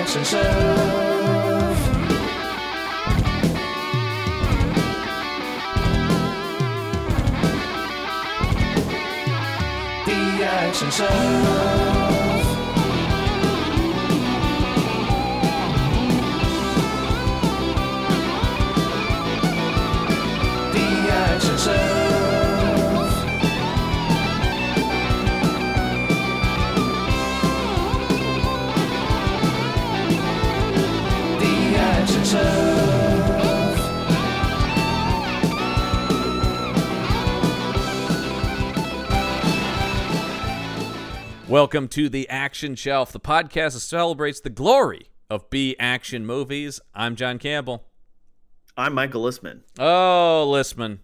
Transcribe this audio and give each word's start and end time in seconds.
Action 0.00 0.24
Shelf. 0.24 1.78
The 10.06 10.44
Action 10.46 10.90
Welcome 41.50 41.88
to 41.88 42.08
the 42.08 42.28
Action 42.28 42.76
Shelf, 42.76 43.10
the 43.10 43.18
podcast 43.18 43.72
that 43.72 43.80
celebrates 43.80 44.38
the 44.40 44.50
glory 44.50 45.06
of 45.28 45.50
B 45.50 45.74
action 45.80 46.24
movies. 46.24 46.80
I'm 46.94 47.16
John 47.16 47.38
Campbell. 47.40 47.88
I'm 48.76 48.94
Michael 48.94 49.24
Listman. 49.24 49.62
Oh, 49.76 50.46
Listman. 50.48 50.98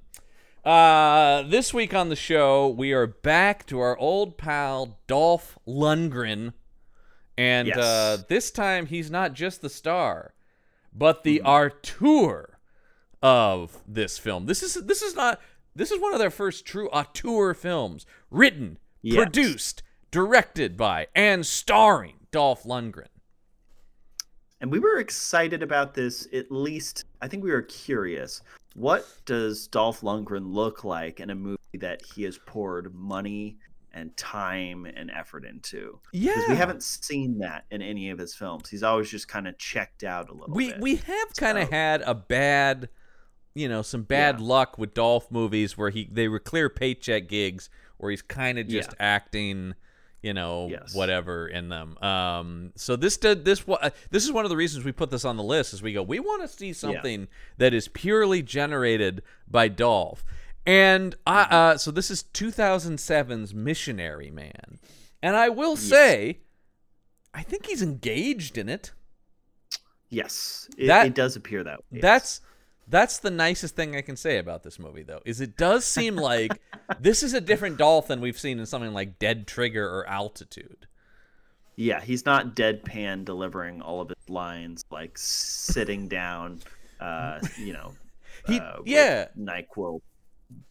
Uh, 0.65 1.43
this 1.43 1.75
week 1.75 1.95
on 1.95 2.11
the 2.11 2.17
show, 2.17 2.69
we 2.69 2.93
are 2.93 3.09
back 3.09 3.67
to 3.67 3.81
our 3.81 3.99
old 3.99 4.39
pal 4.39 5.01
Dolph 5.09 5.59
Lundgren, 5.67 6.53
and 7.37 7.67
Yes. 7.67 7.77
uh, 7.79 8.19
this 8.29 8.53
time 8.53 8.87
he's 8.87 9.11
not 9.11 9.33
just 9.33 9.63
the 9.63 9.69
star, 9.69 10.33
but 10.93 11.25
the 11.25 11.39
Mm-hmm. 11.39 11.47
auteur 11.49 12.59
of 13.21 13.83
this 13.89 14.17
film. 14.19 14.47
This 14.47 14.63
is 14.63 14.75
this 14.75 15.03
is 15.03 15.17
not 15.17 15.41
this 15.75 15.91
is 15.91 16.01
one 16.01 16.13
of 16.13 16.21
their 16.21 16.31
first 16.31 16.65
true 16.65 16.89
auteur 16.91 17.53
films, 17.53 18.07
written, 18.31 18.79
Yes. 19.03 19.17
produced, 19.17 19.83
directed 20.11 20.77
by, 20.77 21.09
and 21.15 21.45
starring 21.45 22.15
Dolph 22.31 22.65
Lundgren. 22.65 23.07
And 24.61 24.71
we 24.73 24.79
were 24.79 24.99
excited 24.99 25.63
about 25.63 25.95
this, 25.95 26.27
at 26.33 26.51
least, 26.51 27.05
I 27.21 27.29
think 27.29 27.45
we 27.45 27.51
were 27.51 27.63
curious. 27.63 28.41
What 28.75 29.07
does 29.27 29.67
Dolph 29.69 30.01
Lundgren 30.01 30.53
look 30.53 30.85
like 30.85 31.21
in 31.21 31.31
a 31.31 31.35
movie 31.35 31.59
that 31.75 32.03
he 32.15 32.23
has 32.25 32.39
poured 32.47 32.95
money 32.95 33.59
and 33.93 34.17
time 34.17 34.87
and 34.87 35.11
effort 35.11 35.45
into? 35.45 36.01
Yeah, 36.13 36.33
Because 36.35 36.49
we 36.51 36.57
haven't 36.57 36.83
seen 36.83 37.39
that 37.39 37.65
in 37.71 37.83
any 37.83 38.11
of 38.11 38.19
his 38.19 38.35
films. 38.35 38.69
He's 38.69 38.83
always 38.83 39.11
just 39.11 39.29
kind 39.29 39.47
of 39.47 39.59
checked 39.59 40.05
out 40.05 40.31
a 40.31 40.33
little 40.33 40.55
we 40.55 40.71
bit. 40.73 40.81
we 40.81 40.97
have 40.97 41.35
kind 41.37 41.59
of 41.59 41.71
had 41.71 42.03
a 42.03 42.15
bad 42.15 42.89
you 43.55 43.69
know 43.71 43.81
some 43.81 44.03
bad 44.03 44.39
Yeah. 44.39 44.47
luck 44.47 44.77
with 44.77 44.93
Dolph 44.93 45.31
movies 45.31 45.79
where 45.79 45.89
he 45.89 46.09
they 46.13 46.29
were 46.29 46.39
clear 46.39 46.69
paycheck 46.69 47.27
gigs 47.29 47.71
where 47.97 48.11
he's 48.11 48.21
kind 48.21 48.59
of 48.59 48.69
just 48.69 48.91
Yeah. 48.91 48.97
acting 49.17 49.75
you 50.27 50.35
know 50.35 50.67
Yes. 50.71 50.95
whatever 50.95 51.47
in 51.47 51.69
them 51.69 51.97
um 52.03 52.73
so 52.75 52.97
this 52.97 53.17
did 53.17 53.45
this 53.45 53.65
this 54.11 54.25
is 54.25 54.33
one 54.33 54.45
of 54.45 54.51
the 54.51 54.57
reasons 54.57 54.85
we 54.85 54.93
put 54.93 55.11
this 55.11 55.25
on 55.25 55.37
the 55.37 55.43
list 55.43 55.73
is 55.73 55.81
we 55.83 55.93
go 55.93 56.03
we 56.03 56.19
want 56.19 56.43
to 56.43 56.49
see 56.49 56.73
something 56.73 57.29
that 57.59 57.73
is 57.73 57.87
purely 57.89 58.43
generated 58.43 59.23
by 59.47 59.69
Dolph 59.69 60.25
and 60.67 61.15
I 61.27 61.45
Mm-hmm. 61.45 61.55
uh 61.55 61.77
so 61.79 61.91
this 61.93 62.11
is 62.11 62.25
2007's 62.35 63.55
Missionary 63.55 64.31
Man 64.33 64.79
and 65.23 65.37
I 65.37 65.49
will 65.49 65.77
say 65.77 66.41
I 67.33 67.43
think 67.43 67.67
he's 67.67 67.83
engaged 67.83 68.59
in 68.59 68.69
it 68.69 68.93
Yes, 70.09 70.69
it, 70.79 70.87
That- 70.87 71.07
it 71.07 71.15
does 71.15 71.37
appear 71.37 71.65
that 71.65 71.79
way. 71.79 71.85
yes. 71.99 72.03
That's 72.03 72.41
that's 72.89 73.19
the 73.19 73.31
nicest 73.31 73.75
thing 73.77 73.97
I 73.97 74.01
can 74.01 74.17
say 74.17 74.39
about 74.39 74.63
this 74.63 74.79
movie, 74.79 75.03
though, 75.03 75.21
is 75.25 75.41
it 75.41 75.57
does 75.57 75.85
seem 75.85 76.17
like 76.17 76.61
this 77.01 77.23
is 77.23 77.35
a 77.35 77.41
different 77.41 77.79
Dolph 77.79 78.09
than 78.09 78.21
we've 78.21 78.39
seen 78.39 78.59
in 78.59 78.67
something 78.67 78.93
like 78.93 79.19
Dead 79.19 79.47
Trigger 79.47 79.87
or 79.89 80.09
Altitude. 80.09 80.87
Yeah, 81.77 82.01
he's 82.01 82.25
not 82.25 82.57
deadpan 82.57 83.25
delivering 83.27 83.83
all 83.83 84.01
of 84.01 84.09
his 84.09 84.31
lines, 84.31 84.85
like 84.91 85.19
sitting 85.19 86.09
down, 86.09 86.61
uh, 87.01 87.41
you 87.59 87.73
know, 87.75 87.93
He- 88.47 88.59
uh, 88.61 88.79
yeah. 88.85 89.27
Nyquil 89.39 90.01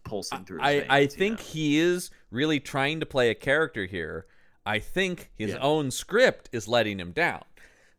pulsing 0.03 0.45
through. 0.45 0.59
His 0.59 0.65
I 0.67 0.79
veins, 0.79 0.87
I 0.89 1.07
think 1.07 1.37
know? 1.39 1.45
he 1.45 1.77
is 1.77 2.09
really 2.31 2.59
trying 2.59 3.01
to 3.01 3.05
play 3.05 3.29
a 3.29 3.35
character 3.35 3.85
here. 3.85 4.25
I 4.65 4.79
think 4.79 5.29
his 5.35 5.51
Yeah. 5.51 5.59
own 5.59 5.91
script 5.91 6.49
is 6.51 6.67
letting 6.67 6.99
him 6.99 7.11
down, 7.11 7.43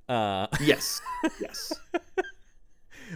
uh, 0.09 0.49
yes, 0.61 1.01
yes. 1.41 1.73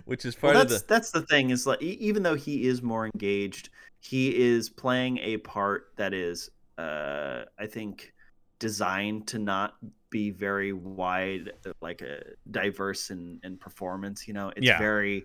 Which 0.04 0.24
is 0.24 0.34
part 0.34 0.54
Well, 0.54 0.62
of 0.62 0.68
that's 0.68 0.82
the 0.82 0.88
that's 0.88 1.10
the 1.10 1.22
thing 1.22 1.50
is 1.50 1.66
like 1.66 1.80
even 1.82 2.22
though 2.22 2.34
he 2.36 2.66
is 2.66 2.82
more 2.82 3.06
engaged, 3.06 3.70
he 4.00 4.36
is 4.36 4.68
playing 4.68 5.18
a 5.18 5.36
part 5.38 5.92
that 5.96 6.14
is, 6.14 6.50
uh, 6.78 7.44
I 7.58 7.66
think, 7.66 8.12
designed 8.58 9.26
to 9.28 9.38
not 9.38 9.74
be 10.10 10.30
very 10.30 10.72
wide, 10.72 11.52
uh, 11.66 11.72
like 11.80 12.02
a 12.02 12.22
diverse 12.50 13.10
in 13.10 13.40
in 13.44 13.56
performance. 13.56 14.26
You 14.26 14.34
know, 14.34 14.52
it's 14.56 14.66
Yeah. 14.66 14.78
very 14.78 15.24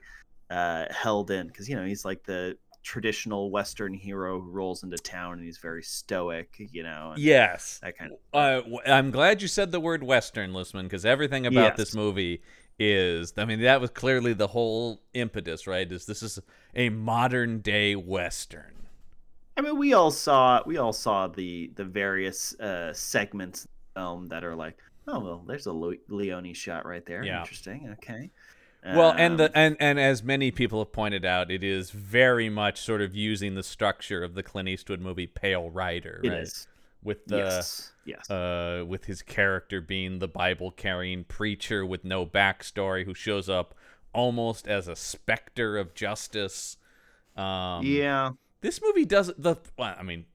uh, 0.50 0.86
held 0.92 1.32
in 1.32 1.48
because 1.48 1.68
you 1.68 1.76
know 1.76 1.86
he's 1.86 2.06
like 2.06 2.24
the 2.24 2.58
traditional 2.84 3.50
Western 3.50 3.96
hero 3.96 4.40
who 4.40 4.52
rolls 4.52 4.84
into 4.84 4.96
town 4.98 5.34
and 5.34 5.44
he's 5.44 5.58
very 5.58 5.82
stoic. 5.82 6.56
You 6.72 6.84
know, 6.84 7.14
yes. 7.18 7.80
that 7.82 7.98
kind 7.98 8.12
of. 8.12 8.18
Uh, 8.32 8.78
I'm 8.86 9.10
glad 9.10 9.42
you 9.42 9.48
said 9.48 9.72
the 9.72 9.80
word 9.80 10.04
Western, 10.04 10.52
Listman, 10.54 10.84
because 10.84 11.04
everything 11.06 11.48
about 11.48 11.78
this 11.78 11.96
movie 11.96 12.42
is, 12.80 13.34
I 13.38 13.46
mean, 13.46 13.62
that 13.62 13.82
was 13.82 13.90
clearly 13.90 14.34
the 14.34 14.48
whole 14.48 15.02
impetus, 15.14 15.68
right? 15.68 15.90
Is 15.90 16.06
this 16.06 16.22
is 16.22 16.40
a 16.76 16.90
modern 16.90 17.60
day 17.60 17.96
Western. 17.96 18.88
I 19.58 19.62
mean, 19.62 19.78
we 19.78 19.94
all 19.94 20.12
saw 20.12 20.62
we 20.66 20.78
all 20.78 20.94
saw 20.94 21.28
the 21.28 21.72
the 21.76 21.86
various 21.86 22.60
uh, 22.60 22.94
segments 22.94 23.64
of 23.64 23.70
the 23.72 24.00
film 24.00 24.28
that 24.28 24.44
are 24.44 24.56
like, 24.56 24.78
oh 25.08 25.20
well, 25.20 25.44
there's 25.48 25.66
a 25.66 25.74
Le- 25.74 25.96
Leone 26.10 26.54
shot 26.54 26.86
right 26.86 27.06
there. 27.06 27.24
Yeah. 27.24 27.40
Interesting. 27.40 27.90
Okay. 27.94 28.32
Well, 28.86 29.16
and 29.18 29.40
the 29.40 29.46
Um, 29.46 29.52
and 29.56 29.78
and 29.80 30.00
as 30.00 30.22
many 30.22 30.52
people 30.52 30.80
have 30.80 30.92
pointed 30.92 31.26
out, 31.26 31.50
it 31.50 31.64
is 31.64 31.90
very 31.90 32.50
much 32.50 32.80
sort 32.82 33.02
of 33.02 33.16
using 33.16 33.56
the 33.56 33.64
structure 33.64 34.24
of 34.24 34.36
the 34.36 34.44
Clint 34.44 34.70
Eastwood 34.70 35.02
movie 35.02 35.26
Pale 35.26 35.72
Rider, 35.72 36.22
it 36.24 36.30
right? 36.30 36.42
is. 36.42 36.68
With 37.06 37.26
the 37.28 37.38
yes. 37.38 37.92
Yes. 38.04 38.30
uh, 38.30 38.84
with 38.86 39.06
his 39.06 39.22
character 39.22 39.80
being 39.80 40.20
the 40.20 40.28
Bible 40.28 40.72
carrying 40.72 41.24
preacher 41.24 41.86
with 41.86 42.04
no 42.04 42.26
backstory 42.26 43.06
who 43.06 43.14
shows 43.14 43.48
up 43.48 43.76
almost 44.12 44.68
as 44.68 44.88
a 44.88 44.96
specter 44.96 45.78
of 45.78 45.94
justice. 45.94 46.78
Um, 47.38 47.86
yeah. 47.86 48.32
this 48.62 48.82
movie 48.82 49.06
does 49.06 49.32
the. 49.38 49.58
Well, 49.78 49.96
I 49.98 50.02
mean, 50.04 50.26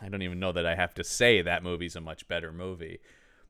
I 0.00 0.08
don't 0.08 0.22
even 0.22 0.38
know 0.38 0.52
that 0.52 0.66
I 0.66 0.76
have 0.76 0.94
to 0.94 1.04
say 1.04 1.42
that 1.42 1.64
movie's 1.64 1.96
a 1.96 2.00
much 2.00 2.28
better 2.28 2.52
movie. 2.52 3.00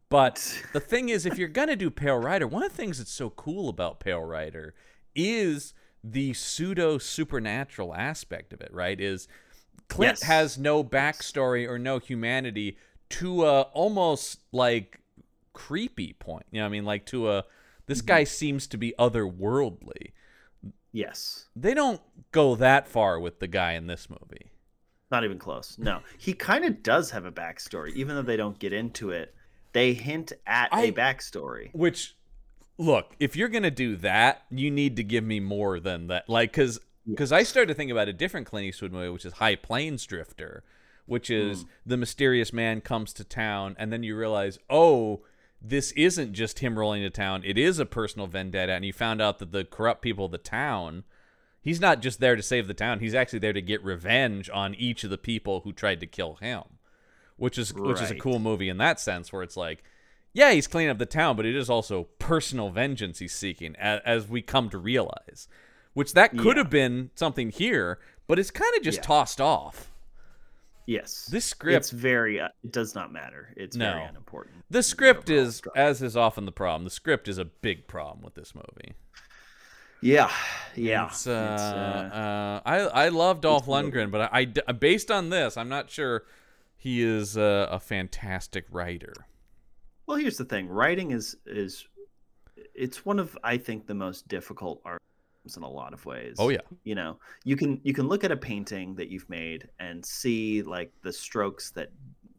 But 0.09 0.63
the 0.73 0.81
thing 0.93 1.09
is, 1.09 1.27
if 1.27 1.37
you're 1.37 1.49
gonna 1.49 1.77
do 1.77 1.91
Pale 1.91 2.19
Rider, 2.19 2.47
one 2.47 2.63
of 2.63 2.71
the 2.71 2.77
things 2.77 2.99
that's 2.99 3.13
so 3.13 3.31
cool 3.31 3.69
about 3.69 4.01
Pale 4.01 4.23
Rider 4.23 4.75
is 5.15 5.75
the 6.03 6.33
pseudo 6.33 6.99
supernatural 6.99 7.95
aspect 7.95 8.53
of 8.53 8.61
it. 8.61 8.73
Right? 8.73 9.01
Is 9.01 9.29
Clint 9.89 10.19
Yes. 10.21 10.23
has 10.23 10.59
no 10.59 10.83
backstory 10.83 11.69
or 11.69 11.79
no 11.79 11.99
humanity 11.99 12.77
to 13.11 13.45
a 13.45 13.63
almost 13.73 14.41
like 14.53 15.01
creepy 15.53 16.15
point. 16.15 16.47
You 16.51 16.61
know, 16.61 16.65
what 16.65 16.69
I 16.69 16.73
mean, 16.73 16.85
like 16.85 17.05
to 17.07 17.31
a 17.31 17.45
this 17.87 17.99
Mm-hmm. 17.99 18.07
guy 18.07 18.25
seems 18.25 18.67
to 18.69 18.77
be 18.79 18.95
otherworldly. 18.99 20.13
Yes. 20.93 21.47
They 21.57 21.75
don't 21.75 22.01
go 22.33 22.55
that 22.57 22.87
far 22.87 23.19
with 23.19 23.39
the 23.41 23.49
guy 23.49 23.73
in 23.73 23.87
this 23.87 24.09
movie. 24.09 24.51
Not 25.11 25.25
even 25.25 25.39
close. 25.39 25.77
No. 25.79 26.01
He 26.19 26.33
kind 26.33 26.65
of 26.65 26.83
does 26.83 27.11
have 27.11 27.25
a 27.25 27.33
backstory, 27.33 27.93
even 27.95 28.15
though 28.15 28.23
they 28.23 28.37
don't 28.37 28.59
get 28.59 28.73
into 28.73 29.11
it. 29.11 29.35
They 29.73 29.95
hint 29.95 30.33
at 30.47 30.69
I- 30.73 30.85
a 30.85 30.93
backstory. 30.93 31.75
Which, 31.75 32.15
look, 32.79 33.15
if 33.19 33.37
you're 33.37 33.49
gonna 33.49 33.71
do 33.71 33.97
that, 33.97 34.43
you 34.51 34.71
need 34.71 34.97
to 34.97 35.03
give 35.05 35.25
me 35.25 35.41
more 35.41 35.81
than 35.81 36.07
that. 36.09 36.29
Like, 36.29 36.53
cause, 36.53 36.79
cause 37.17 37.33
I 37.33 37.43
started 37.43 37.69
to 37.69 37.75
think 37.75 37.91
about 37.91 38.09
a 38.09 38.13
different 38.13 38.47
Clint 38.47 38.67
Eastwood 38.67 38.93
movie, 38.93 39.11
which 39.11 39.25
is 39.25 39.35
High 39.35 39.57
Plains 39.57 40.05
Drifter, 40.05 40.63
which 41.07 41.31
is 41.31 41.63
hmm. 41.63 41.69
the 41.87 41.97
mysterious 41.97 42.53
man 42.53 42.81
comes 42.81 43.13
to 43.15 43.25
town, 43.25 43.77
and 43.79 43.93
then 43.93 44.03
you 44.03 44.17
realize, 44.17 44.59
oh, 44.71 45.23
this 45.61 45.93
isn't 45.93 46.33
just 46.33 46.59
him 46.59 46.79
rolling 46.79 47.03
to 47.03 47.11
town; 47.11 47.43
it 47.45 47.59
is 47.59 47.79
a 47.79 47.87
personal 47.87 48.27
vendetta, 48.27 48.73
and 48.73 48.85
you 48.85 48.93
found 48.93 49.21
out 49.21 49.39
that 49.39 49.53
the 49.53 49.65
corrupt 49.65 50.03
people 50.03 50.27
of 50.27 50.33
the 50.33 50.39
town. 50.39 51.05
He's 51.61 51.81
not 51.81 52.03
just 52.03 52.19
there 52.19 52.35
to 52.35 52.43
save 52.43 52.67
the 52.67 52.75
town; 52.75 52.99
he's 52.99 53.15
actually 53.15 53.39
there 53.39 53.53
to 53.53 53.63
get 53.63 53.85
revenge 53.85 54.51
on 54.51 54.75
each 54.75 55.05
of 55.05 55.11
the 55.11 55.19
people 55.19 55.61
who 55.61 55.73
tried 55.73 56.01
to 56.01 56.07
kill 56.07 56.35
him 56.35 56.63
which 57.43 57.59
is 57.59 57.75
which 57.75 58.01
is 58.01 58.11
a 58.13 58.15
cool 58.15 58.39
movie 58.39 58.69
in 58.69 58.79
that 58.79 59.01
sense 59.01 59.33
where 59.33 59.43
it's 59.43 59.57
like 59.57 59.83
yeah 60.33 60.53
he's 60.53 60.69
cleaning 60.69 60.91
up 60.91 60.99
the 60.99 61.05
town 61.07 61.35
but 61.35 61.45
it 61.45 61.57
is 61.57 61.69
also 61.69 62.05
personal 62.21 62.71
vengeance 62.71 63.19
he's 63.19 63.35
seeking 63.35 63.75
as, 63.77 64.01
as 64.05 64.29
we 64.29 64.41
come 64.41 64.71
to 64.71 64.79
realize 64.79 65.49
which 65.95 66.15
that 66.15 66.37
could 66.37 66.57
Yeah. 66.57 66.63
have 66.63 66.71
been 66.71 67.11
something 67.15 67.51
here 67.51 67.99
but 68.27 68.39
it's 68.39 68.51
kind 68.51 68.73
of 68.77 68.83
just 68.83 68.99
Yeah. 68.99 69.03
tossed 69.03 69.41
off 69.41 69.89
Yes. 70.85 71.27
This 71.31 71.45
script 71.45 71.77
It's 71.77 71.91
very. 71.91 72.41
Uh, 72.41 72.49
it 72.65 72.73
does 72.73 72.95
not 72.95 73.13
matter. 73.13 73.55
It's 73.57 73.77
very 73.77 74.03
unimportant. 74.03 74.65
The 74.69 74.83
script 74.83 75.31
overall 75.31 75.47
is, 75.47 75.63
as 75.77 76.03
is 76.03 76.17
often 76.17 76.45
the 76.45 76.51
problem, 76.53 76.83
the 76.83 76.91
script 76.91 77.29
is 77.29 77.39
a 77.39 77.45
big 77.45 77.87
problem 77.87 78.25
with 78.25 78.35
this 78.35 78.53
movie. 78.53 78.95
Yeah. 80.01 80.29
Yeah. 80.75 81.07
It's, 81.07 81.29
uh, 81.29 81.31
uh, 81.33 82.69
I 82.69 82.79
I 83.05 83.09
love 83.11 83.41
Dolph 83.41 83.67
Lundgren, 83.67 84.11
but 84.11 84.29
I 84.33 84.47
based 84.47 85.11
on 85.13 85.31
this, 85.31 85.57
I'm 85.57 85.69
not 85.69 85.89
sure 85.89 86.25
he 86.77 87.01
is 87.01 87.37
uh, 87.39 87.69
a 87.71 87.79
fantastic 87.79 88.67
writer. 88.69 89.15
Well, 90.07 90.17
here's 90.17 90.37
the 90.37 90.45
thing. 90.45 90.69
Writing 90.69 91.13
is 91.13 91.37
is 91.47 91.87
it's 92.75 93.07
one 93.07 93.21
of 93.21 93.39
I 93.45 93.57
think 93.57 93.87
the 93.87 93.95
most 93.95 94.27
difficult 94.27 94.81
art 94.85 95.01
forms 95.43 95.57
in 95.57 95.63
a 95.63 95.69
lot 95.69 95.93
of 95.93 96.05
ways. 96.07 96.37
Oh 96.39 96.49
yeah, 96.49 96.61
You 96.85 96.95
know, 96.95 97.19
you 97.45 97.57
can 97.57 97.81
you 97.83 97.93
can 97.93 98.09
look 98.09 98.25
at 98.25 98.31
a 98.31 98.37
painting 98.37 98.95
that 98.97 99.09
you've 99.09 99.29
made 99.29 99.69
and 99.79 100.05
see 100.05 100.63
like 100.63 100.93
the 101.03 101.13
strokes 101.13 101.71
that 101.73 101.91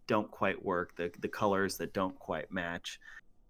don't 0.07 0.29
quite 0.31 0.63
work, 0.63 0.95
the 0.95 1.11
the 1.19 1.27
colors 1.27 1.77
that 1.77 1.93
don't 1.93 2.17
quite 2.19 2.51
match. 2.51 2.99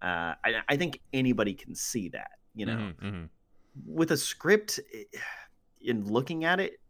Uh, 0.02 0.34
I, 0.44 0.62
I 0.68 0.76
think 0.76 1.00
anybody 1.12 1.54
can 1.54 1.74
see 1.74 2.08
that. 2.10 2.32
You 2.54 2.66
know, 2.66 2.76
Mhm, 2.76 2.94
mhm. 3.02 3.28
with 3.86 4.10
a 4.12 4.16
script, 4.16 4.78
in 5.80 6.06
looking 6.06 6.44
at 6.44 6.60
it, 6.60 6.80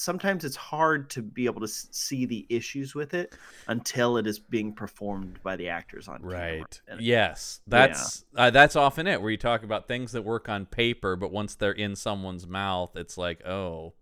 sometimes 0.00 0.44
it's 0.44 0.56
hard 0.56 1.10
to 1.10 1.22
be 1.22 1.44
able 1.46 1.60
to 1.60 1.68
see 1.68 2.24
the 2.24 2.46
issues 2.48 2.94
with 2.94 3.12
it 3.14 3.34
until 3.68 4.16
it 4.16 4.26
is 4.26 4.38
being 4.38 4.72
performed 4.72 5.38
by 5.42 5.56
the 5.56 5.68
actors 5.68 6.08
on 6.08 6.18
camera. 6.20 6.34
right. 6.58 6.80
And- 6.88 7.00
Yes, 7.00 7.60
that's 7.66 8.24
uh, 8.34 8.50
that's 8.50 8.76
often 8.76 9.06
it. 9.06 9.20
Where 9.20 9.30
you 9.30 9.36
talk 9.36 9.62
about 9.62 9.86
things 9.86 10.12
that 10.12 10.22
work 10.22 10.48
on 10.48 10.66
paper, 10.66 11.16
but 11.16 11.30
once 11.30 11.54
they're 11.54 11.72
in 11.72 11.94
someone's 11.96 12.46
mouth, 12.46 12.96
it's 12.96 13.18
like, 13.18 13.46
oh, 13.46 13.92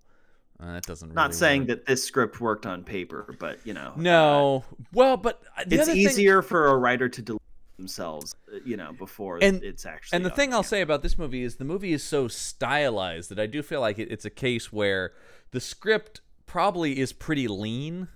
uh, 0.60 0.72
that 0.74 0.84
doesn't. 0.84 1.14
Not 1.14 1.22
really 1.28 1.32
saying 1.34 1.60
work. 1.62 1.68
that 1.68 1.86
this 1.86 2.04
script 2.04 2.40
worked 2.40 2.66
on 2.66 2.84
paper, 2.84 3.34
but 3.38 3.58
you 3.64 3.74
know, 3.74 3.92
uh, 3.96 4.00
No, 4.00 4.64
well, 4.92 5.16
but 5.16 5.42
uh, 5.56 5.64
the 5.66 5.74
it's 5.76 5.82
other 5.84 5.92
thing- 5.92 6.00
easier 6.00 6.42
for 6.42 6.68
a 6.68 6.76
writer 6.76 7.08
to 7.08 7.22
deliver 7.22 7.38
themselves, 7.76 8.34
uh, 8.52 8.58
you 8.64 8.76
know, 8.76 8.92
before 8.92 9.38
And- 9.40 9.62
it's 9.62 9.86
actually. 9.86 10.16
And 10.16 10.24
the 10.26 10.30
thing 10.30 10.52
I'll 10.52 10.62
say 10.64 10.80
about 10.80 11.02
this 11.02 11.16
movie 11.16 11.42
is 11.44 11.56
the 11.56 11.64
movie 11.64 11.92
is 11.92 12.02
so 12.02 12.26
stylized 12.28 13.30
that 13.30 13.38
I 13.38 13.46
do 13.46 13.62
feel 13.62 13.80
like 13.80 13.98
it, 14.00 14.10
it's 14.10 14.24
a 14.24 14.30
case 14.30 14.72
where 14.72 15.12
the 15.50 15.60
script 15.60 16.20
probably 16.46 16.98
is 16.98 17.12
pretty 17.12 17.48
lean. 17.48 18.08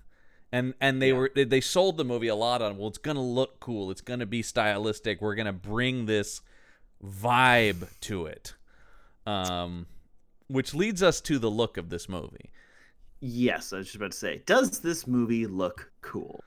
And, 0.54 0.74
and 0.80 1.00
they 1.00 1.08
Yeah. 1.08 1.14
were 1.14 1.30
they, 1.34 1.44
they 1.44 1.60
sold 1.62 1.96
the 1.96 2.04
movie 2.04 2.28
a 2.28 2.34
lot 2.34 2.60
on 2.60 2.76
well 2.76 2.88
it's 2.88 2.98
gonna 2.98 3.22
look 3.22 3.58
cool 3.58 3.90
it's 3.90 4.02
gonna 4.02 4.26
be 4.26 4.42
stylistic 4.42 5.22
we're 5.22 5.34
gonna 5.34 5.52
bring 5.52 6.04
this 6.04 6.42
vibe 7.02 7.88
to 8.02 8.26
it 8.26 8.54
um 9.26 9.86
which 10.48 10.74
leads 10.74 11.02
us 11.02 11.20
to 11.22 11.38
the 11.38 11.50
look 11.50 11.76
of 11.78 11.88
this 11.88 12.08
movie 12.08 12.50
yes, 13.20 13.72
I 13.72 13.78
was 13.78 13.86
just 13.86 13.96
about 13.96 14.12
to 14.12 14.18
say, 14.18 14.42
does 14.46 14.80
this 14.80 15.06
movie 15.06 15.46
look 15.46 15.90
cool? 16.00 16.44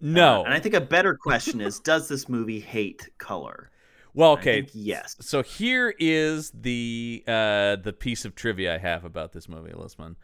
no 0.00 0.42
Uh, 0.42 0.44
and 0.44 0.54
I 0.54 0.60
think 0.60 0.74
a 0.74 0.80
better 0.80 1.14
question 1.14 1.60
is, 1.60 1.80
does 1.80 2.08
this 2.08 2.28
movie 2.28 2.60
hate 2.60 3.08
color? 3.18 3.70
Well 4.14 4.32
okay 4.32 4.66
yes. 4.72 5.16
so 5.20 5.42
here 5.42 5.94
is 5.98 6.50
the 6.52 7.22
uh 7.26 7.76
the 7.76 7.94
piece 7.98 8.24
of 8.24 8.34
trivia 8.34 8.74
i 8.74 8.78
have 8.78 9.04
about 9.04 9.32
this 9.32 9.48
movie 9.48 9.72
lisman 9.72 10.16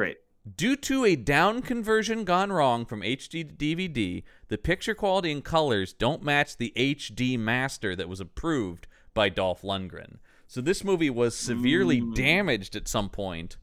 Great. 0.00 0.18
Due 0.56 0.76
to 0.76 1.04
a 1.04 1.14
down 1.14 1.60
conversion 1.60 2.24
gone 2.24 2.50
wrong 2.50 2.86
from 2.86 3.02
HD 3.02 3.46
to 3.46 3.54
DVD, 3.54 4.22
the 4.48 4.56
picture 4.56 4.94
quality 4.94 5.30
and 5.30 5.44
colors 5.44 5.92
don't 5.92 6.22
match 6.22 6.56
the 6.56 6.72
HD 6.74 7.38
master 7.38 7.94
that 7.94 8.08
was 8.08 8.18
approved 8.20 8.86
by 9.12 9.28
Dolph 9.28 9.60
Lundgren. 9.60 10.16
So 10.46 10.62
this 10.62 10.82
movie 10.82 11.10
was 11.10 11.36
severely 11.36 12.00
damaged 12.00 12.74
at 12.74 12.88
some 12.88 13.10
point 13.10 13.58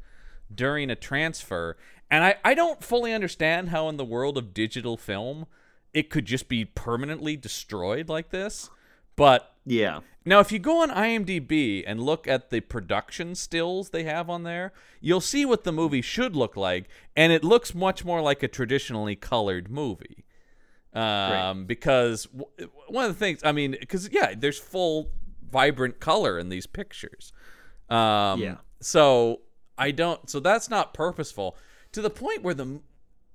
during 0.53 0.91
a 0.91 0.95
transfer. 0.95 1.75
And 2.11 2.23
I, 2.23 2.35
I 2.45 2.53
don't 2.53 2.83
fully 2.83 3.13
understand 3.13 3.69
how, 3.69 3.89
in 3.89 3.97
the 3.97 4.05
world 4.05 4.37
of 4.37 4.53
digital 4.53 4.95
film, 4.95 5.47
it 5.93 6.11
could 6.11 6.25
just 6.25 6.47
be 6.47 6.65
permanently 6.65 7.35
destroyed 7.35 8.09
like 8.09 8.29
this. 8.29 8.69
But 9.15 9.55
Yeah. 9.69 9.99
now, 10.25 10.39
if 10.39 10.51
you 10.51 10.59
go 10.59 10.81
on 10.81 10.89
IMDb 10.89 11.83
and 11.85 12.01
look 12.01 12.25
at 12.27 12.49
the 12.49 12.61
production 12.61 13.35
stills 13.35 13.89
they 13.89 14.03
have 14.03 14.29
on 14.29 14.43
there, 14.43 14.71
you'll 15.01 15.21
see 15.21 15.45
what 15.45 15.65
the 15.65 15.73
movie 15.73 16.01
should 16.01 16.35
look 16.35 16.55
like, 16.55 16.87
and 17.15 17.33
it 17.33 17.43
looks 17.43 17.75
much 17.75 18.05
more 18.05 18.21
like 18.21 18.41
a 18.43 18.47
traditionally 18.47 19.15
colored 19.15 19.69
movie. 19.69 20.23
Um, 20.93 21.65
because 21.65 22.25
w- 22.25 22.71
one 22.87 23.05
of 23.05 23.11
the 23.13 23.19
things, 23.19 23.41
I 23.43 23.51
mean, 23.51 23.75
because 23.79 24.09
yeah, 24.11 24.33
there's 24.35 24.57
full, 24.57 25.11
vibrant 25.51 25.99
color 25.99 26.39
in 26.39 26.49
these 26.49 26.65
pictures. 26.65 27.31
Um, 27.89 28.41
Yeah. 28.41 28.55
So 28.79 29.41
I 29.77 29.91
don't. 29.91 30.29
So 30.29 30.39
that's 30.39 30.69
not 30.69 30.93
purposeful 30.93 31.57
to 31.91 32.01
the 32.01 32.09
point 32.09 32.41
where 32.41 32.53
the 32.53 32.79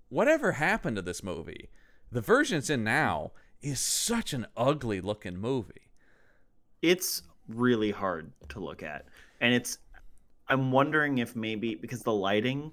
whatever 0.08 0.52
happened 0.52 0.96
to 0.96 1.02
this 1.02 1.22
movie, 1.22 1.68
the 2.10 2.20
version 2.20 2.58
it's 2.58 2.70
in 2.70 2.84
now 2.84 3.32
is 3.60 3.80
such 3.80 4.32
an 4.32 4.46
ugly 4.56 5.00
looking 5.00 5.36
movie. 5.36 5.81
It's 6.82 7.22
really 7.48 7.90
hard 7.90 8.32
to 8.50 8.60
look 8.60 8.82
at. 8.82 9.06
And 9.40 9.54
it's 9.54 9.78
i'm 10.48 10.72
wondering 10.72 11.18
if 11.18 11.36
maybe 11.36 11.76
because 11.76 12.02
the 12.02 12.12
lighting 12.12 12.72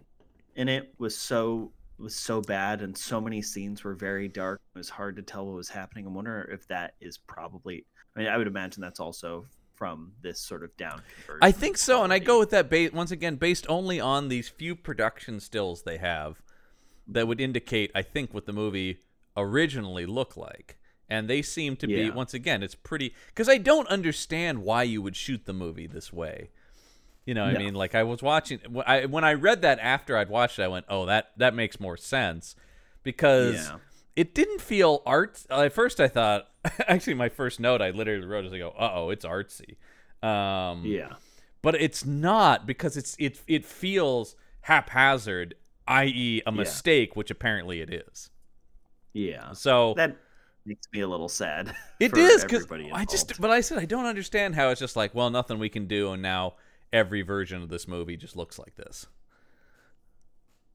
in 0.56 0.67
it 0.67 0.94
was 0.97 1.15
so 1.15 1.71
was 2.00 2.15
so 2.15 2.41
bad 2.41 2.81
and 2.81 2.97
so 2.97 3.21
many 3.21 3.41
scenes 3.41 3.83
were 3.83 3.94
very 3.94 4.27
dark 4.27 4.59
it 4.75 4.77
was 4.77 4.89
hard 4.89 5.15
to 5.15 5.21
tell 5.21 5.45
what 5.45 5.56
was 5.56 5.69
happening. 5.69 6.07
I 6.07 6.09
wonder 6.09 6.50
if 6.51 6.67
that 6.67 6.95
is 7.00 7.17
probably 7.17 7.85
i 8.15 8.19
mean 8.19 8.27
i 8.27 8.38
would 8.38 8.47
imagine 8.47 8.81
that's 8.81 9.00
also 9.00 9.45
from 9.75 10.12
this 10.21 10.39
sort 10.39 10.63
of 10.63 10.75
down 10.77 11.01
conversion 11.15 11.39
I 11.41 11.51
think 11.51 11.77
so, 11.77 12.03
and 12.03 12.12
I 12.12 12.19
go 12.19 12.38
with 12.38 12.50
that 12.50 12.69
ba- 12.69 12.89
once 12.91 13.12
again 13.12 13.38
based 13.38 13.65
only 13.69 14.00
on 14.00 14.27
these 14.27 14.50
few 14.50 14.75
production 14.75 15.39
stills 15.39 15.83
they 15.83 15.97
have 15.97 16.41
that 17.07 17.27
would 17.27 17.39
indicate 17.39 17.91
I 17.95 18.01
think 18.01 18.33
what 18.33 18.45
the 18.45 18.51
movie 18.51 18.97
originally 19.38 20.05
looked 20.05 20.35
like. 20.35 20.77
And 21.09 21.27
they 21.29 21.41
seem 21.41 21.75
to 21.77 21.88
be 21.88 22.09
once 22.11 22.33
again 22.33 22.61
it's 22.61 22.75
pretty 22.75 23.13
cuz 23.35 23.50
I 23.50 23.57
don't 23.57 23.88
understand 23.88 24.63
why 24.63 24.83
you 24.83 25.01
would 25.01 25.15
shoot 25.15 25.45
the 25.45 25.53
movie 25.53 25.88
this 25.88 26.13
way. 26.13 26.50
You 27.25 27.33
know, 27.33 27.45
what 27.45 27.56
I 27.56 27.59
mean 27.59 27.73
like 27.75 27.95
I 27.95 28.03
was 28.03 28.21
watching 28.21 28.59
when 28.69 28.85
I 28.88 29.06
when 29.06 29.23
I 29.23 29.33
read 29.33 29.61
that 29.61 29.79
after 29.79 30.17
I'd 30.17 30.29
watched 30.29 30.59
it 30.59 30.63
I 30.63 30.67
went, 30.67 30.85
"Oh, 30.89 31.06
that 31.06 31.31
that 31.38 31.53
makes 31.53 31.79
more 31.79 31.97
sense." 31.97 32.56
Because 33.03 33.56
Yeah. 33.56 33.77
it 34.15 34.35
didn't 34.35 34.61
feel 34.61 35.01
art 35.06 35.45
at 35.50 35.73
first 35.73 36.00
I 36.00 36.07
thought 36.07 36.50
actually 36.88 37.13
my 37.15 37.29
first 37.29 37.59
note 37.59 37.81
I 37.81 37.89
literally 37.91 38.25
wrote 38.25 38.45
is 38.45 38.53
I 38.53 38.57
go, 38.59 38.69
"Uh-oh, 38.71 39.09
it's 39.09 39.25
artsy." 39.25 39.77
Um 40.21 40.83
yeah 40.85 41.13
but 41.62 41.75
it's 41.75 42.05
not 42.05 42.65
because 42.65 42.95
it's 42.97 43.15
it 43.19 43.41
it 43.47 43.65
feels 43.65 44.35
haphazard, 44.62 45.55
i.e., 45.88 46.41
a 46.45 46.51
mistake, 46.51 47.15
which 47.15 47.31
apparently 47.31 47.81
it 47.81 47.91
is. 47.94 48.29
yeah 49.13 49.51
So 49.53 49.94
that 49.95 50.17
makes 50.69 50.88
me 50.94 51.01
a 51.01 51.07
little 51.07 51.27
sad 51.30 51.75
it 52.00 52.12
for 52.12 52.19
is 52.19 52.44
because 52.44 52.66
I 52.94 53.04
just, 53.06 53.42
but 53.42 53.50
I 53.51 53.60
said 53.62 53.77
I 53.80 53.86
don't 53.86 54.06
understand 54.06 54.56
how 54.56 54.69
it's 54.69 54.80
just 54.80 54.95
like, 54.95 55.13
well, 55.13 55.30
nothing 55.30 55.60
we 55.60 55.68
can 55.69 55.88
do, 55.88 56.12
and 56.13 56.22
now 56.22 56.53
every 56.93 57.22
version 57.24 57.62
of 57.62 57.70
this 57.70 57.88
movie 57.88 58.15
just 58.17 58.36
looks 58.36 58.58
like 58.58 58.75
this. 58.75 59.08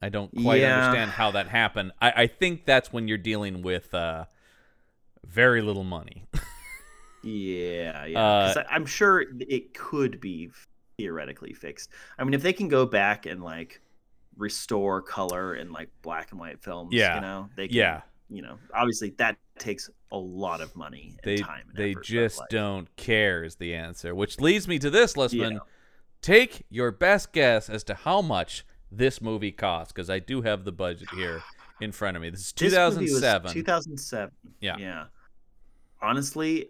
I 0.02 0.10
don't 0.10 0.30
quite 0.42 0.60
Yeah. 0.60 0.76
understand 0.84 1.12
how 1.12 1.30
that 1.30 1.48
happened. 1.48 1.92
I, 2.02 2.10
I 2.10 2.26
think 2.26 2.66
that's 2.66 2.92
when 2.92 3.08
you're 3.08 3.16
dealing 3.16 3.62
with 3.62 3.94
uh, 3.94 4.26
very 5.24 5.62
little 5.62 5.84
money. 5.84 6.26
Yeah, 7.26 8.04
yeah. 8.04 8.18
Uh, 8.22 8.64
I'm 8.70 8.84
sure 8.84 9.24
it 9.40 9.72
could 9.72 10.20
be 10.20 10.50
theoretically 10.98 11.54
fixed. 11.54 11.88
I 12.18 12.24
mean, 12.24 12.34
if 12.34 12.42
they 12.42 12.52
can 12.52 12.68
go 12.68 12.84
back 12.84 13.24
and 13.24 13.42
like 13.42 13.80
restore 14.36 15.00
color 15.00 15.54
in 15.54 15.72
like 15.72 15.88
black 16.02 16.32
and 16.32 16.38
white 16.40 16.62
films, 16.62 16.92
Yeah. 16.92 17.14
you 17.14 17.20
know, 17.22 17.48
they 17.56 17.68
can, 17.68 17.76
yeah, 17.78 18.00
you 18.30 18.42
know, 18.42 18.58
obviously 18.74 19.10
that 19.18 19.36
takes 19.58 19.88
a 20.12 20.16
lot 20.16 20.60
of 20.60 20.74
money 20.76 21.10
and 21.10 21.20
they 21.24 21.36
time. 21.42 21.64
And 21.68 21.76
they 21.76 21.90
effort, 21.92 22.04
just 22.04 22.38
like, 22.40 22.48
don't 22.48 22.94
care 22.96 23.44
is 23.44 23.56
the 23.56 23.74
answer, 23.74 24.14
which 24.14 24.40
leads 24.40 24.66
me 24.68 24.78
to 24.78 24.90
this, 24.90 25.14
Listman. 25.14 25.52
Yeah. 25.52 25.58
Take 26.22 26.64
your 26.70 26.90
best 26.90 27.32
guess 27.32 27.68
as 27.68 27.84
to 27.84 27.94
how 27.94 28.22
much 28.22 28.64
this 28.90 29.20
movie 29.20 29.52
cost, 29.52 29.94
because 29.94 30.08
I 30.08 30.20
do 30.20 30.42
have 30.42 30.64
the 30.64 30.72
budget 30.72 31.08
here 31.14 31.42
in 31.80 31.92
front 31.92 32.16
of 32.16 32.22
me. 32.22 32.30
This 32.30 32.40
is 32.46 32.52
This 32.52 32.72
movie 32.72 33.12
was 33.12 33.20
2007. 33.20 33.52
2007. 33.52 34.32
Yeah. 34.60 34.76
Yeah. 34.78 35.04
Honestly, 36.00 36.68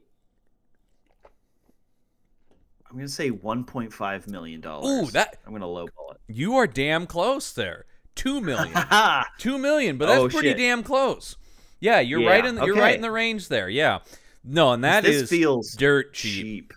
I'm 2.90 2.96
gonna 2.96 3.08
say 3.08 3.30
1.5 3.30 4.28
million 4.28 4.61
dollars. 4.61 5.08
Ooh, 5.08 5.11
that- 5.12 5.38
I'm 5.46 5.52
gonna 5.52 5.66
lowball 5.66 6.14
it. 6.14 6.20
You 6.28 6.54
are 6.56 6.66
damn 6.66 7.06
close 7.06 7.52
there. 7.52 7.87
Two 8.14 8.40
million. 8.40 8.73
Two 9.38 9.58
million, 9.58 9.99
but 9.99 10.06
that's 10.06 10.20
Oh, 10.20 10.28
pretty 10.28 10.50
shit. 10.50 10.58
damn 10.58 10.82
close. 10.84 11.37
Yeah, 11.80 12.00
you're 12.00 12.20
Yeah, 12.20 12.30
right 12.30 12.44
in 12.44 12.56
you're 12.56 12.76
right 12.76 12.94
in 12.94 13.02
the 13.02 13.10
range 13.10 13.48
there. 13.48 13.68
Yeah. 13.68 14.00
No, 14.42 14.72
and 14.72 14.84
that 14.84 15.04
is 15.04 15.30
feels 15.30 15.72
dirt 15.72 16.12
cheap. 16.14 16.70
cheap. 16.70 16.72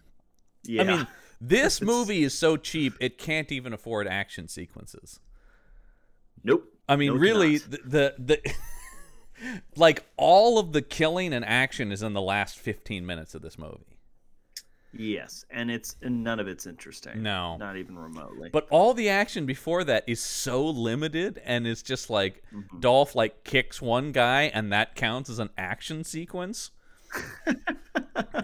Yeah. 0.65 0.81
I 0.81 0.85
mean, 0.85 1.07
this 1.41 1.81
movie 1.81 2.23
is 2.23 2.33
so 2.37 2.57
cheap 2.57 2.93
it 2.99 3.17
can't 3.17 3.51
even 3.51 3.73
afford 3.73 4.07
action 4.07 4.47
sequences. 4.47 5.19
nope. 6.43 6.63
I 6.89 6.95
mean, 6.95 7.13
No, 7.13 7.19
really, 7.19 7.57
the, 7.57 7.77
the 7.83 8.15
the 8.17 8.53
like 9.75 10.05
all 10.15 10.57
of 10.57 10.71
the 10.71 10.81
killing 10.81 11.33
and 11.33 11.43
action 11.43 11.91
is 11.91 12.01
in 12.01 12.13
the 12.13 12.21
last 12.21 12.57
15 12.57 13.05
minutes 13.05 13.35
of 13.35 13.41
this 13.41 13.57
movie. 13.57 13.96
Yes, 14.93 15.45
and 15.51 15.69
it's 15.69 15.95
and 16.01 16.23
none 16.23 16.39
of 16.39 16.47
it's 16.47 16.65
interesting. 16.65 17.21
No. 17.21 17.57
not 17.57 17.77
even 17.77 17.97
remotely. 17.97 18.49
But 18.51 18.67
all 18.69 18.93
the 18.93 19.09
action 19.09 19.45
before 19.45 19.83
that 19.83 20.03
is 20.07 20.19
so 20.21 20.65
limited, 20.65 21.41
and 21.45 21.67
it's 21.67 21.81
just 21.83 22.09
like 22.09 22.41
Mhm. 22.53 22.79
Dolph 22.81 23.13
like 23.15 23.43
kicks 23.43 23.81
one 23.81 24.11
guy, 24.11 24.43
and 24.53 24.71
that 24.71 24.95
counts 24.95 25.29
as 25.29 25.39
an 25.39 25.49
action 25.57 26.03
sequence. 26.03 26.71
and 27.45 27.57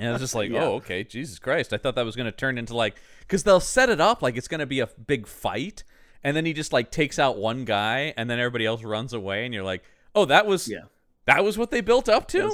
it's 0.02 0.20
just 0.20 0.36
like, 0.36 0.50
Yeah. 0.52 0.64
oh, 0.66 0.74
okay, 0.76 1.04
Jesus 1.04 1.40
Christ! 1.40 1.74
I 1.74 1.78
thought 1.78 1.96
that 1.96 2.06
was 2.06 2.16
going 2.16 2.26
to 2.26 2.32
turn 2.32 2.58
into 2.58 2.76
like, 2.76 2.96
because 3.22 3.44
they'll 3.44 3.60
set 3.60 3.90
it 3.90 4.00
up 4.02 4.22
like 4.22 4.38
it's 4.38 4.48
going 4.48 4.60
to 4.60 4.66
be 4.66 4.80
a 4.80 4.88
big 4.88 5.28
fight, 5.28 5.84
and 6.24 6.36
then 6.36 6.46
he 6.46 6.54
just 6.54 6.74
like 6.74 6.92
takes 6.92 7.20
out 7.20 7.38
one 7.38 7.66
guy, 7.66 8.14
and 8.18 8.30
then 8.30 8.40
everybody 8.40 8.66
else 8.66 8.84
runs 8.84 9.14
away, 9.14 9.46
and 9.46 9.54
you're 9.54 9.64
like, 9.64 9.84
oh, 10.16 10.26
that 10.26 10.46
was 10.46 10.68
Yeah. 10.68 10.84
that 11.26 11.44
was 11.44 11.58
what 11.58 11.72
they 11.72 11.82
built 11.82 12.08
up 12.10 12.28
to. 12.30 12.54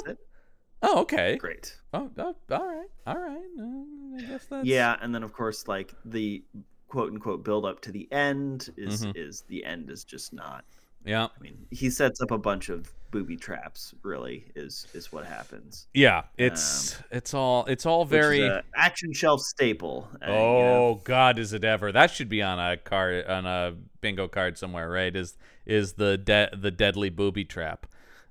Oh, 0.82 1.00
okay. 1.02 1.36
Great. 1.36 1.76
Oh, 1.92 2.10
oh, 2.18 2.34
all 2.50 2.66
right, 2.66 2.88
all 3.06 3.18
right. 3.18 3.36
Uh, 3.60 4.16
I 4.18 4.20
guess 4.30 4.46
that's 4.46 4.66
Yeah, 4.66 4.96
and 5.02 5.14
then 5.14 5.22
of 5.22 5.32
course, 5.32 5.68
like 5.68 5.94
the 6.04 6.42
quote 6.88 7.12
unquote 7.12 7.44
build 7.44 7.64
up 7.66 7.80
to 7.82 7.92
the 7.92 8.10
end 8.12 8.70
is 8.76 9.04
Mhm. 9.04 9.12
is 9.16 9.42
the 9.48 9.64
end 9.64 9.90
is 9.90 10.04
just 10.04 10.32
not. 10.32 10.64
yeah. 11.04 11.24
I 11.34 11.40
mean, 11.42 11.66
he 11.70 11.88
sets 11.90 12.20
up 12.20 12.30
a 12.30 12.38
bunch 12.38 12.68
of 12.68 12.92
booby 13.10 13.36
traps. 13.36 13.94
Really, 14.02 14.44
is 14.54 14.86
is 14.94 15.12
what 15.12 15.26
happens. 15.26 15.86
Yeah, 15.94 16.22
it's 16.38 16.96
it's 17.10 17.34
all 17.34 17.64
it's 17.66 17.84
all 17.86 18.02
Um, 18.02 18.08
Which 18.08 18.20
is 18.20 18.26
very. 18.26 18.62
action 18.74 19.12
shelf 19.12 19.40
staple. 19.40 20.08
uh, 20.22 20.26
you 20.26 20.32
know? 20.32 20.76
oh 20.86 21.00
God, 21.04 21.38
is 21.38 21.52
it 21.52 21.64
ever? 21.64 21.92
That 21.92 22.10
should 22.10 22.28
be 22.28 22.42
on 22.42 22.58
a 22.58 22.76
card 22.76 23.26
on 23.26 23.44
a 23.46 23.74
bingo 24.00 24.28
card 24.28 24.56
somewhere, 24.58 24.88
right? 24.90 25.14
Is 25.14 25.36
is 25.66 25.94
the 25.94 26.16
de- 26.18 26.50
the 26.56 26.70
deadly 26.70 27.10
booby 27.10 27.44
trap? 27.44 27.86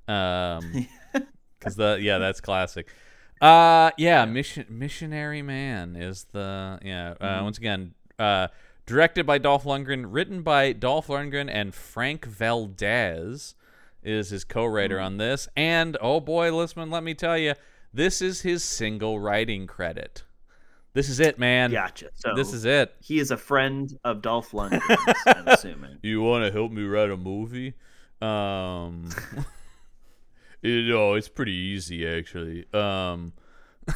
Um, 0.08 0.88
because 1.60 1.75
the 1.75 1.98
yeah, 2.01 2.18
that's 2.18 2.42
classic. 2.42 2.88
Uh, 3.42 3.92
yeah, 3.98 4.25
mission 4.25 4.66
missionary 4.70 5.42
man 5.42 5.96
is 5.96 6.25
the 6.32 6.80
yeah. 6.84 7.16
Uh, 7.20 7.39
Mhm. 7.39 7.44
once 7.44 7.58
again, 7.58 7.94
uh, 8.18 8.48
directed 8.86 9.25
by 9.25 9.38
Dolph 9.38 9.63
Lundgren, 9.63 10.06
written 10.10 10.42
by 10.42 10.74
Dolph 10.74 11.08
Lundgren 11.08 11.50
and 11.51 11.74
Frank 11.74 12.25
Valdez 12.25 13.56
is 14.04 14.30
his 14.30 14.44
co-writer 14.44 14.98
Mm. 14.98 15.06
on 15.06 15.18
this. 15.18 15.48
And 15.56 15.98
oh 16.01 16.20
boy, 16.20 16.50
Lisman, 16.51 16.92
let 16.92 17.04
me 17.04 17.13
tell 17.13 17.38
you, 17.38 17.54
this 17.94 18.22
is 18.22 18.42
his 18.42 18.63
single 18.63 19.20
writing 19.20 19.68
credit. 19.68 20.24
This 20.94 21.08
is 21.08 21.20
it, 21.20 21.38
man. 21.38 21.72
Gotcha. 21.72 22.10
So 22.16 22.34
This 22.36 22.51
is 22.51 22.66
it. 22.66 22.94
he 23.00 23.20
is 23.20 23.30
a 23.32 23.38
friend 23.38 23.98
of 24.04 24.22
Dolph 24.22 24.51
Lundgren's. 24.54 25.16
I'm 25.28 25.48
assuming. 25.48 25.98
You 26.01 26.22
want 26.22 26.46
to 26.46 26.51
help 26.51 26.72
me 26.72 26.84
write 26.84 27.10
a 27.12 27.16
movie? 27.18 27.74
Um, 28.22 29.10
you 30.62 30.84
know, 30.84 31.13
it's 31.13 31.30
pretty 31.30 31.54
easy 31.54 32.08
actually. 32.08 32.66
Um, 32.74 33.34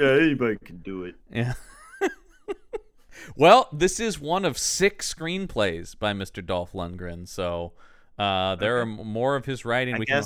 Yeah, 0.00 0.12
anybody 0.20 0.56
can 0.64 0.78
do 0.78 1.04
it. 1.04 1.14
yeah. 1.30 1.52
well, 3.36 3.68
this 3.72 4.00
is 4.00 4.18
one 4.18 4.44
of 4.44 4.56
six 4.58 5.12
screenplays 5.12 5.96
by 5.98 6.12
Mr. 6.12 6.44
Dolph 6.44 6.72
Lundgren, 6.72 7.28
so 7.28 7.72
uh, 8.18 8.56
there 8.56 8.78
are 8.78 8.82
Okay. 8.82 8.90
m- 9.00 9.06
more 9.06 9.36
of 9.36 9.44
his 9.44 9.64
writing. 9.64 9.94
I 9.94 9.98
we 9.98 10.06
can 10.06 10.24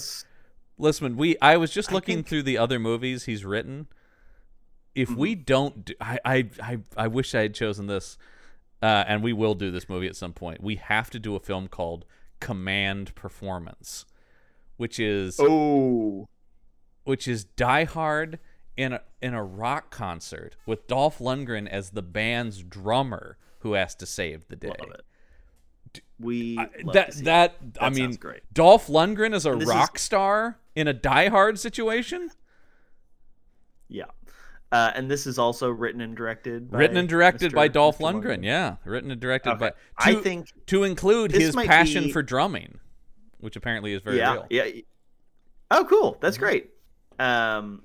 listen. 0.79 1.17
We 1.17 1.37
I 1.43 1.57
was 1.57 1.71
just 1.73 1.93
looking 1.93 2.19
think- 2.19 2.29
through 2.29 2.43
the 2.45 2.59
other 2.59 2.79
movies 2.79 3.25
he's 3.25 3.45
written. 3.45 3.89
If 4.95 5.11
we 5.11 5.35
Mm-hmm. 5.35 5.43
don't, 5.45 5.85
do, 5.85 5.95
I, 6.01 6.19
I 6.25 6.51
I 6.63 6.79
I 6.97 7.07
wish 7.09 7.35
I 7.35 7.43
had 7.43 7.55
chosen 7.55 7.87
this, 7.87 8.17
uh, 8.83 9.05
and 9.07 9.23
we 9.23 9.33
will 9.33 9.55
do 9.55 9.71
this 9.71 9.89
movie 9.89 10.07
at 10.07 10.17
some 10.17 10.33
point. 10.33 10.63
We 10.63 10.77
have 10.77 11.11
to 11.11 11.19
do 11.19 11.35
a 11.35 11.41
film 11.41 11.69
called 11.69 12.07
Command 12.41 13.15
Performance, 13.15 14.07
which 14.77 14.99
is 14.99 15.39
Oh, 15.41 16.29
which 17.05 17.27
is 17.29 17.45
Die 17.45 17.85
Hard 17.85 18.39
in 18.77 18.93
a 18.95 19.03
in 19.23 19.33
a 19.35 19.43
rock 19.43 19.91
concert 19.91 20.57
with 20.67 20.87
Dolph 20.87 21.19
Lundgren 21.19 21.67
as 21.69 21.91
the 21.91 22.03
band's 22.03 22.63
drummer 22.63 23.39
who 23.61 23.73
has 23.73 23.95
to 23.97 24.07
save 24.07 24.47
the 24.49 24.57
day. 24.57 24.69
love 24.69 24.91
it. 24.93 25.03
We 26.19 26.59
I- 26.59 26.69
love 26.83 26.95
that 26.95 27.07
to 27.13 27.13
see 27.19 27.25
that 27.25 27.57
it. 27.63 27.79
I 27.81 27.91
mean, 27.91 28.13
great. 28.15 28.43
Dolph 28.53 28.87
Lundgren 28.89 29.35
as 29.35 29.47
a 29.47 29.53
And 29.53 29.61
this 29.63 29.69
is- 29.69 29.75
rock 29.75 29.99
star 29.99 30.59
in 30.75 30.89
a 30.89 30.93
Die 30.93 31.29
Hard 31.29 31.59
situation. 31.59 32.31
Yeah. 33.89 34.05
Uh, 34.73 34.91
and 34.95 35.09
this 35.11 35.27
is 35.27 35.39
also 35.39 35.71
written 35.71 36.01
and 36.01 36.17
directed. 36.17 36.71
By 36.71 36.79
written 36.79 36.97
and 36.97 37.09
directed 37.09 37.53
Mr. 37.53 37.55
by 37.55 37.69
Dolph 37.69 37.99
Mr. 37.99 38.15
Lundgren. 38.23 38.45
Yeah, 38.45 38.77
written 38.85 39.11
and 39.13 39.21
directed 39.21 39.51
Okay. 39.51 39.59
by. 39.59 39.73
I 39.97 40.15
think 40.17 40.49
to 40.67 40.83
include 40.85 41.31
his 41.33 41.55
passion 41.55 42.05
be- 42.05 42.13
for 42.13 42.23
drumming, 42.23 42.81
which 43.41 43.57
apparently 43.57 43.93
is 43.93 44.03
very 44.03 44.19
yeah, 44.19 44.33
real. 44.33 44.47
yeah. 44.51 44.65
Oh, 45.71 45.85
cool. 45.85 46.17
That's 46.21 46.37
Mhm. 46.37 46.41
great. 46.41 46.71
Um, 47.19 47.83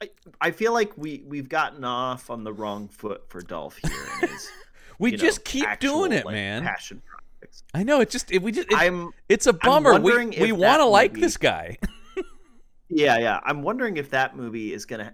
I, 0.00 0.10
I 0.40 0.50
feel 0.50 0.72
like 0.72 0.92
we 0.96 1.22
we've 1.26 1.48
gotten 1.48 1.84
off 1.84 2.30
on 2.30 2.44
the 2.44 2.52
wrong 2.52 2.88
foot 2.88 3.28
for 3.28 3.40
Dolph 3.40 3.76
here. 3.76 4.28
His, 4.28 4.50
We 4.98 5.10
you 5.10 5.16
know, 5.16 5.22
just 5.24 5.44
keep 5.44 5.66
actual, 5.66 6.00
doing 6.00 6.12
it, 6.12 6.24
like, 6.24 6.34
man. 6.34 6.62
Passion 6.62 7.02
projects. 7.04 7.64
I 7.74 7.82
know 7.82 8.00
it 8.00 8.10
just 8.10 8.30
it, 8.30 8.40
we 8.42 8.52
just 8.52 8.70
it, 8.70 8.78
I'm 8.78 9.10
it's 9.28 9.46
a 9.46 9.52
bummer. 9.52 9.98
We 10.00 10.26
we 10.26 10.36
if 10.52 10.56
want 10.56 10.80
to 10.80 10.84
like 10.86 11.14
this 11.14 11.36
guy. 11.36 11.78
yeah 12.88 13.18
yeah. 13.18 13.40
I'm 13.44 13.62
wondering 13.62 13.96
if 13.96 14.10
that 14.10 14.36
movie 14.36 14.72
is 14.72 14.86
gonna. 14.86 15.12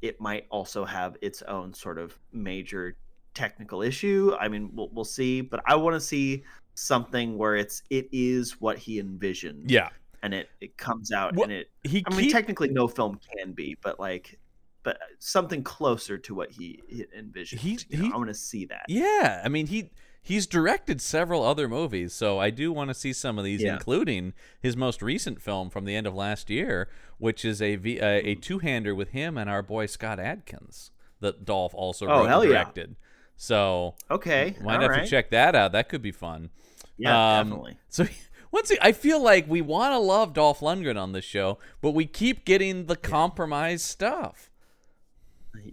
It 0.00 0.20
might 0.20 0.46
also 0.50 0.84
have 0.84 1.16
its 1.22 1.42
own 1.42 1.74
sort 1.74 1.98
of 1.98 2.18
major 2.32 2.96
technical 3.34 3.82
issue. 3.82 4.34
I 4.40 4.48
mean, 4.48 4.70
we'll 4.74 4.88
we'll 4.92 5.04
see. 5.04 5.40
But 5.42 5.60
I 5.66 5.76
want 5.76 5.94
to 5.94 6.00
see 6.00 6.42
something 6.74 7.36
where 7.38 7.56
it's 7.56 7.82
it 7.90 8.08
is 8.12 8.60
what 8.60 8.78
he 8.78 8.98
envisioned. 8.98 9.70
yeah, 9.70 9.88
and 10.22 10.32
it 10.34 10.48
it 10.60 10.76
comes 10.76 11.12
out 11.12 11.34
Well, 11.36 11.44
and 11.44 11.52
it 11.52 11.70
he 11.84 12.02
I 12.06 12.10
mean, 12.10 12.20
keep- 12.26 12.32
technically, 12.32 12.68
no 12.68 12.88
film 12.88 13.18
can 13.36 13.52
be, 13.52 13.76
but 13.82 13.98
like, 14.00 14.38
but 14.82 14.98
something 15.18 15.62
closer 15.62 16.18
to 16.18 16.34
what 16.34 16.50
he, 16.50 16.80
he 16.88 17.04
envisioned. 17.16 17.62
You 17.62 17.78
know, 17.98 18.04
he- 18.06 18.12
I 18.12 18.16
want 18.16 18.28
to 18.28 18.34
see 18.34 18.64
that. 18.66 18.84
Yeah, 18.88 19.42
I 19.44 19.48
mean 19.48 19.66
he 19.68 19.90
he's 20.24 20.46
directed 20.46 21.00
several 21.00 21.42
other 21.42 21.68
movies, 21.68 22.12
so 22.14 22.38
I 22.38 22.50
do 22.50 22.72
want 22.72 22.88
to 22.88 22.94
see 22.94 23.12
some 23.12 23.38
of 23.38 23.44
these, 23.44 23.60
Yeah. 23.62 23.74
including 23.74 24.32
his 24.60 24.76
most 24.76 25.02
recent 25.02 25.42
film 25.42 25.68
from 25.68 25.84
the 25.84 25.96
end 25.96 26.06
of 26.06 26.14
last 26.14 26.48
year, 26.48 26.88
which 27.18 27.44
is 27.44 27.60
a 27.60 27.74
v, 27.76 27.98
a, 27.98 28.20
Hmm. 28.22 28.26
a 28.28 28.34
two 28.36 28.58
hander 28.60 28.94
with 28.94 29.08
him 29.10 29.36
and 29.36 29.50
our 29.50 29.62
boy 29.62 29.86
Scott 29.86 30.18
Adkins 30.20 30.90
that 31.20 31.44
Dolph 31.44 31.74
also 31.74 32.06
Oh, 32.06 32.24
wrote 32.24 32.30
and 32.42 32.44
yeah. 32.44 32.48
directed. 32.50 32.96
So 33.36 33.96
Okay, 34.10 34.56
might 34.62 34.76
all 34.76 34.82
have 34.82 34.90
right. 34.90 35.04
to 35.04 35.10
check 35.10 35.30
that 35.30 35.54
out. 35.56 35.72
That 35.72 35.88
could 35.88 36.02
be 36.02 36.12
fun. 36.12 36.50
Yeah, 36.98 37.38
Um, 37.38 37.48
definitely. 37.48 37.78
So 37.88 38.06
once 38.50 38.70
again, 38.70 38.82
I 38.82 38.92
feel 38.92 39.20
like 39.22 39.48
we 39.48 39.60
want 39.60 39.92
to 39.92 39.98
love 39.98 40.34
Dolph 40.34 40.60
Lundgren 40.60 41.00
on 41.00 41.12
this 41.12 41.24
show, 41.24 41.58
but 41.80 41.92
we 41.92 42.06
keep 42.06 42.44
getting 42.44 42.86
the 42.86 42.96
compromised 42.96 43.84
stuff. 43.84 44.50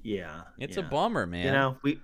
Yeah, 0.04 0.42
It's 0.58 0.78
a 0.78 0.82
bummer, 0.84 1.26
man. 1.26 1.46
You 1.46 1.52
know, 1.52 1.78
we 1.84 2.00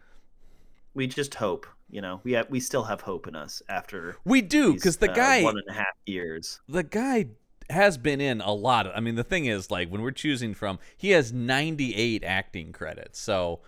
we 0.94 1.08
just 1.08 1.36
hope. 1.36 1.66
You 1.90 2.02
know, 2.02 2.20
we 2.24 2.32
have, 2.34 2.50
we 2.50 2.60
still 2.60 2.84
have 2.84 3.02
hope 3.02 3.28
in 3.28 3.36
us 3.36 3.62
after 3.70 4.18
we 4.26 4.42
do 4.42 4.74
because 4.74 4.98
the 4.98 5.12
uh, 5.12 5.14
guy 5.14 5.44
one 5.44 5.58
and 5.58 5.70
a 5.70 5.74
half 5.74 5.96
years. 6.06 6.60
the 6.68 6.84
guy 6.84 7.28
has 7.70 7.98
been 7.98 8.20
in 8.22 8.42
a 8.42 8.52
lot 8.52 8.86
of 8.86 8.94
i 8.96 9.00
mean 9.00 9.16
the 9.16 9.24
thing 9.24 9.46
is 9.46 9.72
like 9.72 9.90
when 9.90 10.02
we're 10.02 10.12
choosing 10.12 10.54
from 10.54 10.78
he 10.98 11.12
has 11.12 11.34
98 11.34 12.24
acting 12.24 12.72
credits 12.72 13.20
so 13.20 13.60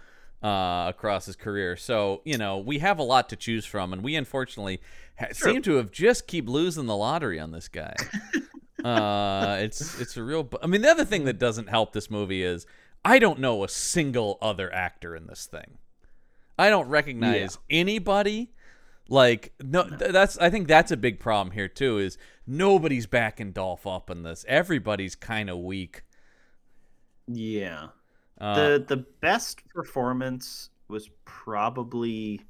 uh 0.44 0.86
across 0.88 1.25
his 1.25 1.36
career. 1.36 1.75
So 1.75 2.22
you 2.25 2.38
know 2.38 2.58
we 2.60 2.79
have 2.79 3.00
a 3.00 3.03
lot 3.03 3.29
to 3.29 3.36
choose 3.36 3.65
from 3.65 3.94
and 3.94 4.03
we 4.03 4.15
unfortunately 4.15 4.82
ha- 5.20 5.27
seem 5.32 5.62
to 5.63 5.75
have 5.75 5.91
just 5.91 6.27
keep 6.27 6.48
losing 6.48 6.86
the 6.86 6.96
lottery 6.96 7.39
on 7.39 7.51
this 7.51 7.67
guy. 7.67 7.96
Uh 8.84 9.58
it's 9.60 10.00
it's 10.00 10.15
a 10.17 10.24
real 10.24 10.44
bu- 10.44 10.60
i 10.62 10.67
mean 10.67 10.82
the 10.82 10.88
other 10.89 11.03
thing 11.03 11.25
that 11.25 11.39
doesn't 11.39 11.67
help 11.67 11.94
this 11.94 12.12
movie 12.12 12.44
is 12.44 12.67
i 13.03 13.17
don't 13.17 13.39
know 13.39 13.63
a 13.63 13.67
single 13.67 14.38
other 14.39 14.72
actor 14.72 15.15
in 15.15 15.25
this 15.25 15.48
thing. 15.48 15.79
I 16.60 16.70
don't 16.70 16.88
recognize 16.88 17.58
anybody. 17.72 18.51
Like 19.10 19.53
no, 19.63 19.84
th- 19.89 20.12
that's 20.12 20.38
I 20.38 20.50
think 20.51 20.67
that's 20.67 20.91
a 20.91 20.98
big 20.98 21.20
problem 21.20 21.53
here 21.53 21.67
too. 21.67 21.98
Is 21.98 22.17
nobody's 22.46 23.08
backing 23.08 23.51
Dolph 23.51 23.88
up 23.88 24.10
in 24.12 24.22
this. 24.24 24.46
Everybody's 24.48 25.15
kind 25.15 25.50
of 25.50 25.58
weak. 25.58 26.03
Yeah, 27.27 27.88
Uh, 28.39 28.56
the 28.56 28.86
the 28.88 28.98
best 29.22 29.67
performance 29.70 30.70
was 30.88 31.10
probably, 31.25 32.41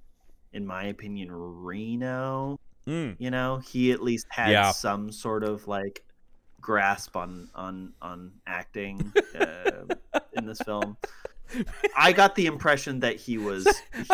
in 0.53 0.65
my 0.65 0.86
opinion, 0.86 1.29
Reno. 1.32 2.60
mm, 2.86 3.15
you 3.20 3.32
know 3.32 3.58
he 3.58 3.91
at 3.91 4.01
least 4.03 4.27
had 4.29 4.51
Yeah. 4.51 4.72
some 4.72 5.12
sort 5.12 5.44
of 5.44 5.67
like 5.67 6.03
grasp 6.62 7.15
on 7.15 7.50
on 7.56 7.94
on 8.01 8.32
acting 8.46 9.13
uh, 9.39 9.86
in 10.34 10.46
this 10.46 10.60
film 10.62 10.98
i 11.96 12.12
got 12.12 12.36
the 12.36 12.46
impression 12.46 13.00
that 13.00 13.15
he 13.15 13.38
was 13.38 13.65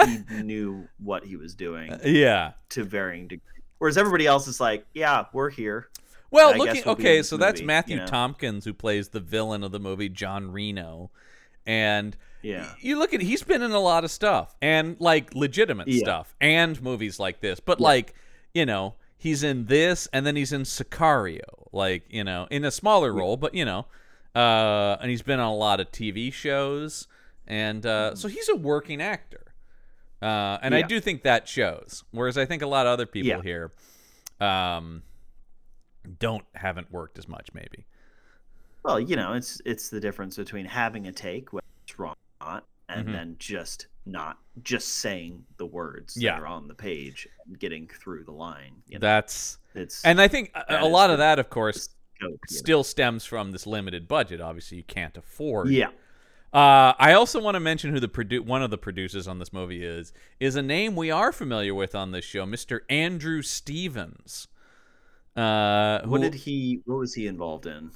he 0.05 0.43
knew 0.43 0.87
what 0.99 1.23
he 1.25 1.35
was 1.35 1.55
doing 1.55 1.97
yeah. 2.03 2.51
to 2.69 2.83
varying 2.83 3.27
degrees 3.27 3.63
whereas 3.79 3.97
everybody 3.97 4.27
else 4.27 4.47
is 4.47 4.59
like 4.59 4.85
yeah 4.93 5.25
we're 5.33 5.49
here 5.49 5.89
Well, 6.29 6.55
looking 6.55 6.83
we'll 6.85 6.93
okay, 6.93 7.23
so 7.23 7.37
that's 7.37 7.61
Matthew 7.61 7.95
you 7.95 8.01
know? 8.01 8.07
Tompkins 8.07 8.65
who 8.65 8.73
plays 8.73 9.09
the 9.09 9.19
villain 9.19 9.63
of 9.63 9.71
the 9.71 9.79
movie, 9.79 10.09
John 10.09 10.51
Reno, 10.51 11.09
and 11.65 12.15
yeah 12.41 12.73
you 12.81 12.97
look 12.99 13.13
at 13.13 13.21
he's 13.21 13.41
been 13.43 13.61
in 13.61 13.71
a 13.71 13.79
lot 13.79 14.03
of 14.03 14.11
stuff 14.11 14.55
and 14.61 14.97
like 14.99 15.33
legitimate 15.33 15.87
Yeah. 15.87 15.99
stuff 15.99 16.35
and 16.41 16.81
movies 16.81 17.19
like 17.19 17.39
this, 17.39 17.59
but 17.59 17.79
like 17.79 18.13
you 18.53 18.65
know 18.65 18.95
he's 19.17 19.43
in 19.43 19.65
this 19.67 20.07
and 20.11 20.25
then 20.25 20.35
he's 20.35 20.51
in 20.51 20.63
Sicario, 20.63 21.67
like 21.71 22.03
you 22.09 22.23
know 22.23 22.47
in 22.51 22.65
a 22.65 22.71
smaller 22.71 23.13
role, 23.13 23.37
but 23.37 23.55
you 23.55 23.63
know, 23.65 23.85
uh, 24.35 24.97
and 24.99 25.09
he's 25.09 25.21
been 25.21 25.39
on 25.39 25.47
a 25.47 25.55
lot 25.55 25.79
of 25.79 25.91
TV 25.91 26.31
shows 26.33 27.07
and 27.47 27.85
uh, 27.85 28.15
so 28.15 28.27
he's 28.27 28.49
a 28.49 28.55
working 28.55 29.01
actor, 29.01 29.53
uh, 30.21 30.57
and 30.61 30.73
I 30.75 30.81
do 30.81 30.99
think 30.99 31.23
that 31.23 31.47
shows. 31.47 32.03
Whereas 32.11 32.37
I 32.37 32.45
think 32.45 32.61
a 32.61 32.67
lot 32.67 32.85
of 32.85 32.91
other 32.93 33.05
people 33.05 33.29
Yeah. 33.29 33.41
here 33.41 33.71
um, 34.41 35.03
don't 36.19 36.45
haven't 36.55 36.91
worked 36.91 37.17
as 37.17 37.27
much, 37.27 37.49
maybe. 37.53 37.85
Well, 38.83 38.99
you 38.99 39.15
know, 39.15 39.33
it's 39.33 39.61
it's 39.65 39.89
the 39.89 39.99
difference 39.99 40.35
between 40.37 40.65
having 40.65 41.07
a 41.07 41.11
take, 41.11 41.53
whether 41.53 41.65
it's 41.85 41.97
wrong 41.99 42.15
or 42.41 42.47
not, 42.47 42.65
and 42.89 43.07
Mhm. 43.07 43.11
then 43.13 43.35
just 43.39 43.87
not 44.05 44.37
just 44.63 44.89
saying 44.95 45.45
the 45.57 45.65
words 45.65 46.17
Yeah. 46.17 46.33
that 46.33 46.41
are 46.43 46.47
on 46.47 46.67
the 46.67 46.73
page 46.75 47.27
and 47.45 47.57
getting 47.57 47.87
through 47.87 48.25
the 48.25 48.33
line. 48.33 48.83
You 48.87 48.95
know, 48.95 48.99
That's 48.99 49.57
it's 49.73 50.03
and 50.03 50.19
I 50.19 50.27
think 50.27 50.51
a, 50.53 50.79
a 50.81 50.87
lot 50.87 51.09
of 51.09 51.17
that, 51.19 51.39
of 51.39 51.49
course, 51.49 51.83
scope, 51.83 51.95
you 52.21 52.27
know. 52.29 52.35
still 52.47 52.83
stems 52.83 53.23
from 53.23 53.51
this 53.51 53.65
limited 53.65 54.07
budget. 54.07 54.41
Obviously, 54.41 54.77
you 54.77 54.83
can't 54.83 55.15
afford. 55.17 55.69
yeah. 55.69 55.89
Uh, 56.53 56.93
I 56.99 57.13
also 57.13 57.41
want 57.41 57.55
to 57.55 57.59
mention 57.59 57.89
who 57.91 57.99
the 57.99 58.07
produ- 58.07 58.41
one 58.41 58.61
of 58.61 58.69
the 58.69 58.77
producers 58.77 59.27
on 59.27 59.39
this 59.39 59.51
movie 59.51 59.83
is. 59.83 60.13
Is 60.39 60.55
a 60.55 60.61
name 60.61 60.95
we 60.95 61.09
are 61.09 61.31
familiar 61.31 61.73
with 61.73 61.95
on 61.95 62.11
this 62.11 62.23
show, 62.25 62.45
Mr. 62.45 62.81
Andrew 62.91 63.41
Stevens. 63.41 64.47
Uh, 65.35 66.01
who, 66.03 66.09
What 66.11 66.21
did 66.21 66.35
he? 66.35 66.81
What 66.85 66.99
was 66.99 67.15
he 67.15 67.25
involved 67.25 67.65
in? 67.65 67.89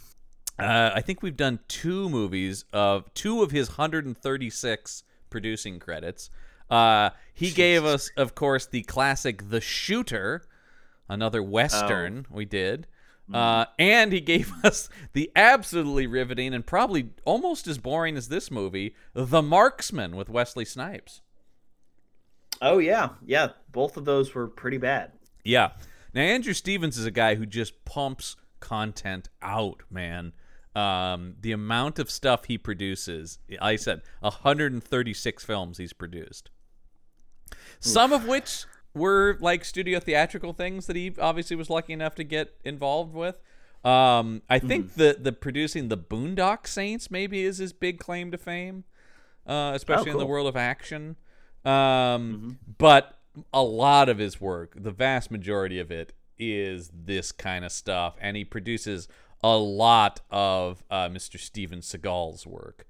Uh, 0.59 0.91
I 0.95 1.01
think 1.01 1.21
we've 1.21 1.37
done 1.37 1.59
two 1.67 2.09
movies 2.09 2.65
of 2.73 3.13
two 3.13 3.43
of 3.43 3.51
his 3.51 3.69
136 3.69 5.03
producing 5.29 5.79
credits. 5.79 6.29
Uh, 6.69 7.11
he 7.33 7.51
gave 7.51 7.85
us, 7.85 8.11
of 8.17 8.35
course, 8.35 8.65
the 8.65 8.83
classic 8.83 9.49
The 9.49 9.61
Shooter, 9.61 10.43
another 11.07 11.41
western 11.41 12.25
we 12.29 12.45
did. 12.45 12.87
Uh, 13.33 13.65
and 13.77 14.13
he 14.13 14.21
gave 14.21 14.53
us 14.63 14.89
the 15.13 15.29
absolutely 15.35 16.07
riveting 16.07 16.53
and 16.53 16.65
probably 16.65 17.09
almost 17.25 17.67
as 17.67 17.77
boring 17.77 18.15
as 18.15 18.29
this 18.29 18.49
movie, 18.49 18.95
The 19.13 19.41
Marksman 19.41 20.15
with 20.15 20.29
Wesley 20.29 20.65
Snipes. 20.65 21.21
Oh 22.61 22.79
yeah, 22.79 23.09
yeah. 23.25 23.49
Both 23.71 23.97
of 23.97 24.05
those 24.05 24.33
were 24.33 24.47
pretty 24.47 24.77
bad. 24.77 25.11
Yeah. 25.43 25.71
Now 26.13 26.21
Andrew 26.21 26.53
Stevens 26.53 26.97
is 26.97 27.05
a 27.05 27.11
guy 27.11 27.35
who 27.35 27.45
just 27.45 27.85
pumps 27.85 28.35
content 28.59 29.29
out, 29.41 29.83
man. 29.91 30.33
Um, 30.77 31.36
the 31.41 31.51
amount 31.53 31.98
of 31.98 32.12
stuff 32.12 32.46
he 32.46 32.57
produces, 32.57 33.39
I 33.60 33.77
said 33.77 34.01
136 34.19 35.43
films 35.43 35.77
he's 35.79 35.93
produced. 35.93 36.51
Some 37.79 38.13
of 38.13 38.27
which 38.27 38.65
were 38.93 39.38
like 39.39 39.65
studio 39.65 40.00
theatrical 40.00 40.53
things 40.53 40.86
that 40.88 40.96
he 40.96 41.13
obviously 41.19 41.55
was 41.55 41.69
lucky 41.69 41.93
enough 41.93 42.15
to 42.15 42.24
get 42.24 42.55
involved 42.63 43.13
with. 43.13 43.39
Um, 43.84 44.41
I 44.50 44.60
think 44.60 44.96
the 44.96 45.17
the 45.19 45.31
producing 45.31 45.88
the 45.88 45.98
Boondock 45.98 46.67
Saints 46.67 47.10
maybe 47.10 47.43
is 47.43 47.57
his 47.57 47.74
big 47.74 48.00
claim 48.00 48.31
to 48.31 48.38
fame, 48.38 48.84
uh, 49.48 49.72
especially 49.75 50.12
in 50.12 50.17
the 50.17 50.25
world 50.25 50.48
of 50.48 50.55
action. 50.57 51.15
Um, 51.65 52.60
But 52.77 53.17
a 53.53 53.63
lot 53.63 54.10
of 54.10 54.17
his 54.17 54.41
work, 54.41 54.74
the 54.75 54.91
vast 54.91 55.31
majority 55.31 55.79
of 55.79 55.91
it, 55.91 56.13
is 56.39 56.91
this 56.93 57.31
kind 57.31 57.63
of 57.65 57.72
stuff, 57.72 58.15
and 58.19 58.36
he 58.38 58.43
produces 58.46 59.07
a 59.44 59.56
lot 59.58 60.22
of 60.32 60.84
uh, 60.89 61.08
Mr. 61.10 61.39
Steven 61.39 61.79
Seagal's 61.79 62.46
work. 62.48 62.88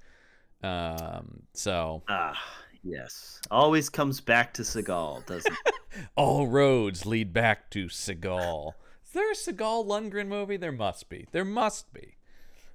Um, 0.63 1.43
so 1.53 2.03
Ah, 2.07 2.41
yes. 2.83 3.41
Always 3.51 3.89
comes 3.89 4.19
back 4.21 4.53
to 4.55 4.61
Seagal, 4.63 5.25
doesn't 5.25 5.53
it? 5.65 5.73
all 6.15 6.47
roads 6.47 7.05
lead 7.05 7.33
back 7.33 7.69
to 7.71 7.85
Seagal. 7.87 8.73
Is 9.05 9.11
there 9.13 9.31
a 9.31 9.35
Seagal 9.35 9.85
Lundgren 9.87 10.27
movie? 10.27 10.57
There 10.57 10.71
must 10.71 11.09
be. 11.09 11.27
There 11.31 11.45
must 11.45 11.93
be. 11.93 12.15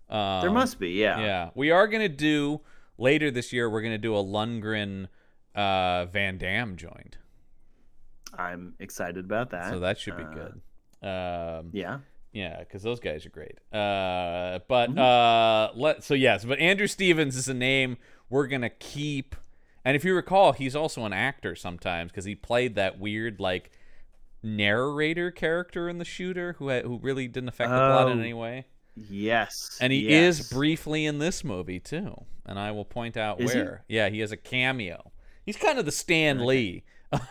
Um, 0.08 0.42
there 0.42 0.50
must 0.50 0.78
be, 0.78 0.90
yeah. 0.90 1.20
Yeah, 1.20 1.50
we 1.54 1.70
are 1.70 1.88
gonna 1.88 2.08
do 2.08 2.60
later 2.98 3.30
this 3.30 3.52
year. 3.52 3.68
We're 3.70 3.82
gonna 3.82 3.96
do 3.98 4.14
a 4.16 4.22
Lundgren 4.22 5.08
uh, 5.54 6.06
Van 6.06 6.38
Damme 6.38 6.76
joint, 6.76 7.18
I'm 8.36 8.74
excited 8.80 9.24
about 9.24 9.50
that. 9.50 9.70
so 9.70 9.80
that 9.80 9.98
should 9.98 10.16
be 10.16 10.22
Uh, 10.24 10.32
good. 10.32 10.60
Um, 11.06 11.70
Yeah. 11.72 11.98
Yeah, 12.32 12.60
because 12.60 12.82
those 12.82 12.98
guys 13.00 13.26
are 13.26 13.30
great. 13.30 13.58
Uh, 13.72 14.60
but 14.68 14.90
Mm-hmm. 14.90 14.98
uh, 14.98 15.78
let 15.78 16.02
so 16.02 16.14
yes, 16.14 16.44
but 16.44 16.58
Andrew 16.58 16.86
Stevens 16.86 17.36
is 17.36 17.48
a 17.48 17.54
name 17.54 17.98
we're 18.30 18.46
gonna 18.46 18.70
keep. 18.70 19.36
And 19.84 19.96
if 19.96 20.04
you 20.04 20.14
recall, 20.14 20.52
he's 20.52 20.74
also 20.76 21.04
an 21.04 21.12
actor 21.12 21.54
sometimes 21.56 22.10
because 22.12 22.24
he 22.24 22.34
played 22.34 22.74
that 22.76 22.98
weird 22.98 23.38
like 23.40 23.70
narrator 24.42 25.30
character 25.30 25.88
in 25.88 25.98
the 25.98 26.04
shooter 26.04 26.54
who 26.58 26.70
who 26.80 26.98
really 27.02 27.28
didn't 27.28 27.48
affect 27.48 27.70
the 27.70 27.76
plot 27.76 28.10
in 28.10 28.18
Oh, 28.18 28.20
any 28.20 28.34
way. 28.34 28.66
Yes. 28.96 29.78
And 29.80 29.92
he 29.92 30.10
yes. 30.10 30.40
is 30.40 30.50
briefly 30.50 31.06
in 31.06 31.18
this 31.18 31.44
movie 31.44 31.80
too, 31.80 32.24
and 32.46 32.58
I 32.58 32.70
will 32.72 32.84
point 32.84 33.16
out 33.16 33.40
Is 33.40 33.52
he? 33.52 33.58
where. 33.58 33.84
Yeah, 33.88 34.08
he 34.08 34.20
has 34.20 34.32
a 34.32 34.36
cameo. 34.36 35.12
He's 35.44 35.56
kind 35.56 35.78
of 35.78 35.84
the 35.86 35.92
Stan 35.92 36.44
Lee 36.44 36.84
of, 37.12 37.28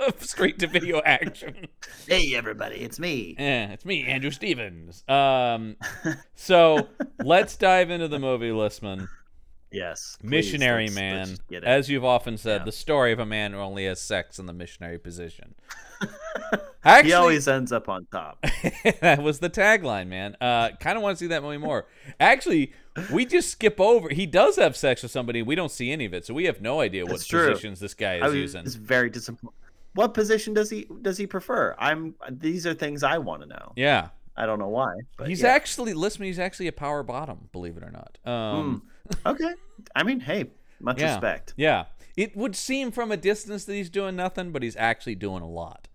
of 0.00 0.22
straight 0.22 0.58
to 0.58 0.66
video 0.66 1.00
action. 1.04 1.68
Hey 2.06 2.34
everybody, 2.34 2.76
it's 2.76 2.98
me. 2.98 3.36
Yeah, 3.38 3.72
it's 3.72 3.84
me, 3.84 4.04
Andrew 4.06 4.30
Stevens. 4.30 5.04
Um, 5.08 5.76
so 6.34 6.88
let's 7.22 7.56
dive 7.56 7.90
into 7.90 8.08
the 8.08 8.18
movie, 8.18 8.50
Listman. 8.50 9.08
Yes. 9.72 10.16
please, 10.20 10.28
Missionary 10.30 10.84
let's- 10.86 10.94
man, 10.96 11.36
let's 11.50 11.64
as 11.64 11.88
you've 11.88 12.04
often 12.04 12.36
said, 12.36 12.62
Yeah. 12.62 12.64
the 12.64 12.72
story 12.72 13.12
of 13.12 13.20
a 13.20 13.26
man 13.26 13.52
who 13.52 13.58
only 13.58 13.84
has 13.86 14.00
sex 14.00 14.38
in 14.40 14.46
the 14.46 14.52
missionary 14.52 14.98
position. 14.98 15.54
Actually, 16.84 17.10
he 17.10 17.14
always 17.14 17.48
ends 17.48 17.72
up 17.72 17.88
on 17.88 18.06
top. 18.10 18.44
that 19.00 19.22
was 19.22 19.38
the 19.38 19.50
tagline, 19.50 20.08
man. 20.08 20.36
Uh, 20.40 20.70
kind 20.80 20.96
of 20.96 21.02
want 21.02 21.16
to 21.18 21.24
see 21.24 21.28
that 21.28 21.42
movie 21.42 21.58
more. 21.58 21.86
Actually, 22.18 22.72
we 23.12 23.26
just 23.26 23.50
skip 23.50 23.80
over. 23.80 24.08
He 24.08 24.26
does 24.26 24.56
have 24.56 24.76
sex 24.76 25.02
with 25.02 25.12
somebody. 25.12 25.42
We 25.42 25.54
don't 25.54 25.70
see 25.70 25.90
any 25.90 26.06
of 26.06 26.14
it, 26.14 26.24
so 26.24 26.34
we 26.34 26.44
have 26.44 26.60
no 26.60 26.80
idea 26.80 27.04
what 27.04 27.20
true. 27.22 27.48
positions 27.48 27.80
this 27.80 27.94
guy 27.94 28.16
is 28.16 28.22
I 28.22 28.26
was 28.26 28.34
using. 28.36 28.66
very 28.66 29.10
disappointing. 29.10 29.54
What 29.94 30.14
position 30.14 30.54
does 30.54 30.70
he 30.70 30.86
does 31.02 31.18
he 31.18 31.26
prefer? 31.26 31.74
I'm. 31.78 32.14
These 32.30 32.66
are 32.66 32.74
things 32.74 33.02
I 33.02 33.18
want 33.18 33.42
to 33.42 33.48
know. 33.48 33.72
Yeah, 33.76 34.08
I 34.36 34.46
don't 34.46 34.58
know 34.58 34.68
why, 34.68 34.94
he's 35.26 35.42
yeah. 35.42 35.48
actually 35.48 35.92
listen. 35.92 36.24
He's 36.24 36.38
actually 36.38 36.68
a 36.68 36.72
power 36.72 37.02
bottom, 37.02 37.48
believe 37.52 37.76
it 37.76 37.82
or 37.82 37.90
not. 37.90 38.18
Um, 38.24 38.82
okay. 39.26 39.52
I 39.94 40.02
mean, 40.02 40.20
hey, 40.20 40.46
much 40.80 41.00
Yeah. 41.00 41.12
respect. 41.12 41.54
Yeah. 41.56 41.84
It 42.16 42.36
would 42.36 42.56
seem 42.56 42.90
from 42.90 43.12
a 43.12 43.16
distance 43.16 43.64
that 43.64 43.74
he's 43.74 43.90
doing 43.90 44.16
nothing, 44.16 44.50
but 44.50 44.62
he's 44.62 44.76
actually 44.76 45.14
doing 45.14 45.42
a 45.42 45.48
lot. 45.48 45.88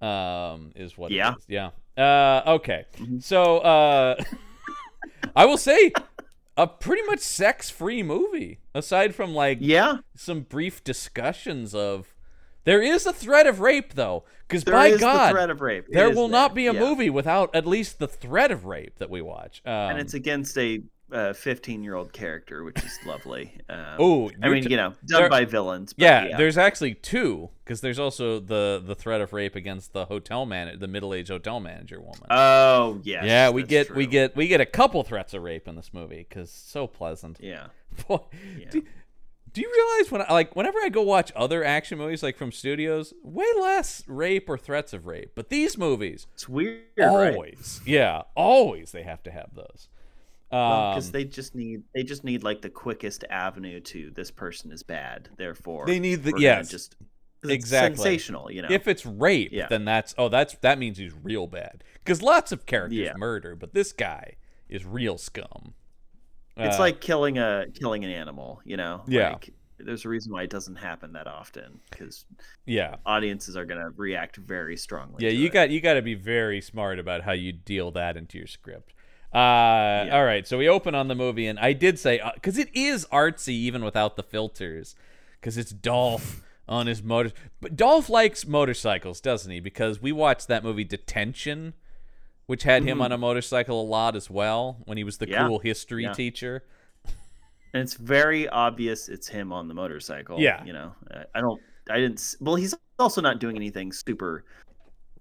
Um, 0.00 0.72
is 0.76 0.96
what 0.96 1.10
Yeah. 1.10 1.34
is. 1.36 1.44
Yeah. 1.48 1.70
Uh, 1.96 2.42
okay. 2.46 2.84
Mm-hmm. 2.98 3.18
So 3.18 3.58
uh, 3.58 4.22
I 5.36 5.46
will 5.46 5.56
say 5.56 5.92
a 6.56 6.66
pretty 6.66 7.02
much 7.06 7.20
sex 7.20 7.70
free 7.70 8.02
movie, 8.02 8.58
aside 8.74 9.14
from 9.14 9.34
like 9.34 9.58
Yeah, 9.60 9.98
some 10.14 10.40
brief 10.42 10.82
discussions 10.84 11.74
of. 11.74 12.14
There 12.64 12.82
is 12.82 13.06
a 13.06 13.14
threat 13.14 13.46
of 13.46 13.60
rape, 13.60 13.94
though, 13.94 14.24
because 14.46 14.62
by 14.62 14.88
is 14.88 15.00
God, 15.00 15.28
the 15.28 15.32
threat 15.32 15.48
of 15.48 15.62
rape. 15.62 15.86
It 15.88 15.94
there 15.94 16.10
will 16.10 16.28
not 16.28 16.54
be 16.54 16.66
a 16.66 16.74
yeah. 16.74 16.80
movie 16.80 17.08
without 17.08 17.54
at 17.54 17.64
least 17.66 17.98
the 17.98 18.08
threat 18.08 18.50
of 18.50 18.66
rape 18.66 18.98
that 18.98 19.08
we 19.08 19.22
watch. 19.22 19.62
Um, 19.64 19.72
and 19.72 19.98
it's 19.98 20.12
against 20.12 20.58
a 20.58 20.82
uh, 21.12 21.32
15 21.32 21.82
year 21.82 21.94
old 21.94 22.12
character, 22.12 22.64
which 22.64 22.82
is 22.84 22.98
lovely. 23.06 23.52
Um, 23.70 23.96
Oh, 23.98 24.30
I 24.42 24.48
mean, 24.48 24.62
t- 24.64 24.70
you 24.70 24.76
know, 24.78 24.94
done 25.06 25.22
there- 25.22 25.28
by 25.30 25.44
villains. 25.44 25.92
But 25.92 26.02
yeah, 26.04 26.24
yeah, 26.28 26.36
there's 26.38 26.56
actually 26.56 26.94
two 26.94 27.50
because 27.64 27.82
there's 27.82 27.98
also 27.98 28.40
the 28.40 28.82
the 28.82 28.94
threat 28.94 29.20
of 29.20 29.34
rape 29.34 29.54
against 29.56 29.92
the 29.92 30.06
hotel 30.06 30.46
man, 30.46 30.78
the 30.78 30.88
middle 30.88 31.12
aged 31.12 31.28
hotel 31.28 31.60
manager 31.60 32.00
woman. 32.00 32.26
Oh 32.30 33.00
yes. 33.04 33.24
yeah, 33.26 33.50
we 33.50 33.62
get 33.62 33.94
we 33.94 34.06
get 34.06 34.34
we 34.36 34.48
get 34.48 34.62
a 34.62 34.66
couple 34.66 35.02
threats 35.02 35.34
of 35.34 35.42
rape 35.42 35.68
in 35.68 35.76
this 35.76 35.92
movie 35.92 36.24
because 36.26 36.50
so 36.50 36.86
pleasant. 36.86 37.38
Yeah. 37.42 37.66
Boy, 38.08 38.20
do, 38.70 38.82
do 39.52 39.60
you 39.60 39.70
realize 39.74 40.10
when 40.10 40.22
I, 40.22 40.32
like 40.32 40.56
whenever 40.56 40.78
I 40.78 40.88
go 40.88 41.02
watch 41.02 41.30
other 41.36 41.62
action 41.62 41.98
movies 41.98 42.22
like 42.22 42.36
from 42.38 42.50
studios, 42.52 43.12
way 43.22 43.46
less 43.60 44.02
rape 44.06 44.48
or 44.48 44.56
threats 44.56 44.94
of 44.94 45.06
rape, 45.06 45.32
but 45.34 45.50
these 45.50 45.76
movies 45.76 46.26
It's 46.32 46.48
weird, 46.48 46.80
right? 46.96 47.34
always, 47.34 47.82
yeah, 47.84 48.22
always 48.34 48.92
they 48.92 49.02
have 49.02 49.22
to 49.24 49.30
have 49.30 49.54
those. 49.54 49.88
Because 50.50 51.06
Um, 51.08 51.12
they 51.12 51.24
just 51.24 51.54
need 51.54 51.82
they 51.94 52.02
just 52.02 52.24
need 52.24 52.42
like 52.42 52.62
the 52.62 52.70
quickest 52.70 53.24
avenue 53.28 53.80
to 53.80 54.10
this 54.10 54.30
person 54.30 54.72
is 54.72 54.82
bad. 54.82 55.28
Therefore, 55.36 55.86
They 55.86 55.98
need 56.00 56.22
the- 56.24 56.34
yeah 56.38 56.62
just 56.62 56.62
gonna 56.62 56.62
yes, 56.62 56.70
just 56.70 56.96
'cause 56.98 57.50
it's 57.50 57.52
exactly. 57.54 57.96
sensational. 57.96 58.50
You 58.50 58.62
know, 58.62 58.68
If 58.70 58.88
it's 58.88 59.04
rape, 59.04 59.52
Yeah. 59.52 59.66
then 59.68 59.84
that's 59.84 60.14
oh 60.16 60.28
that's 60.28 60.54
that 60.56 60.78
means 60.78 60.96
he's 60.98 61.12
real 61.14 61.46
bad. 61.46 61.84
Because 62.04 62.22
lots 62.22 62.50
of 62.52 62.64
characters 62.66 62.98
Yeah. 62.98 63.14
murder, 63.16 63.54
but 63.54 63.74
this 63.74 63.92
guy 63.92 64.36
is 64.68 64.84
real 64.84 65.18
scum. 65.18 65.74
it's 66.56 66.76
Uh, 66.76 66.80
like 66.80 67.00
killing 67.00 67.38
a 67.38 67.66
killing 67.74 68.04
an 68.04 68.10
animal. 68.10 68.60
You 68.64 68.76
know, 68.78 69.04
Yeah. 69.06 69.34
Like, 69.34 69.50
there's 69.78 70.04
a 70.04 70.08
reason 70.08 70.32
why 70.32 70.42
it 70.42 70.50
doesn't 70.50 70.74
happen 70.74 71.12
that 71.12 71.28
often 71.28 71.78
because 71.88 72.26
yeah, 72.66 72.96
audiences 73.06 73.56
are 73.56 73.64
gonna 73.64 73.90
react 73.90 74.34
very 74.36 74.76
strongly. 74.76 75.22
yeah. 75.24 75.30
to 75.30 75.36
You 75.36 75.46
it. 75.46 75.52
got 75.52 75.70
you 75.70 75.80
got 75.80 75.94
to 75.94 76.02
be 76.02 76.14
very 76.14 76.60
smart 76.60 76.98
about 76.98 77.22
how 77.22 77.30
you 77.32 77.52
deal 77.52 77.92
that 77.92 78.16
into 78.16 78.38
your 78.38 78.48
script. 78.48 78.92
Uh, 79.34 80.08
All 80.10 80.24
right, 80.24 80.46
so 80.46 80.56
we 80.56 80.68
open 80.68 80.94
on 80.94 81.08
the 81.08 81.14
movie, 81.14 81.46
and 81.46 81.58
I 81.58 81.72
did 81.74 81.98
say 81.98 82.20
because 82.34 82.56
it 82.58 82.70
is 82.74 83.06
artsy 83.12 83.50
even 83.50 83.84
without 83.84 84.16
the 84.16 84.22
filters, 84.22 84.96
because 85.40 85.58
it's 85.58 85.70
Dolph 85.70 86.42
on 86.68 86.86
his 86.86 87.02
motor. 87.02 87.32
But 87.60 87.76
Dolph 87.76 88.08
likes 88.08 88.46
motorcycles, 88.46 89.20
doesn't 89.20 89.50
he? 89.52 89.60
Because 89.60 90.00
we 90.00 90.12
watched 90.12 90.48
that 90.48 90.64
movie 90.64 90.84
Detention, 90.84 91.74
which 92.46 92.62
had 92.62 92.84
him 92.84 93.02
on 93.02 93.12
a 93.12 93.18
motorcycle 93.18 93.82
a 93.82 93.84
lot 93.84 94.16
as 94.16 94.30
well 94.30 94.78
when 94.86 94.96
he 94.96 95.04
was 95.04 95.18
the 95.18 95.26
Mm-hmm. 95.26 95.32
Yeah. 95.34 95.46
cool 95.48 95.58
history 95.58 96.04
Yeah. 96.04 96.12
teacher. 96.14 96.64
and 97.74 97.82
it's 97.82 97.94
very 97.94 98.48
obvious 98.48 99.10
it's 99.10 99.28
him 99.28 99.52
on 99.52 99.68
the 99.68 99.74
motorcycle. 99.74 100.40
Yeah. 100.40 100.64
you 100.64 100.72
know, 100.72 100.94
Uh, 101.10 101.24
I 101.34 101.42
don't, 101.42 101.60
I 101.90 101.98
didn't. 102.00 102.34
Well, 102.40 102.54
he's 102.56 102.74
also 102.98 103.20
not 103.20 103.40
doing 103.40 103.56
anything 103.56 103.92
super 103.92 104.44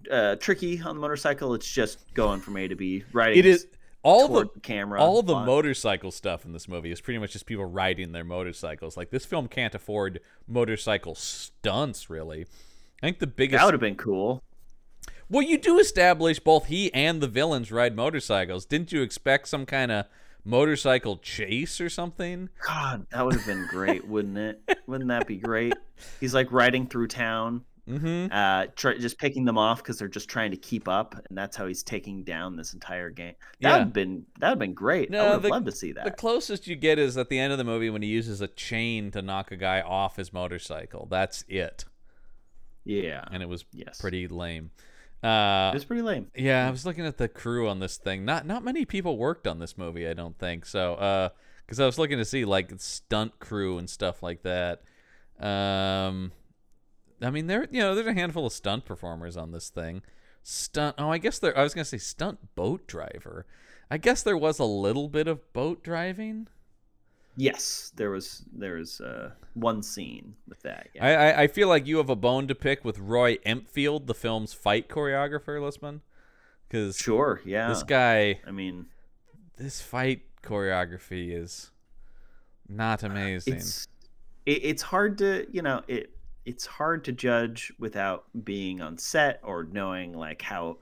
uh, 0.10 0.38
tricky 0.38 0.80
on 0.82 0.96
the 0.96 1.02
motorcycle. 1.02 1.54
It's 1.54 1.70
just 1.70 2.13
going 2.13 2.39
from 2.39 2.56
A 2.56 2.70
to 2.70 2.76
B, 2.76 3.04
riding. 3.12 3.38
It 3.39 3.46
is 3.46 3.67
all 4.04 4.28
the 4.28 4.48
camera. 4.62 5.02
all 5.02 5.22
the 5.22 5.34
on- 5.36 5.46
motorcycle 5.46 6.12
stuff 6.12 6.46
in 6.46 6.54
this 6.54 6.68
movie 6.68 6.92
is 6.92 7.02
pretty 7.02 7.20
much 7.20 7.34
just 7.34 7.46
people 7.46 7.66
riding 7.66 8.12
their 8.12 8.24
motorcycles. 8.24 8.96
Like 8.98 9.10
this 9.10 9.26
film 9.26 9.48
can't 9.48 9.76
afford 9.76 10.20
motorcycle 10.48 11.16
stunts, 11.16 12.10
really. 12.10 12.46
I 13.02 13.08
think 13.08 13.20
the 13.20 13.28
biggest 13.28 13.60
That 13.60 13.66
would 13.66 13.74
have 13.74 13.82
been 13.82 13.96
cool. 13.96 14.44
Well, 15.30 15.42
you 15.42 15.58
do 15.58 15.78
establish 15.78 16.40
both 16.40 16.68
he 16.68 16.94
and 16.94 17.20
the 17.22 17.28
villains 17.28 17.72
ride 17.72 17.96
motorcycles. 17.96 18.66
Didn't 18.66 18.92
you 18.94 19.02
expect 19.02 19.50
some 19.50 19.66
kind 19.66 19.92
of 19.92 20.06
motorcycle 20.46 21.18
chase 21.18 21.82
or 21.82 21.90
something? 21.90 22.50
God, 22.66 23.06
that 23.12 23.26
would 23.26 23.36
have 23.36 23.46
been 23.46 23.68
great, 23.70 24.08
wouldn't 24.08 24.38
it? 24.38 24.62
Wouldn't 24.88 25.10
that 25.10 25.28
be 25.28 25.36
great? 25.36 25.74
He's 26.22 26.34
like 26.34 26.52
riding 26.54 26.88
through 26.88 27.08
town, 27.08 27.66
Mm-hmm. 27.88 28.28
uh, 28.32 28.65
try, 28.76 28.97
just 28.97 29.17
picking 29.17 29.45
them 29.45 29.58
off 29.58 29.82
because 29.82 29.97
they're 29.97 30.08
just 30.10 30.28
trying 30.30 30.52
to 30.52 30.58
keep 30.58 30.88
up, 30.89 31.15
and 31.30 31.38
that's 31.38 31.56
how 31.56 31.67
he's 31.67 31.84
taking 31.84 32.23
down 32.23 32.56
this 32.58 32.73
entire 32.73 33.10
game. 33.10 33.36
That 33.62 33.69
Yeah. 33.69 33.71
would 33.73 33.80
have 33.80 33.93
been 33.93 34.26
that 34.39 34.50
would 34.50 34.60
been 34.60 34.73
great. 34.73 35.10
No, 35.10 35.26
I 35.26 35.34
would 35.36 35.43
the- 35.43 35.50
loved 35.50 35.65
to 35.67 35.71
see 35.71 35.93
that. 35.93 36.04
The 36.04 36.12
closest 36.12 36.67
you 36.67 36.76
get 36.76 37.00
is 37.00 37.17
at 37.17 37.30
the 37.30 37.39
end 37.39 37.52
of 37.54 37.58
the 37.58 37.63
movie 37.63 37.89
when 37.89 38.02
he 38.02 38.10
uses 38.10 38.41
a 38.41 38.47
chain 38.47 39.10
to 39.12 39.21
knock 39.21 39.52
a 39.52 39.56
guy 39.56 39.82
off 39.82 40.17
his 40.17 40.34
motorcycle. 40.34 41.08
That's 41.10 41.45
it, 41.47 41.86
yeah, 42.84 43.23
and 43.32 43.41
it 43.41 43.47
was 43.50 43.65
Yes. 43.71 44.00
pretty 44.02 44.28
lame. 44.28 44.71
Uh, 45.23 45.71
it 45.73 45.78
was 45.78 45.86
pretty 45.86 46.04
lame. 46.04 46.28
Yeah, 46.36 46.67
I 46.67 46.69
was 46.71 46.86
looking 46.86 47.06
at 47.06 47.17
the 47.17 47.28
crew 47.28 47.67
on 47.67 47.80
this 47.80 47.97
thing. 47.97 48.23
Not 48.26 48.45
not 48.45 48.63
many 48.63 48.86
people 48.86 49.17
worked 49.17 49.47
on 49.47 49.60
this 49.60 49.78
movie, 49.78 50.08
I 50.08 50.13
don't 50.13 50.38
think. 50.38 50.65
So, 50.65 50.93
uh, 50.95 51.30
because 51.65 51.80
I 51.80 51.86
was 51.86 51.97
looking 51.97 52.17
to 52.17 52.26
see 52.26 52.45
like 52.45 52.71
stunt 52.78 53.39
crew 53.39 53.78
and 53.78 53.89
stuff 53.89 54.21
like 54.21 54.43
that. 54.43 54.84
Um, 55.39 56.32
I 57.22 57.30
mean, 57.30 57.48
there 57.48 57.68
you 57.72 57.82
know 57.82 57.96
there's 57.96 58.08
a 58.08 58.14
handful 58.14 58.46
of 58.46 58.54
stunt 58.54 58.86
performers 58.86 59.38
on 59.38 59.52
this 59.52 59.70
thing. 59.70 60.02
Stunt. 60.44 60.96
Oh, 60.98 61.10
I 61.10 61.18
guess 61.18 61.40
there. 61.40 61.58
I 61.58 61.64
was 61.64 61.74
gonna 61.74 61.86
say 61.86 61.98
stunt 61.98 62.56
boat 62.56 62.88
driver. 62.88 63.46
I 63.90 63.98
guess 63.98 64.22
there 64.24 64.38
was 64.38 64.60
a 64.60 64.66
little 64.66 65.08
bit 65.08 65.28
of 65.28 65.52
boat 65.54 65.84
driving. 65.84 66.48
Yes, 67.36 67.92
there 67.96 68.10
was 68.10 68.44
there 68.52 68.76
was 68.76 69.00
uh, 69.00 69.32
one 69.54 69.84
scene 69.84 70.36
with 70.48 70.62
that. 70.64 70.90
Yeah. 70.94 71.06
I, 71.06 71.12
I 71.12 71.42
I 71.44 71.48
feel 71.48 71.68
like 71.68 71.86
you 71.86 71.98
have 71.98 72.10
a 72.10 72.16
bone 72.16 72.48
to 72.48 72.56
pick 72.56 72.84
with 72.84 72.98
Roy 72.98 73.38
Empfield, 73.46 74.08
the 74.08 74.16
film's 74.16 74.54
fight 74.54 74.90
choreographer, 74.90 75.60
Lisman, 75.60 76.02
because 76.68 76.98
sure, 76.98 77.42
yeah. 77.46 77.70
this 77.70 77.84
guy. 77.84 78.40
I 78.46 78.52
mean, 78.52 78.88
this 79.58 79.82
fight 79.82 80.22
choreography 80.44 81.36
is 81.36 81.72
not 82.68 83.04
amazing. 83.04 83.56
it's 83.56 83.88
it, 84.46 84.64
it's 84.64 84.82
hard 84.82 85.18
to 85.20 85.46
you 85.52 85.62
know 85.62 85.82
it 85.88 86.17
it's 86.48 86.66
hard 86.66 87.04
to 87.04 87.12
judge 87.12 87.74
without 87.78 88.24
being 88.46 88.80
on 88.80 88.98
set 88.98 89.42
or 89.44 89.66
knowing 89.66 90.14
like 90.14 90.42
how 90.42 90.78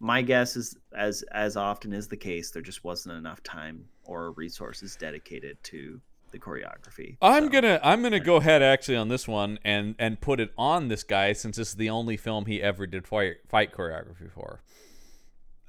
my 0.00 0.20
guess 0.20 0.56
is 0.56 0.76
as 0.94 1.22
as 1.30 1.56
often 1.56 1.92
is 1.92 2.08
the 2.08 2.16
case 2.16 2.50
there 2.50 2.60
just 2.60 2.82
wasn't 2.82 3.14
enough 3.16 3.40
time 3.44 3.84
or 4.04 4.32
resources 4.32 4.96
dedicated 4.96 5.56
to 5.62 6.00
the 6.32 6.38
choreography 6.38 7.16
I'm 7.22 7.44
So, 7.44 7.48
gonna 7.50 7.80
I'm 7.84 8.02
gonna 8.02 8.18
go 8.18 8.36
ahead 8.36 8.60
actually 8.60 8.96
on 8.96 9.08
this 9.08 9.28
one 9.28 9.58
and 9.64 9.94
and 10.00 10.20
put 10.20 10.40
it 10.40 10.50
on 10.58 10.88
this 10.88 11.04
guy 11.04 11.32
since 11.32 11.56
this 11.56 11.68
is 11.68 11.74
the 11.76 11.90
only 11.90 12.16
film 12.16 12.46
he 12.46 12.60
ever 12.60 12.84
did 12.86 13.06
fight 13.06 13.36
fight 13.48 13.72
choreography 13.72 14.30
for. 14.32 14.62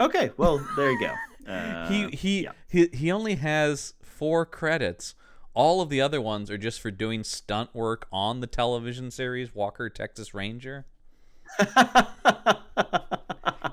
okay 0.01 0.31
well 0.37 0.57
there 0.75 0.91
you 0.91 0.99
go 0.99 1.13
uh, 1.51 1.87
he 1.87 2.09
he, 2.09 2.43
yeah. 2.45 2.51
he 2.67 2.87
he 2.91 3.11
only 3.11 3.35
has 3.35 3.93
four 4.01 4.43
credits. 4.45 5.13
All 5.55 5.81
of 5.81 5.89
the 5.89 6.01
other 6.01 6.21
ones 6.21 6.51
are 6.51 6.57
just 6.57 6.79
for 6.81 6.91
doing 6.91 7.23
stunt 7.23 7.73
work 7.73 8.07
on 8.11 8.41
the 8.41 8.47
television 8.47 9.09
series 9.09 9.55
Walker 9.55 9.89
Texas 9.89 10.33
Ranger. 10.33 10.85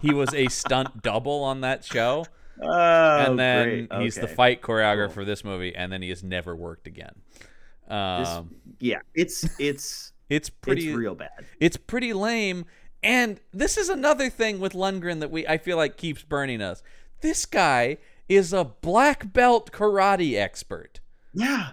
He 0.00 0.12
was 0.12 0.32
a 0.34 0.48
stunt 0.48 1.02
double 1.02 1.42
on 1.44 1.60
that 1.60 1.84
show. 1.84 2.24
oh, 2.60 3.18
and 3.18 3.38
then 3.38 3.88
he's 4.00 4.14
the 4.16 4.26
fight 4.28 4.62
choreographer 4.62 5.12
for 5.12 5.24
this 5.24 5.44
movie, 5.44 5.74
and 5.74 5.92
then 5.92 6.02
he 6.02 6.08
has 6.08 6.22
never 6.24 6.56
worked 6.56 6.86
again. 6.86 7.14
This- 7.88 8.28
Um, 8.28 8.54
yeah 8.80 9.00
it's 9.14 9.44
it's 9.60 10.12
it's 10.30 10.48
pretty, 10.48 10.88
it's 10.88 10.96
real 10.96 11.14
bad 11.14 11.44
it's 11.60 11.76
pretty 11.76 12.12
lame. 12.12 12.64
And 13.02 13.38
this 13.52 13.76
is 13.76 13.88
another 13.88 14.30
thing 14.30 14.60
with 14.60 14.72
Lundgren 14.72 15.20
that 15.20 15.30
we 15.30 15.46
I 15.46 15.58
feel 15.58 15.76
like 15.76 15.96
keeps 15.96 16.22
burning 16.22 16.62
us. 16.62 16.82
This 17.20 17.44
guy 17.44 17.98
is 18.28 18.52
a 18.52 18.64
black 18.64 19.32
belt 19.32 19.72
karate 19.72 20.36
expert. 20.38 21.00
Yeah 21.32 21.70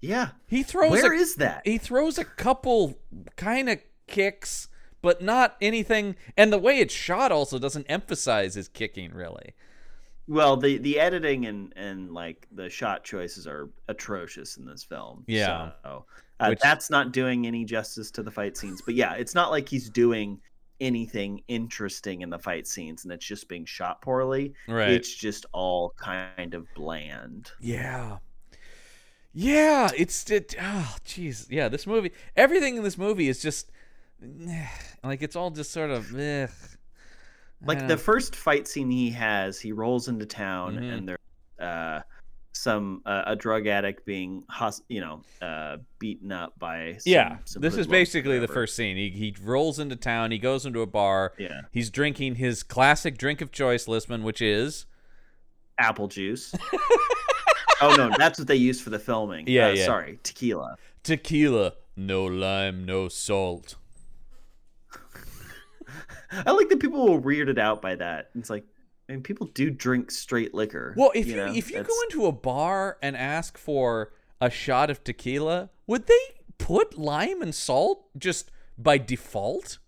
yeah 0.00 0.28
He 0.46 0.62
throws 0.62 0.90
Where 0.90 1.12
a, 1.12 1.16
is 1.16 1.36
that 1.36 1.62
he 1.64 1.78
throws 1.78 2.18
a 2.18 2.24
couple 2.24 2.98
kind 3.36 3.68
of 3.68 3.78
kicks, 4.06 4.68
but 5.02 5.22
not 5.22 5.56
anything. 5.60 6.16
And 6.36 6.52
the 6.52 6.58
way 6.58 6.78
it's 6.78 6.94
shot 6.94 7.32
also 7.32 7.58
doesn't 7.58 7.86
emphasize 7.88 8.54
his 8.54 8.68
kicking 8.68 9.12
really. 9.12 9.54
Well, 10.26 10.56
the 10.56 10.78
the 10.78 10.98
editing 10.98 11.46
and 11.46 11.72
and 11.76 12.12
like 12.12 12.46
the 12.52 12.70
shot 12.70 13.04
choices 13.04 13.46
are 13.46 13.68
atrocious 13.88 14.56
in 14.56 14.64
this 14.64 14.82
film. 14.82 15.24
Yeah. 15.26 15.72
so, 15.82 16.06
uh, 16.40 16.48
Which- 16.48 16.60
that's 16.60 16.90
not 16.90 17.12
doing 17.12 17.46
any 17.46 17.64
justice 17.64 18.10
to 18.12 18.22
the 18.22 18.30
fight 18.30 18.56
scenes. 18.56 18.80
But 18.82 18.94
yeah, 18.94 19.14
it's 19.14 19.34
not 19.34 19.50
like 19.50 19.68
he's 19.68 19.90
doing 19.90 20.40
anything 20.80 21.42
interesting 21.48 22.22
in 22.22 22.30
the 22.30 22.38
fight 22.38 22.66
scenes, 22.66 23.04
and 23.04 23.12
it's 23.12 23.24
just 23.24 23.48
being 23.48 23.64
shot 23.64 24.00
poorly. 24.02 24.54
Right. 24.66 24.90
It's 24.90 25.14
just 25.14 25.46
all 25.52 25.94
kind 25.96 26.54
of 26.54 26.66
bland. 26.74 27.50
Yeah. 27.60 28.18
Yeah, 29.34 29.90
it's 29.96 30.30
it. 30.30 30.54
Oh, 30.60 30.96
jeez. 31.04 31.46
Yeah, 31.50 31.68
this 31.68 31.86
movie. 31.86 32.12
Everything 32.36 32.76
in 32.76 32.84
this 32.84 32.96
movie 32.96 33.28
is 33.28 33.42
just 33.42 33.70
like 35.02 35.22
it's 35.22 35.34
all 35.36 35.50
just 35.50 35.72
sort 35.72 35.90
of. 35.90 36.16
eh. 36.18 36.46
Like 37.66 37.88
the 37.88 37.96
first 37.96 38.36
fight 38.36 38.68
scene 38.68 38.90
he 38.90 39.10
has, 39.10 39.58
he 39.58 39.72
rolls 39.72 40.08
into 40.08 40.26
town, 40.26 40.76
Mhm. 40.76 40.92
and 40.92 41.08
there's 41.08 41.18
uh, 41.58 42.00
some 42.52 43.00
uh, 43.06 43.22
a 43.26 43.34
drug 43.36 43.66
addict 43.66 44.04
being 44.04 44.44
you 44.88 45.00
know 45.00 45.22
uh, 45.40 45.78
beaten 45.98 46.30
up 46.30 46.58
by. 46.58 46.92
Some, 46.98 47.10
yeah, 47.12 47.38
some 47.46 47.62
this 47.62 47.76
is 47.76 47.86
basically 47.86 48.38
the 48.38 48.48
first 48.48 48.76
scene. 48.76 48.96
He 48.96 49.08
he 49.10 49.34
rolls 49.42 49.78
into 49.78 49.96
town. 49.96 50.30
He 50.30 50.38
goes 50.38 50.66
into 50.66 50.80
a 50.82 50.86
bar. 50.86 51.32
Yeah, 51.38 51.62
He's 51.72 51.88
drinking 51.90 52.34
his 52.36 52.62
classic 52.62 53.16
drink 53.18 53.40
of 53.40 53.50
choice, 53.50 53.86
Listman, 53.86 54.22
which 54.22 54.42
is 54.42 54.84
apple 55.78 56.06
juice. 56.08 56.54
oh 57.80 57.94
no, 57.96 58.10
that's 58.16 58.38
what 58.38 58.48
they 58.48 58.56
used 58.56 58.82
for 58.82 58.90
the 58.90 58.98
filming. 58.98 59.46
Yeah, 59.48 59.68
Uh, 59.68 59.72
yeah. 59.72 59.86
Sorry, 59.86 60.18
tequila. 60.22 60.76
tequila, 61.02 61.74
no 61.96 62.24
lime, 62.24 62.84
no 62.84 63.08
salt. 63.08 63.76
I 66.46 66.50
like 66.50 66.68
that 66.68 66.80
people 66.80 67.12
were 67.12 67.20
weirded 67.20 67.58
out 67.58 67.80
by 67.80 67.94
that. 67.96 68.30
It's 68.34 68.50
like, 68.50 68.64
I 69.08 69.12
mean, 69.12 69.22
people 69.22 69.46
do 69.48 69.70
drink 69.70 70.10
straight 70.10 70.54
liquor. 70.54 70.94
Well, 70.96 71.12
if 71.14 71.26
you, 71.26 71.36
know? 71.36 71.52
if 71.54 71.70
you 71.70 71.82
go 71.82 71.94
into 72.04 72.26
a 72.26 72.32
bar 72.32 72.98
and 73.02 73.16
ask 73.16 73.56
for 73.58 74.12
a 74.40 74.50
shot 74.50 74.90
of 74.90 75.04
tequila, 75.04 75.70
would 75.86 76.06
they 76.06 76.18
put 76.58 76.98
lime 76.98 77.42
and 77.42 77.54
salt 77.54 78.06
just 78.18 78.50
by 78.78 78.98
default? 78.98 79.78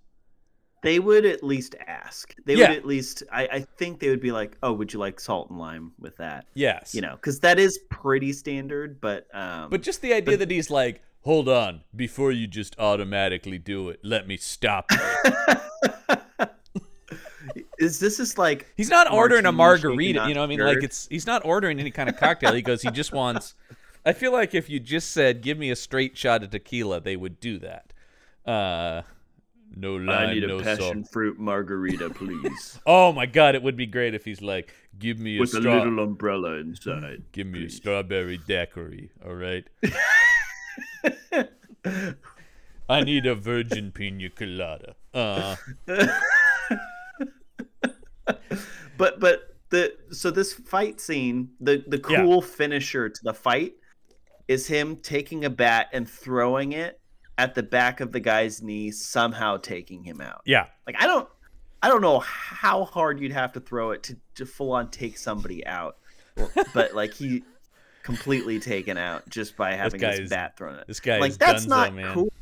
They 0.82 0.98
would 0.98 1.24
at 1.24 1.42
least 1.42 1.74
ask. 1.86 2.34
They 2.44 2.54
Yeah. 2.54 2.68
would 2.68 2.78
at 2.78 2.84
least. 2.86 3.22
I, 3.32 3.46
I 3.48 3.60
think 3.78 3.98
they 4.00 4.08
would 4.10 4.20
be 4.20 4.30
like, 4.32 4.56
"Oh, 4.62 4.72
would 4.72 4.92
you 4.92 4.98
like 4.98 5.18
salt 5.20 5.50
and 5.50 5.58
lime 5.58 5.92
with 5.98 6.16
that?" 6.18 6.46
Yes. 6.54 6.94
You 6.94 7.00
know, 7.00 7.16
because 7.16 7.40
that 7.40 7.58
is 7.58 7.78
pretty 7.90 8.32
standard. 8.32 9.00
But 9.00 9.26
um, 9.34 9.70
But 9.70 9.82
just 9.82 10.00
the 10.02 10.12
idea 10.12 10.34
But- 10.34 10.38
that 10.40 10.50
he's 10.50 10.70
like, 10.70 11.02
hold 11.22 11.48
on, 11.48 11.80
before 11.94 12.30
you 12.30 12.46
just 12.46 12.78
automatically 12.78 13.58
do 13.58 13.88
it, 13.88 14.00
let 14.04 14.28
me 14.28 14.36
stop 14.36 14.90
is 17.78 17.98
this 18.00 18.18
is 18.20 18.38
like 18.38 18.72
He's 18.76 18.88
not 18.90 19.10
ordering 19.10 19.46
a 19.46 19.52
margarita, 19.52 20.28
you 20.28 20.34
know. 20.34 20.40
what 20.40 20.46
I 20.46 20.46
mean, 20.48 20.60
like 20.60 20.82
it's 20.82 21.06
he's 21.08 21.26
not 21.26 21.44
ordering 21.44 21.78
any 21.80 21.90
kind 21.90 22.08
of 22.08 22.16
cocktail. 22.16 22.52
He 22.54 22.62
goes, 22.62 22.82
he 22.82 22.90
just 22.90 23.12
wants. 23.12 23.54
I 24.04 24.12
feel 24.12 24.32
like 24.32 24.54
if 24.54 24.70
you 24.70 24.78
just 24.78 25.10
said, 25.10 25.42
"Give 25.42 25.58
me 25.58 25.70
a 25.70 25.76
straight 25.76 26.16
shot 26.16 26.44
of 26.44 26.50
tequila," 26.50 27.00
they 27.00 27.16
would 27.16 27.40
do 27.40 27.58
that. 27.58 27.92
Uh, 28.48 29.02
no 29.74 29.96
lime, 29.96 30.08
I 30.30 30.34
need 30.34 30.44
a 30.44 30.48
no 30.48 30.60
passion 30.60 31.04
salt. 31.04 31.10
fruit 31.12 31.38
margarita, 31.38 32.10
please, 32.10 32.78
Oh 32.86 33.12
my 33.12 33.26
god, 33.26 33.54
it 33.54 33.62
would 33.62 33.76
be 33.76 33.86
great 33.86 34.14
if 34.14 34.24
he's 34.24 34.40
like, 34.42 34.72
"Give 34.98 35.18
me 35.18 35.36
a 35.36 35.40
with 35.40 35.54
a 35.54 35.60
little 35.60 35.98
umbrella 36.00 36.54
inside. 36.54 37.24
give 37.32 37.46
me 37.46 37.66
a 37.66 37.70
strawberry 37.70 38.38
daiquiri." 38.38 39.10
All 39.24 39.34
right. 39.34 39.64
I 42.88 43.02
need 43.02 43.26
a 43.26 43.34
virgin 43.34 43.90
pina 43.90 44.30
colada. 44.30 44.94
Uh, 45.12 45.56
but 48.96 49.20
but 49.20 49.56
the 49.70 49.94
so 50.10 50.30
this 50.30 50.52
fight 50.52 51.00
scene, 51.00 51.50
the 51.60 51.84
the 51.86 52.00
Yeah. 52.08 52.22
cool 52.22 52.42
finisher 52.42 53.08
to 53.08 53.20
the 53.24 53.34
fight 53.34 53.74
is 54.48 54.66
him 54.66 54.96
taking 54.96 55.44
a 55.44 55.50
bat 55.50 55.88
and 55.92 56.08
throwing 56.08 56.72
it 56.72 57.00
at 57.38 57.54
the 57.54 57.62
back 57.62 58.00
of 58.00 58.12
the 58.12 58.20
guy's 58.20 58.62
knee, 58.62 58.90
somehow 58.90 59.56
taking 59.58 60.02
him 60.02 60.20
out. 60.20 60.42
yeah. 60.46 60.66
Like 60.86 60.96
I 60.98 61.06
don't 61.06 61.28
I 61.82 61.88
don't 61.88 62.00
know 62.00 62.18
how 62.20 62.84
hard 62.84 63.20
you'd 63.20 63.32
have 63.32 63.52
to 63.52 63.60
throw 63.60 63.90
it 63.92 64.02
to, 64.04 64.16
to 64.36 64.46
full 64.46 64.72
on 64.72 64.90
take 64.90 65.18
somebody 65.18 65.66
out. 65.66 65.96
But 66.74 66.94
like 66.94 67.14
he 67.14 67.44
completely 68.02 68.60
taken 68.60 68.96
out 68.96 69.28
just 69.28 69.56
by 69.56 69.74
having 69.74 70.00
guy 70.00 70.12
his 70.12 70.20
is- 70.20 70.30
bat 70.30 70.56
thrown 70.56 70.76
at. 70.76 70.86
This 70.86 71.00
guy 71.00 71.18
Like 71.18 71.30
is 71.32 71.38
that's 71.38 71.66
Dunzo, 71.66 71.68
not 71.68 71.94
man. 71.94 72.14
cool. 72.14 72.32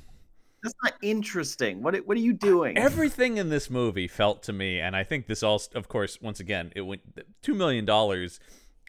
That's 0.63 0.75
not 0.83 0.95
interesting. 1.03 1.83
What 1.83 1.95
what 2.07 2.17
are 2.17 2.21
you 2.21 2.33
doing? 2.33 2.79
Everything 2.79 3.37
in 3.37 3.51
this 3.51 3.69
movie 3.69 4.09
felt 4.09 4.43
to 4.45 4.53
me, 4.53 4.81
and 4.81 4.97
I 4.97 5.05
think 5.05 5.27
this 5.27 5.43
all, 5.43 5.61
of 5.75 5.89
course, 5.89 6.21
once 6.23 6.41
again, 6.41 6.73
it 6.75 6.81
went 6.83 7.03
two 7.43 7.55
million 7.55 7.85
dollars 7.85 8.41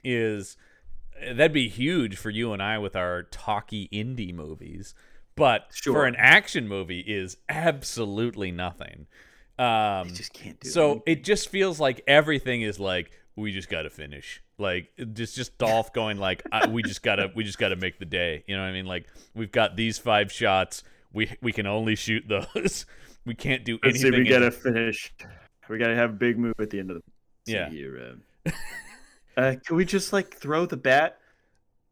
is 0.04 0.56
that'd 1.22 1.52
be 1.54 1.68
huge 1.68 2.16
for 2.18 2.30
you 2.30 2.54
and 2.54 2.62
I 2.64 2.78
with 2.78 2.96
our 2.96 3.24
talky 3.24 3.90
indie 3.92 4.34
movies, 4.34 4.96
but 5.36 5.74
for 5.84 6.06
an 6.06 6.16
action 6.18 6.68
movie 6.68 7.02
is 7.02 7.38
absolutely 7.50 8.52
nothing. 8.52 9.08
Um, 9.58 9.66
I 9.68 10.12
just 10.14 10.34
can't 10.34 10.60
do 10.60 10.70
so 10.70 10.86
anything. 10.86 11.04
it 11.08 11.24
just 11.24 11.50
feels 11.50 11.80
like 11.80 12.02
everything 12.08 12.62
is 12.62 12.80
like 12.80 13.12
we 13.36 13.52
just 13.52 13.70
got 13.70 13.84
to 13.84 13.90
finish. 13.90 14.42
Like 14.58 14.90
it's 14.98 15.34
just 15.34 15.58
Dolph 15.58 15.94
going 15.94 16.18
like 16.18 16.44
I, 16.52 16.68
we 16.68 16.82
just 16.84 17.04
gotta 17.04 17.32
we 17.36 17.44
just 17.44 17.58
gotta 17.58 17.76
make 17.76 18.00
the 18.00 18.06
day. 18.06 18.44
You 18.48 18.56
know 18.56 18.64
what 18.64 18.70
I 18.70 18.74
mean? 18.74 18.86
Like 18.86 19.08
we've 19.34 19.52
got 19.52 19.76
these 19.76 19.98
five 19.98 20.32
shots. 20.32 20.84
We 21.14 21.32
we 21.42 21.52
can 21.52 21.68
only 21.68 21.96
shoot 21.96 22.24
those. 22.28 22.86
We 23.26 23.34
can't 23.34 23.66
do 23.66 23.80
Let's 23.84 24.02
see, 24.02 24.08
anything. 24.10 24.26
we 24.26 24.30
gotta 24.30 24.52
finish. 24.52 25.12
We 25.68 25.80
gotta 25.80 25.96
have 25.96 26.12
a 26.12 26.14
big 26.14 26.38
move 26.38 26.54
at 26.60 26.70
the 26.70 26.80
end 26.80 26.92
of 26.92 26.98
the. 26.98 27.52
Yeah. 27.52 27.70
See 27.72 27.78
Here, 27.78 28.18
uh, 28.46 28.52
uh, 29.38 29.56
can 29.66 29.78
we 29.78 29.84
just 29.84 30.14
like 30.14 30.36
throw 30.38 30.68
the 30.68 30.78
bat? 30.78 31.18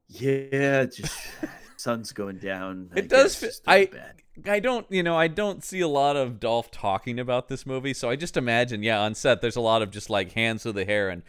Yeah, 0.10 0.86
just 0.86 1.12
sun's 1.84 2.12
going 2.14 2.38
down. 2.38 2.90
I 2.96 3.00
It 3.00 3.10
does 3.10 3.40
guess 3.40 3.60
fi- 3.60 3.72
I- 3.82 3.86
bat. 3.86 4.16
I 4.50 4.60
don't, 4.60 4.88
you 4.90 5.04
know, 5.04 5.16
I 5.16 5.28
don't 5.28 5.64
see 5.64 5.80
a 5.82 5.88
lot 5.88 6.16
of 6.16 6.40
Dolph 6.40 6.72
talking 6.72 7.20
about 7.20 7.50
this 7.50 7.68
movie, 7.68 7.94
so 7.94 8.10
I 8.10 8.16
just 8.16 8.36
imagine, 8.36 8.82
yeah, 8.82 9.00
on 9.02 9.14
set 9.14 9.42
there's 9.42 9.56
a 9.56 9.62
lot 9.62 9.84
of 9.84 9.92
just 9.92 10.10
like 10.10 10.32
hands 10.32 10.64
to 10.64 10.72
the 10.72 10.86
hair 10.86 11.10
and 11.10 11.22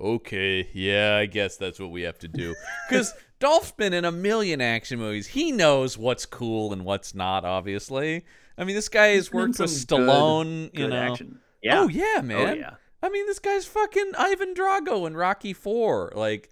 okay, 0.00 0.68
yeah, 0.72 1.16
I 1.16 1.26
guess 1.26 1.56
that's 1.56 1.78
what 1.78 1.90
we 1.90 2.02
have 2.02 2.18
to 2.20 2.28
do. 2.28 2.54
Cuz 2.88 3.12
Dolph's 3.38 3.72
been 3.72 3.92
in 3.92 4.04
a 4.04 4.12
million 4.12 4.60
action 4.60 4.98
movies. 4.98 5.28
He 5.28 5.52
knows 5.52 5.96
what's 5.98 6.26
cool 6.26 6.72
and 6.72 6.84
what's 6.84 7.14
not, 7.14 7.44
obviously. 7.44 8.24
I 8.58 8.64
mean, 8.64 8.74
this 8.76 8.88
guy 8.88 9.08
has 9.08 9.32
worked 9.32 9.58
with 9.58 9.70
some 9.70 9.98
good- 9.98 10.08
Stallone, 10.08 10.62
you 10.64 10.70
Good 10.86 10.90
know. 10.90 11.12
action. 11.12 11.38
Yeah. 11.62 11.80
Oh 11.80 11.88
yeah, 11.88 12.16
oh, 12.18 12.22
man. 12.22 12.48
Oh 12.48 12.52
yeah. 12.54 12.74
I 13.02 13.08
mean, 13.08 13.26
this 13.26 13.38
guy's 13.40 13.66
fucking 13.66 14.12
Ivan 14.16 14.54
Drago 14.54 15.06
in 15.06 15.16
Rocky 15.16 15.52
4. 15.52 16.12
Like 16.14 16.50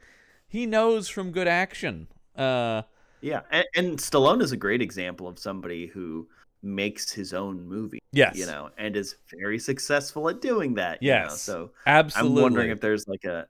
he 0.48 0.66
knows 0.66 1.08
from 1.08 1.30
good 1.32 1.48
action. 1.48 2.08
Uh 2.36 2.82
Yeah, 3.20 3.40
and, 3.50 3.66
and 3.74 3.98
Stallone 3.98 4.42
is 4.42 4.52
a 4.52 4.56
great 4.56 4.82
example 4.82 5.28
of 5.28 5.38
somebody 5.38 5.86
who 5.86 6.28
makes 6.62 7.10
his 7.10 7.32
own 7.32 7.66
movie. 7.66 8.00
Yes. 8.12 8.36
you 8.36 8.46
know, 8.46 8.70
and 8.76 8.96
is 8.96 9.16
very 9.30 9.58
successful 9.58 10.28
at 10.28 10.40
doing 10.40 10.74
that. 10.74 11.02
you 11.02 11.10
know, 11.12 11.28
so 11.28 11.70
absolutely. 11.86 12.38
I'm 12.38 12.42
wondering 12.42 12.70
if 12.70 12.80
there's 12.80 13.06
like 13.06 13.24
a 13.24 13.46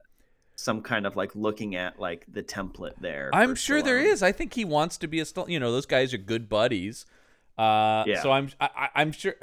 some 0.56 0.82
kind 0.82 1.06
of 1.06 1.16
like 1.16 1.34
looking 1.34 1.74
at 1.74 1.98
like 1.98 2.26
the 2.30 2.42
template 2.42 2.98
there. 3.00 3.30
I'm 3.32 3.54
sure 3.54 3.82
there 3.82 3.98
Stallone. 3.98 4.12
is. 4.12 4.22
I 4.22 4.32
think 4.32 4.52
he 4.54 4.64
wants 4.64 4.98
to 4.98 5.08
be 5.08 5.20
a 5.20 5.24
Stallone. 5.24 5.48
You 5.48 5.60
know, 5.60 5.72
those 5.72 5.86
guys 5.86 6.12
are 6.12 6.18
good 6.18 6.48
buddies. 6.48 7.06
Uh, 7.58 8.04
Yeah. 8.06 8.22
So 8.22 8.30
I'm 8.30 8.50
I, 8.60 8.88
I'm 8.94 9.12
sure. 9.12 9.34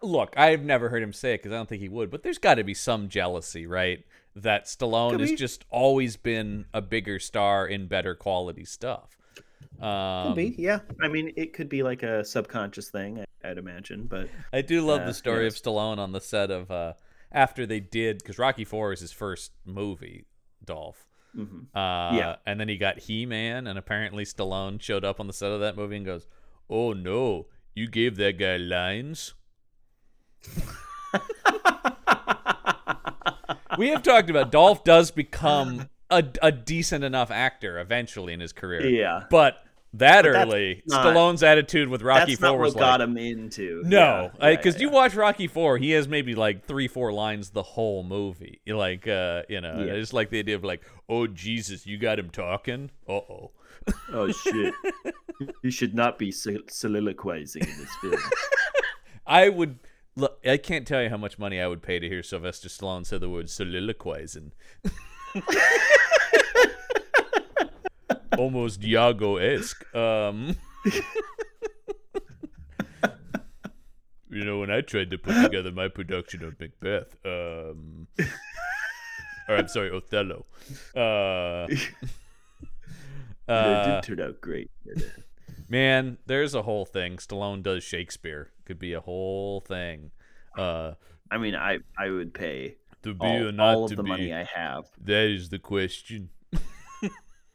Look, 0.00 0.32
I've 0.36 0.62
never 0.62 0.88
heard 0.88 1.02
him 1.02 1.12
say 1.12 1.34
it 1.34 1.38
because 1.38 1.52
I 1.52 1.56
don't 1.56 1.68
think 1.68 1.82
he 1.82 1.88
would. 1.88 2.10
But 2.10 2.22
there's 2.22 2.38
got 2.38 2.54
to 2.54 2.64
be 2.64 2.72
some 2.74 3.08
jealousy, 3.08 3.66
right? 3.66 4.04
That 4.36 4.66
Stallone 4.66 5.10
Could 5.12 5.20
has 5.20 5.32
just 5.32 5.64
always 5.70 6.16
been 6.16 6.66
a 6.72 6.80
bigger 6.80 7.18
star 7.18 7.66
in 7.66 7.86
better 7.88 8.14
quality 8.14 8.64
stuff. 8.64 9.16
Um, 9.80 10.28
Could 10.28 10.36
be, 10.36 10.54
yeah. 10.58 10.80
I 11.02 11.08
mean, 11.08 11.32
it 11.36 11.52
could 11.52 11.68
be 11.68 11.82
like 11.82 12.02
a 12.02 12.24
subconscious 12.24 12.90
thing, 12.90 13.24
I'd 13.44 13.58
imagine. 13.58 14.06
But 14.06 14.28
I 14.52 14.62
do 14.62 14.82
love 14.82 15.02
Uh, 15.02 15.06
the 15.06 15.14
story 15.14 15.44
yes. 15.44 15.56
of 15.56 15.62
Stallone 15.62 15.98
on 15.98 16.12
the 16.12 16.20
set 16.20 16.50
of 16.50 16.70
uh, 16.70 16.94
after 17.32 17.66
they 17.66 17.80
did 17.80 18.18
because 18.18 18.38
Rocky 18.38 18.64
Four 18.64 18.92
is 18.92 19.00
his 19.00 19.12
first 19.12 19.52
movie, 19.64 20.26
Dolph. 20.64 21.06
mhm. 21.36 21.66
Uh, 21.74 22.16
Yeah. 22.16 22.36
And 22.46 22.58
then 22.60 22.68
he 22.68 22.76
got 22.76 22.98
He 23.00 23.26
Man, 23.26 23.66
and 23.66 23.78
apparently 23.78 24.24
Stallone 24.24 24.80
showed 24.80 25.04
up 25.04 25.18
on 25.20 25.26
the 25.26 25.32
set 25.32 25.50
of 25.52 25.60
that 25.60 25.76
movie 25.76 25.96
and 25.96 26.06
goes, 26.06 26.26
"Oh 26.70 26.92
no, 26.92 27.46
you 27.74 27.88
gave 27.88 28.16
that 28.16 28.38
guy 28.38 28.56
lines." 28.56 29.34
we 33.76 33.88
have 33.88 34.02
talked 34.02 34.30
about 34.30 34.50
Dolph 34.50 34.84
does 34.84 35.10
become 35.10 35.88
a, 36.10 36.24
a 36.42 36.50
decent 36.52 37.04
enough 37.04 37.30
actor 37.30 37.78
eventually 37.78 38.32
in 38.32 38.40
his 38.40 38.52
career, 38.52 38.86
yeah, 38.86 39.24
but 39.30 39.58
that 39.94 40.22
But 40.22 40.28
early, 40.34 40.82
not- 40.86 41.04
Stallone's 41.06 41.42
attitude 41.42 41.88
with 41.88 42.02
Rocky 42.02 42.34
that's 42.34 42.40
Four 42.40 42.48
not 42.50 42.58
was 42.58 42.74
what 42.74 42.80
like, 42.82 42.90
got 42.92 43.00
him 43.00 43.16
into. 43.16 43.82
no, 43.84 44.30
yeah, 44.40 44.50
because 44.56 44.76
yeah, 44.76 44.82
you 44.82 44.90
watch 44.90 45.14
Rocky 45.14 45.46
Four, 45.46 45.78
he 45.78 45.90
has 45.92 46.06
maybe 46.08 46.34
like 46.34 46.66
three, 46.66 46.88
four 46.88 47.12
lines 47.12 47.50
the 47.50 47.62
whole 47.62 48.02
movie. 48.04 48.60
Like, 48.66 49.08
uh, 49.08 49.42
you 49.48 49.60
know, 49.60 49.82
Yeah. 49.84 49.94
I 49.94 49.96
just 50.00 50.12
like 50.12 50.30
the 50.30 50.38
idea 50.38 50.56
of 50.56 50.64
like, 50.64 50.82
oh 51.08 51.26
Jesus, 51.26 51.86
you 51.86 51.96
got 51.98 52.18
him 52.18 52.30
talking. 52.30 52.90
Uh 53.08 53.12
oh. 53.14 53.50
Oh 54.12 54.30
shit! 54.30 54.74
you 55.62 55.70
should 55.70 55.94
not 55.94 56.18
be 56.18 56.30
sol- 56.30 56.58
soliloquizing 56.68 57.62
in 57.62 57.78
this 57.78 57.94
film. 58.02 58.20
I 59.26 59.48
would. 59.48 59.78
Look, 60.18 60.40
I 60.44 60.56
can't 60.56 60.84
tell 60.84 61.00
you 61.00 61.10
how 61.10 61.16
much 61.16 61.38
money 61.38 61.60
I 61.60 61.68
would 61.68 61.80
pay 61.80 62.00
to 62.00 62.08
hear 62.08 62.24
Sylvester 62.24 62.68
Stallone 62.68 63.06
say 63.06 63.18
the 63.18 63.30
word 63.30 63.48
soliloquizing. 63.48 64.50
Almost 68.36 68.82
Iago 68.82 69.36
esque. 69.36 69.84
Um, 69.94 70.56
you 74.28 74.44
know, 74.44 74.58
when 74.58 74.72
I 74.72 74.80
tried 74.80 75.10
to 75.10 75.18
put 75.18 75.40
together 75.40 75.70
my 75.70 75.86
production 75.86 76.42
of 76.42 76.58
Macbeth, 76.58 77.14
um, 77.24 78.08
or 79.48 79.54
I'm 79.56 79.68
sorry, 79.68 79.92
Othello. 79.92 80.46
Uh, 80.96 81.68
it 81.70 81.92
uh, 83.46 84.00
did 84.00 84.02
turn 84.02 84.20
out 84.20 84.40
great. 84.40 84.68
Man, 85.68 86.18
there's 86.26 86.54
a 86.54 86.62
whole 86.62 86.84
thing. 86.86 87.16
Stallone 87.18 87.62
does 87.62 87.84
Shakespeare. 87.84 88.50
Could 88.64 88.78
be 88.78 88.92
a 88.94 89.00
whole 89.00 89.60
thing. 89.60 90.10
Uh, 90.56 90.92
I 91.30 91.38
mean, 91.38 91.54
I 91.54 91.78
I 91.98 92.10
would 92.10 92.32
pay 92.34 92.76
to 93.02 93.14
be 93.14 93.26
all, 93.26 93.48
or 93.48 93.52
not 93.52 93.74
all 93.74 93.84
of 93.84 93.90
to 93.90 93.96
the 93.96 94.02
be. 94.02 94.08
money 94.08 94.32
I 94.32 94.44
have. 94.44 94.86
That 95.04 95.26
is 95.26 95.50
the 95.50 95.58
question. 95.58 96.30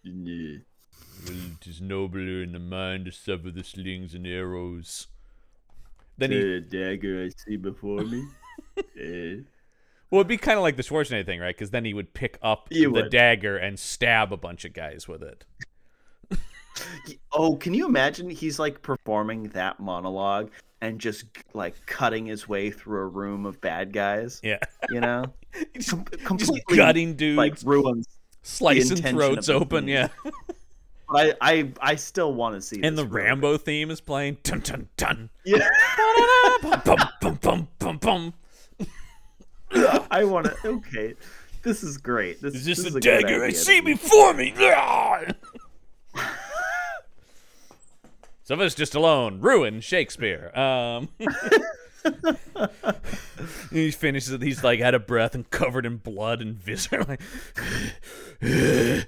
Yeah. 0.03 0.57
Well, 1.25 1.35
it 1.61 1.67
is 1.67 1.79
nobler 1.81 2.43
in 2.43 2.51
the 2.51 2.59
mind 2.59 3.05
to 3.05 3.11
suffer 3.11 3.49
the 3.51 3.63
slings 3.63 4.13
and 4.13 4.27
arrows. 4.27 5.07
Then 6.17 6.31
he, 6.31 6.55
a 6.55 6.59
dagger 6.61 7.23
I 7.23 7.29
see 7.29 7.55
before 7.57 8.01
me? 8.01 8.25
Well, 10.09 10.19
it'd 10.19 10.27
be 10.27 10.37
kind 10.37 10.59
of 10.59 10.61
like 10.61 10.75
the 10.75 10.83
Schwarzenegger 10.83 11.25
thing, 11.25 11.39
right? 11.39 11.55
Because 11.55 11.71
then 11.71 11.85
he 11.85 11.93
would 11.95 12.13
pick 12.13 12.37
up 12.43 12.69
the 12.69 12.85
would. 12.85 13.09
dagger 13.09 13.57
and 13.57 13.79
stab 13.79 14.31
a 14.31 14.37
bunch 14.37 14.63
of 14.63 14.71
guys 14.71 15.07
with 15.07 15.23
it. 15.23 15.43
Oh, 17.31 17.55
can 17.55 17.73
you 17.73 17.85
imagine? 17.85 18.29
He's 18.29 18.59
like 18.59 18.81
performing 18.81 19.49
that 19.49 19.79
monologue 19.79 20.49
and 20.81 20.99
just 20.99 21.25
like 21.53 21.75
cutting 21.85 22.25
his 22.25 22.47
way 22.47 22.71
through 22.71 23.01
a 23.01 23.05
room 23.07 23.45
of 23.45 23.59
bad 23.61 23.93
guys. 23.93 24.39
Yeah, 24.43 24.59
You 24.89 24.99
know, 25.01 25.25
just, 25.75 25.89
Com- 25.91 26.05
just 26.05 26.25
completely 26.25 26.75
gutting 26.77 27.15
dudes, 27.15 27.37
like 27.37 27.55
ruins. 27.63 28.07
slicing 28.41 28.97
throats 28.97 29.49
open. 29.49 29.87
Yeah, 29.87 30.07
I 31.09 31.33
I 31.41 31.71
I 31.81 31.95
still 31.95 32.33
want 32.33 32.55
to 32.55 32.61
see. 32.61 32.81
and 32.83 32.97
the 32.97 33.05
Rambo 33.05 33.57
theme 33.57 33.91
is 33.91 34.01
playing. 34.01 34.37
Dun 34.43 34.59
dun 34.61 34.89
dun. 34.97 35.29
Yeah. 35.45 35.67
bum, 36.61 36.81
bum, 37.21 37.39
bum, 37.41 37.67
bum, 37.79 37.97
bum. 37.97 38.33
I 40.11 40.23
want 40.23 40.47
to. 40.47 40.55
Okay, 40.67 41.13
this 41.63 41.83
is 41.83 41.97
great. 41.97 42.41
This 42.41 42.55
Is 42.55 42.65
this 42.65 42.83
this 42.83 42.93
a 42.95 42.99
dagger 42.99 43.43
I 43.43 43.51
see 43.51 43.79
before 43.81 44.33
me? 44.33 44.53
Sylvester 48.43 48.79
just 48.79 48.95
alone. 48.95 49.39
Ruin 49.41 49.79
Shakespeare. 49.79 50.51
Um, 50.57 51.09
he 53.71 53.91
finishes 53.91 54.31
it. 54.33 54.41
He's 54.41 54.63
like 54.63 54.81
out 54.81 54.93
of 54.93 55.07
breath 55.07 55.33
and 55.33 55.49
covered 55.49 55.85
in 55.85 55.97
blood 55.97 56.41
and 56.41 56.55
viscera. 56.55 57.05
Like, 57.07 57.21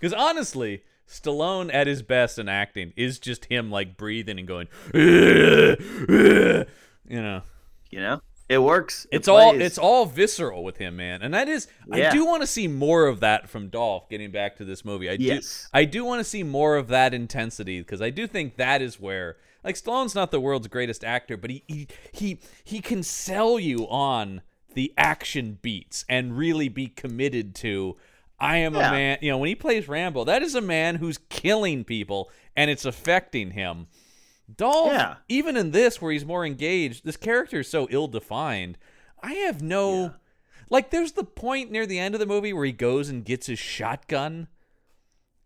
because 0.00 0.12
honestly, 0.16 0.82
Stallone 1.08 1.72
at 1.72 1.86
his 1.86 2.02
best 2.02 2.38
in 2.38 2.48
acting 2.48 2.92
is 2.96 3.18
just 3.18 3.44
him 3.46 3.70
like 3.70 3.96
breathing 3.96 4.38
and 4.38 4.48
going, 4.48 4.68
you 4.94 6.66
know. 7.08 7.42
You 7.90 8.00
know, 8.00 8.20
it 8.48 8.58
works. 8.58 9.06
It 9.12 9.16
It's 9.16 9.28
all 9.28 9.50
plays. 9.52 9.62
it's 9.62 9.78
all 9.78 10.06
visceral 10.06 10.64
with 10.64 10.78
him, 10.78 10.96
man. 10.96 11.22
And 11.22 11.34
that 11.34 11.48
is 11.48 11.68
I 11.92 12.10
do 12.10 12.24
want 12.24 12.42
to 12.42 12.46
see 12.46 12.66
more 12.68 13.06
of 13.06 13.20
that 13.20 13.48
from 13.48 13.68
Dolph 13.68 14.08
getting 14.08 14.30
back 14.30 14.56
to 14.56 14.64
this 14.64 14.84
movie. 14.84 15.08
I 15.10 15.16
Yes. 15.18 15.68
do 15.72 15.78
I 15.78 15.84
do 15.84 16.04
want 16.04 16.20
to 16.20 16.24
see 16.24 16.42
more 16.42 16.76
of 16.76 16.88
that 16.88 17.12
intensity 17.14 17.80
because 17.80 18.00
I 18.00 18.10
do 18.10 18.26
think 18.26 18.56
that 18.56 18.80
is 18.82 18.98
where 18.98 19.36
like 19.64 19.74
Stallone's 19.74 20.14
not 20.14 20.30
the 20.30 20.40
world's 20.40 20.68
greatest 20.68 21.04
actor, 21.04 21.36
but 21.36 21.50
he 21.50 21.62
he 21.66 21.88
he, 22.12 22.38
he 22.64 22.80
can 22.80 23.02
sell 23.02 23.58
you 23.58 23.88
on 23.88 24.42
the 24.74 24.94
action 24.96 25.58
beats 25.60 26.04
and 26.08 26.36
really 26.38 26.68
be 26.68 26.86
committed 26.86 27.54
to 27.56 27.96
I 28.40 28.58
am 28.58 28.76
a 28.76 28.78
man, 28.92 29.18
you 29.20 29.30
know, 29.30 29.38
when 29.38 29.48
he 29.48 29.56
plays 29.56 29.88
Rambo, 29.88 30.22
that 30.24 30.42
is 30.42 30.54
a 30.54 30.60
man 30.60 30.94
who's 30.96 31.18
killing 31.28 31.82
people 31.82 32.30
and 32.56 32.70
it's 32.70 32.84
affecting 32.84 33.50
him. 33.50 33.88
Dolph, 34.56 34.92
Yeah. 34.92 35.16
even 35.28 35.56
in 35.56 35.70
this 35.72 36.00
where 36.00 36.12
he's 36.12 36.24
more 36.24 36.44
engaged, 36.46 37.04
this 37.04 37.16
character 37.16 37.60
is 37.60 37.68
so 37.68 37.86
ill 37.90 38.08
defined. 38.08 38.78
I 39.22 39.34
have 39.34 39.60
no 39.62 40.14
Like, 40.70 40.90
there's 40.90 41.12
the 41.12 41.24
point 41.24 41.70
near 41.70 41.86
the 41.86 41.98
end 41.98 42.14
of 42.14 42.18
the 42.18 42.26
movie 42.26 42.52
where 42.52 42.64
he 42.66 42.72
goes 42.72 43.08
and 43.08 43.24
gets 43.24 43.46
his 43.46 43.58
shotgun, 43.58 44.48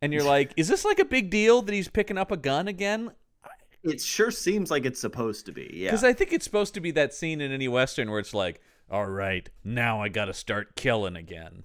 and 0.01 0.13
you're 0.13 0.25
like, 0.25 0.53
is 0.57 0.67
this 0.67 0.85
like 0.85 0.99
a 0.99 1.05
big 1.05 1.31
deal 1.31 1.63
that 1.63 1.73
he's 1.73 1.87
picking 1.89 2.19
up 2.19 2.33
a 2.33 2.37
gun 2.37 2.67
again? 2.67 3.13
It 3.85 4.01
sure 4.01 4.31
seems 4.33 4.69
like 4.71 4.85
it's 4.85 5.01
supposed 5.01 5.47
to 5.47 5.53
be. 5.53 5.71
Yeah. 5.73 5.91
Because 5.91 6.03
I 6.05 6.13
think 6.13 6.33
it's 6.33 6.45
supposed 6.45 6.75
to 6.75 6.81
be 6.81 6.91
that 6.93 7.15
scene 7.15 7.41
in 7.41 7.53
any 7.53 7.69
western 7.69 8.11
where 8.11 8.19
it's 8.21 8.35
like, 8.35 8.61
all 8.91 9.07
right, 9.07 9.49
now 9.65 10.01
I 10.03 10.09
got 10.09 10.25
to 10.27 10.35
start 10.35 10.75
killing 10.77 11.15
again. 11.17 11.63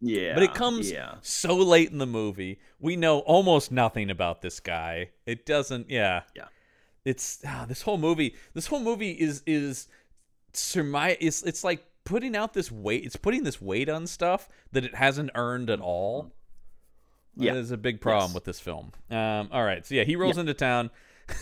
yeah. 0.00 0.32
But 0.34 0.42
it 0.44 0.54
comes 0.54 0.90
Yeah. 0.90 1.16
so 1.22 1.56
late 1.56 1.90
in 1.90 1.98
the 1.98 2.06
movie. 2.06 2.58
We 2.78 2.96
know 2.96 3.18
almost 3.20 3.70
nothing 3.72 4.08
about 4.10 4.40
this 4.42 4.60
guy. 4.60 5.10
It 5.26 5.44
doesn't. 5.44 5.90
Yeah. 5.90 6.22
Yeah. 6.34 6.46
It's 7.04 7.40
ah, 7.46 7.64
this 7.68 7.82
whole 7.82 7.98
movie. 7.98 8.34
This 8.54 8.66
whole 8.66 8.80
movie 8.80 9.12
is 9.12 9.42
is 9.46 9.88
surmise. 10.52 11.16
It's 11.20 11.42
it's 11.42 11.64
like 11.64 11.84
putting 12.04 12.36
out 12.36 12.54
this 12.54 12.70
weight. 12.72 13.04
It's 13.04 13.16
putting 13.16 13.44
this 13.44 13.60
weight 13.60 13.88
on 13.88 14.06
stuff 14.06 14.48
that 14.72 14.84
it 14.84 14.94
hasn't 14.94 15.30
earned 15.34 15.70
at 15.70 15.80
all. 15.80 16.32
Yeah. 17.36 17.54
That 17.54 17.60
is 17.60 17.70
a 17.70 17.76
big 17.76 18.00
problem 18.00 18.30
Yes. 18.30 18.34
with 18.34 18.44
this 18.44 18.60
film. 18.60 18.92
Um. 19.10 19.48
All 19.52 19.64
right. 19.64 19.86
So 19.86 19.94
yeah, 19.94 20.04
he 20.04 20.16
rolls 20.16 20.38
into 20.38 20.54
town. 20.54 20.90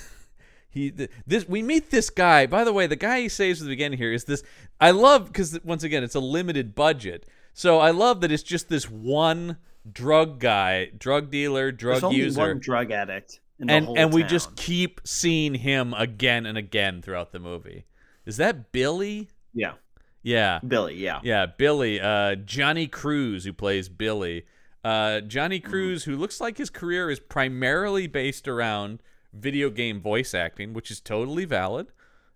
He 0.69 0.91
th- 0.91 1.11
this 1.27 1.49
we 1.49 1.63
meet 1.63 1.91
this 1.91 2.11
guy. 2.11 2.45
By 2.45 2.63
the 2.63 2.73
way, 2.73 2.87
the 2.87 2.97
guy 2.97 3.21
he 3.23 3.31
saves 3.31 3.63
at 3.63 3.65
the 3.65 3.71
beginning 3.71 3.97
here 3.97 4.13
is 4.13 4.25
this. 4.25 4.43
I 4.79 4.91
love 4.91 5.29
because 5.29 5.59
once 5.65 5.83
again 5.83 6.05
it's 6.05 6.15
a 6.15 6.21
limited 6.21 6.75
budget. 6.75 7.27
So 7.55 7.79
I 7.79 7.93
love 7.93 8.21
that 8.21 8.31
it's 8.31 8.43
just 8.43 8.69
this 8.69 8.91
one 8.91 9.57
drug 9.91 10.39
guy, 10.39 10.91
drug 10.99 11.31
dealer, 11.31 11.73
drug 11.73 11.95
There's 11.95 12.05
only 12.05 12.19
user, 12.19 12.41
one 12.41 12.59
drug 12.59 12.91
addict 12.91 13.41
and 13.59 13.89
and 13.97 14.13
we 14.13 14.23
town. 14.23 14.29
just 14.29 14.57
keep 14.57 15.01
seeing 15.05 15.55
him 15.55 15.95
again 15.95 16.47
and 16.47 16.59
again 16.59 17.03
throughout 17.03 17.33
the 17.33 17.39
movie. 17.39 17.87
Is 18.25 18.37
that 18.39 18.73
Billy? 18.73 19.29
yeah, 19.55 19.75
Yeah. 20.23 20.61
Billy. 20.67 20.97
Yeah. 20.97 21.21
Yeah, 21.23 21.47
Billy, 21.47 22.01
uh, 22.01 22.35
Johnny 22.37 22.87
Cruz, 22.87 23.45
who 23.45 23.53
plays 23.53 23.89
Billy. 23.89 24.47
Uh, 24.85 25.21
Johnny 25.21 25.61
Mm-hmm. 25.61 25.71
Cruz, 25.71 26.05
who 26.05 26.17
looks 26.17 26.41
like 26.41 26.59
his 26.59 26.71
career 26.71 27.11
is 27.11 27.19
primarily 27.21 28.07
based 28.07 28.47
around 28.49 29.03
video 29.33 29.71
game 29.71 30.01
voice 30.01 30.35
acting, 30.35 30.73
which 30.75 30.91
is 30.91 31.01
totally 31.01 31.45
valid 31.45 31.89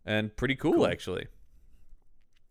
and 0.05 0.35
pretty 0.37 0.57
cool, 0.57 0.87
actually. 0.87 1.27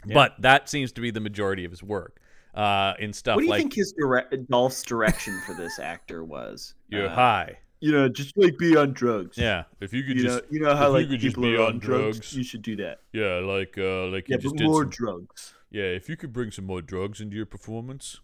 But 0.05 0.41
that 0.41 0.69
seems 0.69 0.91
to 0.93 1.01
be 1.01 1.11
the 1.11 1.19
majority 1.19 1.65
of 1.65 1.71
his 1.71 1.83
work 1.83 2.21
uh, 2.55 2.93
in 2.99 3.11
stuff 3.13 3.35
What 3.35 3.41
do 3.41 3.45
you 3.45 3.51
like 3.51 3.61
think 3.61 3.73
his 3.73 3.91
direct 3.93 4.33
Dolph's 4.49 4.81
direction 4.83 5.39
for 5.45 5.53
this 5.53 5.77
actor 5.79 6.23
was? 6.23 6.75
"You're 6.87 7.07
Uh, 7.07 7.15
high." 7.15 7.57
You 7.81 7.93
know, 7.93 8.09
just 8.09 8.37
like 8.37 8.57
be 8.57 8.75
on 8.75 8.91
drugs. 8.93 9.37
Yeah, 9.37 9.63
if 9.79 9.93
you 9.93 10.03
could 10.03 10.17
You 10.17 10.23
just, 10.23 10.37
know, 10.39 10.47
you 10.51 10.59
know 10.59 10.75
how 10.75 10.89
like 10.91 11.07
could 11.09 11.19
just 11.21 11.35
people 11.37 11.49
be 11.49 11.55
are 11.55 11.61
on 11.67 11.79
drugs. 11.79 12.17
drugs. 12.17 12.33
You 12.35 12.43
should 12.43 12.61
do 12.61 12.75
that. 12.77 12.99
yeah, 13.13 13.35
like, 13.39 13.77
uh, 13.77 14.07
like 14.07 14.27
you 14.27 14.35
Yeah, 14.35 14.37
just 14.41 14.55
but 14.55 14.59
did 14.59 14.67
more 14.67 14.83
some, 14.83 14.89
drugs. 14.89 15.53
yeah. 15.71 15.83
If 15.83 16.09
you 16.09 16.17
could 16.17 16.33
bring 16.33 16.51
some 16.51 16.65
more 16.65 16.81
drugs 16.81 17.21
into 17.21 17.37
your 17.37 17.45
performance, 17.45 18.19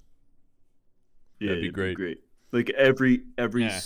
Yeah, 1.40 1.50
That'd 1.50 1.64
be 1.64 1.72
great. 1.72 1.96
great. 1.96 2.20
Like 2.52 2.70
every 2.72 3.22
every 3.38 3.64
Yeah. 3.64 3.80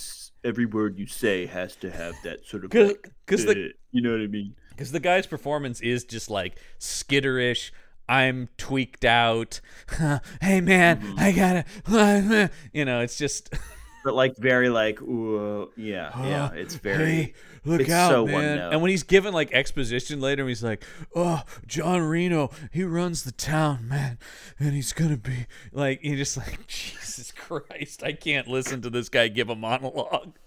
every 0.44 0.66
word 0.66 0.98
you 0.98 1.06
say 1.08 1.46
has 1.46 1.76
to 1.78 1.92
have 1.92 2.16
that 2.24 2.46
sort 2.46 2.64
of 2.66 2.72
because 2.72 3.46
like, 3.46 3.56
the 3.56 3.66
uh, 3.66 3.74
you 3.92 4.02
know 4.02 4.12
what 4.12 4.22
I 4.22 4.28
mean. 4.28 4.56
because 4.70 4.92
the 4.92 5.00
guy's 5.00 5.28
performance 5.28 5.82
is 5.82 6.04
just 6.04 6.30
like 6.32 6.58
skitterish. 6.80 7.72
I'm 8.08 8.50
tweaked 8.58 9.06
out. 9.06 9.62
hey 10.42 10.62
man, 10.62 11.00
Mm-hmm. 11.02 11.20
I 11.20 11.32
gotta. 11.32 12.52
You 12.74 12.86
know, 12.86 13.02
it's 13.02 13.18
just. 13.20 13.54
But 14.04 14.14
like 14.16 14.38
very 14.38 14.70
like 14.70 15.02
ooh, 15.02 15.72
yeah, 15.76 16.12
yeah. 16.24 16.52
It's 16.54 16.76
very 16.76 17.06
Hey, 17.06 17.34
look 17.66 17.82
it's 17.82 17.92
out, 17.92 18.12
so 18.12 18.26
man! 18.26 18.60
And 18.60 18.82
when 18.82 18.92
he's 18.92 19.04
given 19.04 19.34
like 19.34 19.52
exposition 19.52 20.22
later, 20.22 20.48
he's 20.48 20.64
like, 20.64 20.84
"Oh, 21.16 21.44
John 21.68 22.04
Reno, 22.04 22.50
he 22.72 22.84
runs 22.84 23.24
the 23.24 23.32
town, 23.32 23.88
man, 23.88 24.18
and 24.58 24.74
he's 24.74 24.94
gonna 24.94 25.18
be 25.18 25.48
like." 25.74 26.00
You're 26.02 26.16
just 26.16 26.38
like, 26.38 26.66
Jesus 26.68 27.32
Christ! 27.32 28.04
I 28.04 28.14
can't 28.14 28.48
listen 28.48 28.82
to 28.84 28.90
this 28.90 29.10
guy 29.10 29.28
give 29.28 29.50
a 29.50 29.56
monologue. 29.56 30.38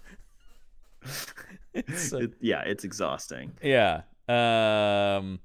It's 1.75 2.13
yeah, 2.39 2.61
it's 2.61 2.83
exhausting. 2.83 3.53
Yeah. 3.63 4.01
Um. 4.29 5.39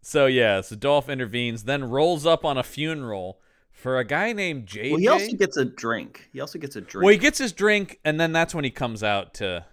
So 0.00 0.24
yeah, 0.24 0.62
so 0.62 0.74
Dolph 0.74 1.10
intervenes, 1.10 1.64
then 1.64 1.84
rolls 1.84 2.24
up 2.24 2.46
on 2.46 2.56
a 2.56 2.62
funeral 2.62 3.40
for 3.86 4.00
a 4.00 4.04
guy 4.04 4.32
named 4.32 4.66
JJ. 4.66 4.90
Well, 4.90 4.98
he 4.98 5.06
also 5.06 5.36
gets 5.36 5.56
a 5.56 5.64
drink. 5.64 6.28
He 6.32 6.40
also 6.40 6.58
gets 6.58 6.74
a 6.74 6.80
drink. 6.80 7.04
Well, 7.04 7.12
he 7.12 7.18
gets 7.18 7.38
his 7.38 7.52
drink, 7.52 8.00
and 8.04 8.18
then 8.18 8.32
that's 8.32 8.52
when 8.52 8.64
he 8.64 8.70
comes 8.72 9.04
out 9.04 9.34
to 9.34 9.64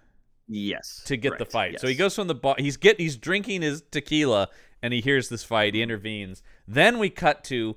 yes, 0.47 1.01
to 1.05 1.17
get 1.17 1.39
the 1.39 1.45
fight. 1.45 1.79
So 1.79 1.87
he 1.87 1.95
goes 1.95 2.13
from 2.13 2.27
the 2.27 2.35
bar. 2.35 2.53
He's 2.59 2.77
get 2.77 2.99
he's 2.99 3.17
drinking 3.17 3.63
his 3.63 3.81
tequila, 3.89 4.49
and 4.83 4.93
he 4.93 5.01
hears 5.01 5.29
this 5.29 5.43
fight. 5.43 5.73
He 5.73 5.81
intervenes. 5.81 6.43
Then 6.67 6.99
we 6.99 7.09
cut 7.09 7.43
to 7.45 7.75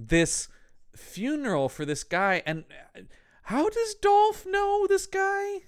this 0.00 0.48
funeral 0.96 1.68
for 1.68 1.84
this 1.84 2.02
guy, 2.02 2.42
and 2.46 2.64
how 3.42 3.68
does 3.68 3.94
Dolph 3.96 4.46
know 4.46 4.86
this 4.88 5.06
guy? 5.06 5.64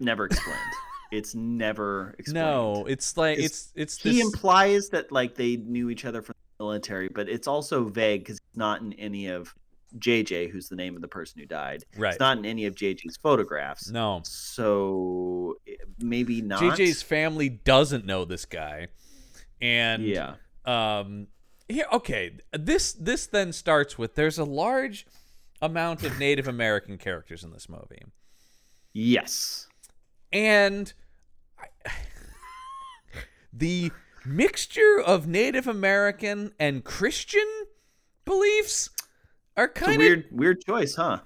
never 0.00 0.24
explained. 0.24 0.58
it's 1.12 1.36
never 1.36 2.16
explained. 2.18 2.46
No, 2.46 2.84
it's 2.86 3.16
like 3.16 3.38
It's- 3.38 3.70
it's 3.76 3.94
it's 3.94 3.96
he 3.98 4.16
this. 4.18 4.24
implies 4.24 4.88
that 4.88 5.12
like 5.12 5.36
they 5.36 5.54
knew 5.54 5.88
each 5.88 6.04
other 6.04 6.20
from 6.20 6.34
military, 6.64 7.08
but 7.08 7.28
it's 7.28 7.46
also 7.46 7.84
vague 7.84 8.22
because 8.22 8.38
it's 8.38 8.56
not 8.56 8.80
in 8.80 8.92
any 8.94 9.26
of 9.26 9.54
JJ, 9.98 10.50
who's 10.50 10.68
the 10.68 10.76
name 10.76 10.96
of 10.96 11.02
the 11.02 11.08
person 11.08 11.40
who 11.40 11.46
died. 11.46 11.84
right. 11.96 12.10
It's 12.12 12.20
not 12.20 12.38
in 12.38 12.44
any 12.46 12.66
of 12.66 12.74
JJ's 12.74 13.16
photographs. 13.16 13.90
no. 13.90 14.22
So 14.24 15.56
eh, 15.68 15.72
maybe 15.98 16.40
not. 16.42 16.60
JJ's 16.60 17.02
family 17.02 17.48
doesn't 17.48 18.04
know 18.04 18.24
this 18.24 18.44
guy, 18.44 18.88
and 19.60 20.02
yeah. 20.04 20.34
um, 20.64 21.28
here 21.68 21.86
okay. 21.92 22.36
This 22.52 22.92
this 22.94 23.26
then 23.26 23.52
starts 23.52 23.96
with 23.98 24.14
there's 24.14 24.38
a 24.38 24.44
large 24.44 25.06
amount 25.62 26.02
of 26.02 26.18
Native 26.18 26.48
American 26.48 26.98
characters 26.98 27.44
in 27.44 27.52
this 27.52 27.68
movie, 27.68 28.02
Yes. 28.92 29.68
and 30.32 30.92
I- 31.58 31.90
the 33.52 33.92
mixture 34.26 35.00
of 35.04 35.26
Native 35.26 35.66
American 35.66 36.52
and 36.58 36.84
Christian 36.84 37.46
beliefs 38.24 38.90
are 39.56 39.68
kind 39.68 39.92
of 39.92 39.98
weird, 39.98 40.24
weird 40.30 40.64
choice, 40.64 40.94
huh? 40.96 41.20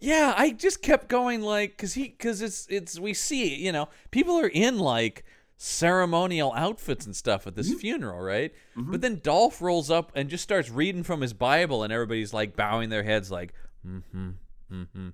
yeah, 0.00 0.34
I 0.36 0.50
just 0.50 0.82
kept 0.82 1.08
going 1.08 1.40
like 1.42 1.76
cuz 1.78 1.94
he 1.94 2.08
cuz 2.10 2.40
it's 2.42 2.66
it's 2.70 2.98
we 2.98 3.14
see, 3.14 3.54
you 3.54 3.72
know, 3.72 3.88
people 4.10 4.38
are 4.38 4.48
in 4.48 4.78
like 4.78 5.24
ceremonial 5.56 6.52
outfits 6.54 7.06
and 7.06 7.14
stuff 7.14 7.46
at 7.46 7.54
this 7.54 7.70
Mm-hmm. 7.70 7.78
funeral, 7.78 8.20
right? 8.20 8.52
But 8.76 9.00
then 9.00 9.20
Dolph 9.22 9.62
rolls 9.62 9.90
up 9.90 10.10
and 10.14 10.28
just 10.28 10.42
starts 10.42 10.68
reading 10.70 11.02
from 11.04 11.20
his 11.20 11.32
Bible 11.32 11.82
and 11.84 11.92
everybody's 11.92 12.32
like 12.34 12.56
bowing 12.56 12.88
their 12.90 13.02
heads 13.04 13.30
like 13.30 13.52
mm 13.86 14.02
mhm 14.14 14.34
Mm 14.72 14.86
mhm. 14.96 15.12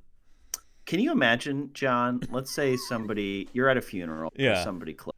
Can 0.86 0.98
you 1.00 1.12
imagine, 1.12 1.70
John? 1.72 2.20
Let's 2.30 2.52
say 2.52 2.76
somebody 2.76 3.48
you're 3.52 3.68
at 3.68 3.76
a 3.76 3.80
funeral 3.82 4.32
Yeah. 4.36 4.56
for 4.56 4.62
somebody 4.64 4.94
close, 4.94 5.14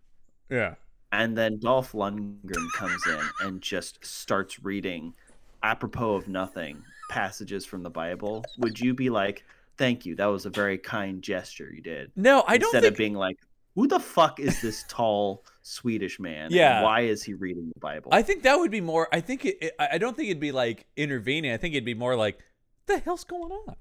Yeah. 0.50 0.74
And 1.12 1.36
then 1.36 1.58
Dolph 1.60 1.92
Lundgren 1.92 2.68
comes 2.76 3.00
in 3.06 3.20
and 3.46 3.60
just 3.60 4.04
starts 4.04 4.62
reading, 4.64 5.14
apropos 5.62 6.14
of 6.16 6.28
nothing, 6.28 6.82
passages 7.10 7.64
from 7.64 7.82
the 7.82 7.90
Bible. 7.90 8.44
Would 8.58 8.80
you 8.80 8.94
be 8.94 9.10
like, 9.10 9.44
"Thank 9.76 10.04
you, 10.06 10.14
that 10.16 10.26
was 10.26 10.46
a 10.46 10.50
very 10.50 10.78
kind 10.78 11.22
gesture 11.22 11.70
you 11.72 11.82
did," 11.82 12.10
No, 12.16 12.42
I 12.46 12.56
don't 12.58 12.68
instead 12.68 12.82
think 12.82 12.92
of 12.94 12.98
being 12.98 13.14
like, 13.14 13.36
"Who 13.74 13.86
the 13.86 14.00
fuck 14.00 14.40
is 14.40 14.60
this 14.60 14.84
tall 14.88 15.44
Swedish 15.62 16.18
man? 16.18 16.46
and 16.46 16.52
Yeah. 16.54 16.82
why 16.82 17.02
is 17.02 17.22
he 17.22 17.34
reading 17.34 17.70
the 17.72 17.80
Bible?" 17.80 18.10
I 18.12 18.22
think 18.22 18.42
that 18.42 18.58
would 18.58 18.70
be 18.70 18.80
more 18.80 19.08
I 19.12 19.20
think 19.20 19.44
it, 19.44 19.58
it- 19.60 19.74
I 19.78 19.98
don't 19.98 20.16
think 20.16 20.28
it'd 20.28 20.40
be 20.40 20.52
like 20.52 20.86
intervening. 20.96 21.52
I 21.52 21.56
think 21.58 21.74
it'd 21.74 21.84
be 21.84 21.94
more 21.94 22.16
like 22.16 22.38
the 22.86 22.98
hell's 22.98 23.24
going 23.24 23.52
on? 23.52 23.76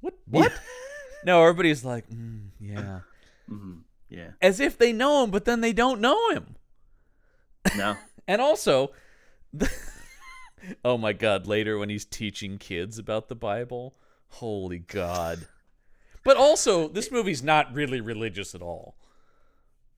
What 0.00 0.14
what? 0.26 0.52
no, 1.24 1.42
everybody's 1.42 1.84
like, 1.84 2.08
mm, 2.08 2.48
yeah. 2.60 3.00
Mhm. 3.50 3.80
Yeah. 4.10 4.30
As 4.42 4.60
if 4.60 4.76
they 4.78 4.92
know 4.92 5.24
him, 5.24 5.30
but 5.30 5.44
then 5.46 5.60
they 5.62 5.72
don't 5.72 6.00
know 6.00 6.30
him. 6.30 6.56
No. 7.76 7.96
And 8.30 8.42
also, 8.42 8.90
the, 9.54 9.70
oh 10.84 10.98
my 10.98 11.14
God! 11.14 11.46
Later, 11.46 11.78
when 11.78 11.88
he's 11.88 12.04
teaching 12.04 12.58
kids 12.58 12.98
about 12.98 13.28
the 13.30 13.34
Bible, 13.34 13.94
holy 14.28 14.80
God! 14.80 15.46
But 16.24 16.36
also, 16.36 16.88
this 16.88 17.10
movie's 17.10 17.42
not 17.42 17.72
really 17.72 18.02
religious 18.02 18.54
at 18.54 18.60
all. 18.60 18.96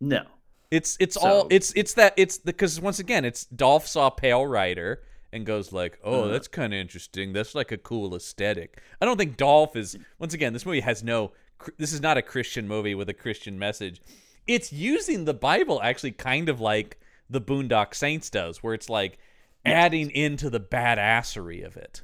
No. 0.00 0.22
It's 0.70 0.96
it's 1.00 1.16
all 1.16 1.48
it's 1.50 1.72
it's 1.74 1.94
that 1.94 2.14
it's 2.16 2.38
because 2.38 2.80
once 2.80 3.00
again, 3.00 3.24
it's 3.24 3.46
Dolph 3.46 3.88
saw 3.88 4.10
Pale 4.10 4.46
Rider 4.46 5.02
and 5.32 5.44
goes 5.44 5.72
like, 5.72 5.98
"Oh, 6.04 6.20
Uh-huh. 6.20 6.28
that's 6.30 6.46
kind 6.46 6.72
of 6.72 6.78
interesting. 6.78 7.32
That's 7.32 7.56
like 7.56 7.72
a 7.72 7.78
cool 7.78 8.14
aesthetic." 8.14 8.80
I 9.02 9.06
don't 9.06 9.16
think 9.16 9.36
Dolph 9.36 9.74
is 9.74 9.98
once 10.20 10.34
again. 10.34 10.52
This 10.52 10.64
movie 10.64 10.78
has 10.80 11.02
no. 11.02 11.32
This 11.78 11.92
is 11.92 12.00
not 12.00 12.16
a 12.16 12.22
Christian 12.22 12.68
movie 12.68 12.94
with 12.94 13.08
a 13.08 13.14
Christian 13.14 13.58
message. 13.58 14.00
It's 14.46 14.72
using 14.72 15.24
the 15.24 15.34
Bible 15.34 15.82
actually 15.82 16.12
kind 16.12 16.48
of 16.48 16.60
like 16.60 16.99
the 17.30 17.40
Boondock 17.40 17.94
Saints 17.94 18.28
does, 18.28 18.62
where 18.62 18.74
it's 18.74 18.90
like 18.90 19.18
adding 19.64 20.10
into 20.10 20.50
the 20.50 20.60
badassery 20.60 21.64
of 21.64 21.76
it. 21.76 22.02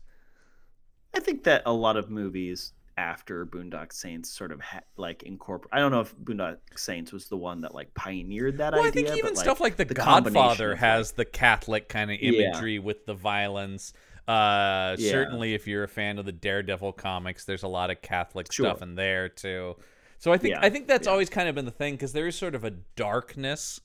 I 1.15 1.21
think 1.21 1.45
that 1.45 1.63
a 1.67 1.73
lot 1.73 1.97
of 1.97 2.11
movies 2.11 2.73
after 2.99 3.45
Boondock 3.45 3.93
Saints 3.93 4.31
sort 4.31 4.53
of 4.53 4.61
ha- 4.61 4.81
like 4.97 5.23
incorporate. 5.25 5.71
I 5.73 5.81
don't 5.81 5.91
know 5.91 6.01
if 6.01 6.17
Boondock 6.17 6.59
Saints 6.77 7.13
was 7.13 7.27
the 7.29 7.37
one 7.37 7.61
that 7.63 7.75
like 7.75 7.93
pioneered 7.95 8.59
that 8.59 8.73
idea. 8.73 8.81
Well, 8.81 8.89
I 8.89 8.91
think 8.91 9.09
even 9.09 9.35
but, 9.35 9.39
stuff 9.39 9.61
like 9.61 9.77
The, 9.77 9.85
the 9.85 9.95
Godfather 9.95 10.75
has 10.77 11.13
the 11.13 11.25
Catholic 11.25 11.89
kind 11.89 12.11
of 12.11 12.21
Yeah. 12.21 12.31
imagery 12.51 12.79
with 12.79 13.05
the 13.05 13.15
violence. 13.15 13.93
Uh, 14.27 14.97
Yeah. 14.99 15.11
Certainly, 15.11 15.55
if 15.55 15.67
you're 15.67 15.85
a 15.85 15.89
fan 15.89 16.19
of 16.19 16.25
the 16.25 16.33
Daredevil 16.33 16.95
comics, 16.95 17.45
there's 17.45 17.63
a 17.63 17.69
lot 17.69 17.91
of 17.91 18.01
Catholic 18.03 18.51
Sure. 18.51 18.67
stuff 18.67 18.83
in 18.83 18.95
there 18.95 19.29
too. 19.29 19.77
So 20.19 20.33
I 20.33 20.39
think 20.39 20.55
Yeah, 20.55 20.61
I 20.63 20.71
think 20.71 20.87
that's 20.89 21.07
yeah. 21.07 21.13
always 21.13 21.29
kind 21.29 21.49
of 21.49 21.55
been 21.55 21.67
the 21.67 21.71
thing 21.71 21.95
because 21.95 22.13
there 22.13 22.27
is 22.27 22.37
sort 22.37 22.55
of 22.55 22.65
a 22.65 22.71
darkness 22.71 23.81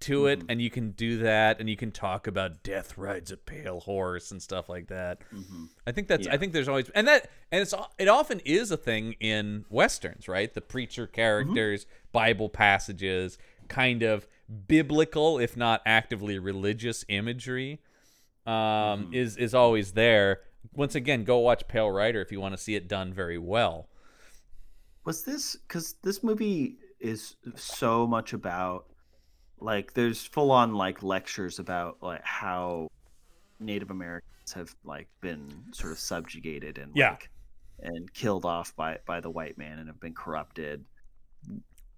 to 0.00 0.26
it, 0.26 0.40
Mm-hmm. 0.40 0.50
and 0.50 0.60
you 0.62 0.70
can 0.70 0.90
do 0.90 1.18
that, 1.18 1.58
and 1.58 1.68
you 1.70 1.76
can 1.76 1.90
talk 1.90 2.26
about 2.26 2.62
death 2.62 2.98
rides 2.98 3.30
a 3.32 3.36
pale 3.36 3.80
horse 3.80 4.30
and 4.30 4.42
stuff 4.42 4.68
like 4.68 4.88
that. 4.88 5.18
Mhm. 5.32 5.68
I 5.86 5.92
think 5.92 6.08
that's 6.08 6.26
I 6.26 6.36
think 6.36 6.52
there's 6.52 6.68
always 6.68 6.88
and 6.90 7.08
that 7.08 7.30
and 7.50 7.62
it's 7.62 7.74
it 7.98 8.08
often 8.08 8.40
is 8.44 8.70
a 8.70 8.76
thing 8.76 9.14
in 9.20 9.64
westerns, 9.70 10.28
right? 10.28 10.52
The 10.52 10.60
preacher 10.60 11.06
characters, 11.06 11.86
Bible 12.12 12.48
passages, 12.48 13.38
kind 13.68 14.02
of 14.02 14.28
biblical 14.68 15.38
if 15.38 15.56
not 15.56 15.82
actively 15.86 16.38
religious 16.38 17.04
imagery 17.08 17.80
um, 18.46 19.08
is 19.12 19.36
is 19.36 19.54
always 19.54 19.92
there. 19.92 20.40
Once 20.74 20.94
again, 20.94 21.24
go 21.24 21.38
watch 21.38 21.66
Pale 21.68 21.90
Rider 21.90 22.20
if 22.20 22.30
you 22.30 22.40
want 22.40 22.52
to 22.52 22.58
see 22.62 22.74
it 22.74 22.86
done 22.86 23.12
very 23.14 23.38
well. 23.38 23.88
Was 25.04 25.22
this 25.22 25.56
because 25.56 25.94
this 26.02 26.22
movie 26.22 26.76
is 27.00 27.36
so 27.54 28.06
much 28.06 28.32
about 28.32 28.86
like 29.60 29.94
there's 29.94 30.24
full 30.24 30.50
on 30.50 30.74
like 30.74 31.02
lectures 31.02 31.58
about 31.58 31.98
like 32.02 32.22
how 32.24 32.88
Native 33.60 33.90
Americans 33.90 34.52
have 34.54 34.74
like 34.84 35.08
been 35.20 35.50
sort 35.72 35.92
of 35.92 35.98
subjugated 35.98 36.78
and 36.78 36.92
Yeah. 36.94 37.10
like 37.10 37.30
and 37.80 38.12
killed 38.14 38.44
off 38.44 38.74
by 38.76 38.98
by 39.06 39.20
the 39.20 39.30
white 39.30 39.58
man 39.58 39.78
and 39.78 39.88
have 39.88 40.00
been 40.00 40.14
corrupted. 40.14 40.84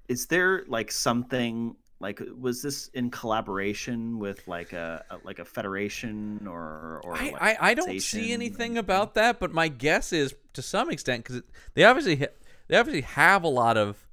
Is 0.08 0.26
there 0.26 0.64
like 0.68 0.90
something 0.90 1.76
like 2.00 2.20
was 2.40 2.62
this 2.62 2.88
in 2.94 3.10
collaboration 3.10 4.18
with 4.18 4.46
like 4.48 4.72
a, 4.72 5.04
a 5.10 5.18
like 5.24 5.38
a 5.40 5.44
federation 5.44 6.46
or 6.46 7.00
or 7.04 7.16
I, 7.16 7.30
like 7.30 7.42
I, 7.42 7.56
I 7.60 7.74
don't 7.74 8.00
see 8.00 8.32
anything 8.32 8.78
about 8.78 9.14
that, 9.14 9.38
but 9.40 9.52
my 9.52 9.68
guess 9.68 10.12
is 10.12 10.34
to 10.54 10.62
some 10.62 10.90
extent 10.90 11.24
because 11.24 11.42
they 11.74 11.84
obviously 11.84 12.16
ha- 12.16 12.34
they 12.68 12.76
obviously 12.76 13.02
have 13.02 13.42
a 13.44 13.48
lot 13.48 13.76
of 13.76 14.07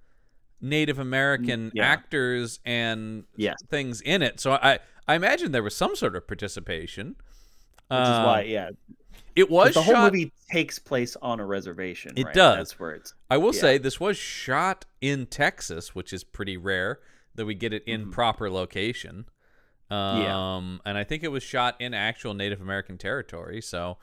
Native 0.61 0.99
American 0.99 1.71
yeah. 1.73 1.85
actors 1.85 2.59
and 2.65 3.23
Yes. 3.35 3.55
things 3.69 4.01
in 4.01 4.21
it. 4.21 4.39
So 4.39 4.53
I 4.53 4.79
I 5.07 5.15
imagine 5.15 5.51
there 5.51 5.63
was 5.63 5.75
some 5.75 5.95
sort 5.95 6.15
of 6.15 6.27
participation. 6.27 7.15
which 7.87 7.99
is 7.99 8.09
why 8.09 8.41
yeah 8.47 8.69
it 9.35 9.49
was 9.51 9.73
the 9.73 9.81
whole 9.81 9.95
movie 10.03 10.31
takes 10.49 10.79
place 10.79 11.15
on 11.21 11.39
a 11.41 11.45
reservation. 11.45 12.13
It 12.15 12.23
right? 12.25 12.33
does. 12.33 12.57
That's 12.57 12.79
where 12.79 12.91
it's 12.91 13.13
I 13.29 13.37
will 13.37 13.53
yeah. 13.53 13.61
say 13.61 13.77
this 13.77 13.99
was 13.99 14.17
shot 14.17 14.85
in 15.01 15.25
Texas, 15.25 15.93
which 15.93 16.13
is 16.13 16.23
pretty 16.23 16.57
rare 16.57 16.99
that 17.35 17.45
we 17.45 17.53
get 17.53 17.73
it 17.73 17.83
in 17.85 18.05
Mhm. 18.07 18.11
proper 18.13 18.49
location. 18.49 19.25
Um, 19.91 20.21
Yeah. 20.21 20.89
and 20.89 20.97
I 20.97 21.03
think 21.03 21.23
it 21.23 21.27
was 21.27 21.43
shot 21.43 21.75
in 21.79 21.93
actual 21.93 22.33
Native 22.33 22.61
American 22.61 22.97
territory. 22.97 23.61
So 23.61 23.97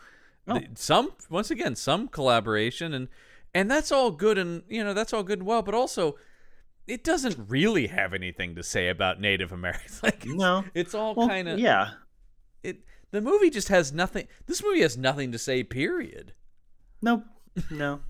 Oh. 0.47 0.61
some 0.75 1.13
once 1.31 1.51
again 1.51 1.75
some 1.77 2.09
collaboration 2.09 2.93
and 2.95 3.09
and 3.55 3.71
that's 3.71 3.91
all 3.91 4.11
good 4.11 4.39
and 4.39 4.63
you 4.69 4.83
know 4.85 4.93
that's 4.95 5.13
all 5.13 5.23
good 5.23 5.39
and 5.41 5.47
well, 5.47 5.63
but 5.63 5.75
also 5.75 6.17
it 6.93 7.05
doesn't 7.05 7.37
really 7.49 7.87
have 7.87 8.13
anything 8.13 8.55
to 8.57 8.63
say 8.63 8.89
about 8.89 9.21
Native 9.21 9.51
Americans. 9.53 10.01
like 10.03 10.25
no. 10.27 10.65
it's 10.75 10.95
all 10.95 11.15
Well, 11.15 11.29
kind 11.29 11.49
of 11.49 11.59
yeah. 11.59 11.91
it. 12.63 12.79
The 13.11 13.21
movie 13.21 13.51
just 13.51 13.69
has 13.69 13.93
nothing. 13.93 14.27
This 14.47 14.63
movie 14.63 14.81
has 14.83 14.97
nothing 14.97 15.33
to 15.33 15.39
say. 15.39 15.63
Period. 15.65 16.35
No, 17.01 17.23
no. 17.71 18.01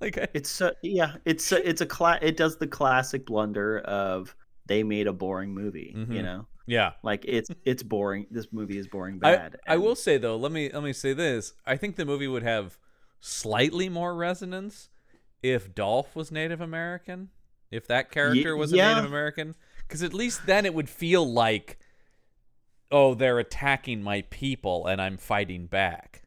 like 0.00 0.18
I, 0.18 0.28
It's 0.34 0.60
uh, 0.60 0.72
yeah. 0.82 1.14
It's 1.24 1.50
uh, 1.52 1.60
it's 1.64 1.80
a 1.80 1.86
cla- 1.86 2.18
It 2.22 2.36
does 2.36 2.56
the 2.58 2.66
classic 2.66 3.26
blunder 3.26 3.78
of 3.80 4.34
they 4.66 4.82
made 4.82 5.06
a 5.06 5.12
boring 5.12 5.52
movie. 5.54 5.94
Mhm. 5.96 6.14
You 6.14 6.22
know, 6.22 6.46
yeah. 6.66 6.92
like 7.02 7.24
it's 7.26 7.50
it's 7.64 7.82
boring. 7.82 8.26
This 8.30 8.52
movie 8.52 8.78
is 8.78 8.86
boring 8.86 9.18
bad. 9.18 9.56
I 9.66 9.74
and- 9.74 9.82
will 9.82 9.96
say 9.96 10.16
though, 10.18 10.36
let 10.36 10.52
me 10.52 10.70
let 10.72 10.82
me 10.82 10.92
say 10.92 11.12
this. 11.12 11.54
I 11.66 11.76
think 11.76 11.96
the 11.96 12.04
movie 12.04 12.28
would 12.28 12.42
have 12.44 12.78
slightly 13.20 13.88
more 13.88 14.14
resonance 14.14 14.90
if 15.42 15.74
Dolph 15.74 16.14
was 16.16 16.30
Native 16.32 16.60
American, 16.60 17.28
if 17.70 17.86
that 17.88 18.10
character 18.10 18.56
was 18.56 18.72
a 18.72 18.76
yeah. 18.76 18.94
Native 18.94 19.10
American, 19.10 19.54
because 19.86 20.02
at 20.02 20.14
least 20.14 20.46
then 20.46 20.66
it 20.66 20.74
would 20.74 20.88
feel 20.88 21.30
like, 21.30 21.78
oh, 22.90 23.14
they're 23.14 23.38
attacking 23.38 24.02
my 24.02 24.22
people 24.30 24.86
and 24.86 25.00
I'm 25.00 25.16
fighting 25.16 25.66
back. 25.66 26.22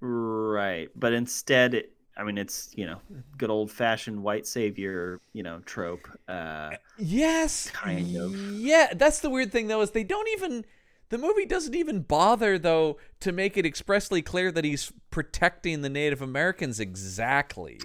right, 0.00 0.88
but 0.94 1.12
instead, 1.12 1.74
it, 1.74 1.92
I 2.16 2.24
mean, 2.24 2.36
it's 2.36 2.72
you 2.74 2.86
know, 2.86 3.00
good 3.36 3.50
old 3.50 3.70
fashioned 3.70 4.22
white 4.22 4.46
savior, 4.46 5.20
you 5.32 5.42
know, 5.42 5.60
trope. 5.60 6.08
Uh, 6.28 6.70
Yes, 6.98 7.70
Kind 7.70 8.16
of. 8.16 8.34
Yeah, 8.34 8.92
that's 8.94 9.20
the 9.20 9.30
weird 9.30 9.52
thing 9.52 9.68
though 9.68 9.80
is 9.80 9.92
they 9.92 10.04
don't 10.04 10.28
even. 10.30 10.64
The 11.10 11.16
movie 11.16 11.46
doesn't 11.46 11.74
even 11.74 12.00
bother 12.00 12.58
though 12.58 12.98
to 13.20 13.32
make 13.32 13.56
it 13.56 13.64
expressly 13.64 14.20
clear 14.20 14.52
that 14.52 14.64
he's 14.64 14.92
protecting 15.10 15.80
the 15.80 15.88
Native 15.88 16.20
Americans 16.20 16.80
exactly. 16.80 17.80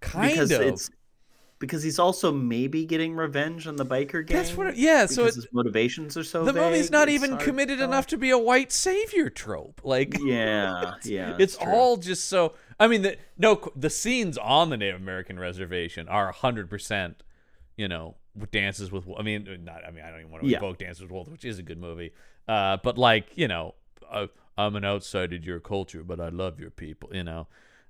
Kind 0.00 0.30
because 0.30 0.50
of. 0.52 0.60
it's 0.62 0.90
because 1.58 1.82
he's 1.82 1.98
also 1.98 2.30
maybe 2.32 2.84
getting 2.84 3.16
revenge 3.16 3.66
on 3.66 3.76
the 3.76 3.86
biker 3.86 4.26
gang. 4.26 4.36
That's 4.36 4.56
what. 4.56 4.76
Yeah. 4.76 5.06
So 5.06 5.24
it, 5.24 5.34
his 5.34 5.46
motivations 5.52 6.16
are 6.16 6.24
so. 6.24 6.44
the 6.44 6.52
movie's 6.52 6.90
not 6.90 7.08
even 7.08 7.36
committed 7.38 7.78
tell. 7.78 7.88
enough 7.88 8.06
to 8.08 8.18
be 8.18 8.30
a 8.30 8.38
white 8.38 8.72
savior 8.72 9.30
trope. 9.30 9.80
Like. 9.84 10.16
Yeah, 10.20 10.94
yeah. 11.04 11.36
it's 11.38 11.56
true. 11.56 11.72
all 11.72 11.96
just 11.96 12.26
so. 12.26 12.54
I 12.78 12.88
mean, 12.88 13.02
the, 13.02 13.16
no, 13.38 13.60
the 13.74 13.88
scenes 13.90 14.36
on 14.36 14.68
the 14.70 14.76
Native 14.76 15.00
American 15.00 15.38
reservation 15.38 16.08
are 16.08 16.30
hundred 16.32 16.68
percent. 16.68 17.22
You 17.76 17.88
know, 17.88 18.16
with 18.34 18.50
dances 18.50 18.90
with. 18.92 19.04
I 19.18 19.22
mean, 19.22 19.46
not. 19.64 19.84
I 19.86 19.90
mean, 19.90 20.04
I 20.04 20.10
don't 20.10 20.20
even 20.20 20.30
want 20.32 20.44
to 20.44 20.48
Yeah. 20.50 20.58
invoke 20.58 20.78
Dances 20.78 21.02
with 21.02 21.10
Wolves, 21.10 21.30
which 21.30 21.44
is 21.44 21.58
a 21.58 21.62
good 21.62 21.78
movie. 21.78 22.12
Uh, 22.48 22.76
but 22.82 22.96
like, 22.96 23.26
you 23.34 23.48
know, 23.48 23.74
uh, 24.10 24.26
I'm 24.56 24.76
an 24.76 24.84
outsider 24.84 25.38
to 25.38 25.44
your 25.44 25.60
culture, 25.60 26.02
but 26.04 26.20
I 26.20 26.28
love 26.28 26.60
your 26.60 26.70
people. 26.70 27.10
You 27.12 27.24
know. 27.24 27.46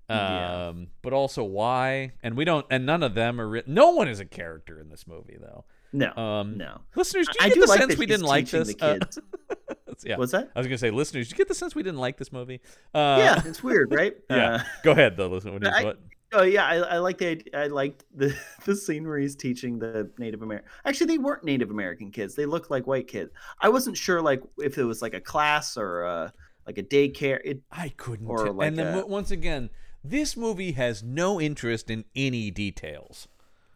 Um, 0.08 0.18
Yeah. 0.18 0.72
but 1.02 1.12
also 1.12 1.42
why? 1.44 2.12
And 2.22 2.36
we 2.36 2.44
don't. 2.44 2.64
And 2.70 2.86
none 2.86 3.02
of 3.02 3.14
them 3.14 3.40
are. 3.40 3.48
Ri- 3.48 3.62
no 3.66 3.90
one 3.90 4.08
is 4.08 4.20
a 4.20 4.24
character 4.24 4.78
in 4.80 4.88
this 4.88 5.06
movie, 5.06 5.36
though. 5.40 5.64
No, 5.92 6.14
Um, 6.16 6.58
no. 6.58 6.80
Listeners, 6.94 7.26
do 7.26 7.32
you 7.40 7.44
I 7.46 7.48
get 7.48 7.54
do 7.54 7.60
the 7.62 7.66
like 7.68 7.80
sense 7.80 7.96
we 7.96 8.06
didn't 8.06 8.26
like 8.26 8.48
this? 8.48 8.74
the 8.74 8.84
Uh, 8.84 8.92
kids. 8.98 9.18
yeah. 10.04 10.16
What's 10.18 10.32
that? 10.32 10.50
I 10.54 10.58
was 10.60 10.66
gonna 10.66 10.78
say, 10.78 10.90
listeners, 10.90 11.26
did 11.28 11.32
you 11.32 11.38
get 11.38 11.48
the 11.48 11.54
sense 11.54 11.74
we 11.74 11.82
didn't 11.82 12.00
like 12.00 12.18
this 12.18 12.32
movie? 12.32 12.60
Uh, 12.94 13.16
yeah, 13.18 13.42
it's 13.46 13.62
weird, 13.62 13.92
right? 13.92 14.14
yeah. 14.30 14.54
Uh, 14.56 14.60
Go 14.82 14.92
ahead, 14.92 15.16
though. 15.16 15.28
Listen, 15.28 15.52
what 15.54 15.62
you, 15.62 15.68
I- 15.70 15.84
what? 15.84 15.98
oh 16.32 16.42
yeah, 16.42 16.66
I, 16.66 16.76
I 16.76 16.98
like 16.98 17.18
the 17.18 17.40
I 17.54 17.68
liked 17.68 18.04
the 18.14 18.36
the 18.64 18.76
scene 18.76 19.06
where 19.06 19.18
he's 19.18 19.36
teaching 19.36 19.78
the 19.78 20.10
Native 20.18 20.42
American. 20.42 20.68
Actually, 20.84 21.06
they 21.06 21.18
weren't 21.18 21.44
Native 21.44 21.70
American 21.70 22.10
kids. 22.10 22.34
They 22.34 22.46
looked 22.46 22.70
like 22.70 22.86
white 22.86 23.06
kids. 23.08 23.30
I 23.60 23.68
wasn't 23.70 23.96
sure 23.96 24.20
like 24.20 24.42
if 24.58 24.76
it 24.78 24.84
was 24.84 25.00
like 25.02 25.14
a 25.14 25.20
class 25.20 25.76
or 25.76 26.02
a, 26.02 26.32
like 26.66 26.78
a 26.78 26.82
daycare. 26.82 27.38
It 27.44 27.62
I 27.72 27.88
couldn't. 27.90 28.26
or 28.26 28.44
tell. 28.46 28.52
like 28.54 28.68
and 28.68 28.78
then 28.78 28.98
a- 28.98 29.06
once 29.06 29.30
again, 29.30 29.70
this 30.10 30.36
movie 30.36 30.72
has 30.72 31.02
no 31.02 31.40
interest 31.40 31.90
in 31.90 32.04
any 32.14 32.50
details. 32.50 33.28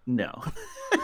no, 0.06 0.42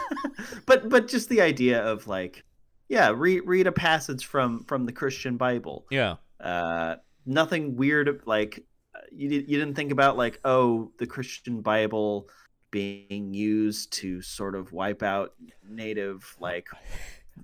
but 0.65 0.89
but 0.89 1.07
just 1.07 1.29
the 1.29 1.41
idea 1.41 1.81
of 1.83 2.07
like 2.07 2.43
yeah, 2.89 3.11
read 3.15 3.41
read 3.45 3.67
a 3.67 3.71
passage 3.71 4.25
from 4.25 4.63
from 4.65 4.85
the 4.85 4.91
Christian 4.91 5.37
Bible. 5.37 5.85
Yeah. 5.91 6.15
uh 6.39 6.95
nothing 7.25 7.75
weird 7.75 8.21
like 8.25 8.63
you, 9.11 9.29
you 9.29 9.57
didn't 9.59 9.73
think 9.75 9.91
about 9.91 10.15
like 10.15 10.39
oh 10.45 10.91
the 10.97 11.05
christian 11.05 11.61
bible 11.61 12.29
being 12.71 13.33
used 13.33 13.91
to 13.91 14.21
sort 14.21 14.55
of 14.55 14.71
wipe 14.71 15.03
out 15.03 15.33
native 15.67 16.35
like 16.39 16.67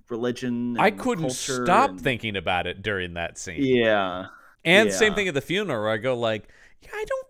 religion 0.08 0.76
I 0.78 0.90
couldn't 0.90 1.30
stop 1.30 1.90
and- 1.90 2.00
thinking 2.00 2.36
about 2.36 2.66
it 2.66 2.82
during 2.82 3.14
that 3.14 3.36
scene. 3.38 3.62
yeah 3.62 4.26
and 4.64 4.90
same 4.92 5.14
thing 5.14 5.28
at 5.28 5.34
the 5.34 5.42
funeral 5.42 5.82
where 5.82 5.90
I 5.90 5.98
go 5.98 6.16
like, 6.16 6.48
yeah, 6.80 6.88
I 6.94 7.04
don't 7.06 7.23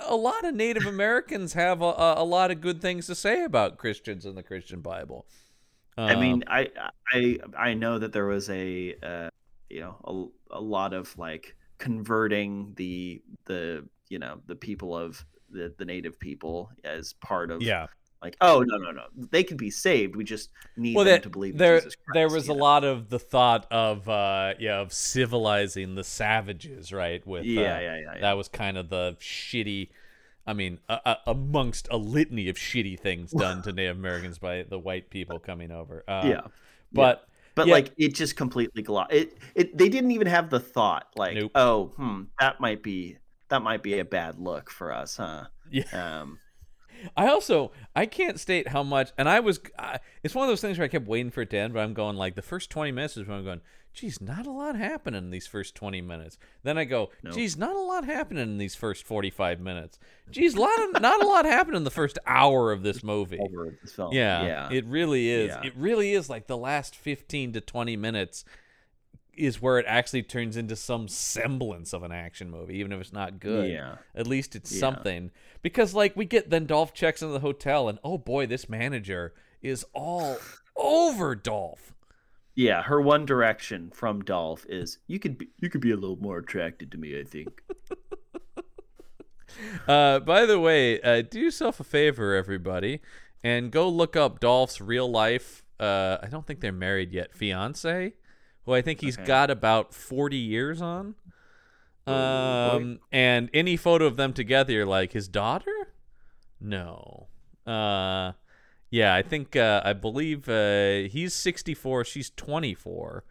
a 0.00 0.16
lot 0.16 0.44
of 0.44 0.54
Native 0.54 0.86
Americans 0.86 1.52
have 1.54 1.80
a, 1.82 2.14
a, 2.16 2.24
lot 2.24 2.50
of 2.50 2.60
good 2.60 2.80
things 2.80 3.06
to 3.06 3.14
say 3.14 3.44
about 3.44 3.78
Christians 3.78 4.26
in 4.26 4.34
the 4.34 4.42
Christian 4.42 4.80
Bible. 4.80 5.26
i 5.96 6.14
Um, 6.14 6.20
mean 6.20 6.44
i 6.46 6.68
i 7.12 7.38
i 7.56 7.74
know 7.74 7.98
that 7.98 8.12
there 8.12 8.26
was 8.26 8.50
a 8.50 8.94
uh, 9.02 9.28
you 9.70 9.80
know 9.80 10.32
a, 10.52 10.58
a 10.58 10.60
lot 10.60 10.92
of 10.92 11.16
like 11.18 11.56
converting 11.78 12.72
the 12.76 13.22
the 13.46 13.86
you 14.08 14.18
know 14.18 14.40
the 14.46 14.56
people 14.56 14.96
of 14.96 15.24
the, 15.50 15.72
the 15.78 15.84
native 15.84 16.18
people 16.18 16.70
as 16.84 17.12
part 17.14 17.50
of 17.50 17.62
yeah. 17.62 17.86
Like 18.24 18.36
oh 18.40 18.64
no 18.66 18.78
no 18.78 18.90
no. 18.90 19.02
They 19.30 19.44
can 19.44 19.58
be 19.58 19.70
saved. 19.70 20.16
We 20.16 20.24
just 20.24 20.50
need 20.76 20.96
well, 20.96 21.04
them 21.04 21.16
that, 21.16 21.22
to 21.24 21.30
believe 21.30 21.58
there 21.58 21.82
there 22.14 22.28
was 22.28 22.48
a 22.48 22.54
know? 22.54 22.58
lot 22.58 22.82
of 22.82 23.10
the 23.10 23.18
thought 23.18 23.70
of 23.70 24.08
uh 24.08 24.54
yeah 24.58 24.80
of 24.80 24.92
civilizing 24.92 25.94
the 25.94 26.04
savages 26.04 26.92
right 26.92 27.24
with 27.26 27.44
yeah, 27.44 27.60
uh, 27.60 27.64
yeah 27.64 27.80
yeah 27.80 28.00
yeah. 28.14 28.20
that 28.22 28.32
was 28.36 28.48
kind 28.48 28.78
of 28.78 28.88
the 28.88 29.16
shitty 29.20 29.90
i 30.46 30.54
mean 30.54 30.80
uh, 30.88 31.16
amongst 31.26 31.86
a 31.90 31.98
litany 31.98 32.48
of 32.48 32.56
shitty 32.56 32.98
things 32.98 33.30
done 33.30 33.62
to 33.62 33.72
native 33.72 33.96
americans 33.98 34.38
by 34.38 34.62
the 34.62 34.78
white 34.78 35.10
people 35.10 35.38
coming 35.38 35.70
over. 35.70 36.02
Uh, 36.08 36.22
yeah. 36.24 36.40
but 36.92 37.28
but 37.54 37.66
Yeah. 37.66 37.74
like 37.74 37.92
it 37.98 38.14
just 38.14 38.36
completely 38.36 38.82
glo- 38.82 39.06
it 39.10 39.36
it 39.54 39.76
they 39.76 39.90
didn't 39.90 40.12
even 40.12 40.28
have 40.28 40.48
the 40.48 40.60
thought 40.60 41.08
like 41.14 41.34
Nope. 41.34 41.52
oh 41.54 41.84
hmm 41.96 42.22
that 42.40 42.58
might 42.58 42.82
be 42.82 43.18
that 43.50 43.62
might 43.62 43.82
be 43.82 43.98
a 43.98 44.04
bad 44.04 44.38
look 44.38 44.70
for 44.70 44.92
us 44.92 45.18
huh? 45.18 45.44
Yeah. 45.70 45.84
Um 45.92 46.38
I 47.16 47.28
also 47.28 47.72
I 47.94 48.06
can't 48.06 48.40
state 48.40 48.68
how 48.68 48.82
much, 48.82 49.12
and 49.18 49.28
I 49.28 49.40
was. 49.40 49.60
I, 49.78 49.98
it's 50.22 50.34
one 50.34 50.44
of 50.44 50.50
those 50.50 50.60
things 50.60 50.78
where 50.78 50.84
I 50.84 50.88
kept 50.88 51.06
waiting 51.06 51.30
for 51.30 51.42
it 51.42 51.50
to 51.50 51.58
end, 51.58 51.74
but 51.74 51.80
I'm 51.80 51.94
going 51.94 52.16
like 52.16 52.34
the 52.34 52.42
first 52.42 52.70
20 52.70 52.92
minutes 52.92 53.16
is 53.16 53.26
when 53.26 53.38
I'm 53.38 53.44
going. 53.44 53.60
Geez, 53.92 54.20
not 54.20 54.44
a 54.44 54.50
lot 54.50 54.74
happening 54.74 55.22
in 55.22 55.30
these 55.30 55.46
first 55.46 55.76
20 55.76 56.00
minutes. 56.00 56.36
Then 56.64 56.76
I 56.76 56.84
go, 56.84 57.10
No. 57.22 57.30
geez, 57.30 57.56
not 57.56 57.76
a 57.76 57.80
lot 57.80 58.04
happening 58.04 58.42
in 58.42 58.58
these 58.58 58.74
first 58.74 59.04
45 59.04 59.60
minutes. 59.60 60.00
Geez, 60.32 60.56
lot 60.58 60.76
of, 60.82 61.00
not 61.00 61.22
a 61.22 61.26
lot 61.28 61.44
happened 61.44 61.76
in 61.76 61.84
the 61.84 61.92
first 61.92 62.18
hour 62.26 62.72
of 62.72 62.82
this 62.82 63.04
movie. 63.04 63.38
Over 63.38 63.78
this. 63.80 63.96
Yeah, 64.10 64.44
yeah. 64.44 64.68
it 64.72 64.84
really 64.86 65.28
is. 65.30 65.50
Yeah. 65.50 65.62
It 65.62 65.74
really 65.76 66.12
is 66.12 66.28
like 66.28 66.48
the 66.48 66.56
last 66.56 66.96
15 66.96 67.52
to 67.52 67.60
20 67.60 67.96
minutes 67.96 68.44
is 69.36 69.60
where 69.62 69.78
it 69.78 69.86
actually 69.88 70.22
turns 70.22 70.56
into 70.56 70.76
some 70.76 71.08
semblance 71.08 71.92
of 71.92 72.02
an 72.02 72.12
action 72.12 72.50
movie, 72.50 72.76
even 72.78 72.92
if 72.92 73.00
it's 73.00 73.12
not 73.12 73.40
good. 73.40 73.70
Yeah. 73.70 73.96
At 74.14 74.26
least 74.26 74.54
it's 74.56 74.72
Yeah. 74.72 74.80
something. 74.80 75.30
Because 75.62 75.94
like 75.94 76.16
we 76.16 76.24
get 76.24 76.50
then 76.50 76.66
Dolph 76.66 76.92
checks 76.94 77.22
into 77.22 77.32
the 77.34 77.40
hotel 77.40 77.88
and 77.88 77.98
oh 78.04 78.18
boy, 78.18 78.46
this 78.46 78.68
manager 78.68 79.34
is 79.62 79.84
all 79.94 80.38
over 80.76 81.34
Dolph. 81.34 81.92
Yeah, 82.56 82.82
her 82.82 83.00
one 83.00 83.26
direction 83.26 83.90
from 83.92 84.22
Dolph 84.22 84.64
is 84.68 84.98
you 85.08 85.18
could 85.18 85.36
be 85.38 85.48
you 85.60 85.68
could 85.68 85.80
be 85.80 85.90
a 85.90 85.96
little 85.96 86.16
more 86.20 86.38
attracted 86.38 86.92
to 86.92 86.98
me, 86.98 87.18
I 87.18 87.24
think. 87.24 87.62
Uh, 89.86 90.18
by 90.18 90.46
the 90.46 90.58
way, 90.58 91.00
uh, 91.02 91.22
do 91.22 91.38
yourself 91.38 91.78
a 91.78 91.84
favor, 91.84 92.34
everybody, 92.34 93.00
and 93.44 93.70
go 93.70 93.88
look 93.88 94.16
up 94.16 94.40
Dolph's 94.40 94.80
real 94.80 95.08
life. 95.08 95.62
Uh, 95.78 96.18
I 96.22 96.26
don't 96.26 96.44
think 96.46 96.60
they're 96.60 96.72
married 96.72 97.12
yet. 97.12 97.32
Fiance, 97.34 98.14
who 98.66 98.74
I 98.74 98.82
think 98.82 99.00
he's 99.00 99.16
Okay. 99.18 99.26
got 99.26 99.50
about 99.50 99.94
forty 99.94 100.36
years 100.38 100.80
on. 100.82 101.14
Um, 102.06 103.00
and 103.10 103.48
any 103.54 103.76
photo 103.78 104.04
of 104.06 104.16
them 104.16 104.34
together, 104.34 104.72
you're 104.74 104.84
like 104.86 105.12
his 105.12 105.26
daughter. 105.26 105.88
No. 106.60 107.28
Uh, 107.66 108.32
yeah, 108.90 109.14
I 109.14 109.22
think 109.22 109.56
uh, 109.56 109.80
I 109.84 109.94
believe 109.94 110.46
uh, 110.48 111.08
he's 111.10 111.32
64, 111.32 112.04
she's 112.04 112.28
24. 112.30 113.24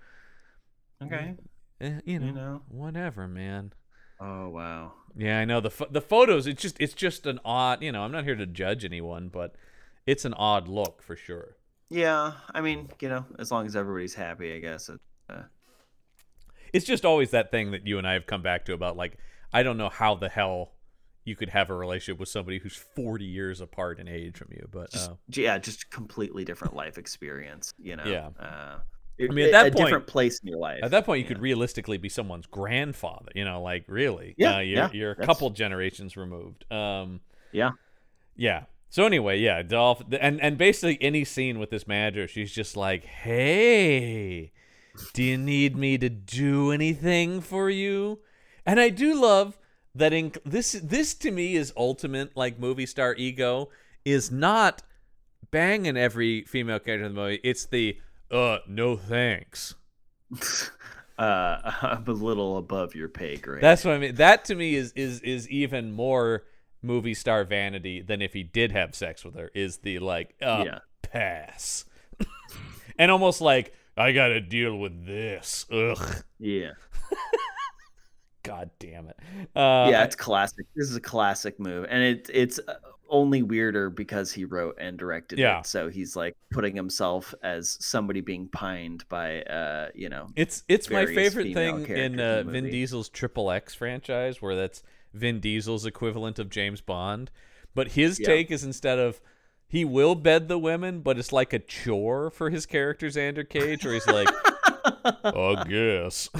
Okay. 1.03 1.35
Eh, 1.81 1.99
you 2.05 2.19
know, 2.19 2.25
You 2.25 2.31
know. 2.31 2.61
whatever, 2.67 3.27
man. 3.27 3.73
Oh 4.19 4.49
wow. 4.49 4.93
Yeah, 5.15 5.39
I 5.39 5.45
know 5.45 5.59
the 5.59 5.69
pho- 5.69 5.89
the 5.91 6.01
photos. 6.01 6.47
It's 6.47 6.61
just 6.61 6.77
it's 6.79 6.93
just 6.93 7.25
an 7.27 7.39
odd. 7.45 7.83
You 7.83 7.91
know, 7.91 8.03
I'm 8.03 8.11
not 8.11 8.23
here 8.23 8.35
to 8.35 8.45
judge 8.45 8.83
anyone, 8.85 9.27
but 9.29 9.55
it's 10.07 10.25
an 10.25 10.33
odd 10.33 10.67
look 10.67 11.01
for 11.03 11.15
sure. 11.15 11.57
Yeah, 11.89 12.33
I 12.53 12.61
mean, 12.61 12.89
you 12.99 13.09
know, 13.09 13.25
as 13.37 13.51
long 13.51 13.65
as 13.65 13.75
everybody's 13.75 14.15
happy, 14.15 14.53
I 14.55 14.59
guess. 14.59 14.89
It, 14.89 14.99
uh, 15.29 15.43
It's 16.73 16.85
just 16.85 17.05
always 17.05 17.31
that 17.31 17.51
thing 17.51 17.71
that 17.71 17.85
you 17.87 17.97
and 17.97 18.07
I 18.07 18.13
have 18.13 18.25
come 18.25 18.41
back 18.41 18.65
to 18.65 18.73
about 18.73 18.97
like 18.97 19.17
I 19.51 19.63
don't 19.63 19.77
know 19.77 19.89
how 19.89 20.15
the 20.15 20.29
hell 20.29 20.71
you 21.25 21.35
could 21.35 21.49
have 21.49 21.69
a 21.69 21.73
relationship 21.73 22.19
with 22.19 22.27
somebody 22.29 22.59
who's 22.59 22.75
40 22.75 23.23
years 23.23 23.61
apart 23.61 23.99
in 23.99 24.07
age 24.09 24.35
from 24.37 24.49
you, 24.51 24.67
but 24.71 24.91
just 24.91 25.11
uh, 25.11 25.13
yeah, 25.29 25.57
just 25.57 25.89
completely 25.89 26.43
different 26.43 26.75
life 26.75 26.97
experience. 26.97 27.73
You 27.77 27.95
know. 27.95 28.03
Yeah. 28.05 28.29
Uh, 28.39 28.79
I 29.21 29.27
mean, 29.31 29.45
at 29.45 29.51
that 29.51 29.67
a 29.67 29.71
point- 29.71 29.85
different 29.85 30.07
place 30.07 30.39
in 30.39 30.49
your 30.49 30.57
life. 30.57 30.79
at 30.83 30.89
that 30.91 31.05
point 31.05 31.19
you 31.19 31.23
yeah. 31.25 31.27
could 31.29 31.39
realistically 31.41 31.97
be 31.97 32.09
someone's 32.09 32.47
grandfather. 32.47 33.31
You 33.35 33.45
know, 33.45 33.61
like 33.61 33.85
really, 33.87 34.33
Yeah, 34.37 34.55
uh, 34.55 34.59
you're, 34.59 34.77
yeah, 34.77 34.89
you're 34.91 35.11
a 35.11 35.25
couple 35.25 35.49
generations 35.51 36.17
removed. 36.17 36.65
Um, 36.71 37.21
Yeah. 37.51 37.71
Yeah. 38.35 38.63
So 38.89 39.05
anyway, 39.05 39.39
yeah, 39.39 39.61
Dolph, 39.61 40.01
and 40.19 40.41
and 40.41 40.57
basically 40.57 40.97
any 41.01 41.23
scene 41.25 41.57
with 41.59 41.69
this 41.69 41.87
manager, 41.87 42.27
she's 42.27 42.51
just 42.51 42.75
like, 42.77 43.03
"Hey, 43.05 44.51
do 45.13 45.23
you 45.23 45.37
need 45.37 45.75
me 45.77 45.97
to 45.97 46.09
do 46.09 46.71
anything 46.71 47.41
for 47.41 47.69
you?" 47.69 48.19
And 48.65 48.79
I 48.79 48.89
do 48.89 49.19
love 49.19 49.57
that. 49.95 50.13
In 50.13 50.33
this, 50.45 50.73
this 50.73 51.13
to 51.15 51.31
me 51.31 51.55
is 51.55 51.73
ultimate 51.75 52.35
like 52.35 52.59
movie 52.59 52.85
star 52.85 53.13
ego 53.15 53.69
is 54.05 54.31
not 54.31 54.81
banging 55.51 55.97
every 55.97 56.43
female 56.43 56.79
character 56.79 57.05
in 57.05 57.13
the 57.15 57.21
movie. 57.21 57.39
It's 57.43 57.65
the 57.65 57.97
uh, 58.31 58.59
no 58.67 58.95
thanks. 58.95 59.75
uh, 61.17 61.57
I'm 61.81 62.05
a 62.07 62.11
little 62.11 62.57
above 62.57 62.95
your 62.95 63.07
pay 63.09 63.37
grade. 63.37 63.61
That's 63.61 63.85
what 63.85 63.93
I 63.93 63.97
mean. 63.99 64.15
That 64.15 64.45
to 64.45 64.55
me 64.55 64.75
is 64.75 64.91
is 64.93 65.21
is 65.21 65.47
even 65.49 65.91
more 65.91 66.43
movie 66.81 67.13
star 67.13 67.43
vanity 67.43 68.01
than 68.01 68.21
if 68.21 68.33
he 68.33 68.43
did 68.43 68.71
have 68.71 68.95
sex 68.95 69.23
with 69.23 69.35
her. 69.35 69.51
Is 69.53 69.77
the 69.77 69.99
like 69.99 70.35
uh, 70.41 70.63
Yeah. 70.65 70.79
pass, 71.01 71.85
and 72.97 73.11
almost 73.11 73.41
like 73.41 73.73
I 73.95 74.11
got 74.11 74.29
to 74.29 74.41
deal 74.41 74.77
with 74.77 75.05
this. 75.05 75.65
Ugh, 75.71 76.23
yeah. 76.39 76.71
god 78.43 78.69
damn 78.79 79.07
it. 79.07 79.17
Uh, 79.55 79.87
yeah, 79.89 80.03
it's 80.03 80.15
classic. 80.15 80.65
This 80.75 80.89
is 80.89 80.95
a 80.95 81.01
classic 81.01 81.59
move, 81.59 81.85
and 81.89 82.03
it 82.03 82.29
it's 82.33 82.59
uh, 82.67 82.75
only 83.09 83.43
weirder 83.43 83.89
because 83.89 84.31
he 84.31 84.43
wrote 84.45 84.75
and 84.79 84.97
directed 84.97 85.37
Yeah. 85.39 85.59
it. 85.59 85.67
So 85.67 85.89
he's 85.89 86.15
like 86.15 86.35
putting 86.51 86.75
himself 86.75 87.33
as 87.43 87.77
somebody 87.79 88.21
being 88.21 88.47
pined 88.47 89.07
by, 89.07 89.43
uh, 89.43 89.89
you 89.93 90.09
know, 90.09 90.27
It's 90.35 90.63
it's 90.67 90.89
my 90.89 91.05
favorite 91.05 91.53
thing 91.53 91.85
in 91.85 92.13
in 92.15 92.19
uh, 92.19 92.43
Vin. 92.43 92.65
Diesel's 92.69 93.09
Triple 93.09 93.51
X 93.51 93.75
franchise, 93.75 94.41
where 94.41 94.55
that's 94.55 94.83
Vin 95.13 95.39
Diesel's 95.39 95.85
equivalent 95.85 96.39
of 96.39 96.49
James 96.49 96.81
Bond. 96.81 97.29
But 97.75 97.89
his 97.89 98.19
Yeah. 98.19 98.27
take 98.27 98.51
is 98.51 98.63
instead 98.63 98.99
of 98.99 99.21
he 99.73 99.83
will 99.83 100.13
bed 100.13 100.49
the 100.49 100.59
women, 100.59 100.99
but 100.99 101.17
it's 101.17 101.33
like 101.33 101.51
a 101.51 101.57
chore 101.57 102.29
for 102.29 102.51
his 102.51 102.67
character 102.67 103.07
Xander 103.07 103.49
Cage, 103.49 103.83
where 103.83 103.95
he's 103.95 104.05
like, 104.05 104.27
I 105.03 105.63
guess. 105.67 106.29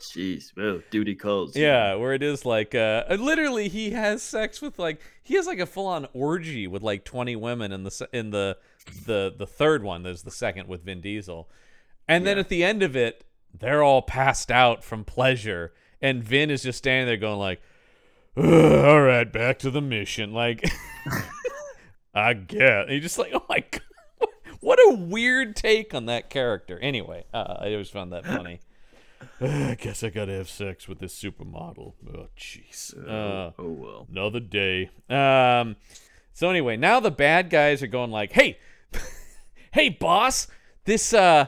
Jeez, 0.00 0.56
well, 0.56 0.80
duty 0.92 1.16
calls. 1.16 1.56
Yeah, 1.56 1.96
where 1.96 2.12
it 2.12 2.22
is 2.22 2.46
like 2.46 2.76
uh 2.76 3.02
literally 3.18 3.68
he 3.68 3.90
has 3.90 4.22
sex 4.22 4.62
with 4.62 4.78
like 4.78 5.00
he 5.24 5.34
has 5.34 5.48
like 5.48 5.58
a 5.58 5.66
full 5.66 5.88
on 5.88 6.06
orgy 6.12 6.68
with 6.68 6.82
like 6.82 7.04
20 7.04 7.34
women 7.34 7.72
in 7.72 7.82
the 7.82 8.08
in 8.12 8.30
the 8.30 8.58
the 9.04 9.34
the 9.36 9.46
third 9.46 9.82
one 9.82 10.04
there's 10.04 10.22
the 10.22 10.30
second 10.30 10.68
with 10.68 10.84
Vin 10.84 11.00
Diesel. 11.00 11.50
And 12.06 12.24
then 12.24 12.38
at 12.38 12.48
the 12.48 12.62
end 12.62 12.84
of 12.84 12.94
it 12.94 13.24
they're 13.52 13.82
all 13.82 14.02
passed 14.02 14.52
out 14.52 14.84
from 14.84 15.02
pleasure 15.02 15.72
and 16.00 16.22
Vin 16.22 16.48
is 16.48 16.62
just 16.62 16.78
standing 16.78 17.08
there 17.08 17.16
going 17.16 17.40
like 17.40 17.60
all 18.36 19.02
right, 19.02 19.30
back 19.32 19.58
to 19.58 19.70
the 19.70 19.82
mission 19.82 20.32
like 20.32 20.64
I 22.16 22.32
get. 22.32 22.88
You're 22.88 23.00
just 23.00 23.18
like, 23.18 23.30
"Oh 23.34 23.44
my 23.48 23.60
god. 23.70 23.82
What 24.60 24.78
a 24.78 24.94
weird 24.96 25.54
take 25.54 25.94
on 25.94 26.06
that 26.06 26.30
character. 26.30 26.78
Anyway, 26.78 27.24
uh, 27.32 27.58
I 27.60 27.72
always 27.72 27.90
found 27.90 28.12
that 28.12 28.24
funny. 28.26 28.60
I 29.40 29.76
guess 29.78 30.02
I 30.02 30.10
gotta 30.10 30.32
have 30.32 30.48
sex 30.48 30.88
with 30.88 30.98
this 30.98 31.14
supermodel. 31.14 31.92
Oh, 32.14 32.28
jeez. 32.38 32.96
Uh, 32.96 33.52
oh 33.58 33.70
well. 33.70 34.06
another 34.10 34.40
day. 34.40 34.90
Um. 35.08 35.76
So 36.32 36.50
anyway, 36.50 36.76
now 36.76 37.00
the 37.00 37.10
bad 37.10 37.50
guys 37.50 37.82
are 37.82 37.86
going 37.86 38.10
like, 38.10 38.32
"Hey, 38.32 38.58
hey, 39.72 39.90
boss! 39.90 40.48
This 40.84 41.12
uh, 41.12 41.46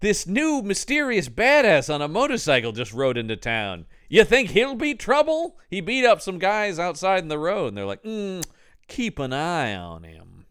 this 0.00 0.26
new 0.26 0.62
mysterious 0.62 1.28
badass 1.28 1.92
on 1.92 2.02
a 2.02 2.08
motorcycle 2.08 2.72
just 2.72 2.92
rode 2.92 3.16
into 3.16 3.36
town. 3.36 3.86
You 4.08 4.24
think 4.24 4.50
he'll 4.50 4.74
be 4.74 4.94
trouble? 4.94 5.58
He 5.70 5.80
beat 5.80 6.04
up 6.04 6.20
some 6.20 6.38
guys 6.38 6.78
outside 6.78 7.22
in 7.22 7.28
the 7.28 7.38
road, 7.38 7.68
and 7.68 7.76
they're 7.76 7.84
like, 7.84 8.02
mm, 8.02 8.44
keep 8.88 9.18
an 9.18 9.32
eye 9.32 9.74
on 9.76 10.02
him." 10.04 10.46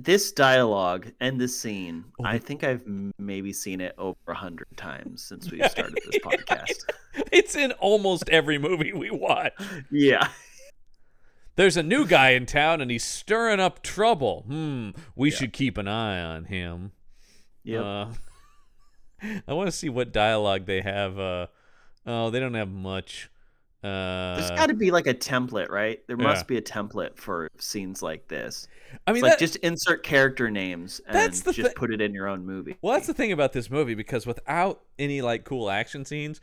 This 0.00 0.30
dialogue 0.30 1.10
and 1.20 1.40
this 1.40 1.58
scene, 1.58 2.04
Oh, 2.20 2.24
I 2.24 2.38
think 2.38 2.62
I've 2.62 2.82
maybe 3.18 3.52
seen 3.52 3.80
it 3.80 3.96
over 3.98 4.16
a 4.28 4.34
hundred 4.34 4.68
times 4.76 5.22
since 5.22 5.50
we've 5.50 5.64
started 5.70 5.98
this 6.06 6.20
podcast. 6.22 6.84
It's 7.32 7.56
in 7.56 7.72
almost 7.72 8.28
every 8.28 8.58
movie 8.58 8.92
we 8.92 9.10
watch. 9.10 9.52
Yeah. 9.90 10.28
There's 11.56 11.76
a 11.76 11.82
new 11.82 12.06
guy 12.06 12.30
in 12.30 12.46
town 12.46 12.80
and 12.80 12.92
he's 12.92 13.02
stirring 13.02 13.58
up 13.58 13.82
trouble. 13.82 14.44
Hmm, 14.46 14.90
we 15.16 15.30
Yeah. 15.32 15.36
should 15.36 15.52
keep 15.52 15.76
an 15.76 15.88
eye 15.88 16.22
on 16.22 16.44
him. 16.44 16.92
Yeah. 17.64 17.80
Uh, 17.80 18.12
I 19.48 19.52
want 19.52 19.66
to 19.66 19.72
see 19.72 19.88
what 19.88 20.12
dialogue 20.12 20.66
they 20.66 20.80
have. 20.80 21.18
Uh, 21.18 21.46
oh, 22.06 22.30
they 22.30 22.38
don't 22.38 22.54
have 22.54 22.70
much. 22.70 23.30
Uh, 23.84 24.36
There's 24.36 24.50
got 24.50 24.66
to 24.66 24.74
be 24.74 24.90
like 24.90 25.06
a 25.06 25.14
template, 25.14 25.68
right? 25.70 26.04
There 26.08 26.16
yeah. 26.18 26.24
must 26.26 26.48
be 26.48 26.56
a 26.56 26.62
template 26.62 27.16
for 27.16 27.48
scenes 27.58 28.02
like 28.02 28.26
this. 28.26 28.66
I 29.06 29.12
mean, 29.12 29.24
It's 29.24 29.30
like 29.30 29.38
just 29.38 29.56
insert 29.56 30.02
character 30.02 30.50
names 30.50 31.00
and 31.06 31.32
just 31.32 31.44
thi- 31.44 31.68
put 31.76 31.92
it 31.92 32.00
in 32.00 32.12
your 32.12 32.26
own 32.26 32.44
movie. 32.44 32.76
well, 32.82 32.94
that's 32.94 33.06
the 33.06 33.14
thing 33.14 33.30
about 33.32 33.52
this 33.52 33.70
movie 33.70 33.94
because 33.94 34.26
without 34.26 34.80
any 34.98 35.22
like 35.22 35.44
cool 35.44 35.70
action 35.70 36.04
scenes, 36.04 36.40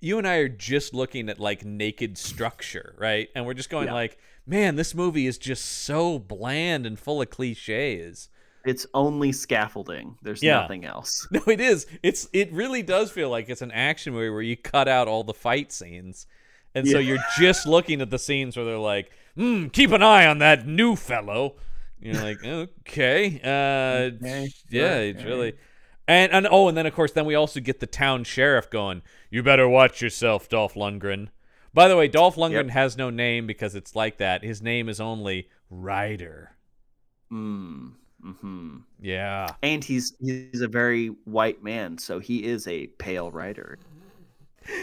you 0.00 0.16
and 0.18 0.26
I 0.26 0.36
are 0.36 0.48
just 0.48 0.94
looking 0.94 1.28
at 1.28 1.38
like 1.38 1.64
naked 1.64 2.16
structure, 2.16 2.94
right? 2.98 3.28
And 3.34 3.44
we're 3.44 3.54
just 3.54 3.68
going 3.70 3.88
Yeah. 3.88 3.94
like, 3.94 4.18
man, 4.46 4.76
this 4.76 4.94
movie 4.94 5.26
is 5.26 5.36
just 5.38 5.64
so 5.64 6.18
bland 6.18 6.86
and 6.86 6.98
full 6.98 7.20
of 7.20 7.28
cliches. 7.30 8.30
It's 8.64 8.86
only 8.94 9.32
scaffolding. 9.32 10.16
There's 10.22 10.42
Yeah. 10.42 10.60
nothing 10.60 10.84
else. 10.84 11.26
No, 11.32 11.42
it 11.48 11.60
is. 11.60 11.86
It's 12.02 12.28
it 12.32 12.50
really 12.52 12.82
does 12.82 13.10
feel 13.10 13.28
like 13.28 13.50
it's 13.50 13.60
an 13.62 13.72
action 13.72 14.14
movie 14.14 14.30
where 14.30 14.40
you 14.40 14.56
cut 14.56 14.88
out 14.88 15.06
all 15.08 15.22
the 15.24 15.34
fight 15.34 15.70
scenes, 15.72 16.26
and 16.74 16.86
so 16.86 16.98
you're 16.98 17.18
just 17.38 17.66
looking 17.66 18.00
at 18.00 18.10
the 18.10 18.18
scenes 18.18 18.56
where 18.56 18.64
they're 18.66 18.78
like, 18.78 19.10
"Hmm, 19.36 19.68
keep 19.68 19.92
an 19.92 20.02
eye 20.02 20.26
on 20.26 20.38
that 20.38 20.66
new 20.66 20.96
fellow." 20.96 21.56
You're 22.00 22.16
like, 22.16 22.44
okay, 22.44 23.40
uh, 23.44 24.16
Okay, 24.20 24.52
yeah, 24.68 24.98
it's 24.98 25.24
really, 25.24 25.54
and 26.08 26.32
and 26.32 26.48
oh, 26.50 26.68
and 26.68 26.76
then 26.76 26.86
of 26.86 26.94
course, 26.94 27.12
then 27.12 27.26
we 27.26 27.34
also 27.34 27.60
get 27.60 27.80
the 27.80 27.86
town 27.86 28.24
sheriff 28.24 28.70
going, 28.70 29.02
"You 29.30 29.42
better 29.42 29.68
watch 29.68 30.02
yourself, 30.02 30.48
Dolph 30.48 30.74
Lundgren." 30.74 31.28
By 31.74 31.88
the 31.88 31.96
way, 31.96 32.08
Dolph 32.08 32.36
Lundgren 32.36 32.70
has 32.70 32.96
no 32.96 33.10
name 33.10 33.46
because 33.46 33.74
it's 33.74 33.96
like 33.96 34.18
that. 34.18 34.42
His 34.44 34.60
name 34.62 34.88
is 34.88 35.00
only 35.00 35.48
Ryder. 35.70 36.56
Mm. 37.32 37.92
hmm 38.22 38.76
Yeah. 39.00 39.54
And 39.62 39.82
he's 39.82 40.14
he's 40.20 40.60
a 40.60 40.68
very 40.68 41.08
white 41.24 41.62
man, 41.62 41.98
so 41.98 42.18
he 42.18 42.44
is 42.44 42.66
a 42.68 42.86
pale 42.98 43.30
rider. 43.30 43.78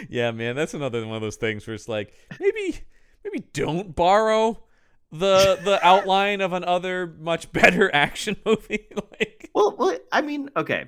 Yeah, 0.10 0.32
man, 0.32 0.56
that's 0.56 0.74
another 0.74 1.06
one 1.06 1.16
of 1.16 1.22
those 1.22 1.36
things 1.38 1.66
where 1.68 1.74
it's 1.74 1.88
like 1.88 2.14
maybe 2.40 2.80
maybe 3.24 3.40
don't 3.54 3.96
borrow 3.96 4.64
the 5.12 5.60
the 5.64 5.80
outline 5.86 6.42
of 6.42 6.54
another 6.54 7.08
much 7.20 7.52
better 7.52 7.94
action 7.96 8.36
movie. 8.46 8.88
like 9.20 9.50
Well, 9.54 9.76
well, 9.78 9.98
I 10.12 10.22
mean, 10.22 10.50
okay. 10.56 10.86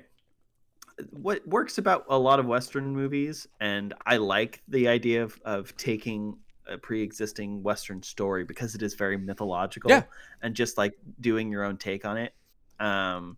What 1.10 1.46
works 1.48 1.78
about 1.78 2.04
a 2.08 2.18
lot 2.18 2.38
of 2.38 2.46
Western 2.46 2.94
movies, 2.94 3.46
and 3.60 3.94
I 4.06 4.18
like 4.18 4.62
the 4.68 4.88
idea 4.88 5.22
of, 5.24 5.40
of 5.44 5.76
taking 5.76 6.36
a 6.68 6.78
pre-existing 6.78 7.62
Western 7.62 8.02
story 8.02 8.44
because 8.44 8.74
it 8.74 8.82
is 8.82 8.94
very 8.94 9.16
mythological, 9.16 9.90
Yeah. 9.90 10.04
and 10.42 10.54
just 10.54 10.78
like 10.78 10.94
doing 11.20 11.50
your 11.50 11.64
own 11.64 11.76
take 11.76 12.04
on 12.04 12.18
it. 12.18 12.34
Um, 12.78 13.36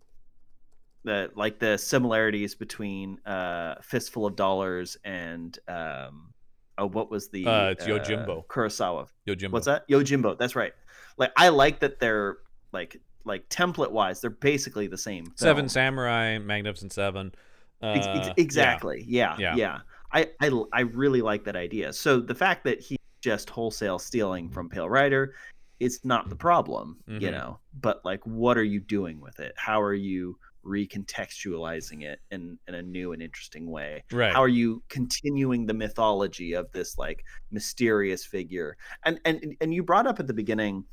the 1.05 1.31
like 1.35 1.59
the 1.59 1.77
similarities 1.77 2.55
between 2.55 3.19
uh, 3.25 3.75
Fistful 3.81 4.25
of 4.25 4.35
Dollars 4.35 4.97
and 5.05 5.57
um, 5.67 6.33
oh, 6.77 6.87
what 6.87 7.09
was 7.09 7.29
the 7.29 7.45
Uh, 7.47 7.69
it's 7.69 7.85
Yojimbo. 7.85 8.45
Kurosawa 8.47 9.07
Yojimbo. 9.27 9.51
What's 9.51 9.65
that? 9.67 9.87
Yojimbo. 9.87 10.37
That's 10.37 10.55
right. 10.55 10.73
Like 11.17 11.31
I 11.37 11.49
like 11.49 11.79
that 11.79 11.99
they're 11.99 12.37
like 12.73 12.99
like 13.23 13.47
template 13.49 13.91
wise, 13.91 14.21
they're 14.21 14.29
basically 14.29 14.87
the 14.87 14.97
same. 14.97 15.25
Seven. 15.35 15.67
Samurai, 15.69 16.37
Magnificent 16.37 16.91
Seven. 16.93 17.33
Uh, 17.81 17.87
Ex- 17.87 18.07
ex- 18.07 18.27
yeah. 18.27 18.33
exactly. 18.37 19.05
Yeah. 19.07 19.35
Yeah. 19.39 19.55
Yeah. 19.55 19.79
I, 20.11 20.29
I 20.41 20.49
I 20.73 20.81
really 20.81 21.21
like 21.21 21.43
that 21.45 21.55
idea. 21.55 21.91
So 21.93 22.19
the 22.19 22.35
fact 22.35 22.63
that 22.65 22.79
he 22.79 22.97
just 23.21 23.49
wholesale 23.49 23.99
stealing 23.99 24.49
from 24.49 24.69
Pale 24.69 24.89
Rider, 24.89 25.33
it's 25.79 26.05
not 26.05 26.29
the 26.29 26.35
problem, 26.35 26.97
you 27.07 27.19
Mhm. 27.19 27.31
know. 27.31 27.59
But 27.81 28.05
like, 28.05 28.21
what 28.25 28.57
are 28.57 28.63
you 28.63 28.79
doing 28.79 29.19
with 29.19 29.39
it? 29.39 29.53
How 29.57 29.81
are 29.81 29.93
you 29.95 30.37
recontextualizing 30.65 32.03
it 32.03 32.19
in 32.31 32.57
in 32.67 32.75
a 32.75 32.81
new 32.81 33.13
and 33.13 33.21
interesting 33.21 33.69
way? 33.69 34.03
Right. 34.11 34.33
how 34.33 34.41
are 34.41 34.47
you 34.47 34.83
continuing 34.89 35.65
the 35.65 35.73
mythology 35.73 36.53
of 36.53 36.71
this 36.71 36.97
like 36.97 37.23
mysterious 37.51 38.25
figure? 38.25 38.77
And 39.03 39.19
and 39.25 39.55
and 39.61 39.73
you 39.73 39.83
brought 39.83 40.07
up 40.07 40.19
at 40.19 40.27
the 40.27 40.33
beginning 40.33 40.85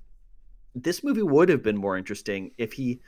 this 0.74 1.04
movie 1.04 1.22
would 1.22 1.48
have 1.48 1.62
been 1.62 1.76
more 1.76 1.96
interesting 1.96 2.50
if 2.58 2.72
he 2.72 3.00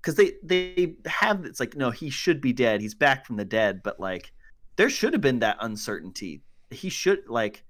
because 0.00 0.14
they 0.14 0.32
they 0.42 0.94
have 1.06 1.44
it's 1.44 1.60
like 1.60 1.76
no 1.76 1.90
he 1.90 2.10
should 2.10 2.40
be 2.40 2.52
dead. 2.52 2.80
He's 2.80 2.94
back 2.94 3.26
from 3.26 3.36
the 3.36 3.44
dead 3.44 3.82
but 3.82 3.98
like 4.00 4.32
there 4.76 4.90
should 4.90 5.12
have 5.12 5.22
been 5.22 5.40
that 5.40 5.56
uncertainty. 5.60 6.42
He 6.70 6.88
should 6.88 7.28
like 7.28 7.64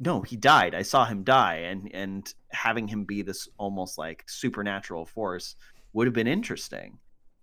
no 0.00 0.22
he 0.22 0.36
died. 0.36 0.74
I 0.74 0.82
saw 0.82 1.04
him 1.04 1.24
die 1.24 1.56
and 1.56 1.90
and 1.94 2.32
having 2.50 2.88
him 2.88 3.04
be 3.04 3.22
this 3.22 3.48
almost 3.58 3.98
like 3.98 4.24
supernatural 4.26 5.06
force 5.06 5.56
would 5.92 6.06
have 6.06 6.14
been 6.14 6.26
interesting 6.26 6.98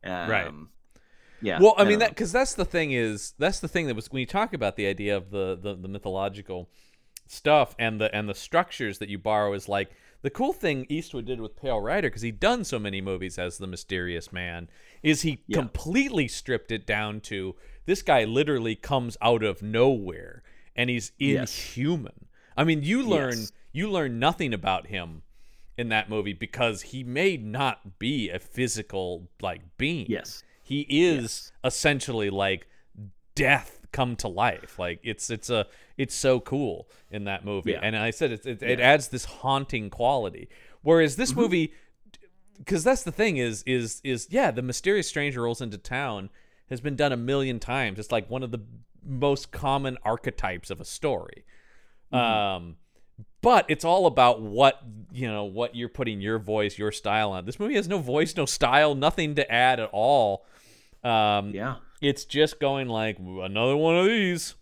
um, 0.06 0.30
Right. 0.30 0.52
yeah 1.42 1.60
well, 1.60 1.74
I 1.78 1.82
don't 1.82 1.90
mean 1.90 2.00
that 2.00 2.10
because 2.10 2.32
that's 2.32 2.54
the 2.56 2.66
thing 2.66 2.92
is 2.92 3.34
that's 3.38 3.60
the 3.60 3.68
thing 3.68 3.88
that 3.88 3.96
was 3.96 4.12
when 4.12 4.20
you 4.22 4.26
talk 4.26 4.54
about 4.54 4.76
the 4.76 4.88
idea 4.88 5.16
of 5.18 5.32
the, 5.32 5.58
the 5.62 5.76
the 5.76 5.88
mythological 5.88 6.70
stuff 7.28 7.76
and 7.80 8.00
the 8.00 8.14
and 8.16 8.30
the 8.30 8.36
structures 8.36 9.00
that 9.00 9.10
you 9.10 9.18
borrow 9.18 9.54
is 9.54 9.68
like 9.68 9.90
the 10.22 10.30
cool 10.30 10.54
thing 10.54 10.86
Eastwood 10.90 11.26
did 11.26 11.40
with 11.42 11.56
Pale 11.56 11.82
Rider 11.82 12.10
because 12.10 12.22
he'd 12.24 12.40
done 12.40 12.64
so 12.64 12.80
many 12.80 13.02
movies 13.02 13.38
as 13.38 13.58
the 13.58 13.68
mysterious 13.68 14.32
man 14.32 14.70
is 15.04 15.22
he 15.24 15.44
Yeah. 15.48 15.58
completely 15.58 16.28
stripped 16.28 16.72
it 16.72 16.86
down 16.86 17.20
to 17.22 17.56
this 17.86 18.02
guy 18.02 18.24
literally 18.24 18.76
comes 18.76 19.18
out 19.22 19.44
of 19.44 19.62
nowhere 19.62 20.42
and 20.76 20.90
he's 20.90 21.12
Yes. 21.20 21.76
inhuman. 21.78 22.28
I 22.58 22.64
mean, 22.64 22.82
you 22.84 23.04
learn 23.04 23.40
Yes. 23.40 23.52
you 23.72 23.90
learn 23.92 24.20
nothing 24.20 24.54
about 24.54 24.88
him 24.88 25.22
in 25.78 25.90
that 25.90 26.10
movie 26.10 26.34
because 26.34 26.82
he 26.82 27.04
may 27.04 27.38
not 27.38 28.00
be 28.00 28.30
a 28.30 28.40
physical 28.40 29.28
like 29.42 29.62
being. 29.78 30.06
yes 30.10 30.44
He 30.64 30.82
is 30.90 31.52
essentially 31.64 32.30
like 32.30 32.68
death 33.36 33.82
come 33.92 34.16
to 34.18 34.28
life. 34.28 34.78
Like 34.80 35.00
it's 35.04 35.30
it's 35.30 35.50
a 35.50 35.68
it's 35.98 36.16
so 36.16 36.40
cool 36.40 36.90
in 37.12 37.26
that 37.26 37.46
movie. 37.46 37.72
Yeah. 37.72 37.80
And 37.84 37.96
I 37.98 38.12
said 38.12 38.32
it 38.32 38.46
it, 38.46 38.62
it 38.64 38.80
adds 38.80 39.10
this 39.10 39.26
haunting 39.26 39.90
quality. 39.90 40.50
Whereas 40.82 41.16
this 41.18 41.34
Mhm. 41.34 41.38
movie 41.38 41.74
because 42.58 42.84
that's 42.86 43.04
the 43.04 43.12
thing 43.12 43.38
is 43.38 43.64
is 43.64 44.02
is 44.04 44.28
yeah, 44.32 44.52
the 44.52 44.62
mysterious 44.62 45.08
stranger 45.08 45.42
rolls 45.42 45.62
into 45.62 45.78
town 45.78 46.30
has 46.70 46.80
been 46.82 46.96
done 46.96 47.12
a 47.12 47.18
million 47.18 47.60
times. 47.60 48.00
It's 48.00 48.12
like 48.12 48.30
one 48.30 48.44
of 48.44 48.52
the 48.52 48.60
most 49.04 49.52
common 49.52 49.98
archetypes 50.04 50.70
of 50.72 50.80
a 50.82 50.86
story. 50.86 51.46
Mhm. 52.14 52.18
Um 52.18 52.78
but 53.46 53.66
it's 53.70 53.86
all 53.86 54.08
about 54.08 54.42
what 54.42 54.82
you 55.14 55.28
know 55.28 55.44
what 55.46 55.76
you're 55.76 55.88
putting 55.88 56.20
your 56.20 56.40
voice 56.40 56.78
your 56.80 56.92
style 56.92 57.32
on. 57.32 57.46
This 57.46 57.60
movie 57.60 57.76
has 57.76 57.88
no 57.88 58.00
voice 58.00 58.36
no 58.36 58.46
style 58.46 58.96
nothing 58.96 59.36
to 59.36 59.50
add 59.52 59.80
at 59.80 59.90
all. 59.94 60.46
Um 61.04 61.52
yeah. 61.52 61.76
it's 62.02 62.26
just 62.26 62.60
going 62.60 62.90
like 62.90 63.20
another 63.20 63.78
one 63.78 63.96
of 63.98 64.06
these. 64.08 64.56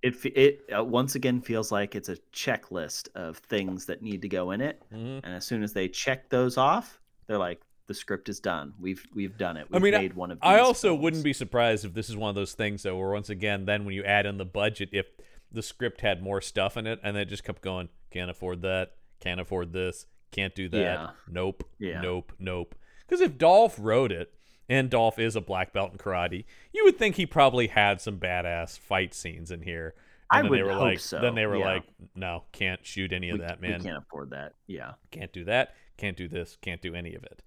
It 0.00 0.14
it 0.24 0.60
uh, 0.74 0.84
once 0.84 1.16
again 1.16 1.40
feels 1.40 1.72
like 1.72 1.96
it's 1.96 2.08
a 2.08 2.16
checklist 2.32 3.08
of 3.16 3.38
things 3.38 3.86
that 3.86 4.00
need 4.00 4.22
to 4.22 4.28
go 4.28 4.52
in 4.52 4.60
it. 4.60 4.80
Mhm. 4.92 5.20
and 5.24 5.34
as 5.34 5.44
soon 5.44 5.64
as 5.64 5.72
they 5.72 5.88
check 5.88 6.30
those 6.30 6.56
off 6.56 7.00
they're 7.26 7.38
like 7.38 7.60
the 7.86 7.94
script 7.94 8.28
is 8.28 8.38
done. 8.38 8.74
We've 8.80 9.04
we've 9.12 9.36
done 9.36 9.56
it. 9.56 9.66
I 9.72 9.76
we've 9.78 9.82
mean, 9.82 9.92
made 9.92 10.14
one 10.14 10.30
of 10.30 10.38
these 10.38 10.48
i 10.48 10.60
also 10.60 10.88
films. 10.90 11.02
wouldn't 11.02 11.24
be 11.24 11.32
surprised 11.32 11.84
if 11.84 11.92
this 11.94 12.08
is 12.08 12.16
one 12.16 12.28
of 12.30 12.34
those 12.34 12.54
things 12.54 12.84
though 12.84 12.96
where 12.96 13.10
once 13.10 13.28
again 13.28 13.64
then 13.66 13.84
when 13.84 13.94
you 13.94 14.04
add 14.04 14.24
in 14.24 14.38
the 14.38 14.44
budget 14.46 14.88
if 14.92 15.06
the 15.54 15.62
script 15.62 16.00
had 16.02 16.22
more 16.22 16.40
stuff 16.40 16.76
in 16.76 16.86
it 16.86 17.00
and 17.02 17.16
they 17.16 17.24
just 17.24 17.44
kept 17.44 17.62
going 17.62 17.88
can't 18.10 18.30
afford 18.30 18.62
that 18.62 18.92
can't 19.20 19.40
afford 19.40 19.72
this 19.72 20.06
can't 20.30 20.54
do 20.54 20.68
that 20.68 20.78
Yeah. 20.80 21.10
nope 21.28 21.64
Yeah. 21.78 22.00
nope 22.00 22.32
nope 22.38 22.74
because 23.06 23.20
if 23.20 23.38
dolph 23.38 23.76
wrote 23.78 24.12
it 24.12 24.34
and 24.68 24.90
dolph 24.90 25.18
is 25.18 25.36
a 25.36 25.40
black 25.40 25.72
belt 25.72 25.92
in 25.92 25.98
karate 25.98 26.44
you 26.72 26.84
would 26.84 26.98
think 26.98 27.16
he 27.16 27.26
probably 27.26 27.68
had 27.68 28.00
some 28.00 28.18
badass 28.18 28.78
fight 28.78 29.14
scenes 29.14 29.50
in 29.50 29.62
here 29.62 29.94
I 30.30 30.40
then 30.42 30.50
would 30.50 30.58
they 30.58 30.62
were 30.64 30.72
hope 30.72 30.80
like 30.82 30.98
so, 31.00 31.20
then 31.20 31.34
they 31.34 31.46
were 31.46 31.58
yeah. 31.58 31.64
like 31.66 31.84
no 32.14 32.44
can't 32.52 32.84
shoot 32.84 33.12
any 33.12 33.30
of 33.30 33.38
we, 33.38 33.44
that 33.46 33.60
we 33.60 33.68
man 33.68 33.82
can't 33.82 33.98
afford 33.98 34.30
that 34.30 34.54
yeah 34.66 34.94
can't 35.10 35.32
do 35.32 35.44
that, 35.44 35.74
can't 35.96 36.16
do 36.16 36.26
this, 36.28 36.56
can't 36.60 36.82
do 36.82 36.94
any 36.94 37.14
of 37.14 37.22
it. 37.24 37.42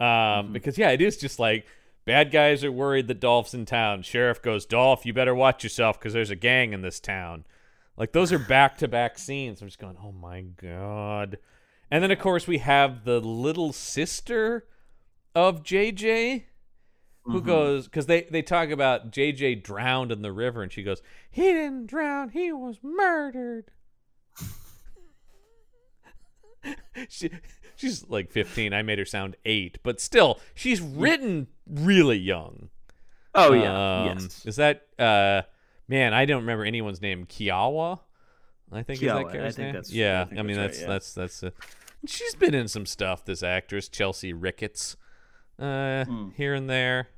Um, 0.00 0.06
Mhm. 0.06 0.52
Because 0.52 0.78
yeah, 0.78 0.90
it 0.90 1.00
is 1.00 1.16
just 1.16 1.40
like 1.40 1.66
bad 2.08 2.30
guys 2.32 2.64
are 2.64 2.72
worried 2.72 3.06
that 3.08 3.20
Dolph's 3.20 3.52
in 3.54 3.66
town. 3.66 4.00
Sheriff 4.02 4.40
goes, 4.40 4.64
Dolph, 4.64 5.04
you 5.04 5.12
better 5.12 5.34
watch 5.34 5.62
yourself 5.62 5.98
because 6.00 6.14
there's 6.14 6.30
a 6.30 6.36
gang 6.36 6.72
in 6.72 6.80
this 6.80 6.98
town. 6.98 7.44
Like 7.98 8.12
those 8.12 8.32
are 8.32 8.38
back 8.38 8.78
to 8.78 8.88
back 8.88 9.18
scenes. 9.18 9.60
I'm 9.60 9.68
just 9.68 9.78
going, 9.78 9.96
oh 10.02 10.12
my 10.12 10.40
god. 10.40 11.38
And 11.90 12.02
then 12.02 12.10
of 12.10 12.18
course 12.18 12.46
we 12.46 12.58
have 12.58 13.04
the 13.04 13.20
little 13.20 13.72
sister 13.74 14.66
of 15.34 15.62
JJ 15.62 16.44
who 17.24 17.42
Mhm. 17.42 17.46
goes 17.46 17.84
because 17.84 18.06
they 18.06 18.22
they 18.22 18.40
talk 18.40 18.70
about 18.70 19.10
JJ 19.10 19.62
drowned 19.62 20.10
in 20.10 20.22
the 20.22 20.32
river 20.32 20.62
and 20.62 20.72
she 20.72 20.82
goes 20.82 21.02
he 21.30 21.42
didn't 21.42 21.86
drown 21.88 22.30
he 22.30 22.50
was 22.52 22.78
murdered. 22.82 23.70
she 27.08 27.30
she's 27.76 28.08
like 28.08 28.30
15. 28.30 28.72
I 28.72 28.82
made 28.82 28.98
her 28.98 29.04
sound 29.04 29.36
8, 29.44 29.78
but 29.82 30.00
still 30.00 30.40
she's 30.54 30.80
written 30.80 31.46
really 31.68 32.18
young. 32.18 32.70
oh 33.34 33.52
yeah 33.52 34.00
Um, 34.10 34.18
yes 34.18 34.44
Is 34.46 34.56
that 34.56 34.86
uh 34.98 35.42
man, 35.86 36.12
I 36.14 36.24
don't 36.24 36.40
remember 36.40 36.64
anyone's 36.64 37.00
name. 37.00 37.26
Kiawa? 37.26 38.00
I 38.72 38.82
think 38.82 39.02
is 39.02 39.08
Kiawa, 39.08 39.10
I 39.10 39.22
that 39.24 39.32
character's 39.32 39.56
think 39.56 39.64
name? 39.66 39.72
that's- 39.74 39.92
yeah, 39.92 40.26
I 40.34 40.38
I, 40.38 40.42
mean 40.42 40.56
that's 40.56 40.78
that's 40.78 40.80
right, 40.80 40.88
that's 40.88 41.14
that's 41.14 41.42
uh, 41.44 41.50
she's 42.06 42.34
been 42.34 42.54
in 42.54 42.68
some 42.68 42.84
stuff 42.86 43.24
this 43.24 43.42
actress, 43.42 43.88
Chelsea 43.88 44.32
Ricketts. 44.32 44.96
Uh 45.58 46.04
Hmm. 46.04 46.28
here 46.36 46.54
and 46.54 46.68
there. 46.68 47.08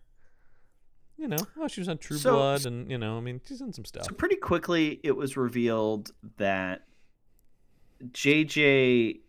You 1.19 1.29
know, 1.29 1.37
oh, 1.59 1.69
she 1.69 1.81
was 1.83 1.89
on 1.89 1.99
True 1.99 2.17
So- 2.17 2.35
Blood 2.35 2.65
and 2.67 2.91
you 2.91 2.97
know, 2.97 3.17
I 3.19 3.21
mean, 3.21 3.41
she's 3.47 3.61
in 3.61 3.73
some 3.73 3.85
stuff. 3.85 4.05
So 4.07 4.13
pretty 4.15 4.37
quickly, 4.37 5.01
it 5.03 5.15
was 5.17 5.37
revealed 5.37 6.13
that 6.39 6.85
JJ 8.13 9.21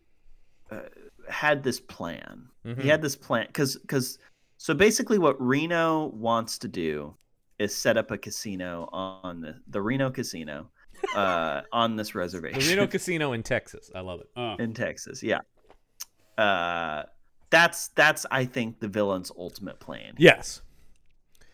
uh, 0.72 0.80
had 1.28 1.62
this 1.62 1.80
plan. 1.80 2.48
Mhm. 2.64 2.80
He 2.82 2.88
had 2.88 3.02
this 3.02 3.16
plan 3.16 3.46
because 3.46 3.76
because 3.76 4.18
so 4.58 4.74
basically, 4.74 5.18
what 5.18 5.40
Reno 5.40 6.06
wants 6.06 6.58
to 6.58 6.68
do 6.68 7.16
is 7.58 7.74
set 7.74 7.96
up 7.96 8.10
a 8.10 8.18
casino 8.18 8.88
on 8.92 9.40
the 9.40 9.56
the 9.68 9.80
Reno 9.82 10.10
casino 10.10 10.70
uh, 11.16 11.62
on 11.72 11.96
this 11.96 12.14
reservation 12.14 12.60
The 12.60 12.68
Reno 12.68 12.86
Casino 12.96 13.32
in 13.32 13.42
Texas. 13.42 13.90
I 13.94 14.00
love 14.00 14.20
it. 14.20 14.28
Uh, 14.36 14.56
in 14.58 14.72
Texas. 14.74 15.22
Yeah, 15.22 15.40
uh, 16.38 17.04
that's 17.50 17.88
that's 17.88 18.24
I 18.30 18.44
think 18.44 18.80
the 18.80 18.88
villain's 18.88 19.30
ultimate 19.36 19.80
plan. 19.80 20.14
yes. 20.18 20.62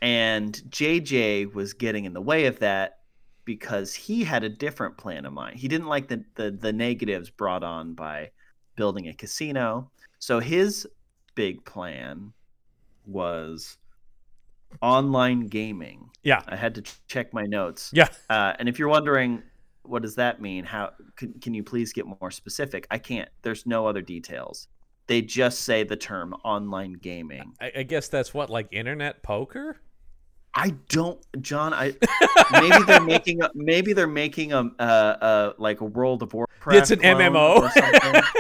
And 0.01 0.55
JJ 0.71 1.53
was 1.55 1.73
getting 1.73 2.05
in 2.05 2.13
the 2.13 2.21
way 2.21 2.47
of 2.47 2.61
that 2.61 2.99
because 3.45 3.95
he 3.95 4.23
had 4.23 4.45
a 4.45 4.49
different 4.49 4.97
plan 4.97 5.25
in 5.27 5.33
mind. 5.35 5.59
He 5.59 5.67
didn't 5.67 5.89
like 5.89 6.07
the, 6.07 6.25
the, 6.37 6.53
the 6.53 6.73
negatives 6.73 7.31
brought 7.31 7.65
on 7.65 7.95
by 7.95 8.31
building 8.79 9.09
a 9.09 9.13
casino. 9.13 9.91
So 10.21 10.39
his 10.39 10.87
big 11.35 11.65
plan 11.65 12.33
was 13.05 13.77
online 14.81 15.49
gaming. 15.49 16.11
Yeah. 16.23 16.43
I 16.47 16.57
had 16.57 16.77
to 16.77 16.83
ch- 16.83 17.01
check 17.09 17.35
my 17.35 17.45
notes. 17.45 17.91
Yeah. 17.93 18.09
Uh, 18.31 18.53
and 18.59 18.69
if 18.69 18.79
you're 18.79 18.89
wondering, 18.89 19.43
what 19.83 20.03
does 20.03 20.15
that 20.15 20.41
mean? 20.41 20.65
How 20.65 20.93
can, 21.17 21.35
can 21.41 21.55
you 21.55 21.65
please 21.65 21.93
get 21.93 22.07
more 22.07 22.31
specific? 22.31 22.87
I 22.91 22.99
can't. 22.99 23.29
There's 23.43 23.67
no 23.67 23.87
other 23.87 24.03
details. 24.03 24.69
They 25.09 25.23
just 25.23 25.63
say 25.63 25.83
the 25.85 25.97
term 25.97 26.35
online 26.45 26.93
gaming. 26.93 27.55
I, 27.61 27.73
I 27.79 27.83
guess 27.83 28.09
that's 28.09 28.33
what 28.33 28.49
like 28.51 28.69
internet 28.71 29.23
poker. 29.23 29.81
I 30.59 30.71
don't, 30.89 31.21
John. 31.41 31.73
I 31.73 31.95
maybe 32.53 32.85
they're 32.85 33.01
making 33.17 33.43
a 33.43 33.51
maybe 33.55 33.93
they're 33.93 34.09
making 34.09 34.53
a 34.53 34.69
uh, 34.79 34.83
uh 34.83 35.53
like 35.57 35.81
a 35.81 35.85
World 35.85 36.23
of 36.25 36.35
Warcraft. 36.35 36.79
It's 36.79 36.91
an 36.91 36.99
MMO. 36.99 37.71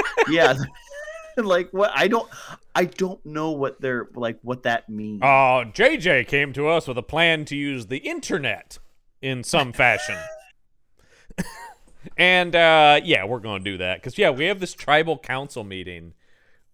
yeah, 0.29 0.55
like 1.37 1.71
what? 1.71 1.93
I 1.95 2.09
don't. 2.09 2.29
I 2.75 2.87
don't 2.87 3.25
know 3.25 3.53
what 3.53 3.81
they're 3.81 4.09
like. 4.15 4.39
What 4.43 4.65
that 4.65 4.89
means. 4.89 5.23
Uh, 5.23 5.65
JJ 5.73 6.27
came 6.27 6.53
to 6.55 6.67
us 6.67 6.89
with 6.89 6.99
a 6.99 7.03
plan 7.03 7.45
to 7.47 7.57
use 7.57 7.87
the 7.87 7.99
internet 7.99 8.79
in 9.23 9.45
some 9.45 9.73
fashion. 9.73 10.17
and 12.17 12.57
uh, 12.57 13.01
yeah, 13.05 13.25
we're 13.25 13.39
going 13.39 13.63
to 13.63 13.71
do 13.71 13.79
that 13.79 13.99
because 14.01 14.19
yeah, 14.19 14.31
we 14.31 14.47
have 14.47 14.59
this 14.59 14.75
tribal 14.75 15.19
council 15.19 15.63
meeting 15.63 16.15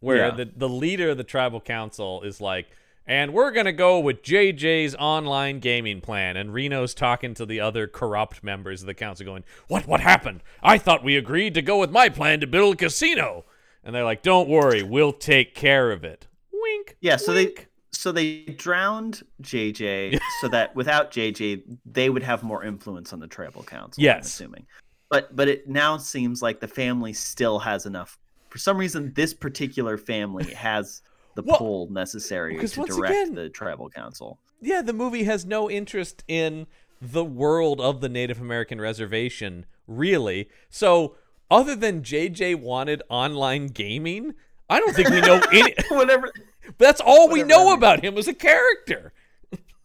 where 0.01 0.29
Yeah. 0.29 0.31
the 0.31 0.51
the 0.57 0.69
leader 0.69 1.11
of 1.11 1.19
the 1.19 1.25
tribal 1.25 1.61
council 1.61 2.23
is 2.23 2.41
like, 2.41 2.67
and 3.07 3.33
we're 3.33 3.51
gonna 3.51 3.73
go 3.73 3.99
with 3.99 4.23
JJ's 4.23 4.95
online 4.97 5.61
gaming 5.61 6.01
plan. 6.01 6.37
And 6.37 6.53
Reno's 6.55 6.95
talking 6.95 7.35
to 7.35 7.47
the 7.47 7.61
other 7.61 7.87
corrupt 7.87 8.43
members 8.43 8.81
of 8.83 8.87
the 8.87 8.95
council, 8.95 9.27
going, 9.27 9.45
"What? 9.69 9.87
What 9.87 10.01
happened? 10.01 10.43
I 10.63 10.79
thought 10.79 11.05
we 11.05 11.17
agreed 11.17 11.55
to 11.55 11.63
go 11.63 11.79
with 11.79 11.91
my 11.91 12.09
plan 12.09 12.41
to 12.41 12.47
build 12.47 12.75
a 12.75 12.77
casino." 12.79 13.45
And 13.83 13.95
they're 13.95 14.05
like, 14.05 14.23
"Don't 14.23 14.49
worry, 14.49 14.83
we'll 14.83 15.13
take 15.13 15.55
care 15.55 15.91
of 15.93 16.05
it." 16.05 16.27
Wink. 16.53 16.97
Yeah, 17.01 17.17
so 17.17 17.35
they 17.35 17.55
so 17.93 18.11
they 18.13 18.41
drowned 18.45 19.23
JJ 19.43 20.19
so 20.41 20.49
that 20.49 20.75
without 20.75 21.11
JJ 21.11 21.63
they 21.85 22.11
would 22.11 22.23
have 22.23 22.43
more 22.43 22.65
influence 22.65 23.13
on 23.13 23.21
the 23.21 23.27
tribal 23.29 23.63
council. 23.63 24.01
I'm 24.01 24.05
Yes. 24.05 24.27
assuming. 24.27 24.67
But 25.11 25.37
but 25.37 25.49
it 25.49 25.69
now 25.69 25.97
seems 25.99 26.41
like 26.43 26.61
the 26.61 26.69
family 26.69 27.13
still 27.13 27.59
has 27.59 27.87
enough. 27.87 28.19
For 28.49 28.59
some 28.59 28.79
reason, 28.79 29.13
this 29.15 29.35
particular 29.35 29.99
family 29.99 30.53
has 30.55 31.03
the 31.35 31.43
Well, 31.43 31.59
pull 31.59 31.91
necessary 31.91 32.57
to 32.57 32.67
direct 32.85 33.13
again- 33.13 33.35
the 33.35 33.49
tribal 33.49 33.89
council. 33.91 34.39
yeah, 34.61 34.83
the 34.83 34.93
movie 34.93 35.25
has 35.25 35.45
no 35.45 35.71
interest 35.71 36.23
in 36.29 36.67
the 37.01 37.25
world 37.25 37.81
of 37.81 38.01
the 38.01 38.09
Native 38.09 38.41
American 38.41 38.81
reservation, 38.81 39.67
really. 39.87 40.49
So, 40.71 41.17
other 41.51 41.75
than 41.77 42.03
JJ 42.03 42.55
wanted 42.55 43.03
online 43.11 43.67
gaming, 43.67 44.35
I 44.71 44.81
don't 44.81 44.95
think 44.95 45.11
we 45.11 45.21
know 45.21 45.41
any. 45.53 45.75
Whatever. 45.91 46.33
That's 46.79 47.01
all 47.01 47.29
we 47.29 47.43
Whatever 47.43 47.47
know 47.49 47.71
that 47.71 47.77
about 47.79 48.05
him 48.05 48.17
as 48.17 48.27
a 48.29 48.33
character. 48.35 49.13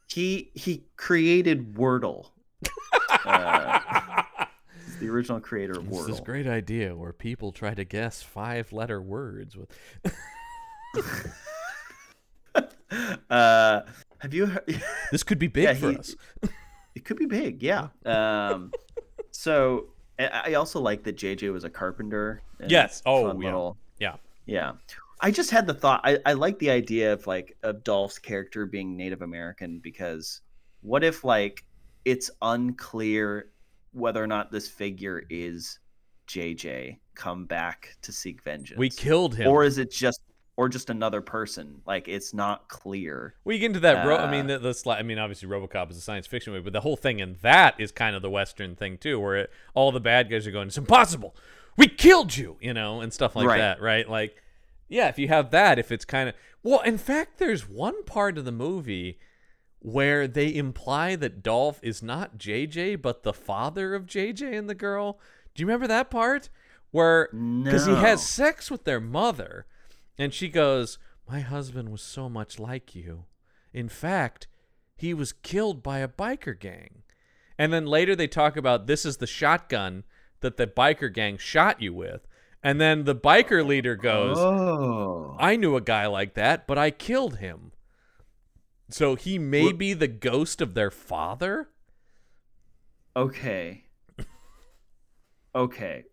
He 0.08 0.50
he 0.54 0.86
created 0.96 1.76
Wordle. 1.76 2.28
Uh, 3.26 3.80
the 5.00 5.08
original 5.10 5.40
creator 5.40 5.74
of 5.80 5.88
It's 5.88 6.06
this 6.06 6.20
Wordle. 6.20 6.26
great 6.26 6.48
idea 6.48 6.96
where 6.96 7.14
people 7.14 7.52
try 7.52 7.74
to 7.74 7.84
guess 7.84 8.22
five-letter 8.22 9.02
words 9.02 9.56
with. 9.56 9.70
Uh, 13.30 13.82
have 14.20 14.34
you 14.34 14.48
heard? 14.48 14.64
This 15.12 15.24
could 15.24 15.38
be 15.40 15.48
big 15.48 15.64
Yeah, 15.66 15.74
for 15.76 15.92
he- 15.92 15.98
us. 15.98 16.16
It 16.96 17.06
could 17.06 17.18
be 17.18 17.28
big, 17.28 17.62
yeah. 17.64 17.90
Um, 18.06 18.72
so 19.32 19.86
I 20.20 20.56
also 20.56 20.82
like 20.82 21.04
that 21.04 21.16
JJ 21.16 21.54
was 21.54 21.64
a 21.64 21.70
carpenter. 21.70 22.42
Yes. 22.68 23.02
Oh, 23.06 23.28
yeah. 23.28 23.34
little- 23.34 23.78
Yeah. 24.00 24.16
yeah. 24.48 24.72
I 25.22 25.32
just 25.32 25.50
had 25.52 25.66
the 25.68 25.74
thought. 25.74 26.02
I, 26.04 26.18
I 26.26 26.34
like 26.34 26.58
the 26.60 26.72
idea 26.72 27.14
of 27.14 27.26
like 27.28 27.56
of 27.64 27.84
Dolph's 27.84 28.18
character 28.20 28.66
being 28.66 28.98
Native 28.98 29.22
American 29.22 29.80
because 29.80 30.42
what 30.82 31.04
if 31.04 31.24
like 31.24 31.64
it's 32.06 32.32
unclear 32.42 33.50
whether 33.94 34.22
or 34.22 34.28
not 34.28 34.52
this 34.52 34.68
figure 34.68 35.24
is 35.30 35.80
JJ 36.28 36.98
come 37.16 37.46
back 37.46 37.96
to 38.02 38.12
seek 38.12 38.42
vengeance, 38.44 38.78
We 38.80 38.90
killed 38.90 39.36
him. 39.36 39.48
or 39.50 39.64
is 39.64 39.78
it 39.78 39.92
just 39.92 40.22
or 40.60 40.68
just 40.68 40.90
another 40.90 41.22
person? 41.22 41.82
Like 41.88 42.10
it's 42.10 42.34
not 42.34 42.68
clear. 42.68 43.34
We 43.46 43.58
get 43.60 43.68
into 43.68 43.80
that. 43.80 44.06
Ro- 44.06 44.18
I 44.18 44.28
Uh, 44.28 44.32
mean, 44.32 44.48
the, 44.48 44.60
the 44.60 44.72
sli- 44.72 44.98
I 45.00 45.04
mean, 45.04 45.18
obviously, 45.18 45.48
RoboCop 45.48 45.90
is 45.90 45.98
a 45.98 46.02
science 46.02 46.28
fiction 46.28 46.52
movie, 46.52 46.66
but 46.66 46.74
the 46.74 46.82
whole 46.82 46.98
thing 46.98 47.20
in 47.20 47.38
that 47.42 47.80
is 47.80 47.92
kind 47.94 48.14
of 48.16 48.22
the 48.22 48.30
Western 48.30 48.76
thing 48.76 48.98
too, 48.98 49.20
where 49.20 49.36
it, 49.38 49.52
all 49.74 49.92
the 49.94 50.02
bad 50.02 50.30
guys 50.30 50.46
are 50.46 50.52
going, 50.52 50.68
"It's 50.68 50.78
impossible. 50.78 51.34
We 51.78 51.88
killed 51.88 52.36
you," 52.36 52.58
you 52.60 52.74
know, 52.74 53.00
and 53.00 53.14
stuff 53.14 53.36
like 53.38 53.48
Right. 53.48 53.58
that, 53.60 53.82
right? 53.82 54.08
Like, 54.10 54.36
yeah, 54.90 55.08
if 55.08 55.18
you 55.18 55.30
have 55.30 55.52
that, 55.52 55.80
if 55.80 55.92
it's 55.94 56.04
kind 56.06 56.28
of 56.30 56.36
well, 56.62 56.82
in 56.82 56.98
fact, 56.98 57.38
there's 57.38 57.70
one 57.70 58.04
part 58.04 58.38
of 58.38 58.44
the 58.44 58.52
movie 58.52 59.18
where 59.82 60.28
they 60.28 60.54
imply 60.54 61.16
that 61.16 61.42
Dolph 61.42 61.80
is 61.82 62.04
not 62.04 62.38
JJ, 62.38 63.02
but 63.02 63.24
the 63.24 63.32
father 63.32 63.96
of 63.96 64.06
JJ 64.06 64.58
and 64.58 64.70
the 64.70 64.76
girl. 64.76 65.20
Do 65.56 65.62
you 65.62 65.68
remember 65.68 65.88
that 65.88 66.10
part 66.12 66.50
where 66.92 67.30
because 67.64 67.86
he 67.86 67.94
No. 67.94 68.00
has 68.00 68.28
sex 68.28 68.70
with 68.70 68.84
their 68.84 69.00
mother, 69.00 69.66
and 70.20 70.32
she 70.34 70.50
goes, 70.50 71.00
"My 71.28 71.40
husband 71.40 71.90
was 71.90 72.04
so 72.04 72.30
much 72.30 72.60
like 72.60 72.94
you. 72.94 73.26
In 73.74 73.90
fact, 73.90 74.48
he 74.96 75.14
was 75.16 75.34
killed 75.34 75.82
by 75.82 76.00
a 76.00 76.08
biker 76.08 76.58
gang." 76.60 77.02
And 77.58 77.74
then 77.74 77.86
later 77.88 78.16
they 78.16 78.28
talk 78.28 78.56
about 78.56 78.86
this 78.88 79.06
is 79.06 79.18
the 79.18 79.26
shotgun 79.28 80.04
that 80.42 80.58
the 80.58 80.68
biker 80.68 81.12
gang 81.14 81.38
shot 81.38 81.82
you 81.82 81.94
with. 81.94 82.28
And 82.64 82.80
then 82.80 83.04
the 83.06 83.16
biker 83.16 83.66
leader 83.66 83.96
goes, 83.96 84.38
Oh, 84.38 85.36
I 85.40 85.56
knew 85.56 85.76
a 85.76 85.82
guy 85.82 86.08
like 86.08 86.34
that, 86.36 86.68
but 86.68 86.78
I 86.78 86.92
killed 86.92 87.38
him. 87.38 87.72
So 88.90 89.16
he 89.16 89.38
may 89.40 89.66
What- 89.68 89.78
be 89.78 89.94
the 89.94 90.08
ghost 90.08 90.62
of 90.62 90.74
their 90.74 90.92
father? 90.92 91.70
okay. 93.16 93.86
Okay. 95.56 96.04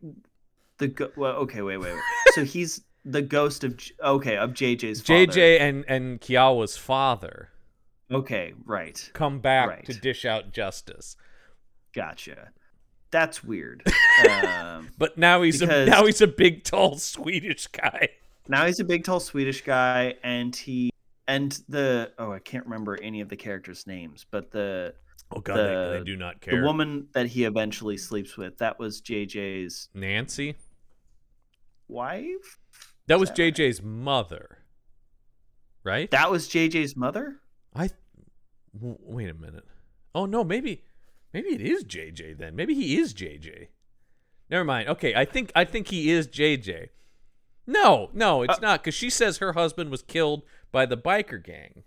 The 0.79 0.89
go- 0.89 1.13
well, 1.17 1.37
okay, 1.37 1.63
wait, 1.63 1.77
wait, 1.79 1.93
wait. 1.95 2.03
So 2.35 2.45
he's 2.45 2.83
the 3.09 3.23
ghost 3.23 3.63
of 3.65 3.79
okay 4.03 4.37
of 4.37 4.51
JJ's 4.51 5.01
father. 5.01 5.27
JJ 5.27 5.61
and, 5.61 5.85
and 5.89 6.21
Kiawa's 6.21 6.77
father 6.77 7.51
Okay, 8.11 8.53
right. 8.65 9.11
come 9.15 9.39
back 9.41 9.69
Right. 9.69 9.85
to 9.87 9.95
dish 9.95 10.25
out 10.25 10.53
justice. 10.53 11.17
Gotcha. 11.95 12.51
That's 13.11 13.43
weird. 13.45 13.83
um, 14.49 14.91
But 14.99 15.17
now 15.17 15.43
he's 15.43 15.63
a 15.63 15.87
now 15.87 16.05
he's 16.05 16.21
a 16.21 16.27
big 16.27 16.65
tall 16.65 16.99
Swedish 16.99 17.67
guy. 17.69 18.09
now 18.49 18.67
he's 18.67 18.81
a 18.81 18.85
big, 18.85 19.05
tall 19.05 19.21
Swedish 19.21 19.63
guy, 19.63 20.15
and 20.23 20.55
he 20.55 20.91
and 21.29 21.59
the 21.69 22.13
oh, 22.19 22.33
I 22.33 22.39
can't 22.41 22.65
remember 22.65 22.99
any 23.01 23.21
of 23.21 23.29
the 23.29 23.37
characters' 23.37 23.87
names, 23.87 24.27
but 24.31 24.51
the 24.51 24.95
Oh 25.35 25.41
god, 25.41 25.57
they, 25.57 25.99
they 25.99 26.05
do 26.05 26.17
not 26.17 26.41
care. 26.41 26.61
the 26.61 26.67
woman 26.67 27.09
that 27.13 27.27
he 27.27 27.45
eventually 27.45 27.97
sleeps 27.97 28.37
with 28.37 28.59
that 28.59 28.79
was 28.79 29.01
JJ's 29.01 29.89
Nancy? 29.95 30.57
wife. 31.89 32.59
That 33.09 33.21
was 33.21 33.31
that 33.31 33.39
right? 33.43 33.55
JJ's 33.55 33.83
mother. 33.83 34.59
Right? 35.85 36.11
That 36.11 36.31
was 36.31 36.49
JJ's 36.49 36.97
mother. 36.97 37.37
I 37.75 37.91
w- 38.75 38.99
wait 39.01 39.29
a 39.31 39.35
minute. 39.35 39.65
Oh 40.15 40.27
no, 40.27 40.43
maybe 40.43 40.83
maybe 41.33 41.51
it 41.51 41.61
is 41.61 41.85
JJ 41.85 42.39
then. 42.39 42.57
Maybe 42.57 42.75
he 42.75 42.99
is 42.99 43.15
JJ. 43.15 43.69
Never 44.51 44.65
mind. 44.65 44.89
Okay, 44.89 45.15
I 45.15 45.25
think 45.25 45.53
I 45.55 45.65
think 45.65 45.89
he 45.89 46.11
is 46.11 46.27
JJ. 46.27 46.89
No, 47.67 48.11
no, 48.13 48.43
it's 48.43 48.59
Uh, 48.59 48.61
not 48.63 48.83
because 48.83 48.95
she 48.95 49.11
says 49.11 49.39
her 49.39 49.53
husband 49.53 49.91
was 49.91 50.03
killed 50.03 50.43
by 50.73 50.87
the 50.87 50.97
biker 50.97 51.43
gang, 51.43 51.83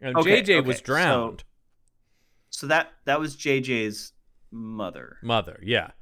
and 0.00 0.16
Okay, 0.16 0.42
JJ 0.42 0.64
was 0.64 0.76
okay, 0.76 0.78
so- 0.78 0.84
drowned. 0.84 1.44
So 2.50 2.66
that 2.66 2.92
that 3.04 3.18
was 3.20 3.36
JJ's 3.36 4.12
mother. 4.50 5.16
Mother, 5.22 5.58
yeah. 5.62 5.92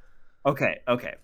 Okay, 0.45 0.81
okay. 0.89 1.15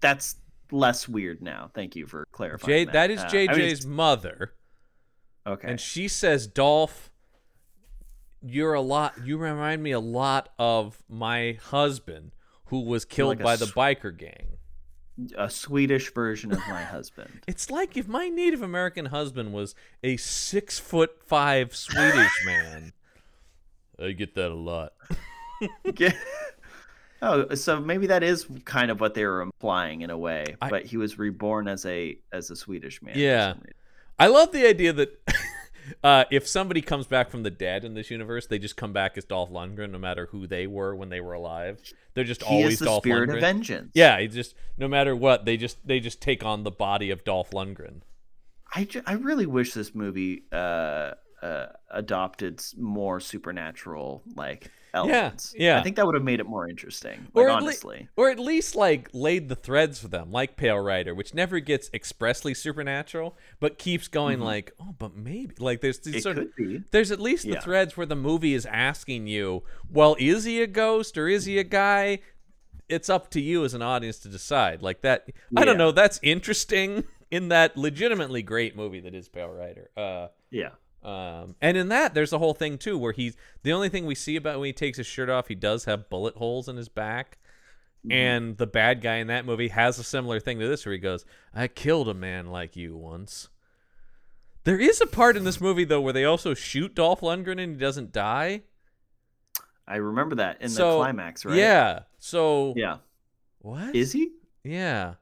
That's 0.00 0.36
less 0.70 1.08
weird 1.08 1.42
now. 1.42 1.70
Thank 1.74 1.96
you 1.96 2.06
for 2.06 2.26
clarifying. 2.32 2.68
J, 2.68 2.84
that, 2.86 2.92
that 2.92 3.10
is 3.10 3.20
Uh, 3.20 3.24
I 3.26 3.28
JJ's 3.46 3.86
mean, 3.86 3.94
mother, 3.96 4.54
okay. 5.46 5.68
and 5.68 5.80
she 5.80 6.08
says, 6.08 6.46
"Dolph, 6.46 7.10
you're 8.42 8.74
a 8.74 8.80
lot. 8.80 9.14
You 9.24 9.38
remind 9.38 9.82
me 9.82 9.90
a 9.92 10.00
lot 10.00 10.50
of 10.58 11.02
my 11.08 11.58
husband, 11.70 12.32
who 12.66 12.80
was 12.80 13.04
killed 13.04 13.38
like 13.38 13.44
by 13.44 13.56
the 13.56 13.66
s- 13.66 13.72
biker 13.72 14.16
gang." 14.16 14.52
a 15.38 15.48
Swedish 15.48 16.12
version 16.12 16.52
of 16.52 16.58
my 16.68 16.82
husband. 16.82 17.40
It's 17.48 17.70
like 17.70 17.96
if 17.96 18.06
my 18.06 18.28
Native 18.28 18.60
American 18.60 19.06
husband 19.06 19.54
was 19.54 19.74
a 20.04 20.18
six 20.18 20.78
foot 20.78 21.22
five 21.24 21.74
Swedish 21.74 22.44
man. 22.44 22.92
I 23.98 24.10
get 24.12 24.34
that 24.34 24.50
a 24.50 24.54
lot. 24.54 24.92
Yeah. 25.96 26.12
Oh, 27.22 27.54
so 27.54 27.80
maybe 27.80 28.06
that 28.08 28.22
is 28.22 28.46
kind 28.64 28.90
of 28.90 29.00
what 29.00 29.14
they 29.14 29.24
were 29.24 29.40
implying 29.40 30.02
in 30.02 30.10
a 30.10 30.18
way, 30.18 30.56
I- 30.60 30.68
but 30.70 30.84
he 30.86 30.96
was 30.96 31.18
reborn 31.18 31.66
as 31.68 31.84
a 31.86 32.18
as 32.32 32.50
a 32.50 32.56
Swedish 32.56 33.00
man. 33.02 33.14
Yeah. 33.18 33.54
I 34.18 34.28
love 34.28 34.52
the 34.52 34.66
idea 34.66 34.92
that 34.94 35.20
uh, 36.04 36.24
if 36.30 36.46
somebody 36.48 36.80
comes 36.82 37.06
back 37.06 37.30
from 37.30 37.42
the 37.42 37.50
dead 37.50 37.84
in 37.84 37.94
this 37.94 38.10
universe, 38.10 38.46
they 38.46 38.58
just 38.58 38.76
come 38.76 38.92
back 38.92 39.16
as 39.18 39.24
Dolph 39.24 39.50
Lundgren, 39.50 39.90
no 39.90 39.98
matter 39.98 40.26
who 40.32 40.46
they 40.46 40.66
were 40.66 40.94
when 40.94 41.08
they 41.10 41.20
were 41.20 41.34
alive. 41.34 41.80
They're 42.14 42.24
just 42.24 42.42
He 42.42 42.54
always 42.54 42.74
is 42.74 42.78
the 42.80 42.84
Dolph 42.86 43.02
spirit 43.04 43.28
Lundgren. 43.28 43.34
of 43.34 43.40
vengeance. 43.40 43.90
Yeah, 43.94 44.18
he 44.20 44.28
just 44.28 44.54
no 44.78 44.88
matter 44.88 45.14
what, 45.14 45.44
they 45.44 45.56
just 45.56 45.86
they 45.86 46.00
just 46.00 46.20
take 46.22 46.44
on 46.44 46.64
the 46.64 46.70
body 46.70 47.10
of 47.10 47.24
Dolph 47.24 47.50
Lundgren. 47.50 48.00
I, 48.74 48.84
ju- 48.84 49.02
I 49.06 49.12
really 49.14 49.46
wish 49.46 49.72
this 49.74 49.94
movie 49.94 50.42
uh 50.52 51.12
uh, 51.42 51.66
adopted 51.90 52.62
more 52.78 53.20
supernatural 53.20 54.22
like 54.34 54.70
elements. 54.96 55.54
yeah. 55.56 55.78
I 55.78 55.82
think 55.82 55.96
that 55.96 56.06
would 56.06 56.14
have 56.14 56.24
made 56.24 56.40
it 56.40 56.46
more 56.46 56.68
interesting. 56.68 57.28
Or 57.34 57.44
Like, 57.48 57.48
lea- 57.60 57.66
honestly, 57.66 58.08
or 58.16 58.30
at 58.30 58.38
least 58.38 58.74
like 58.74 59.08
laid 59.12 59.48
the 59.48 59.54
threads 59.54 59.98
for 60.00 60.08
them, 60.08 60.32
like 60.32 60.56
Pale 60.56 60.78
Rider, 60.80 61.14
which 61.14 61.34
never 61.34 61.60
gets 61.60 61.90
expressly 61.94 62.54
supernatural, 62.54 63.36
but 63.60 63.78
keeps 63.78 64.08
going 64.08 64.40
like, 64.40 64.72
oh, 64.80 64.94
but 64.98 65.16
maybe 65.16 65.54
like 65.58 65.80
there's 65.80 65.98
these 66.00 66.14
Mm-hmm. 66.16 66.20
sort 66.22 66.38
of 66.38 66.56
be. 66.56 66.82
there's 66.90 67.10
at 67.10 67.20
least 67.20 67.44
the 67.44 67.50
Yeah. 67.52 67.60
threads 67.60 67.96
where 67.96 68.06
the 68.06 68.16
movie 68.16 68.54
is 68.54 68.66
asking 68.66 69.26
you, 69.26 69.62
well, 69.90 70.16
is 70.18 70.44
he 70.44 70.62
a 70.62 70.66
ghost 70.66 71.16
or 71.18 71.28
is 71.28 71.44
he 71.44 71.58
a 71.58 71.64
guy? 71.64 72.20
It's 72.88 73.08
up 73.10 73.30
to 73.32 73.40
you 73.40 73.64
as 73.64 73.74
an 73.74 73.82
audience 73.82 74.18
to 74.20 74.28
decide. 74.28 74.80
Like 74.80 75.00
that, 75.02 75.28
I 75.56 75.64
don't 75.64 75.76
know. 75.78 75.90
That's 75.90 76.20
interesting 76.22 77.02
in 77.32 77.48
that 77.48 77.76
legitimately 77.76 78.42
great 78.42 78.76
movie 78.76 79.00
that 79.00 79.12
is 79.14 79.28
Pale 79.28 79.48
Rider. 79.50 79.90
Uh, 79.96 80.28
Yeah. 80.50 80.70
Um, 81.06 81.54
and 81.60 81.76
in 81.76 81.88
that, 81.88 82.14
there's 82.14 82.32
a 82.32 82.38
whole 82.38 82.52
thing 82.54 82.78
too 82.78 82.98
where 82.98 83.12
he's 83.12 83.36
the 83.62 83.72
only 83.72 83.88
thing 83.88 84.06
we 84.06 84.14
see 84.16 84.34
about 84.36 84.58
when 84.58 84.66
he 84.66 84.72
takes 84.72 84.98
his 84.98 85.06
shirt 85.06 85.30
off, 85.30 85.46
he 85.48 85.54
does 85.54 85.84
have 85.84 86.10
bullet 86.10 86.34
holes 86.34 86.68
in 86.68 86.76
his 86.76 86.88
back. 86.88 87.38
Mm-hmm. 88.04 88.12
And 88.12 88.56
the 88.56 88.66
bad 88.66 89.00
guy 89.00 89.16
in 89.16 89.28
that 89.28 89.46
movie 89.46 89.68
has 89.68 89.98
a 89.98 90.04
similar 90.04 90.40
thing 90.40 90.58
to 90.58 90.66
this 90.68 90.84
where 90.84 90.92
he 90.92 90.98
goes, 90.98 91.24
I 91.54 91.68
killed 91.68 92.08
a 92.08 92.14
man 92.14 92.48
like 92.48 92.76
you 92.76 92.96
once. 92.96 93.48
There 94.64 94.80
is 94.80 95.00
a 95.00 95.06
part 95.06 95.36
in 95.36 95.44
this 95.44 95.60
movie 95.60 95.84
though 95.84 96.00
where 96.00 96.12
they 96.12 96.24
also 96.24 96.52
shoot 96.54 96.94
Dolph 96.94 97.20
Lundgren 97.20 97.62
and 97.62 97.74
he 97.74 97.78
doesn't 97.78 98.12
die. 98.12 98.62
I 99.86 99.96
remember 99.96 100.34
that 100.36 100.60
in 100.60 100.68
So, 100.68 100.90
the 100.90 100.96
climax, 101.04 101.44
right? 101.44 101.56
Yeah. 101.56 102.00
So 102.18 102.74
Yeah. 102.76 102.96
what? 103.60 103.94
Is 103.94 104.10
he? 104.12 104.32
yeah. 104.64 105.14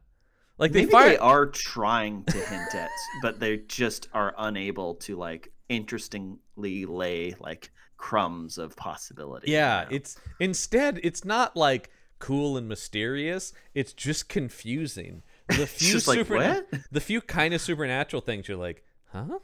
Like 0.56 0.70
they 0.72 0.82
Maybe 0.82 0.92
fire 0.92 1.08
they 1.10 1.18
are 1.18 1.46
trying 1.46 2.22
to 2.24 2.38
hint 2.38 2.74
at, 2.74 2.88
but 3.22 3.40
they 3.40 3.56
just 3.56 4.08
are 4.14 4.32
unable 4.38 4.94
to 4.94 5.16
like 5.16 5.50
interestingly 5.68 6.84
lay 6.86 7.34
like 7.40 7.70
crumbs 7.96 8.58
of 8.58 8.76
possibility. 8.76 9.50
you 9.50 9.56
Yeah, 9.56 9.86
know? 9.88 9.96
it's 9.96 10.16
instead 10.40 11.00
it's 11.02 11.24
not 11.24 11.56
like 11.56 11.90
cool 12.18 12.56
and 12.56 12.68
mysterious. 12.68 13.52
It's 13.74 13.92
just 13.92 14.28
confusing. 14.28 15.22
The 15.48 15.66
few 15.66 15.92
just 15.92 16.08
like, 16.08 16.28
what? 16.28 16.66
the 16.90 17.00
few 17.00 17.20
kind 17.20 17.54
of 17.54 17.60
supernatural 17.60 18.22
things 18.22 18.48
you're 18.48 18.56
like, 18.56 18.84
huh? 19.12 19.38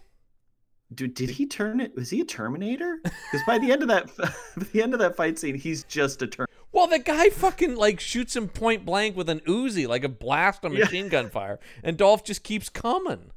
Dude, 0.92 1.14
did 1.14 1.30
he 1.30 1.46
turn 1.46 1.78
it? 1.80 1.94
Was 1.94 2.10
he 2.10 2.20
a 2.20 2.24
Terminator? 2.24 2.98
Because 3.04 3.46
by 3.46 3.58
the 3.58 3.70
end 3.70 3.82
of 3.82 3.88
that, 3.88 4.10
the 4.72 4.82
end 4.82 4.92
of 4.92 4.98
that 4.98 5.14
fight 5.14 5.38
scene, 5.38 5.54
he's 5.54 5.84
just 5.84 6.20
a 6.22 6.26
Terminator. 6.26 6.46
Well, 6.72 6.86
the 6.88 6.98
guy 6.98 7.30
fucking 7.30 7.76
like 7.76 8.00
shoots 8.00 8.34
him 8.34 8.48
point 8.48 8.84
blank 8.84 9.16
with 9.16 9.28
an 9.28 9.40
Uzi, 9.40 9.86
like 9.86 10.02
a 10.04 10.08
blast 10.08 10.64
of 10.64 10.72
Yeah. 10.72 10.80
machine 10.80 11.08
gun 11.08 11.28
fire, 11.30 11.60
and 11.84 11.96
Dolph 11.96 12.24
just 12.24 12.42
keeps 12.42 12.68
coming. 12.68 13.30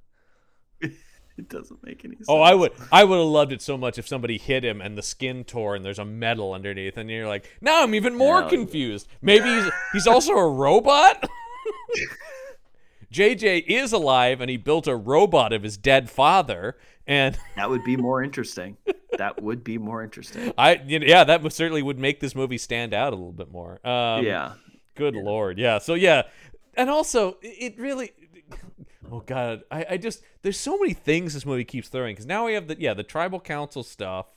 It 1.38 1.50
doesn't 1.50 1.84
make 1.84 2.06
any 2.06 2.16
sense. 2.16 2.28
Oh, 2.30 2.42
I 2.42 2.54
would, 2.54 2.72
I 2.92 3.04
would 3.04 3.18
have 3.18 3.26
loved 3.28 3.52
it 3.54 3.62
so 3.62 3.76
much 3.78 3.98
if 3.98 4.08
somebody 4.08 4.38
hit 4.38 4.64
him 4.64 4.82
and 4.82 4.96
the 4.98 5.02
skin 5.02 5.44
tore 5.44 5.76
and 5.76 5.84
there's 5.84 5.98
a 6.00 6.06
metal 6.06 6.54
underneath, 6.54 6.96
and 6.98 7.10
you're 7.10 7.28
like, 7.28 7.50
now 7.60 7.82
I'm 7.84 7.96
even 7.96 8.16
more 8.16 8.42
No. 8.42 8.50
confused. 8.50 9.08
Maybe 9.22 9.50
he's, 9.50 9.72
he's 9.94 10.08
also 10.08 10.34
a 10.34 10.48
robot. 10.48 11.28
JJ 13.12 13.66
is 13.68 13.94
alive, 13.94 14.42
and 14.42 14.50
he 14.50 14.58
built 14.58 14.88
a 14.88 14.96
robot 14.96 15.54
of 15.54 15.62
his 15.64 15.78
dead 15.78 16.10
father, 16.10 16.78
and 17.06 17.38
That 17.56 17.70
would 17.70 17.84
be 17.84 17.96
more 17.96 18.24
interesting. 18.24 18.78
That 19.18 19.42
would 19.42 19.64
be 19.64 19.78
more 19.78 20.04
interesting. 20.04 20.52
I, 20.58 20.82
yeah, 20.86 21.24
that 21.24 21.54
certainly 21.54 21.84
would 21.84 22.00
make 22.00 22.20
this 22.20 22.34
movie 22.34 22.58
stand 22.58 22.94
out 22.94 23.14
a 23.14 23.16
little 23.16 23.32
bit 23.32 23.52
more. 23.52 23.86
Um, 23.88 24.26
yeah. 24.26 24.54
Good 24.96 25.14
lord, 25.16 25.60
yeah. 25.60 25.78
So 25.80 25.94
yeah, 25.96 26.24
and 26.76 26.90
also 26.90 27.38
it 27.42 27.78
really. 27.80 28.12
Oh 29.12 29.20
god, 29.22 29.64
I, 29.70 29.86
I 29.92 29.98
just 29.98 30.22
there's 30.42 30.60
so 30.60 30.78
many 30.78 30.94
things 30.94 31.34
this 31.34 31.46
movie 31.46 31.64
keeps 31.66 31.90
throwing 31.90 32.14
because 32.16 32.26
now 32.26 32.46
we 32.46 32.54
have 32.54 32.68
the 32.68 32.80
yeah 32.80 32.94
the 32.94 33.04
tribal 33.04 33.40
council 33.40 33.84
stuff 33.84 34.28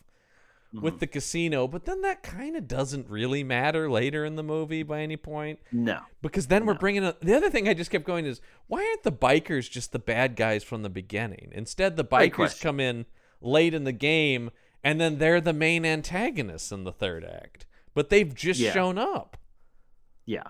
with 0.73 0.95
mm-hmm. 0.95 0.99
the 0.99 1.07
casino, 1.07 1.67
but 1.69 1.85
then 1.85 2.03
that 2.03 2.23
kind 2.23 2.57
of 2.57 2.69
doesn't 2.69 3.09
really 3.09 3.43
matter 3.45 3.89
later 3.91 4.25
in 4.25 4.37
the 4.37 4.43
movie 4.43 4.83
by 4.83 5.01
any 5.01 5.17
point 5.17 5.59
No. 5.73 6.01
because 6.21 6.49
then 6.49 6.67
we're 6.67 6.75
bringing 6.75 7.05
a, 7.05 7.15
the 7.21 7.35
other 7.35 7.49
thing 7.51 7.69
I 7.69 7.73
just 7.75 7.91
kept 7.91 8.05
going 8.05 8.27
is 8.27 8.41
why 8.67 8.81
aren't 8.85 9.03
the 9.05 9.13
bikers 9.13 9.71
just 9.71 9.93
the 9.93 9.99
bad 9.99 10.37
guys 10.37 10.65
from 10.65 10.83
the 10.83 10.91
beginning? 10.91 11.51
Instead, 11.53 11.97
the 11.97 12.05
bikers 12.05 12.61
come 12.61 12.81
in 12.81 13.07
late 13.41 13.75
in 13.75 13.85
the 13.85 13.93
game 13.93 14.51
and 14.83 15.01
then 15.01 15.19
they're 15.19 15.41
the 15.41 15.53
main 15.53 15.87
antagonists 15.87 16.73
in 16.73 16.85
the 16.85 16.93
third 16.93 17.25
act, 17.25 17.65
but 17.95 18.11
they've 18.11 18.35
just 18.35 18.61
Yeah. 18.61 18.73
shown 18.73 18.99
up. 18.99 19.37
Yeah. 20.27 20.49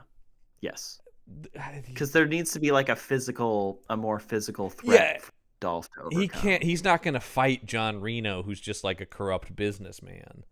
Yes. 0.60 1.00
Because 1.86 2.12
there 2.12 2.26
needs 2.26 2.52
to 2.52 2.60
be 2.60 2.70
like 2.72 2.88
a 2.88 2.96
physical, 2.96 3.80
a 3.90 3.96
more 3.96 4.18
physical 4.18 4.70
threat 4.70 5.20
Yeah. 5.22 5.28
Dolph 5.58 5.88
he 6.10 6.28
can't 6.28 6.62
he's 6.62 6.84
not 6.84 7.02
going 7.02 7.14
to 7.14 7.20
fight 7.20 7.64
John 7.64 8.00
Reno 8.02 8.42
who's 8.42 8.60
just 8.60 8.84
like 8.84 9.00
a 9.00 9.06
corrupt 9.06 9.56
businessman 9.56 10.44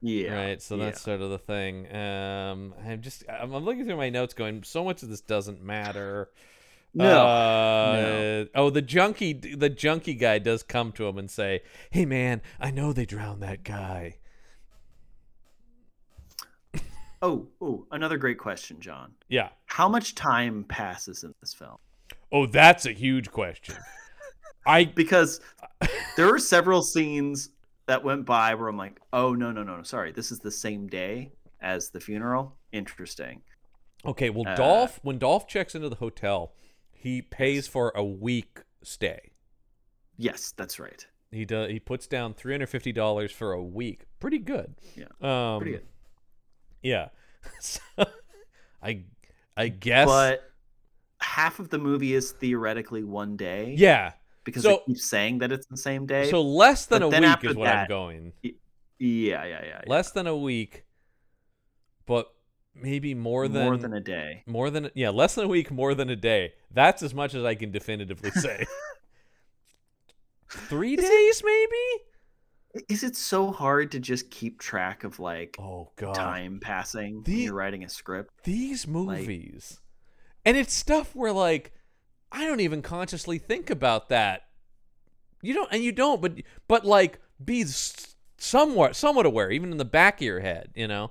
Yeah. 0.00 0.32
right 0.34 0.62
so 0.62 0.78
that's 0.78 1.02
sort 1.02 1.20
of 1.20 1.28
the 1.28 1.38
thing 1.38 1.86
um 1.94 2.72
i'm 2.82 3.02
just 3.02 3.24
I'm, 3.28 3.52
I'm 3.52 3.62
looking 3.64 3.84
through 3.84 3.98
my 3.98 4.08
notes 4.08 4.32
going 4.32 4.62
so 4.62 4.84
much 4.84 5.02
of 5.02 5.10
this 5.10 5.20
doesn't 5.20 5.62
matter 5.62 6.30
No. 6.94 7.26
Uh, 7.26 7.92
No. 7.92 8.46
oh 8.54 8.70
the 8.70 8.80
junkie 8.80 9.34
the 9.34 9.68
junkie 9.68 10.14
guy 10.14 10.38
does 10.38 10.62
come 10.62 10.92
to 10.92 11.06
him 11.06 11.18
and 11.18 11.30
say 11.30 11.60
hey 11.90 12.06
man 12.06 12.40
i 12.58 12.70
know 12.70 12.94
they 12.94 13.04
drowned 13.04 13.42
that 13.42 13.64
guy 13.64 14.16
Oh, 17.20 17.48
oh, 17.60 17.86
another 17.90 18.16
great 18.16 18.38
question, 18.38 18.78
John. 18.80 19.12
yeah 19.28 19.48
How 19.66 19.88
much 19.88 20.14
time 20.14 20.64
passes 20.68 21.24
in 21.24 21.34
this 21.40 21.54
film? 21.54 21.76
oh 22.32 22.46
that's 22.46 22.84
a 22.86 22.92
huge 22.92 23.30
question 23.30 23.74
i 24.66 24.84
Because 25.02 25.40
there 26.16 26.26
were 26.26 26.38
several 26.38 26.82
scenes 26.82 27.50
that 27.86 28.04
went 28.04 28.26
by 28.26 28.54
where 28.54 28.68
I'm 28.68 28.76
like, 28.76 29.00
oh 29.12 29.34
no, 29.34 29.50
no, 29.50 29.62
no, 29.62 29.76
no, 29.78 29.82
sorry, 29.82 30.12
this 30.12 30.30
is 30.30 30.38
the 30.40 30.50
same 30.50 30.86
day 30.88 31.32
as 31.60 31.88
the 31.90 32.00
funeral. 32.00 32.56
Interesting. 32.72 33.42
okay 34.04 34.30
well 34.30 34.46
Uh, 34.46 34.54
dolph 34.54 35.00
when 35.02 35.18
dolph 35.18 35.46
checks 35.46 35.74
into 35.74 35.88
the 35.88 35.96
hotel 35.96 36.52
he 36.92 37.22
pays 37.22 37.66
for 37.66 37.92
a 37.94 38.04
week 38.04 38.60
stay 38.82 39.32
Yes, 40.20 40.52
that's 40.56 40.78
right. 40.80 41.06
He 41.30 41.44
does. 41.44 41.70
He 41.70 41.78
puts 41.78 42.06
down 42.08 42.34
three 42.34 42.52
hundred 42.52 42.66
fifty 42.70 42.90
dollars 42.90 43.30
for 43.30 43.52
a 43.52 43.62
week. 43.62 44.02
Pretty 44.18 44.38
good. 44.38 44.74
Yeah, 44.96 45.04
Um, 45.20 45.60
Pretty 45.60 45.76
good. 45.76 45.86
Yeah. 46.82 47.08
So, 47.60 47.80
I 48.82 49.04
I 49.56 49.68
guess. 49.68 50.06
But 50.06 50.42
half 51.20 51.58
of 51.60 51.70
the 51.70 51.78
movie 51.78 52.14
is 52.14 52.32
theoretically 52.32 53.02
one 53.04 53.36
day. 53.36 53.74
yeah. 53.76 54.12
Because 54.44 54.62
so- 54.62 54.82
they 54.86 54.92
keep 54.94 54.98
saying 54.98 55.38
that 55.38 55.52
it's 55.52 55.66
the 55.66 55.76
same 55.76 56.06
day. 56.06 56.30
So 56.30 56.40
less 56.42 56.86
than 56.86 57.00
but 57.02 57.14
a 57.14 57.20
week 57.20 57.44
is 57.50 57.56
what 57.56 57.68
I'm 57.68 57.88
going. 57.88 58.32
yeah, 58.42 58.52
yeah, 58.98 59.44
yeah. 59.44 59.64
yeah. 59.64 59.80
Less 59.86 60.10
than 60.12 60.26
a 60.26 60.36
week, 60.36 60.84
but 62.06 62.28
maybe 62.74 63.14
more 63.14 63.48
than 63.48 63.64
more 63.64 63.76
than 63.76 63.92
a 63.92 64.00
day. 64.00 64.42
more 64.46 64.70
than 64.70 64.90
yeah, 64.94 65.10
less 65.10 65.34
than 65.34 65.44
a 65.44 65.48
week, 65.48 65.70
more 65.70 65.94
than 65.94 66.08
a 66.10 66.16
day. 66.16 66.52
That's 66.70 67.02
as 67.02 67.12
much 67.14 67.34
as 67.34 67.44
I 67.44 67.54
can 67.56 67.70
definitively 67.72 68.30
say. 68.46 68.64
Three 70.48 70.94
Is 70.94 71.04
it- 71.04 71.08
days, 71.08 71.42
maybe. 71.44 72.04
Is 72.88 73.02
it 73.02 73.16
so 73.16 73.50
hard 73.50 73.90
to 73.92 73.98
just 74.00 74.30
keep 74.30 74.60
track 74.60 75.02
of 75.04 75.18
like 75.18 75.56
Oh 75.58 75.90
god. 75.96 76.14
time 76.14 76.60
passing 76.60 77.22
The- 77.24 77.32
when 77.32 77.40
you're 77.44 77.54
writing 77.54 77.84
a 77.84 77.88
script? 77.88 78.30
these 78.44 78.86
movies 78.86 79.80
and 80.44 80.56
it's 80.56 80.72
stuff 80.74 81.14
where 81.14 81.32
like 81.32 81.72
i 82.30 82.44
don't 82.44 82.60
even 82.60 82.82
consciously 82.82 83.38
think 83.38 83.70
about 83.70 84.08
that 84.10 84.42
you 85.42 85.54
don't 85.54 85.72
and 85.72 85.82
you 85.82 85.92
don't 85.92 86.20
but 86.22 86.34
but 86.68 86.84
like 86.84 87.18
be 87.42 87.64
somewhat 88.38 88.94
somewhat 88.96 89.26
aware 89.26 89.50
even 89.50 89.72
in 89.72 89.78
the 89.78 89.84
back 89.84 90.20
of 90.20 90.24
your 90.26 90.40
head 90.40 90.70
you 90.74 90.86
know 90.86 91.10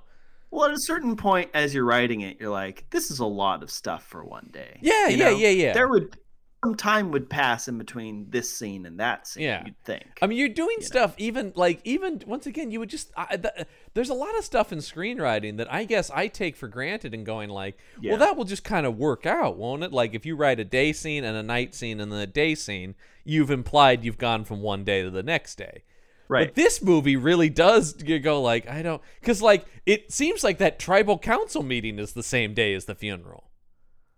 Well, 0.49 0.69
at 0.69 0.75
a 0.75 0.79
certain 0.79 1.15
point, 1.17 1.49
as 1.53 1.73
you're 1.73 1.83
writing 1.83 2.21
it, 2.21 2.37
you're 2.39 2.49
like, 2.49 2.85
"This 2.89 3.11
is 3.11 3.19
a 3.19 3.25
lot 3.25 3.63
of 3.63 3.69
stuff 3.69 4.05
for 4.07 4.23
one 4.23 4.49
day." 4.53 4.79
Yeah, 4.81 5.09
You 5.09 5.17
yeah, 5.17 5.25
know? 5.25 5.35
yeah, 5.37 5.49
yeah. 5.49 5.73
There 5.73 5.89
would 5.89 6.17
some 6.65 6.75
time 6.75 7.11
would 7.11 7.29
pass 7.29 7.67
in 7.67 7.77
between 7.77 8.25
this 8.29 8.51
scene 8.51 8.85
and 8.87 8.99
that 8.99 9.27
scene. 9.27 9.43
Yeah. 9.43 9.63
you'd 9.65 9.79
think. 9.85 10.05
I 10.21 10.27
mean, 10.27 10.37
you're 10.39 10.49
doing 10.49 10.77
know? 10.79 10.85
stuff 10.85 11.13
even 11.17 11.53
like 11.55 11.79
even 11.83 12.21
once 12.25 12.47
again, 12.47 12.71
you 12.71 12.79
would 12.79 12.89
just 12.89 13.11
I, 13.15 13.37
th- 13.37 13.67
there's 13.93 14.09
a 14.09 14.15
lot 14.15 14.35
of 14.37 14.43
stuff 14.43 14.71
in 14.71 14.79
screenwriting 14.79 15.57
that 15.57 15.71
I 15.71 15.83
guess 15.83 16.09
I 16.09 16.27
take 16.27 16.55
for 16.55 16.67
granted 16.67 17.13
and 17.13 17.25
going 17.25 17.49
like, 17.49 17.77
Yeah. 18.01 18.11
well, 18.11 18.19
that 18.19 18.35
will 18.35 18.43
just 18.45 18.63
kind 18.63 18.85
of 18.87 18.97
work 18.97 19.25
out, 19.25 19.55
won't 19.57 19.83
it? 19.83 19.93
Like 19.93 20.13
if 20.15 20.25
you 20.25 20.35
write 20.35 20.59
a 20.59 20.65
day 20.65 20.93
scene 20.93 21.23
and 21.23 21.37
a 21.37 21.43
night 21.43 21.75
scene 21.75 21.99
and 21.99 22.11
then 22.11 22.19
a 22.19 22.27
day 22.27 22.55
scene, 22.55 22.95
you've 23.23 23.51
implied 23.51 24.03
you've 24.03 24.17
gone 24.17 24.43
from 24.43 24.61
one 24.61 24.83
day 24.83 25.03
to 25.03 25.11
the 25.11 25.23
next 25.23 25.55
day. 25.59 25.83
right. 26.27 26.47
But 26.47 26.55
this 26.55 26.81
movie 26.81 27.15
really 27.17 27.49
does 27.49 27.95
you 28.03 28.17
go 28.19 28.41
like 28.41 28.67
I 28.67 28.81
don't 28.81 29.01
because 29.21 29.41
like 29.43 29.65
it 29.85 30.11
seems 30.11 30.43
like 30.43 30.57
that 30.57 30.79
tribal 30.79 31.19
council 31.19 31.61
meeting 31.61 31.99
is 31.99 32.13
the 32.13 32.23
same 32.23 32.55
day 32.55 32.73
as 32.73 32.85
the 32.85 32.95
funeral. 32.95 33.51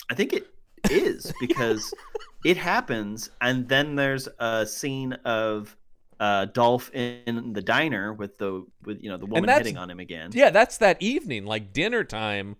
I 0.10 0.16
think 0.16 0.32
it 0.34 0.48
is 0.90 1.34
because 1.42 1.94
it 2.44 2.58
happens, 2.58 3.30
and 3.42 3.68
then 3.68 3.96
there's 3.96 4.28
a 4.40 4.66
scene 4.66 5.14
of 5.26 5.76
uh, 6.20 6.46
Dolph 6.46 6.90
in 6.94 7.54
the 7.54 7.62
diner 7.62 8.14
with 8.14 8.38
the 8.38 8.66
with 8.84 9.02
you 9.02 9.10
know 9.10 9.18
the 9.18 9.26
woman 9.26 9.50
hitting 9.50 9.78
on 9.78 9.90
him 9.90 10.00
again. 10.00 10.32
Yeah, 10.34 10.50
that's 10.50 10.78
that 10.78 11.02
evening, 11.02 11.46
like 11.46 11.74
dinner 11.74 12.04
time 12.04 12.56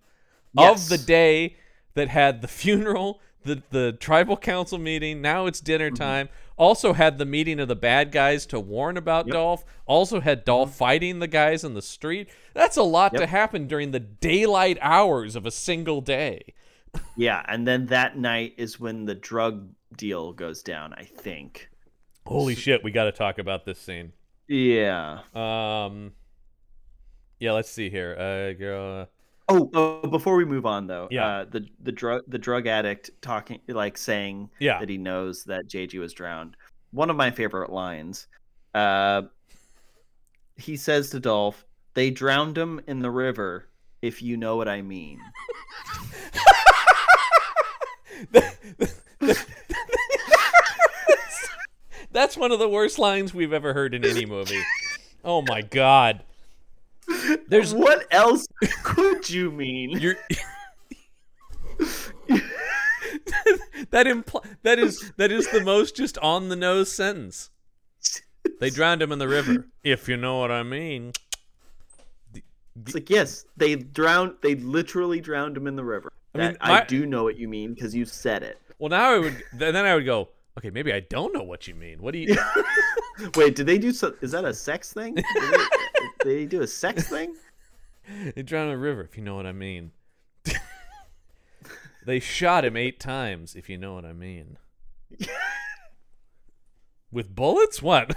Yes. 0.52 0.82
of 0.84 0.88
the 0.88 0.98
day 1.06 1.56
that 1.94 2.08
had 2.08 2.40
the 2.42 2.48
funeral, 2.62 3.20
the 3.44 3.62
the 3.70 3.92
tribal 3.92 4.36
council 4.36 4.78
meeting. 4.78 5.20
Now 5.20 5.46
it's 5.46 5.60
dinner 5.60 5.88
Mm-hmm. 5.88 5.94
time. 6.02 6.28
Also 6.56 6.92
had 6.92 7.16
the 7.16 7.24
meeting 7.24 7.58
of 7.58 7.68
the 7.68 7.76
bad 7.76 8.12
guys 8.12 8.44
to 8.46 8.60
warn 8.60 8.96
about 8.98 9.26
Yep. 9.26 9.32
Dolph. 9.32 9.64
Also 9.86 10.20
had 10.20 10.44
Dolph 10.44 10.74
fighting 10.74 11.18
the 11.18 11.26
guys 11.26 11.64
in 11.64 11.72
the 11.74 11.80
street. 11.82 12.28
That's 12.54 12.76
a 12.76 12.82
lot 12.82 13.14
to 13.16 13.26
happen 13.26 13.66
during 13.66 13.92
the 13.92 14.00
daylight 14.00 14.76
hours 14.82 15.36
of 15.36 15.46
a 15.46 15.50
single 15.50 16.00
day. 16.02 16.52
Yeah, 17.16 17.44
and 17.48 17.66
then 17.66 17.86
that 17.86 18.16
night 18.16 18.54
is 18.56 18.80
when 18.80 19.04
the 19.04 19.14
drug 19.14 19.68
deal 19.96 20.32
goes 20.32 20.62
down. 20.62 20.92
I 20.94 21.04
think. 21.04 21.68
Holy 22.26 22.54
shit, 22.54 22.82
we 22.84 22.90
got 22.90 23.04
to 23.04 23.12
talk 23.12 23.38
about 23.38 23.64
this 23.64 23.78
scene. 23.78 24.12
Yeah. 24.48 25.20
Um, 25.34 26.12
yeah, 27.38 27.52
let's 27.52 27.70
see 27.70 27.90
here. 27.90 28.14
Uh, 28.18 28.52
girl, 28.58 29.08
Oh, 29.48 29.68
oh, 29.74 30.06
before 30.08 30.36
we 30.36 30.44
move 30.44 30.64
on 30.64 30.86
though, 30.86 31.08
Yeah. 31.10 31.26
uh, 31.26 31.44
the 31.44 31.66
the 31.82 31.90
drug 31.92 32.22
the 32.28 32.38
drug 32.38 32.66
addict 32.68 33.10
talking 33.20 33.60
like 33.68 33.98
saying 33.98 34.48
Yeah. 34.60 34.78
that 34.78 34.88
he 34.88 34.96
knows 34.96 35.42
that 35.44 35.66
JJ 35.66 35.98
was 35.98 36.12
drowned. 36.12 36.56
One 36.92 37.10
of 37.10 37.16
my 37.16 37.30
favorite 37.32 37.70
lines. 37.70 38.28
Uh, 38.74 39.22
he 40.56 40.76
says 40.76 41.10
to 41.10 41.20
Dolph, 41.20 41.64
"They 41.94 42.10
drowned 42.10 42.56
him 42.56 42.80
in 42.86 43.00
the 43.00 43.10
river, 43.10 43.66
if 44.02 44.22
you 44.22 44.36
know 44.36 44.56
what 44.56 44.68
I 44.68 44.82
mean." 44.82 45.20
That's 52.12 52.36
one 52.36 52.50
of 52.50 52.58
the 52.58 52.68
worst 52.68 52.98
lines 52.98 53.32
we've 53.32 53.52
ever 53.52 53.72
heard 53.72 53.94
in 53.94 54.04
any 54.04 54.26
movie. 54.26 54.60
Oh 55.24 55.42
my 55.42 55.62
god. 55.62 56.22
There's 57.48 57.74
what 57.74 58.06
else 58.10 58.46
could 58.82 59.28
you 59.28 59.50
mean? 59.50 59.90
you're 59.90 60.16
that 63.90 64.06
impl- 64.06 64.44
that 64.62 64.78
is 64.78 65.12
that 65.16 65.30
is 65.30 65.48
the 65.50 65.62
most 65.62 65.96
just 65.96 66.18
on 66.18 66.48
the 66.48 66.56
nose 66.56 66.90
sentence. 66.92 67.50
They 68.60 68.70
drowned 68.70 69.02
him 69.02 69.12
in 69.12 69.18
the 69.18 69.28
river, 69.28 69.66
if 69.84 70.08
you 70.08 70.16
know 70.16 70.38
what 70.38 70.50
I 70.50 70.62
mean. 70.62 71.12
It's 72.82 72.94
like 72.94 73.10
yes, 73.10 73.44
they 73.56 73.76
drowned. 73.76 74.36
They 74.42 74.54
literally 74.54 75.20
drowned 75.20 75.56
him 75.56 75.66
in 75.66 75.76
the 75.76 75.84
river. 75.84 76.12
I 76.34 76.38
mean, 76.38 76.56
my- 76.60 76.82
I 76.82 76.84
do 76.84 77.06
know 77.06 77.24
what 77.24 77.36
you 77.38 77.48
mean 77.48 77.74
because 77.74 77.94
you 77.94 78.04
said 78.04 78.42
it. 78.42 78.60
Well, 78.78 78.90
now 78.90 79.14
I 79.14 79.18
would 79.18 79.42
then 79.52 79.76
I 79.76 79.94
would 79.94 80.06
go, 80.06 80.28
okay, 80.58 80.70
maybe 80.70 80.92
I 80.92 81.00
don't 81.00 81.34
know 81.34 81.42
what 81.42 81.66
you 81.68 81.74
mean. 81.74 82.00
What 82.00 82.12
do 82.12 82.18
you 82.18 82.36
Wait, 83.36 83.54
did 83.54 83.66
they 83.66 83.76
do 83.78 83.92
so? 83.92 84.14
Is 84.22 84.30
that 84.32 84.44
a 84.44 84.54
sex 84.54 84.92
thing? 84.92 85.14
Did 85.16 85.24
they, 85.34 85.56
did 86.24 86.38
they 86.38 86.46
do 86.46 86.62
a 86.62 86.66
sex 86.66 87.08
thing? 87.08 87.34
They 88.34 88.42
drowned 88.42 88.70
in 88.70 88.76
the 88.76 88.78
river, 88.82 89.02
if 89.02 89.16
you 89.16 89.22
know 89.22 89.36
what 89.36 89.46
I 89.46 89.52
mean. 89.52 89.92
they 92.06 92.18
shot 92.18 92.64
him 92.64 92.76
eight 92.76 92.98
times, 92.98 93.54
if 93.54 93.68
you 93.68 93.76
know 93.76 93.94
what 93.94 94.04
I 94.04 94.12
mean. 94.14 94.56
With 97.12 97.34
bullets? 97.34 97.82
What? 97.82 98.14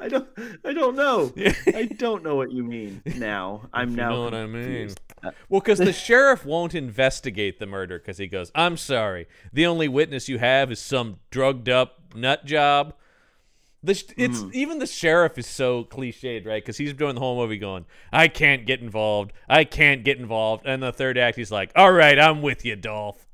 I 0.00 0.08
don't. 0.08 0.28
I 0.64 0.72
don't 0.72 0.94
know. 0.94 1.32
I 1.66 1.84
don't 1.86 2.22
know 2.22 2.36
what 2.36 2.52
you 2.52 2.62
mean. 2.62 3.02
Now 3.16 3.68
I'm 3.72 3.90
you 3.90 3.96
now. 3.96 4.10
know 4.10 4.22
what 4.22 4.34
I 4.34 4.46
mean. 4.46 4.90
Uh, 5.22 5.32
well, 5.48 5.60
because 5.60 5.78
the 5.80 5.92
sheriff 6.06 6.44
won't 6.44 6.74
investigate 6.74 7.58
the 7.58 7.66
murder 7.66 7.98
because 7.98 8.18
he 8.18 8.26
goes, 8.28 8.52
I'm 8.54 8.76
sorry. 8.76 9.26
The 9.52 9.66
only 9.66 9.88
witness 9.88 10.28
you 10.28 10.38
have 10.38 10.70
is 10.70 10.78
some 10.80 11.18
drugged 11.30 11.68
up 11.68 12.14
nut 12.14 12.44
job. 12.44 12.94
The 13.82 13.94
sh- 13.94 14.04
it's 14.16 14.40
Mm. 14.40 14.54
even 14.54 14.78
the 14.80 14.86
sheriff 14.86 15.38
is 15.38 15.46
so 15.46 15.84
cliched, 15.84 16.44
right? 16.46 16.62
Because 16.62 16.76
he's 16.78 16.92
doing 16.92 17.14
the 17.14 17.20
whole 17.20 17.36
movie 17.36 17.58
going, 17.58 17.84
"I 18.12 18.26
can't 18.28 18.66
get 18.66 18.80
involved. 18.80 19.32
I 19.48 19.62
can't 19.64 20.04
get 20.04 20.18
involved." 20.18 20.64
And 20.66 20.82
the 20.82 20.92
third 20.92 21.16
act, 21.16 21.36
he's 21.36 21.52
like, 21.52 21.70
"All 21.76 21.92
right, 21.92 22.18
I'm 22.18 22.42
with 22.42 22.64
you, 22.64 22.74
Dolph." 22.74 23.27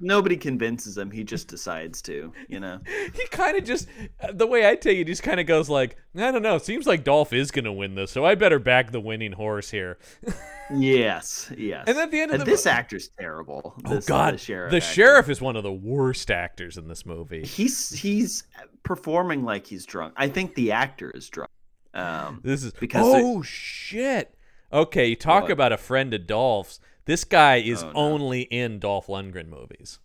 Nobody 0.00 0.36
convinces 0.36 0.98
him. 0.98 1.10
He 1.10 1.22
just 1.24 1.48
decides 1.48 2.02
to. 2.02 2.32
You 2.48 2.60
know. 2.60 2.80
he 3.14 3.26
kind 3.30 3.56
of 3.56 3.64
just 3.64 3.88
the 4.32 4.46
way 4.46 4.68
I 4.68 4.74
take 4.74 4.96
it, 4.96 4.98
he 4.98 5.04
just 5.04 5.22
kind 5.22 5.38
of 5.40 5.46
goes 5.46 5.68
like, 5.68 5.96
I 6.16 6.30
don't 6.30 6.42
know. 6.42 6.58
Seems 6.58 6.86
like 6.86 7.04
Dolph 7.04 7.32
is 7.32 7.50
gonna 7.50 7.72
win 7.72 7.94
this, 7.94 8.10
so 8.10 8.24
I 8.24 8.34
better 8.34 8.58
back 8.58 8.90
the 8.90 9.00
winning 9.00 9.32
horse 9.32 9.70
here. 9.70 9.98
Yes. 10.70 11.50
Yes. 11.56 11.84
And 11.86 11.96
at 11.96 12.10
the 12.10 12.20
end 12.20 12.30
of 12.30 12.40
the 12.40 12.44
this 12.44 12.66
mo- 12.66 12.72
actor's 12.72 13.08
terrible. 13.18 13.74
Oh 13.86 13.94
this, 13.94 14.04
uh, 14.04 14.08
God, 14.08 14.34
the 14.34 14.38
sheriff. 14.38 14.70
the 14.70 14.76
actor. 14.78 14.86
sheriff 14.92 15.30
is 15.30 15.40
one 15.40 15.56
of 15.56 15.62
the 15.62 15.72
worst 15.72 16.30
actors 16.30 16.76
in 16.76 16.88
this 16.88 17.06
movie. 17.06 17.42
He's 17.44 17.88
he's 17.90 18.44
performing 18.82 19.44
like 19.44 19.66
he's 19.66 19.86
drunk. 19.86 20.12
I 20.16 20.28
think 20.28 20.54
the 20.54 20.72
actor 20.72 21.10
is 21.10 21.28
drunk. 21.30 21.50
Um, 21.94 22.40
This 22.44 22.64
is 22.64 22.72
Because 22.74 23.06
oh 23.06 23.40
shit. 23.40 24.34
Okay, 24.70 25.06
you 25.06 25.16
talk 25.16 25.44
What? 25.44 25.52
about 25.52 25.72
a 25.72 25.78
friend 25.78 26.12
of 26.12 26.26
Dolph's. 26.26 26.80
This 27.08 27.24
guy 27.24 27.56
is 27.56 27.82
Oh, 27.82 27.86
no. 27.86 27.92
only 27.94 28.42
in 28.42 28.78
Dolph 28.80 29.06
Lundgren 29.06 29.48
movies. 29.48 29.98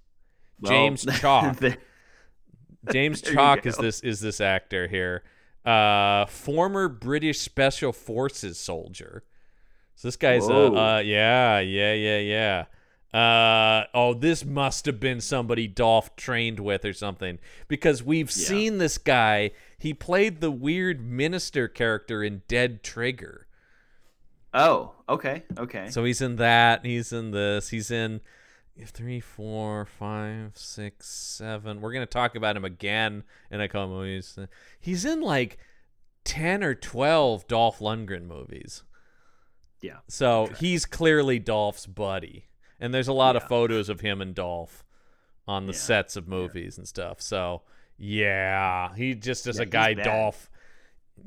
well, 0.61 0.71
James 0.71 1.05
Chalk. 1.19 1.57
there- 1.57 1.77
James 2.93 3.21
Chalk 3.21 3.65
is 3.65 3.75
this 3.75 3.99
is 3.99 4.21
this 4.21 4.39
actor 4.39 4.87
here. 4.87 5.21
Uh 5.65 6.25
former 6.27 6.87
British 6.87 7.39
Special 7.41 7.91
Forces 7.91 8.57
soldier. 8.57 9.23
So 9.95 10.07
this 10.07 10.15
guy's 10.15 10.45
uh, 10.45 10.53
Whoa. 10.53 10.75
uh 10.75 10.99
yeah, 10.99 11.59
yeah, 11.59 11.93
yeah, 11.93 12.19
yeah. 12.19 12.65
Uh 13.19 13.85
oh, 13.93 14.13
this 14.13 14.45
must 14.45 14.85
have 14.85 14.99
been 15.01 15.19
somebody 15.19 15.67
Dolph 15.67 16.15
trained 16.15 16.59
with 16.61 16.85
or 16.85 16.93
something 16.93 17.37
because 17.67 18.01
we've 18.01 18.29
Yeah. 18.31 18.45
seen 18.47 18.77
this 18.77 18.97
guy. 18.97 19.51
He 19.77 19.93
played 19.93 20.39
the 20.39 20.51
weird 20.51 21.01
minister 21.05 21.67
character 21.67 22.23
in 22.23 22.43
Dead 22.47 22.81
Trigger. 22.81 23.45
Oh, 24.53 24.93
okay, 25.09 25.43
okay. 25.57 25.89
So 25.89 26.03
he's 26.03 26.21
in 26.21 26.35
that. 26.37 26.85
He's 26.85 27.11
in 27.11 27.31
this. 27.31 27.69
He's 27.69 27.89
in 27.91 28.21
three, 28.85 29.19
four, 29.19 29.85
five, 29.85 30.51
six, 30.57 31.07
seven. 31.09 31.81
We're 31.81 31.93
gonna 31.93 32.05
talk 32.05 32.35
about 32.35 32.55
him 32.55 32.65
again 32.65 33.23
in 33.51 33.61
a 33.61 33.67
couple 33.67 33.89
movies. 33.89 34.37
He's 34.79 35.05
in 35.05 35.21
like 35.21 35.57
ten 36.23 36.63
or 36.63 36.75
twelve 36.75 37.47
Dolph 37.47 37.79
Lundgren 37.79 38.25
movies. 38.25 38.83
yeah. 39.81 39.97
So 40.07 40.43
Okay. 40.43 40.55
he's 40.59 40.85
clearly 40.85 41.39
Dolph's 41.39 41.85
buddy, 41.85 42.45
and 42.79 42.93
there's 42.93 43.07
a 43.09 43.13
lot 43.13 43.35
of 43.35 43.43
photos 43.43 43.89
of 43.89 44.01
him 44.01 44.21
and 44.21 44.33
Dolph 44.35 44.83
on 45.47 45.65
the 45.65 45.73
Yeah. 45.73 45.79
sets 45.79 46.15
of 46.15 46.27
movies 46.27 46.77
and 46.77 46.87
stuff. 46.87 47.21
So 47.21 47.63
yeah, 47.97 48.93
he 48.95 49.13
just 49.15 49.45
as 49.47 49.57
Yeah, 49.57 49.63
a 49.63 49.65
guy. 49.65 49.93
Dolph. 49.93 50.49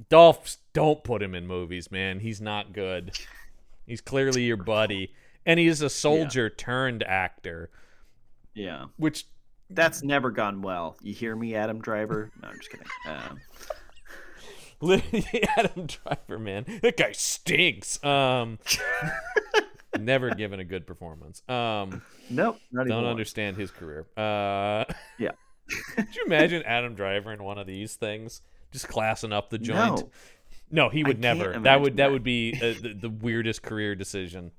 Dolph, 0.09 0.57
don't 0.73 1.03
put 1.05 1.23
him 1.23 1.35
in 1.35 1.47
movies, 1.47 1.91
man. 1.91 2.21
He's 2.21 2.41
not 2.41 2.73
good. 2.73 3.19
He's 3.87 4.01
clearly 4.01 4.43
your 4.45 4.57
buddy, 4.57 5.13
and 5.45 5.59
he 5.61 5.67
is 5.69 5.81
a 5.83 5.89
soldier 5.91 6.51
turned 6.51 7.03
actor, 7.05 7.71
Yeah. 8.55 8.87
which 8.97 9.27
That's 9.71 10.03
never 10.03 10.31
gone 10.31 10.63
well. 10.63 10.97
You 11.03 11.13
hear 11.15 11.35
me, 11.35 11.55
Adam 11.55 11.81
Driver? 11.81 12.31
No, 12.43 12.49
I'm 12.49 12.57
just 12.57 12.71
kidding. 12.71 12.87
Um, 13.09 13.41
Adam 15.57 15.87
Driver, 15.87 16.39
man, 16.39 16.65
that 16.83 16.97
guy 16.97 17.13
stinks. 17.13 18.03
Um, 18.05 18.59
never 19.99 20.35
given 20.35 20.61
a 20.61 20.65
good 20.65 20.87
performance. 20.87 21.43
Um. 21.49 22.03
nope, 22.31 22.59
not 22.73 22.87
don't 22.87 23.07
understand 23.07 23.57
his 23.57 23.71
career. 23.71 24.07
Uh, 24.17 24.85
Yeah. 25.19 25.31
could 25.97 26.15
you 26.15 26.25
imagine 26.27 26.63
Adam 26.65 26.95
Driver 26.95 27.33
in 27.33 27.43
one 27.43 27.59
of 27.59 27.67
these 27.67 27.97
things, 27.97 28.43
just 28.77 28.89
classing 28.89 29.33
up 29.33 29.51
the 29.51 29.59
joint? 29.59 30.01
No. 30.01 30.11
No, 30.71 30.89
he 30.89 31.05
would 31.05 31.19
I 31.19 31.21
never. 31.21 31.59
That 31.61 31.81
would 31.81 31.93
that 31.97 32.05
that. 32.05 32.13
would 32.13 32.25
be 32.25 32.55
uh, 32.57 32.75
the, 32.81 32.95
the 33.01 33.11
weirdest 33.11 33.63
career 33.63 33.95
decision. 33.95 34.51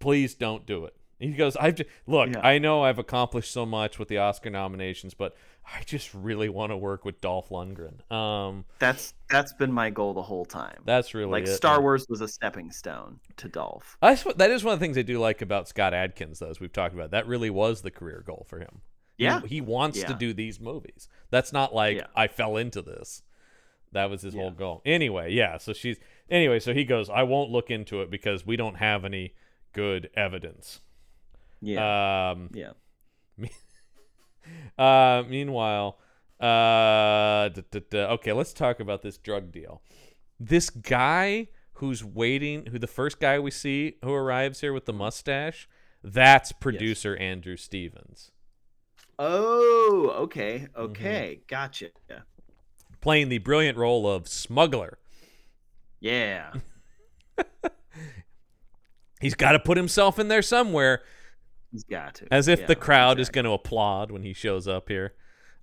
Please 0.00 0.34
don't 0.34 0.66
do 0.66 0.86
it. 0.86 0.94
He 1.20 1.32
goes, 1.32 1.54
I've 1.54 1.74
just, 1.74 1.90
look. 2.06 2.30
Yeah. 2.30 2.40
I 2.40 2.58
know 2.58 2.82
I've 2.82 2.98
accomplished 2.98 3.52
so 3.52 3.66
much 3.66 3.98
with 3.98 4.08
the 4.08 4.16
Oscar 4.18 4.48
nominations, 4.48 5.12
but 5.12 5.36
I 5.66 5.82
just 5.84 6.14
really 6.14 6.48
want 6.48 6.72
to 6.72 6.76
work 6.78 7.04
with 7.04 7.20
Dolph 7.20 7.50
Lundgren. 7.50 8.10
Um, 8.10 8.64
That's 8.78 9.12
that's 9.28 9.52
been 9.52 9.70
my 9.70 9.90
goal 9.90 10.14
the 10.14 10.22
whole 10.22 10.46
time. 10.46 10.78
that's 10.84 11.12
really 11.14 11.30
like 11.30 11.44
it, 11.44 11.54
Star. 11.54 11.80
Wars 11.80 12.06
was 12.08 12.22
a 12.22 12.28
stepping 12.28 12.70
stone 12.72 13.20
to 13.36 13.48
Dolph. 13.48 13.98
That's 14.00 14.24
that 14.36 14.50
is 14.50 14.64
one 14.64 14.72
of 14.72 14.80
the 14.80 14.84
things 14.84 14.96
I 14.96 15.02
do 15.02 15.18
like 15.20 15.42
about 15.42 15.68
Scott 15.68 15.92
Adkins, 15.94 16.38
though, 16.38 16.48
as 16.48 16.58
we've 16.58 16.72
talked 16.72 16.94
about. 16.94 17.10
That 17.10 17.26
really 17.28 17.50
was 17.50 17.82
the 17.82 17.90
career 17.90 18.24
goal 18.26 18.46
for 18.48 18.58
him. 18.58 18.80
Yeah. 19.18 19.42
He, 19.46 19.60
wants 19.60 20.02
to 20.02 20.14
do 20.14 20.32
these 20.32 20.58
movies. 20.58 21.08
That's 21.30 21.52
not 21.52 21.74
like 21.74 21.98
Yeah. 21.98 22.06
I 22.16 22.26
fell 22.28 22.56
into 22.56 22.80
this. 22.80 23.22
That 23.92 24.10
was 24.10 24.22
his 24.22 24.34
whole 24.34 24.50
goal. 24.52 24.82
Anyway, 24.84 25.32
yeah. 25.32 25.58
So 25.58 25.72
she's 25.72 25.98
anyway. 26.28 26.60
So 26.60 26.72
he 26.72 26.84
goes. 26.84 27.10
I 27.10 27.24
won't 27.24 27.50
look 27.50 27.70
into 27.70 28.02
it 28.02 28.10
because 28.10 28.46
we 28.46 28.56
don't 28.56 28.76
have 28.76 29.04
any 29.04 29.34
good 29.72 30.10
evidence. 30.14 30.80
Yeah. 31.60 32.30
Um. 32.30 32.50
yeah. 32.52 32.72
Uh. 34.78 35.22
Meanwhile. 35.28 35.98
Uh. 36.40 37.50
duh, 37.50 37.62
duh, 37.70 37.80
duh. 37.90 38.08
Okay. 38.12 38.32
Let's 38.32 38.52
talk 38.52 38.80
about 38.80 39.02
this 39.02 39.18
drug 39.18 39.52
deal. 39.52 39.82
This 40.38 40.70
guy 40.70 41.48
who's 41.74 42.04
waiting, 42.04 42.66
who 42.66 42.78
the 42.78 42.86
first 42.86 43.20
guy 43.20 43.38
we 43.38 43.50
see 43.50 43.96
who 44.04 44.12
arrives 44.12 44.60
here 44.60 44.72
with 44.72 44.86
the 44.86 44.92
mustache, 44.92 45.68
that's 46.02 46.52
producer 46.52 47.16
Andrew 47.16 47.56
Stevens. 47.56 48.30
Oh, 49.18 50.12
okay. 50.20 50.60
Mm-hmm. 50.60 50.80
Okay. 50.82 51.40
Gotcha. 51.46 51.88
Yeah. 52.08 52.20
Playing 53.00 53.28
the 53.28 53.38
brilliant 53.38 53.76
role 53.78 54.08
of 54.10 54.28
smuggler. 54.28 54.98
Yeah. 56.00 56.52
He's 59.20 59.34
got 59.34 59.52
to 59.52 59.58
put 59.58 59.76
himself 59.76 60.18
in 60.18 60.28
there 60.28 60.42
somewhere. 60.42 61.02
He's 61.70 61.84
got 61.84 62.14
to. 62.16 62.32
As 62.32 62.48
if 62.48 62.60
Yeah, 62.60 62.66
the 62.66 62.76
crowd 62.76 63.20
is 63.20 63.28
going 63.28 63.44
to 63.44 63.50
applaud 63.52 64.10
when 64.10 64.22
he 64.22 64.32
shows 64.32 64.66
up 64.66 64.88
here. 64.88 65.12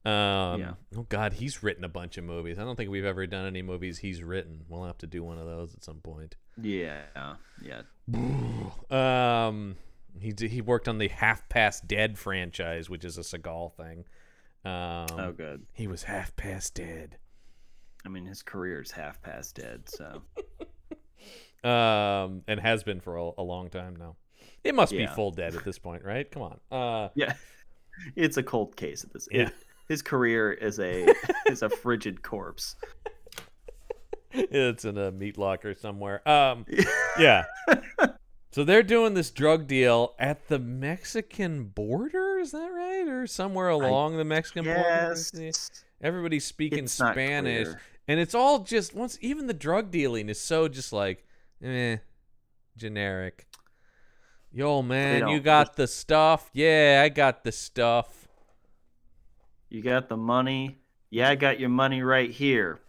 Um, 0.06 0.62
Yeah. 0.62 0.74
Oh 0.96 1.04
God, 1.10 1.34
he's 1.34 1.64
written 1.64 1.84
a 1.84 1.90
bunch 1.90 2.18
of 2.18 2.24
movies. 2.24 2.60
I 2.60 2.64
don't 2.64 2.76
think 2.76 2.90
we've 2.92 3.04
ever 3.04 3.26
done 3.26 3.46
any 3.48 3.62
movies 3.64 3.98
he's 3.98 4.22
written. 4.24 4.62
We'll 4.70 4.84
have 4.86 4.98
to 5.00 5.08
do 5.08 5.24
one 5.24 5.38
of 5.40 5.46
those 5.48 5.74
at 5.74 5.84
some 5.84 5.98
point. 6.02 6.36
Yeah, 6.62 7.02
yeah. 7.62 7.82
Um, 8.90 9.76
he 10.22 10.34
he 10.48 10.62
worked 10.62 10.88
on 10.88 10.98
the 10.98 11.08
Half 11.10 11.50
Past 11.50 11.88
Dead 11.88 12.18
franchise, 12.18 12.90
which 12.90 13.04
is 13.04 13.18
a 13.18 13.22
Seagal 13.22 13.74
thing. 13.74 14.06
Um, 14.64 15.08
Oh, 15.20 15.34
good. 15.36 15.66
he 15.74 15.88
was 15.88 16.04
half 16.04 16.36
past 16.36 16.76
dead. 16.76 17.18
I 18.08 18.10
mean, 18.10 18.26
his 18.26 18.42
career 18.42 18.82
is 18.82 18.90
half 18.90 19.22
past 19.22 19.56
dead, 19.56 19.84
so 19.90 20.22
Um, 21.70 22.44
and 22.48 22.58
has 22.62 22.84
been 22.84 23.02
for 23.02 23.18
a, 23.18 23.32
a 23.40 23.44
long 23.44 23.70
time 23.70 23.98
now. 23.98 24.16
It 24.64 24.74
must 24.74 24.94
be 24.94 25.06
full 25.08 25.32
dead 25.32 25.56
at 25.56 25.66
this 25.66 25.78
point, 25.78 26.06
right? 26.06 26.30
Come 26.32 26.44
on. 26.44 26.60
Uh, 26.72 27.10
yeah, 27.16 27.34
it's 28.16 28.38
a 28.38 28.44
cold 28.44 28.78
case 28.78 29.04
at 29.04 29.12
this. 29.12 29.28
Yeah. 29.30 29.50
his 29.90 30.02
career 30.02 30.54
is 30.54 30.80
a 30.80 31.14
is 31.48 31.64
a 31.64 31.70
frigid 31.70 32.22
corpse. 32.22 32.78
it's 34.32 34.86
in 34.86 34.98
a 34.98 35.12
meat 35.12 35.38
locker 35.38 35.74
somewhere. 35.74 36.28
Um, 36.30 36.66
yeah. 37.20 37.44
So 38.52 38.64
they're 38.64 38.84
doing 38.84 39.14
this 39.14 39.32
drug 39.32 39.68
deal 39.68 40.16
at 40.18 40.48
the 40.48 40.60
Mexican 40.60 41.66
border, 41.66 42.40
is 42.40 42.52
that 42.52 42.72
right? 42.72 43.08
Or 43.08 43.28
somewhere 43.28 43.70
along 43.70 44.16
the 44.16 44.24
Mexican 44.24 44.64
border? 44.64 45.16
Yes, 45.34 45.84
Everybody's 46.02 46.46
speaking 46.46 46.88
Spanish. 46.88 47.68
And 48.08 48.20
it's 48.20 48.34
all 48.36 48.60
just 48.60 48.94
once. 48.96 49.18
Even 49.22 49.48
the 49.48 49.54
drug 49.54 49.92
dealing 49.92 50.30
is 50.30 50.40
so 50.40 50.68
just 50.68 50.94
like, 50.94 51.26
eh, 51.64 51.98
generic. 52.78 53.48
Yo, 54.52 54.82
man, 54.82 55.28
you 55.28 55.40
got 55.40 55.76
the 55.76 55.88
stuff? 55.88 56.50
Yeah, 56.54 57.02
I 57.06 57.10
got 57.10 57.44
the 57.44 57.52
stuff. 57.52 58.28
you 59.70 59.82
got 59.82 60.10
the 60.10 60.18
money. 60.18 60.78
Yeah, 61.10 61.30
I 61.30 61.36
got 61.36 61.60
your 61.60 61.70
money 61.70 62.02
right 62.02 62.32
here. 62.32 62.80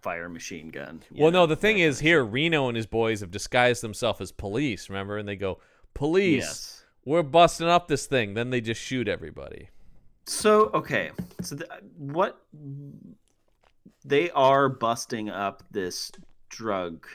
Fire 0.00 0.28
machine 0.28 0.68
gun. 0.68 1.02
you 1.10 1.22
well, 1.22 1.32
know, 1.32 1.40
no, 1.40 1.46
the 1.46 1.56
thing 1.56 1.78
is 1.78 1.98
here 2.00 2.24
Reno 2.24 2.68
and 2.68 2.76
his 2.76 2.86
boys 2.86 3.20
have 3.20 3.30
disguised 3.30 3.82
themselves 3.82 4.20
as 4.20 4.30
police. 4.32 4.88
Remember, 4.88 5.16
and 5.16 5.26
they 5.28 5.34
go, 5.36 5.58
"Police, 5.94 6.44
Yes. 6.44 6.84
we're 7.04 7.22
busting 7.22 7.66
up 7.68 7.88
this 7.88 8.06
thing." 8.06 8.34
Then 8.34 8.50
they 8.50 8.60
just 8.60 8.80
shoot 8.80 9.08
everybody. 9.08 9.70
So 10.26 10.70
okay, 10.74 11.10
so 11.40 11.56
th- 11.56 11.70
what 11.96 12.44
they 14.08 14.30
are 14.30 14.68
busting 14.68 15.28
up 15.30 15.62
this 15.70 16.10
drug, 16.48 17.06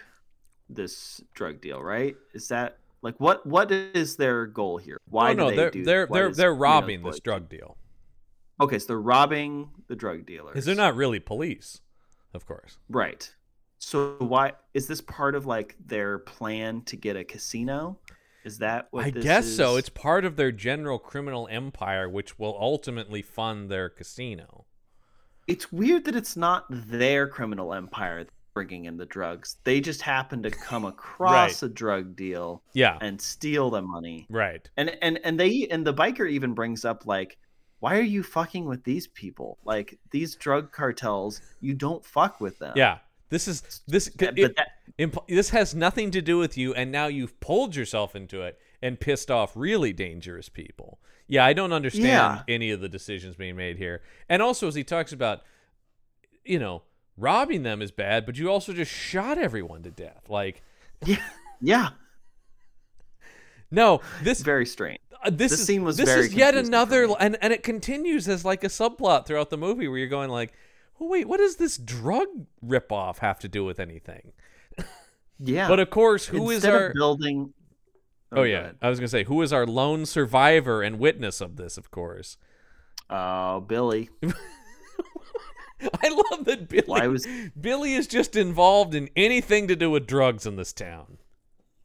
this 0.70 1.22
drug 1.34 1.62
deal, 1.62 1.82
right? 1.82 2.16
Is 2.34 2.48
that 2.50 2.78
like 3.02 3.16
what? 3.20 3.46
What 3.46 3.72
is 3.72 4.16
their 4.16 4.46
goal 4.46 4.78
here? 4.78 4.98
Why? 5.10 5.32
oh 5.32 5.34
no, 5.34 5.50
do 5.50 5.56
they 5.56 5.56
they're 5.56 5.72
do, 5.72 5.84
they're 5.84 6.08
they're 6.08 6.28
does 6.30 6.38
they're 6.38 6.56
robbing 6.56 7.02
boys 7.02 7.14
this 7.14 7.20
do- 7.20 7.24
drug 7.32 7.50
deal 7.50 7.78
Okay, 8.62 8.78
so 8.80 8.88
they're 8.88 9.02
robbing 9.02 9.70
the 9.88 9.96
drug 9.96 10.26
dealers. 10.26 10.54
because 10.54 10.66
they're 10.66 10.76
not 10.76 10.96
really 10.96 11.20
police, 11.20 11.82
of 12.34 12.46
course. 12.46 12.78
right. 12.89 13.34
So 13.80 14.16
why 14.20 14.54
is 14.74 14.88
this 14.88 15.02
part 15.02 15.36
of 15.36 15.46
like 15.46 15.76
their 15.86 16.20
plan 16.20 16.84
to 16.84 16.96
get 16.96 17.18
a 17.18 17.26
casino? 17.26 18.00
Is 18.46 18.60
that 18.60 18.88
what 18.91 19.06
I 19.06 19.10
this 19.12 19.24
guess 19.24 19.48
so. 19.48 19.76
It's 19.76 19.89
part 19.89 20.24
of 20.24 20.36
their 20.38 20.52
general 20.52 21.00
criminal 21.00 21.48
empire, 21.52 22.08
which 22.10 22.39
will 22.39 22.56
ultimately 22.60 23.22
fund 23.22 23.70
their 23.70 23.89
casino. 23.89 24.66
It's 25.48 25.72
weird 25.72 26.06
that 26.06 26.16
it's 26.16 26.36
not 26.38 26.66
their 26.70 27.28
criminal 27.28 27.74
empire 27.74 28.26
bringing 28.54 28.86
in 28.86 28.98
the 28.98 29.06
drugs. 29.06 29.58
They 29.64 29.82
just 29.82 30.02
happen 30.02 30.44
to 30.44 30.52
come 30.70 30.86
across 30.86 31.64
a 31.64 31.70
drug 31.70 32.16
deal 32.16 32.62
Yeah, 32.74 32.98
and 33.02 33.20
steal 33.20 33.70
the 33.70 33.82
money. 33.82 34.28
right. 34.30 34.68
And 34.78 34.96
and 35.02 35.20
and 35.24 35.39
they 35.39 35.68
and 35.72 35.86
the 35.86 35.94
biker 35.94 36.30
even 36.30 36.54
brings 36.54 36.86
up 36.86 37.06
like, 37.06 37.38
why 37.80 37.98
are 37.98 38.02
you 38.02 38.24
fucking 38.24 38.66
with 38.66 38.84
these 38.84 39.08
people? 39.08 39.58
Like 39.66 40.00
these 40.12 40.36
drug 40.36 40.72
cartels, 40.72 41.41
you 41.62 41.74
don't 41.74 42.06
fuck 42.06 42.39
with 42.39 42.58
them. 42.60 42.74
Yeah, 42.76 43.00
this 43.30 43.48
is 43.48 43.82
this. 43.88 44.08
But 44.10 44.38
it- 44.38 44.56
that, 44.56 44.68
imp- 44.98 45.28
this 45.28 45.50
has 45.50 45.74
nothing 45.76 46.12
to 46.12 46.22
do 46.22 46.38
with 46.38 46.58
you, 46.58 46.74
and 46.74 46.91
now 46.91 47.08
you've 47.08 47.39
pulled 47.39 47.76
yourself 47.76 48.16
into 48.16 48.41
it 48.44 48.58
and 48.84 48.99
pissed 48.99 49.31
off 49.31 49.53
really 49.55 49.93
dangerous 49.93 50.49
people. 50.49 50.99
Yeah, 51.25 51.45
I 51.45 51.53
don't 51.53 51.71
understand 51.71 52.05
Yeah. 52.05 52.43
any 52.47 52.69
of 52.69 52.81
the 52.81 52.89
decisions 52.89 53.36
being 53.38 53.55
made 53.55 53.77
here. 53.77 54.01
And 54.27 54.41
also, 54.41 54.67
as 54.67 54.75
he 54.75 54.84
talks 54.84 55.13
about, 55.13 55.41
you 56.43 56.59
know, 56.59 56.84
robbing 57.17 57.63
them 57.63 57.81
is 57.81 57.91
bad, 57.91 58.25
but 58.25 58.38
you 58.38 58.51
also 58.51 58.73
just 58.73 58.91
shot 58.91 59.38
everyone 59.38 59.84
to 59.84 59.89
death. 59.91 60.29
Like, 60.29 60.61
yeah, 61.05 61.23
yeah, 61.61 61.89
no, 63.71 64.01
this 64.21 64.41
very 64.41 64.65
strange. 64.65 64.99
Uh, 65.23 65.29
this, 65.29 65.51
This 65.51 65.61
is 65.61 65.65
scene 65.67 65.84
was 65.84 65.95
this 65.95 66.09
very 66.09 66.25
is 66.25 66.34
yet 66.34 66.53
another 66.55 67.07
and 67.19 67.38
and 67.41 67.53
it 67.53 67.63
continues 67.63 68.27
as 68.27 68.43
like 68.43 68.65
a 68.65 68.67
subplot 68.67 69.25
throughout 69.25 69.49
the 69.49 69.57
movie 69.57 69.88
where 69.88 69.97
you're 69.97 70.09
going 70.09 70.29
like 70.29 70.51
oh 70.99 71.07
wait 71.07 71.29
what 71.29 71.38
does 71.38 71.55
this 71.55 71.77
drug 71.77 72.27
ripoff 72.65 73.19
have 73.19 73.39
to 73.39 73.47
do 73.47 73.63
with 73.63 73.79
anything 73.79 74.34
Yeah, 75.39 75.67
but 75.69 75.79
of 75.79 75.89
course 75.89 76.25
who 76.25 76.49
is 76.49 76.57
Instead 76.57 76.75
of 76.75 76.81
our 76.81 76.93
building? 76.93 77.53
Oh, 78.34 78.38
go 78.38 78.43
yeah 78.43 78.71
i 78.81 78.89
was 78.89 78.99
gonna 78.99 79.07
say 79.07 79.23
who 79.23 79.41
is 79.41 79.53
our 79.53 79.65
lone 79.65 80.05
survivor 80.05 80.81
and 80.81 80.99
witness 80.99 81.41
of 81.41 81.55
this 81.55 81.77
of 81.77 81.89
course 81.91 82.38
Oh, 83.09 83.59
Billy. 83.59 84.09
i 86.01 86.23
love 86.31 86.45
that 86.45 86.69
billy 86.69 86.84
Why 86.88 87.07
was 87.07 87.27
billy 87.59 87.93
is 87.93 88.07
just 88.07 88.36
involved 88.36 88.95
in 88.95 89.09
anything 89.15 89.67
to 89.67 89.75
do 89.75 89.89
with 89.91 90.07
drugs 90.07 90.45
in 90.45 90.55
this 90.55 90.71
town 90.73 91.17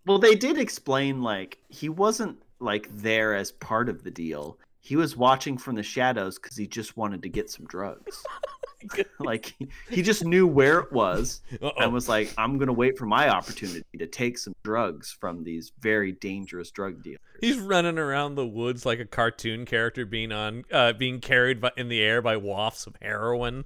Well, 0.06 0.18
they 0.18 0.34
did 0.36 0.56
explain 0.58 1.22
like 1.22 1.58
he 1.68 1.88
wasn't 1.88 2.40
like 2.60 2.88
there 2.90 3.34
as 3.34 3.52
part 3.52 3.88
of 3.88 4.02
the 4.04 4.10
deal. 4.10 4.58
He 4.80 4.96
was 4.96 5.16
watching 5.16 5.58
from 5.58 5.74
the 5.74 5.82
shadows 5.82 6.38
because 6.38 6.56
he 6.56 6.66
just 6.66 6.96
wanted 6.96 7.22
to 7.22 7.28
get 7.28 7.50
some 7.50 7.66
drugs. 7.66 8.22
like 9.18 9.54
he, 9.90 10.02
just 10.02 10.24
knew 10.24 10.46
where 10.46 10.80
it 10.80 10.92
was 10.92 11.40
Uh-oh. 11.60 11.72
and 11.78 11.92
was 11.92 12.08
like, 12.08 12.32
"I'm 12.38 12.58
gonna 12.58 12.72
wait 12.72 12.96
for 12.96 13.06
my 13.06 13.28
opportunity 13.28 13.84
to 13.98 14.06
take 14.06 14.38
some 14.38 14.54
drugs 14.62 15.16
from 15.18 15.42
these 15.42 15.72
very 15.80 16.12
dangerous 16.12 16.70
drug 16.70 17.02
dealers." 17.02 17.20
He's 17.40 17.58
running 17.58 17.98
around 17.98 18.34
the 18.34 18.46
woods 18.46 18.86
like 18.86 19.00
a 19.00 19.04
cartoon 19.04 19.64
character 19.64 20.06
being 20.06 20.32
on, 20.32 20.64
uh, 20.72 20.92
being 20.92 21.20
carried 21.20 21.60
by, 21.60 21.72
in 21.76 21.88
the 21.88 22.00
air 22.00 22.22
by 22.22 22.36
wafts 22.36 22.86
of 22.86 22.96
heroin. 23.02 23.64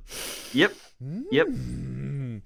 Yep. 0.53 0.73
Yep. 1.31 1.47
Mm. 1.49 2.43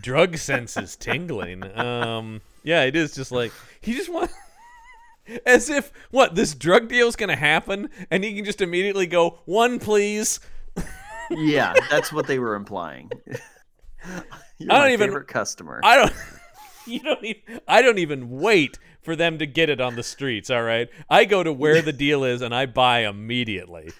Drug 0.00 0.36
senses 0.38 0.96
tingling. 0.96 1.64
Um, 1.78 2.40
yeah, 2.62 2.84
it 2.84 2.96
is 2.96 3.14
just 3.14 3.32
like 3.32 3.52
he 3.80 3.94
just 3.94 4.10
wants, 4.10 4.32
as 5.46 5.68
if 5.70 5.92
what 6.10 6.34
this 6.34 6.54
drug 6.54 6.88
deal's 6.88 7.16
gonna 7.16 7.36
happen, 7.36 7.88
and 8.10 8.24
he 8.24 8.34
can 8.34 8.44
just 8.44 8.60
immediately 8.60 9.06
go 9.06 9.40
one, 9.44 9.78
please. 9.78 10.40
Yeah, 11.30 11.74
that's 11.90 12.12
what 12.12 12.26
they 12.26 12.38
were 12.38 12.54
implying. 12.54 13.10
You're 14.58 14.72
I 14.72 14.80
don't 14.82 14.92
even- 14.92 15.08
favorite 15.08 15.28
customer. 15.28 15.80
I 15.84 15.96
don't. 15.96 16.12
You 16.86 16.98
don't 17.00 17.22
even. 17.24 17.60
I 17.68 17.82
don't 17.82 17.98
even 17.98 18.30
wait 18.30 18.78
for 19.02 19.14
them 19.14 19.38
to 19.38 19.46
get 19.46 19.68
it 19.68 19.80
on 19.80 19.94
the 19.96 20.02
streets. 20.02 20.50
All 20.50 20.62
right, 20.62 20.88
I 21.10 21.24
go 21.26 21.42
to 21.44 21.52
where 21.52 21.82
the 21.82 21.92
deal 21.92 22.24
is 22.24 22.40
and 22.42 22.54
I 22.54 22.66
buy 22.66 23.00
immediately. 23.06 23.92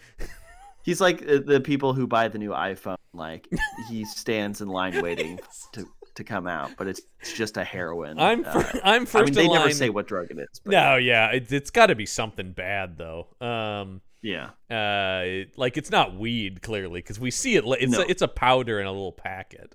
He's 0.83 1.01
like 1.01 1.23
uh, 1.23 1.41
the 1.45 1.61
people 1.61 1.93
who 1.93 2.07
buy 2.09 2.27
the 2.29 2.39
new 2.39 2.51
iPhone. 2.51 2.97
Like 3.13 3.47
he 3.89 4.05
stands 4.07 4.61
in 4.63 4.69
line 4.69 5.01
waiting 5.03 5.39
to 5.73 5.87
to 6.17 6.25
come 6.25 6.47
out, 6.47 6.73
but 6.77 6.87
it's, 6.87 7.01
it's 7.21 7.33
just 7.33 7.57
a 7.57 7.65
heroin. 7.65 8.19
I'm 8.21 8.45
uh, 8.45 8.63
I'm 8.85 9.07
first. 9.07 9.23
I 9.23 9.25
mean, 9.27 9.35
they 9.35 9.47
line. 9.49 9.59
never 9.61 9.71
say 9.73 9.91
what 9.91 10.07
drug 10.07 10.31
it 10.31 10.39
is. 10.39 10.61
But 10.65 10.71
No, 10.73 10.97
yeah, 10.97 11.31
it, 11.33 11.53
it's 11.53 11.71
got 11.71 11.87
to 11.87 11.95
be 11.95 12.07
something 12.07 12.53
bad 12.53 12.97
though. 12.99 13.29
Um, 13.41 14.01
Yeah. 14.23 14.51
uh, 14.71 15.47
like 15.57 15.77
it's 15.77 15.91
not 15.91 16.17
weed 16.17 16.63
clearly 16.63 17.01
because 17.01 17.19
we 17.21 17.31
see 17.31 17.57
it. 17.57 17.65
It's 17.67 17.93
No. 17.93 18.03
a, 18.03 18.07
it's 18.07 18.23
a 18.23 18.29
powder 18.29 18.81
in 18.81 18.87
a 18.87 18.93
little 18.93 19.13
packet. 19.13 19.75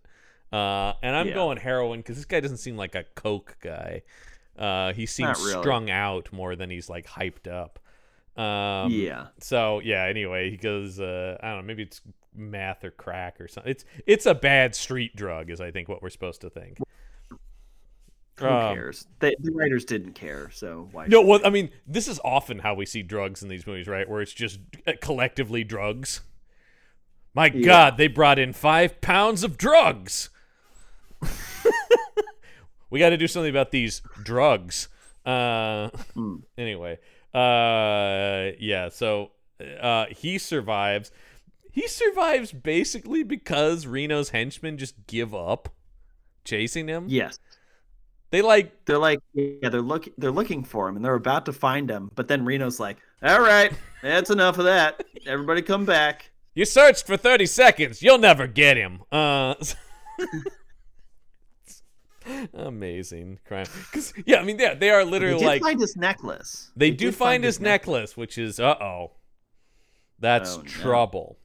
Uh, 0.53 0.93
and 1.01 1.15
I'm 1.15 1.27
Yeah. 1.27 1.33
going 1.33 1.57
heroin 1.57 1.99
because 1.99 2.15
this 2.17 2.25
guy 2.25 2.39
doesn't 2.39 2.57
seem 2.57 2.77
like 2.77 2.95
a 2.95 3.03
coke 3.15 3.57
guy. 3.61 4.03
Uh, 4.57 4.93
he 4.93 5.05
seems 5.05 5.37
really. 5.39 5.61
strung 5.61 5.89
out 5.89 6.31
more 6.31 6.55
than 6.55 6.69
he's 6.69 6.89
like 6.89 7.05
hyped 7.07 7.47
up. 7.51 7.79
Um, 8.37 8.91
yeah. 8.91 9.27
So 9.39 9.79
yeah. 9.79 10.03
Anyway, 10.05 10.49
he 10.51 10.57
goes. 10.57 10.99
Uh, 10.99 11.37
I 11.41 11.47
don't 11.49 11.57
know. 11.57 11.63
Maybe 11.63 11.83
it's 11.83 12.01
math 12.35 12.83
or 12.83 12.91
crack 12.91 13.39
or 13.39 13.47
something. 13.47 13.71
It's 13.71 13.85
it's 14.05 14.25
a 14.25 14.35
bad 14.35 14.75
street 14.75 15.15
drug, 15.15 15.49
is 15.49 15.61
I 15.61 15.71
think 15.71 15.87
what 15.87 16.01
we're 16.01 16.09
supposed 16.09 16.41
to 16.41 16.49
think. 16.49 16.79
Who 18.39 18.45
Um, 18.47 18.75
cares? 18.75 19.07
They, 19.19 19.33
the 19.39 19.51
writers 19.53 19.85
didn't 19.85 20.11
care, 20.13 20.49
so 20.51 20.89
why? 20.91 21.07
No, 21.07 21.21
well, 21.21 21.39
they? 21.39 21.45
I 21.45 21.49
mean, 21.49 21.69
this 21.87 22.09
is 22.09 22.19
often 22.25 22.59
how 22.59 22.73
we 22.73 22.85
see 22.85 23.01
drugs 23.01 23.41
in 23.41 23.47
these 23.47 23.65
movies, 23.65 23.87
right? 23.87 24.09
Where 24.09 24.21
it's 24.21 24.33
just 24.33 24.59
uh, 24.85 24.91
collectively 25.01 25.63
drugs. 25.63 26.19
My 27.33 27.45
Yeah. 27.47 27.65
God, 27.65 27.97
they 27.97 28.07
brought 28.07 28.37
in 28.37 28.51
five 28.51 28.99
pounds 28.99 29.43
of 29.45 29.57
drugs. 29.57 30.29
we 32.89 32.99
got 32.99 33.09
to 33.09 33.17
do 33.17 33.27
something 33.27 33.49
about 33.49 33.71
these 33.71 34.01
drugs. 34.23 34.89
Uh, 35.25 35.89
Hmm. 36.13 36.37
anyway, 36.57 36.99
uh, 37.37 38.51
yeah. 38.59 38.89
So 38.89 39.31
uh, 39.81 40.05
he 40.09 40.37
survives. 40.37 41.11
He 41.71 41.87
survives 41.87 42.51
basically 42.53 43.23
because 43.23 43.85
Reno's 43.85 44.29
henchmen 44.29 44.77
just 44.77 44.95
give 45.07 45.35
up 45.35 45.69
chasing 46.45 46.87
him. 46.87 47.09
yes, 47.09 47.39
They 48.31 48.41
like 48.41 48.85
they're 48.85 48.99
like, 48.99 49.19
yeah, 49.33 49.69
they're 49.69 49.81
look, 49.81 50.07
they're 50.17 50.31
looking 50.31 50.63
for 50.63 50.87
him, 50.89 50.95
and 50.95 51.05
they're 51.05 51.15
about 51.15 51.45
to 51.47 51.53
find 51.53 51.89
him, 51.89 52.11
but 52.15 52.27
then 52.27 52.45
Reno's 52.45 52.79
like, 52.79 52.97
All 53.23 53.41
right, 53.41 53.73
that's 54.01 54.29
enough 54.29 54.57
of 54.57 54.65
that. 54.65 55.03
Everybody, 55.25 55.61
come 55.61 55.85
back. 55.85 56.31
You 56.53 56.65
searched 56.65 57.05
for 57.05 57.17
30 57.17 57.45
seconds. 57.47 58.01
You'll 58.01 58.17
never 58.17 58.47
get 58.47 58.77
him. 58.77 59.01
Uh, 59.11 59.55
amazing 62.53 63.39
crime. 63.45 63.65
'Cause- 63.91 64.13
yeah, 64.25 64.37
I 64.39 64.43
mean, 64.43 64.59
yeah, 64.59 64.73
they 64.73 64.89
are 64.89 65.03
They 65.05 65.11
literally 65.11 65.39
did 65.39 65.45
like 65.45 65.61
find 65.61 65.79
his 65.79 65.95
necklace. 65.95 66.71
they 66.75 66.89
They 66.91 66.95
do 66.95 67.05
did 67.07 67.15
find 67.15 67.43
his 67.43 67.59
necklace, 67.59 68.15
which 68.17 68.37
is 68.37 68.59
uh 68.59 68.75
oh, 68.81 69.11
that's 70.19 70.55
Oh, 70.55 70.61
no. 70.61 70.63
trouble. 70.63 71.37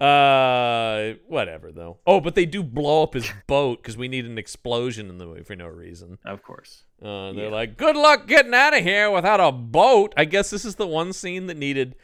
Uh, 0.00 1.14
whatever 1.28 1.70
though. 1.72 1.98
Oh, 2.06 2.20
but 2.20 2.34
they 2.34 2.44
do 2.46 2.62
blow 2.62 3.02
up 3.04 3.14
his 3.14 3.30
boat 3.46 3.80
because 3.80 3.96
we 3.96 4.08
need 4.08 4.26
an 4.26 4.38
explosion 4.38 5.08
in 5.08 5.18
the 5.18 5.24
movie 5.26 5.42
for 5.44 5.54
no 5.56 5.66
reason. 5.68 6.18
Of 6.24 6.42
course. 6.42 6.82
Uh, 7.00 7.32
they're 7.32 7.44
Yeah. 7.46 7.50
like, 7.50 7.76
"Good 7.76 7.96
luck 7.96 8.26
getting 8.26 8.54
out 8.54 8.76
of 8.76 8.82
here 8.82 9.10
without 9.10 9.40
a 9.40 9.52
boat." 9.52 10.12
I 10.16 10.24
guess 10.24 10.50
this 10.50 10.64
is 10.64 10.74
the 10.76 10.86
one 10.86 11.12
scene 11.12 11.46
that 11.46 11.56
needed 11.56 11.94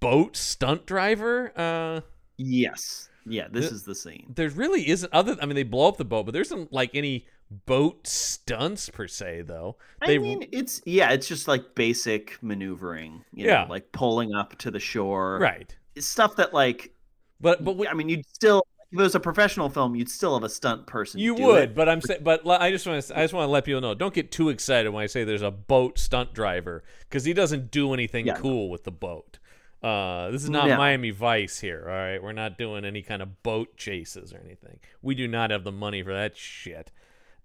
boat 0.00 0.36
stunt 0.36 0.86
driver. 0.86 1.52
Uh, 1.58 2.02
Yes. 2.36 3.08
Yeah, 3.26 3.48
this 3.50 3.72
is 3.72 3.84
the 3.84 3.94
scene. 3.94 4.32
there 4.36 4.50
really 4.50 4.86
isn't 4.88 5.10
other. 5.12 5.36
I 5.40 5.46
mean, 5.46 5.54
they 5.56 5.62
blow 5.62 5.88
up 5.88 5.96
the 5.96 6.04
boat, 6.04 6.26
but 6.26 6.32
there 6.32 6.42
isn't 6.42 6.72
like 6.74 6.94
any 6.94 7.26
boat 7.66 8.06
stunts 8.06 8.88
per 8.88 9.06
se, 9.08 9.42
though. 9.42 9.76
They 10.06 10.16
I 10.16 10.18
mean, 10.18 10.48
it's 10.52 10.80
yeah, 10.84 11.10
it's 11.12 11.28
just 11.28 11.48
like 11.48 11.74
basic 11.74 12.38
maneuvering. 12.42 13.24
You 13.32 13.46
Yeah. 13.46 13.64
know, 13.64 13.70
like 13.70 13.92
pulling 13.92 14.34
up 14.34 14.56
to 14.58 14.70
the 14.70 14.80
shore. 14.80 15.38
right, 15.38 15.74
It's 15.94 16.06
stuff 16.06 16.36
that 16.36 16.52
like, 16.54 16.92
but 17.40 17.64
but 17.64 17.76
we, 17.76 17.88
I 17.88 17.94
mean, 17.94 18.08
you'd 18.08 18.26
still 18.26 18.62
if 18.92 19.00
it 19.00 19.02
was 19.02 19.14
a 19.16 19.20
professional 19.20 19.68
film, 19.70 19.96
you'd 19.96 20.08
still 20.08 20.34
have 20.34 20.44
a 20.44 20.48
stunt 20.48 20.86
person. 20.86 21.18
you 21.18 21.34
would. 21.34 21.62
it. 21.70 21.74
But 21.74 21.88
I'm 21.88 22.00
saying, 22.00 22.20
but 22.22 22.46
I 22.46 22.70
just 22.70 22.86
want 22.86 23.02
to, 23.02 23.18
I 23.18 23.22
just 23.22 23.34
want 23.34 23.46
to 23.48 23.50
let 23.50 23.64
people 23.64 23.80
know, 23.80 23.92
don't 23.94 24.14
get 24.14 24.30
too 24.30 24.50
excited 24.50 24.88
when 24.92 25.02
I 25.02 25.06
say 25.06 25.24
there's 25.24 25.42
a 25.42 25.50
boat 25.50 25.98
stunt 25.98 26.32
driver 26.32 26.84
because 27.08 27.24
he 27.24 27.32
doesn't 27.32 27.72
do 27.72 27.92
anything 27.92 28.26
Yeah. 28.26 28.34
cool 28.36 28.70
with 28.70 28.84
the 28.84 28.92
boat. 28.92 29.38
Uh, 29.82 30.30
this 30.30 30.42
is 30.44 30.48
not 30.48 30.68
No. 30.68 30.76
Miami 30.78 31.10
Vice 31.10 31.58
here, 31.60 31.82
all 31.86 31.92
right? 31.94 32.22
We're 32.22 32.32
not 32.32 32.56
doing 32.56 32.84
any 32.86 33.02
kind 33.02 33.20
of 33.20 33.42
boat 33.42 33.76
chases 33.76 34.32
or 34.32 34.38
anything. 34.38 34.78
We 35.02 35.14
do 35.16 35.26
not 35.28 35.50
have 35.50 35.64
the 35.64 35.72
money 35.72 36.02
for 36.02 36.14
that 36.14 36.36
shit. 36.36 36.90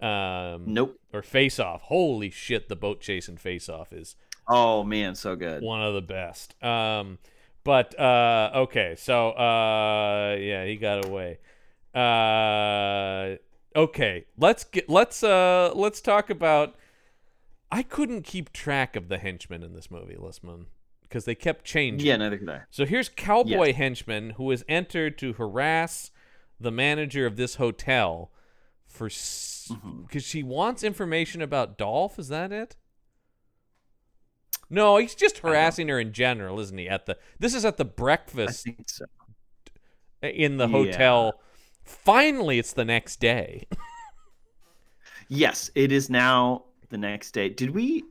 Um, 0.01 0.63
Nope. 0.67 0.99
Or 1.13 1.21
Face 1.21 1.59
Off. 1.59 1.81
Holy 1.84 2.30
shit, 2.30 2.69
the 2.69 2.76
boat 2.76 3.01
chase 3.01 3.27
in 3.27 3.38
Face 3.38 3.67
Off 3.69 3.91
is 3.91 4.15
Oh 4.47 4.84
man, 4.84 5.13
so 5.15 5.35
good. 5.35 5.61
one 5.61 5.81
of 5.81 5.93
the 5.93 6.01
best. 6.01 6.55
Um, 6.63 7.17
but 7.63 7.99
uh, 7.99 8.51
okay, 8.55 8.95
so 8.97 9.31
uh, 9.31 10.35
yeah, 10.39 10.65
he 10.65 10.76
got 10.77 11.05
away. 11.05 11.39
Uh, 11.93 13.35
okay, 13.76 14.26
let's 14.38 14.63
get 14.63 14.89
let's 14.89 15.23
uh 15.23 15.71
let's 15.76 16.01
talk 16.01 16.30
about. 16.30 16.76
I 17.71 17.84
couldn't 17.84 18.23
keep 18.23 18.51
track 18.51 18.95
of 18.95 19.09
the 19.09 19.19
henchmen 19.19 19.61
in 19.61 19.73
this 19.73 19.91
movie, 19.91 20.15
Listman, 20.15 20.65
because 21.03 21.26
they 21.26 21.35
kept 21.35 21.65
changing. 21.65 22.07
Yeah, 22.07 22.17
neither 22.17 22.38
could 22.39 22.49
I. 22.49 22.61
So 22.71 22.85
here's 22.85 23.09
Cowboy 23.09 23.67
Yes. 23.67 23.76
Henchman 23.76 24.31
who 24.31 24.49
has 24.49 24.63
entered 24.67 25.17
to 25.19 25.34
harass 25.34 26.09
the 26.59 26.71
manager 26.71 27.27
of 27.27 27.35
this 27.35 27.55
hotel 27.55 28.31
for 28.89 29.05
because 29.05 29.69
Mhm. 29.69 30.21
she 30.25 30.43
wants 30.43 30.83
information 30.83 31.41
about 31.41 31.77
Dolph. 31.77 32.17
Is 32.19 32.27
that 32.29 32.51
it? 32.51 32.75
No, 34.69 34.97
he's 34.97 35.15
just 35.15 35.39
harassing 35.39 35.87
her 35.87 35.99
in 35.99 36.11
general, 36.13 36.59
isn't 36.59 36.77
he? 36.77 36.89
At 36.89 37.05
the 37.05 37.17
this 37.39 37.53
is 37.53 37.63
at 37.65 37.77
the 37.77 37.85
breakfast 37.85 38.67
so. 38.87 39.05
in 40.21 40.57
the 40.57 40.67
Yeah. 40.67 40.71
hotel. 40.71 41.39
Finally, 41.83 42.59
it's 42.59 42.73
the 42.73 42.85
next 42.85 43.19
day. 43.19 43.67
Yes, 45.27 45.69
it 45.75 45.91
is 45.91 46.09
now 46.09 46.65
the 46.89 46.97
next 46.97 47.31
day. 47.31 47.49
Did 47.49 47.71
we 47.71 48.03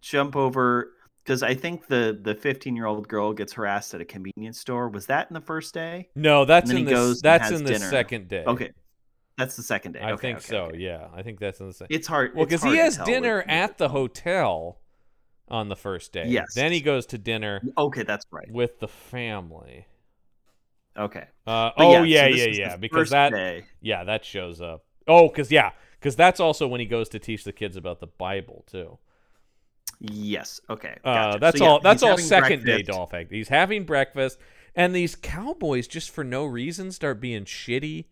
jump 0.00 0.34
over? 0.36 0.92
Because 1.22 1.42
I 1.42 1.54
think 1.54 1.86
the 1.86 2.18
the 2.20 2.34
15 2.34 2.76
year 2.76 2.86
old 2.86 3.08
girl 3.08 3.32
gets 3.32 3.52
harassed 3.54 3.94
at 3.94 4.00
a 4.00 4.04
convenience 4.04 4.58
store. 4.58 4.88
Was 4.88 5.06
that 5.06 5.28
in 5.30 5.34
the 5.34 5.40
first 5.40 5.72
day? 5.74 6.08
No, 6.14 6.44
that's 6.44 6.70
in 6.70 6.84
the 6.84 6.90
goes 6.90 7.20
that's 7.20 7.50
in 7.50 7.64
the 7.64 7.72
dinner. 7.74 7.90
second 7.90 8.28
day. 8.28 8.44
Okay, 8.46 8.72
that's 9.36 9.56
the 9.56 9.62
second 9.62 9.92
day. 9.92 10.00
I 10.00 10.12
Okay, 10.12 10.28
think 10.28 10.38
okay, 10.38 10.46
so. 10.46 10.56
okay. 10.66 10.78
Yeah, 10.78 11.08
I 11.14 11.22
think 11.22 11.40
that's 11.40 11.60
in 11.60 11.66
the 11.68 11.72
second. 11.74 11.94
It's 11.94 12.06
hard. 12.06 12.34
Well, 12.34 12.44
because 12.46 12.62
he 12.62 12.76
has 12.76 12.96
dinner 12.98 13.38
with- 13.38 13.48
at 13.48 13.78
the 13.78 13.88
hotel 13.88 14.78
on 15.48 15.68
the 15.68 15.76
first 15.76 16.12
day. 16.12 16.26
Yes. 16.28 16.54
Then 16.54 16.72
he 16.72 16.80
goes 16.80 17.06
to 17.06 17.18
dinner 17.18 17.60
Okay, 17.76 18.02
that's 18.02 18.24
right. 18.30 18.50
with 18.50 18.80
the 18.80 18.88
family. 18.88 19.86
Okay. 20.96 21.24
Uh, 21.46 21.70
oh 21.76 21.94
so 21.94 22.02
yeah, 22.04 22.28
this 22.28 22.38
yeah, 22.38 22.46
yeah. 22.66 22.76
Because 22.76 23.10
that 23.10 23.32
day. 23.32 23.64
yeah 23.80 24.04
that 24.04 24.24
shows 24.24 24.60
up. 24.60 24.84
Oh, 25.08 25.28
because 25.28 25.50
yeah, 25.50 25.72
because 25.98 26.14
that's 26.16 26.38
also 26.40 26.68
when 26.68 26.80
he 26.80 26.86
goes 26.86 27.08
to 27.10 27.18
teach 27.18 27.44
the 27.44 27.52
kids 27.52 27.76
about 27.76 27.98
the 28.00 28.06
Bible 28.06 28.64
too. 28.70 28.98
Yes. 30.00 30.60
Okay. 30.70 30.96
Uh, 31.04 31.36
that's 31.38 31.58
So, 31.58 31.64
yeah, 31.64 31.70
all. 31.70 31.80
That's 31.80 32.02
all. 32.02 32.16
Second 32.18 32.64
day 32.64 32.82
breakfast. 32.82 32.86
Dolph. 33.10 33.12
He's 33.30 33.48
having 33.48 33.84
breakfast, 33.84 34.38
and 34.74 34.94
these 34.94 35.14
cowboys 35.16 35.86
just 35.88 36.10
for 36.10 36.24
no 36.24 36.44
reason 36.44 36.92
start 36.92 37.20
being 37.20 37.44
shitty. 37.44 38.06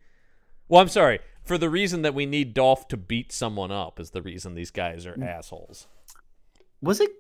Well, 0.73 0.81
I'm 0.81 0.89
sorry. 0.89 1.19
For 1.45 1.59
the 1.59 1.69
reason 1.69 2.01
that 2.01 2.15
we 2.15 2.25
need 2.25 2.55
Dolph 2.55 2.89
to 2.89 2.97
beat 2.97 3.31
someone 3.31 3.71
up 3.71 4.01
is 4.01 4.13
the 4.13 4.23
reason 4.23 4.55
these 4.55 4.71
guys 4.71 5.05
Mm. 5.05 5.19
are 5.19 5.25
assholes. 5.25 5.87
Was 6.81 6.99
it? 6.99 7.11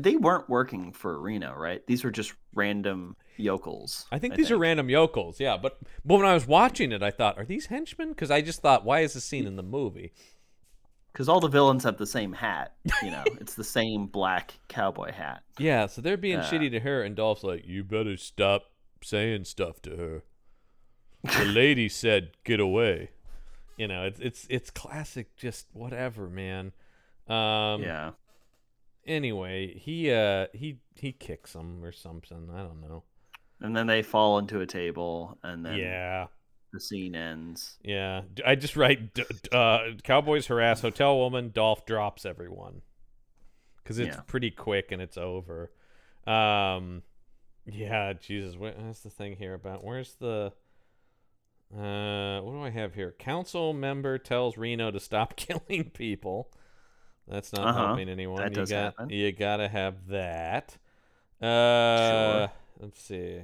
They 0.00 0.14
weren't 0.14 0.48
working 0.48 0.92
for 0.92 1.18
Reno, 1.18 1.52
right? 1.56 1.84
These 1.88 2.04
were 2.04 2.12
just 2.12 2.34
random 2.54 3.16
yokels. 3.36 4.06
I 4.12 4.20
think 4.20 4.36
these 4.36 4.52
are 4.52 4.58
random 4.58 4.88
yokels, 4.88 5.40
yeah. 5.40 5.56
But 5.56 5.80
but 6.04 6.18
when 6.18 6.26
I 6.26 6.34
was 6.34 6.46
watching 6.46 6.92
it, 6.92 7.02
I 7.02 7.10
thought, 7.10 7.36
are 7.36 7.44
these 7.44 7.66
henchmen? 7.66 8.10
Because 8.10 8.30
I 8.30 8.42
just 8.42 8.62
thought, 8.62 8.84
why 8.84 9.00
is 9.00 9.14
this 9.14 9.24
scene 9.24 9.46
in 9.46 9.56
the 9.56 9.62
movie? 9.64 10.12
because 11.12 11.28
all 11.28 11.40
the 11.40 11.48
villains 11.48 11.82
have 11.82 11.96
the 11.96 12.06
same 12.06 12.32
hat. 12.32 12.76
You 13.02 13.10
know, 13.10 13.24
it's 13.40 13.54
the 13.56 13.64
same 13.64 14.06
black 14.06 14.54
cowboy 14.68 15.10
hat. 15.10 15.42
Yeah, 15.58 15.86
so 15.86 16.00
they're 16.00 16.16
being 16.16 16.38
Uh. 16.38 16.44
shitty 16.48 16.70
to 16.70 16.78
her, 16.80 17.02
and 17.02 17.16
Dolph's 17.16 17.42
like, 17.42 17.66
you 17.66 17.82
better 17.82 18.16
stop 18.16 18.66
saying 19.02 19.46
stuff 19.46 19.82
to 19.82 19.96
her. 19.96 20.22
The 21.22 21.44
lady 21.44 21.88
said, 21.88 22.30
get 22.44 22.60
away. 22.60 23.10
You 23.76 23.88
know, 23.88 24.04
it's 24.04 24.20
it's 24.20 24.46
it's 24.50 24.70
classic, 24.70 25.36
just 25.36 25.66
whatever, 25.72 26.28
man. 26.28 26.72
Um, 27.28 27.82
yeah. 27.82 28.10
Anyway, 29.06 29.78
he 29.78 30.10
uh 30.10 30.46
he 30.52 30.78
he 30.96 31.12
kicks 31.12 31.54
him 31.54 31.82
or 31.84 31.92
something. 31.92 32.50
I 32.54 32.58
don't 32.58 32.80
know. 32.80 33.04
And 33.60 33.76
then 33.76 33.86
they 33.86 34.02
fall 34.02 34.38
into 34.38 34.60
a 34.60 34.66
table, 34.66 35.38
and 35.42 35.64
then 35.64 35.76
yeah. 35.78 36.26
the 36.72 36.80
scene 36.80 37.14
ends. 37.14 37.76
Yeah, 37.82 38.22
I 38.46 38.54
just 38.54 38.76
write 38.76 39.18
uh, 39.52 39.80
Cowboys 40.02 40.46
harass 40.46 40.80
hotel 40.80 41.18
woman. 41.18 41.50
Dolph 41.52 41.84
drops 41.86 42.24
everyone 42.24 42.82
because 43.82 43.98
it's 43.98 44.16
Yeah. 44.16 44.22
pretty 44.26 44.50
quick 44.50 44.92
and 44.92 45.02
it's 45.02 45.18
over. 45.18 45.70
Um, 46.26 47.02
yeah, 47.66 48.12
Jesus, 48.14 48.56
what, 48.56 48.78
what's 48.78 49.00
the 49.00 49.10
thing 49.10 49.36
here 49.36 49.54
about? 49.54 49.84
Where's 49.84 50.14
the? 50.14 50.52
Uh, 51.72 52.40
what 52.40 52.52
do 52.52 52.62
I 52.62 52.70
have 52.70 52.94
here? 52.94 53.12
Council 53.18 53.72
member 53.72 54.18
tells 54.18 54.56
Reno 54.58 54.90
to 54.90 54.98
stop 55.00 55.36
killing 55.36 55.90
people. 55.90 56.50
That's 57.28 57.52
not 57.52 57.68
Uh-huh. 57.68 57.86
helping 57.88 58.08
anyone. 58.08 58.38
That 58.38 58.50
you 58.50 58.54
does 58.56 58.70
got 58.70 58.82
happen. 58.96 59.10
you 59.10 59.30
gotta 59.32 59.68
have 59.68 60.08
that. 60.08 60.76
Uh, 61.40 62.48
let's 62.80 63.00
see. 63.00 63.42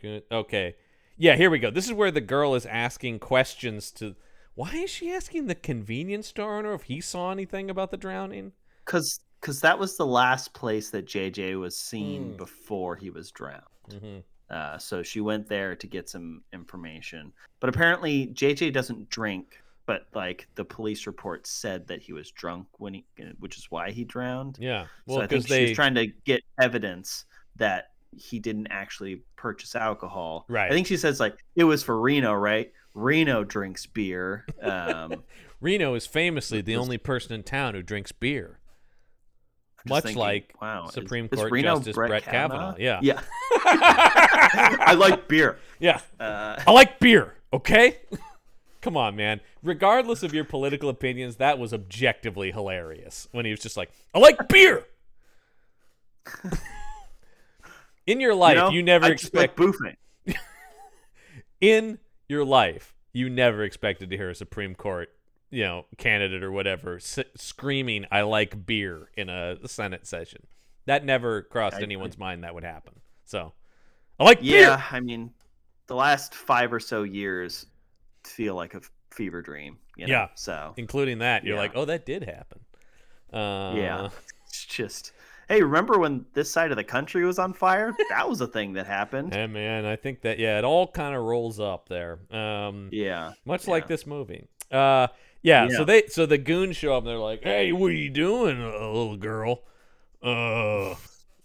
Good. 0.00 0.24
Okay. 0.30 0.74
Yeah, 1.16 1.36
here 1.36 1.50
we 1.50 1.58
go. 1.60 1.70
This 1.70 1.86
is 1.86 1.92
where 1.92 2.10
the 2.10 2.20
girl 2.20 2.54
is 2.54 2.66
asking 2.66 3.20
questions 3.20 3.90
to. 3.92 4.16
Why 4.56 4.72
is 4.74 4.90
she 4.90 5.12
asking 5.12 5.46
the 5.46 5.54
convenience 5.54 6.28
store 6.28 6.58
owner 6.58 6.74
if 6.74 6.84
he 6.84 7.00
saw 7.00 7.30
anything 7.30 7.70
about 7.70 7.90
the 7.90 7.96
drowning? 7.96 8.52
Because 8.84 9.20
because 9.40 9.60
that 9.60 9.78
was 9.78 9.96
the 9.96 10.06
last 10.06 10.52
place 10.54 10.90
that 10.90 11.06
JJ 11.06 11.58
was 11.60 11.78
seen 11.78 12.32
Mm. 12.32 12.36
before 12.38 12.96
he 12.96 13.10
was 13.10 13.30
drowned. 13.30 13.62
hmm 13.90 14.18
Uh, 14.50 14.78
so 14.78 15.02
she 15.02 15.20
went 15.20 15.48
there 15.48 15.74
to 15.74 15.86
get 15.86 16.08
some 16.08 16.42
information. 16.52 17.32
But 17.60 17.70
apparently 17.70 18.28
JJ 18.28 18.72
doesn't 18.72 19.08
drink. 19.10 19.60
But 19.86 20.06
like 20.14 20.48
the 20.54 20.64
police 20.64 21.06
report 21.06 21.46
said 21.46 21.86
that 21.88 22.00
he 22.00 22.14
was 22.14 22.30
drunk 22.30 22.66
when 22.78 22.94
he, 22.94 23.04
which 23.38 23.58
is 23.58 23.70
why 23.70 23.90
he 23.90 24.04
drowned. 24.04 24.56
Yeah. 24.58 24.86
Well, 25.06 25.18
so 25.18 25.22
I 25.22 25.26
think 25.26 25.28
because 25.28 25.44
she 25.46 25.54
they 25.54 25.68
was 25.68 25.76
trying 25.76 25.94
to 25.96 26.06
get 26.06 26.42
evidence 26.58 27.26
that 27.56 27.90
he 28.16 28.38
didn't 28.38 28.68
actually 28.68 29.22
purchase 29.36 29.74
alcohol. 29.74 30.46
Right. 30.48 30.70
I 30.70 30.74
think 30.74 30.86
she 30.86 30.96
says 30.96 31.20
like 31.20 31.36
it 31.54 31.64
was 31.64 31.82
for 31.82 32.00
Reno, 32.00 32.32
right? 32.32 32.72
Reno 32.94 33.44
drinks 33.44 33.84
beer. 33.86 34.46
Um, 34.62 35.24
Reno 35.60 35.94
is 35.94 36.06
famously 36.06 36.60
the 36.60 36.76
only 36.76 36.98
person 36.98 37.34
in 37.34 37.42
town 37.42 37.74
who 37.74 37.82
drinks 37.82 38.12
beer. 38.12 38.58
Much 39.86 40.04
thinking, 40.04 40.18
like 40.18 40.54
wow, 40.60 40.86
Supreme 40.86 41.28
is 41.30 41.38
Court 41.38 41.52
Reno 41.52 41.76
Justice 41.76 41.94
Brett 41.94 42.22
Kavanaugh. 42.22 42.74
Yeah. 42.78 43.00
Yeah. 43.02 43.20
I 43.66 44.94
like 44.98 45.28
beer. 45.28 45.58
Yeah. 45.78 46.00
Uh, 46.18 46.62
I 46.66 46.70
like 46.72 46.98
beer, 47.00 47.34
okay? 47.52 47.98
Come 48.80 48.96
on, 48.96 49.16
man. 49.16 49.40
Regardless 49.62 50.22
of 50.22 50.34
your 50.34 50.44
political 50.44 50.88
opinions, 50.88 51.36
that 51.36 51.58
was 51.58 51.74
objectively 51.74 52.50
hilarious 52.50 53.28
when 53.32 53.44
he 53.44 53.50
was 53.50 53.60
just 53.60 53.76
like, 53.76 53.90
I 54.14 54.18
like 54.18 54.48
beer. 54.48 54.84
In 58.06 58.20
your 58.20 58.34
life, 58.34 58.70
you, 58.70 58.78
you, 58.78 58.82
never 58.82 59.06
I 59.06 59.12
just 59.12 59.34
like 59.34 59.52
expect 59.52 59.58
boofing. 59.58 59.96
in 61.62 61.98
your 62.28 62.44
life, 62.44 62.94
you 63.14 63.30
never 63.30 63.64
expected 63.64 64.10
to 64.10 64.16
hear 64.18 64.28
a 64.28 64.34
Supreme 64.34 64.74
Court, 64.74 65.10
you 65.54 65.62
know, 65.64 65.86
candidate 65.98 66.42
or 66.42 66.50
whatever 66.52 66.96
s- 66.96 67.18
screaming, 67.36 68.06
"I 68.10 68.22
like 68.22 68.66
beer" 68.66 69.10
in 69.16 69.28
a 69.28 69.66
Senate 69.68 70.06
session. 70.06 70.46
That 70.86 71.04
never 71.04 71.42
crossed 71.42 71.76
I- 71.76 71.82
anyone's 71.82 72.18
mind 72.18 72.44
that 72.44 72.54
would 72.54 72.64
happen. 72.64 73.00
So, 73.24 73.52
I 74.18 74.24
like 74.24 74.38
Yeah, 74.42 74.76
beer. 74.76 74.84
I 74.90 75.00
mean, 75.00 75.32
the 75.86 75.94
last 75.94 76.34
five 76.34 76.72
or 76.72 76.80
so 76.80 77.02
years 77.04 77.66
feel 78.24 78.54
like 78.54 78.74
a 78.74 78.80
fever 79.10 79.40
dream. 79.42 79.78
You 79.96 80.06
know? 80.06 80.12
Yeah. 80.12 80.28
So 80.34 80.74
including 80.76 81.18
that. 81.18 81.44
You're 81.44 81.54
Yeah. 81.56 81.62
like, 81.62 81.72
oh, 81.76 81.84
that 81.84 82.04
did 82.04 82.24
happen. 82.24 82.60
Uh, 83.32 83.74
yeah, 83.76 84.08
it's 84.46 84.64
just. 84.64 85.12
Hey, 85.48 85.62
remember 85.62 85.98
when 85.98 86.24
this 86.32 86.50
side 86.50 86.70
of 86.70 86.76
the 86.78 86.84
country 86.84 87.24
was 87.24 87.38
on 87.38 87.52
fire? 87.52 87.94
That 88.08 88.28
was 88.28 88.40
a 88.40 88.46
thing 88.46 88.72
that 88.74 88.86
happened. 88.86 89.34
Hey 89.34 89.46
man, 89.46 89.84
I 89.84 89.96
think 89.96 90.22
that 90.22 90.38
yeah, 90.38 90.58
it 90.58 90.64
all 90.64 90.86
kind 90.86 91.14
of 91.14 91.22
rolls 91.22 91.60
up 91.60 91.88
there. 91.88 92.18
Um, 92.30 92.88
Yeah. 92.92 93.32
much 93.44 93.66
yeah. 93.66 93.70
like 93.72 93.86
this 93.88 94.06
movie. 94.06 94.46
Uh, 94.70 95.08
yeah, 95.44 95.68
Yeah. 95.70 95.76
So 95.76 95.84
they 95.84 96.08
so 96.08 96.26
the 96.26 96.38
goons 96.38 96.76
show 96.76 96.94
up 96.96 97.04
and 97.04 97.06
they're 97.10 97.18
like, 97.18 97.44
"Hey, 97.44 97.70
what 97.70 97.92
are 97.92 97.92
you 97.92 98.10
doing, 98.10 98.60
uh, 98.60 98.66
little 98.88 99.16
girl? 99.16 99.62
Uh, 100.20 100.96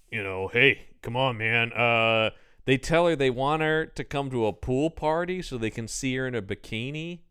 you 0.09 0.23
know, 0.23 0.47
hey, 0.47 0.88
come 1.03 1.15
on, 1.15 1.38
man. 1.38 1.71
Uh." 1.73 2.31
They 2.65 2.77
tell 2.77 3.07
her 3.07 3.15
they 3.15 3.31
want 3.31 3.63
her 3.63 3.88
to 3.88 4.03
come 4.03 4.30
to 4.30 4.45
a 4.45 4.53
pool 4.53 4.91
party 4.91 5.41
so 5.41 5.57
they 5.57 5.71
can 5.71 5.88
see 5.88 6.15
her 6.17 6.27
in 6.27 6.35
a 6.35 6.41
bikini. 6.41 7.21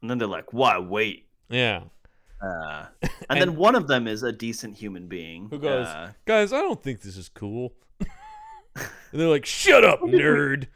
And 0.00 0.10
then 0.10 0.18
they're 0.18 0.26
like, 0.26 0.52
"Why 0.52 0.78
wait?" 0.78 1.26
Yeah. 1.48 1.82
Uh, 2.42 2.86
and, 3.02 3.10
And- 3.30 3.40
then 3.40 3.56
one 3.56 3.76
of 3.76 3.86
them 3.86 4.08
is 4.08 4.24
a 4.24 4.32
decent 4.32 4.76
human 4.76 5.06
being 5.06 5.48
Who 5.48 5.60
goes, 5.60 5.86
uh, 5.86 6.12
guys, 6.24 6.52
I 6.52 6.56
don't 6.60 6.82
think 6.82 7.02
this 7.02 7.16
is 7.16 7.28
cool. 7.28 7.72
and 8.00 8.10
they're 9.12 9.28
like, 9.28 9.46
shut 9.46 9.84
up, 9.84 10.00
nerd. 10.02 10.66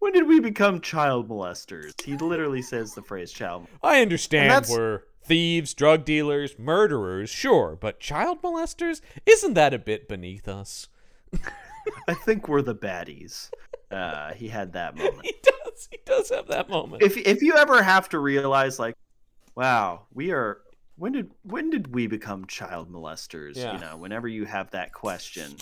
"When 0.00 0.12
did 0.12 0.26
we 0.28 0.40
become 0.40 0.80
child 0.80 1.28
molesters?" 1.28 2.00
He 2.02 2.16
literally 2.16 2.62
says 2.62 2.94
the 2.94 3.02
phrase 3.02 3.32
"child." 3.32 3.66
I 3.82 4.00
understand 4.02 4.66
we're 4.68 5.02
thieves, 5.22 5.74
drug 5.74 6.04
dealers, 6.04 6.58
murderers, 6.58 7.28
sure, 7.30 7.76
but 7.80 8.00
child 8.00 8.40
molesters? 8.42 9.00
Isn't 9.26 9.54
that 9.54 9.74
a 9.74 9.78
bit 9.78 10.08
beneath 10.08 10.48
us? 10.48 10.88
I 12.08 12.14
think 12.14 12.48
we're 12.48 12.62
the 12.62 12.74
baddies. 12.74 13.50
Uh, 13.90 14.32
he 14.34 14.48
had 14.48 14.72
that 14.74 14.96
moment. 14.96 15.24
He 15.24 15.34
does. 15.42 15.88
He 15.90 15.98
does 16.04 16.28
have 16.30 16.48
that 16.48 16.68
moment. 16.68 17.02
if 17.02 17.16
if 17.16 17.42
you 17.42 17.54
ever 17.56 17.82
have 17.82 18.08
to 18.10 18.18
realize 18.18 18.78
like 18.78 18.94
wow 19.54 20.02
we 20.12 20.30
are 20.32 20.58
when 20.96 21.12
did 21.12 21.30
when 21.42 21.70
did 21.70 21.94
we 21.94 22.06
become 22.06 22.46
child 22.46 22.90
molesters 22.90 23.56
Yeah. 23.56 23.74
you 23.74 23.78
know 23.80 23.96
whenever 23.96 24.26
you 24.28 24.44
have 24.44 24.70
that 24.72 24.92
question 24.92 25.56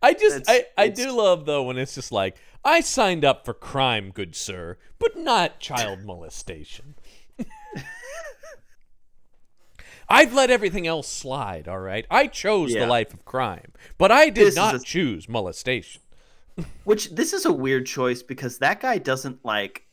I 0.00 0.14
just, 0.14 0.36
it's- 0.42 0.64
I, 0.78 0.82
I 0.84 0.88
do 0.88 1.10
love 1.12 1.44
though 1.46 1.62
when 1.64 1.78
it's 1.78 1.94
just 1.94 2.12
like, 2.12 2.36
I 2.64 2.80
signed 2.80 3.24
up 3.24 3.44
for 3.44 3.54
crime, 3.54 4.10
good 4.10 4.36
sir, 4.36 4.78
but 4.98 5.16
not 5.16 5.58
child 5.60 6.00
molestation. 6.04 6.94
I'd 10.08 10.32
let 10.32 10.50
everything 10.50 10.86
else 10.86 11.08
slide, 11.08 11.68
all 11.68 11.78
right? 11.78 12.06
I 12.10 12.26
chose 12.26 12.72
the 12.74 12.86
life 12.86 13.14
of 13.14 13.24
crime, 13.24 13.72
but 13.98 14.12
I 14.12 14.28
did 14.28 14.48
This 14.48 14.56
not 14.56 14.74
a- 14.74 14.78
choose 14.80 15.28
molestation. 15.28 16.02
which 16.84 17.08
this 17.14 17.32
is 17.32 17.46
a 17.46 17.52
weird 17.52 17.86
choice 17.86 18.22
because 18.22 18.58
that 18.58 18.78
guy 18.80 18.98
doesn't 18.98 19.42
like 19.42 19.86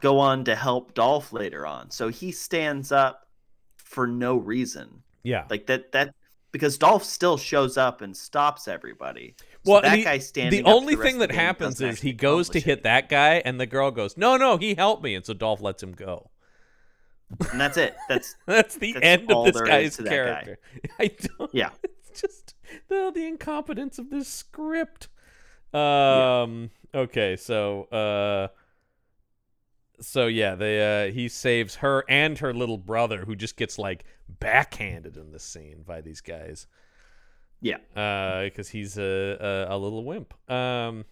go 0.00 0.18
on 0.18 0.42
to 0.44 0.56
help 0.56 0.94
Dolph 0.94 1.30
later 1.30 1.66
on 1.66 1.90
so 1.90 2.08
he 2.08 2.32
stands 2.32 2.90
up 2.90 3.28
for 3.76 4.06
no 4.06 4.36
reason 4.38 5.02
Yeah. 5.24 5.44
like 5.50 5.66
that 5.66 5.92
that 5.92 6.14
because 6.54 6.78
Dolph 6.78 7.02
still 7.02 7.36
shows 7.36 7.76
up 7.76 8.00
and 8.00 8.16
stops 8.16 8.68
everybody 8.68 9.34
so 9.64 9.72
well, 9.72 9.82
that 9.82 9.98
he- 9.98 10.04
guy 10.04 10.18
standing 10.18 10.62
the 10.62 10.70
only 10.70 10.94
the 10.94 11.02
thing 11.02 11.18
that 11.18 11.32
happens 11.32 11.80
is 11.80 12.00
he 12.00 12.12
goes 12.12 12.48
to 12.50 12.60
hit 12.60 12.84
that 12.84 13.08
guy, 13.08 13.42
and 13.44 13.58
the 13.60 13.66
girl 13.66 13.90
goes, 13.90 14.16
"No, 14.16 14.36
no, 14.36 14.56
he 14.56 14.74
helped 14.76 15.02
me," 15.02 15.16
and 15.16 15.26
so 15.26 15.34
Dolph 15.34 15.60
lets 15.60 15.82
him 15.82 15.90
go. 15.92 16.30
and 17.50 17.60
that's 17.60 17.76
it 17.76 17.96
that's 18.08 18.36
That's 18.46 18.76
the 18.76 18.92
That's 18.92 19.04
end 19.04 19.32
of 19.32 19.46
this 19.46 19.60
guy's 19.62 19.96
that 19.96 20.04
guy. 20.04 20.10
character. 20.10 20.58
I 21.00 21.10
don't. 21.38 21.52
Yeah. 21.52 21.70
It's 22.08 22.20
just 22.20 22.54
the 22.86 23.10
the 23.12 23.26
incompetence 23.26 23.98
of 23.98 24.08
this 24.10 24.28
script. 24.28 25.08
Um. 25.72 26.70
Okay. 26.94 27.34
So. 27.34 27.84
Uh. 27.90 28.48
So 30.00 30.26
yeah, 30.28 30.54
they 30.54 31.08
uh 31.08 31.12
he 31.12 31.28
saves 31.28 31.76
her 31.76 32.04
and 32.08 32.38
her 32.38 32.54
little 32.54 32.78
brother, 32.78 33.24
who 33.24 33.34
just 33.34 33.56
gets 33.56 33.78
like 33.78 34.04
backhanded 34.28 35.16
in 35.16 35.32
this 35.32 35.44
scene 35.44 35.82
by 35.86 36.00
these 36.00 36.20
guys. 36.20 36.66
yeah 37.60 37.76
Uh, 37.96 38.44
because 38.44 38.68
he's 38.68 38.98
a, 38.98 39.66
a 39.70 39.74
a 39.74 39.78
little 39.78 40.04
wimp. 40.04 40.34
Um. 40.50 41.04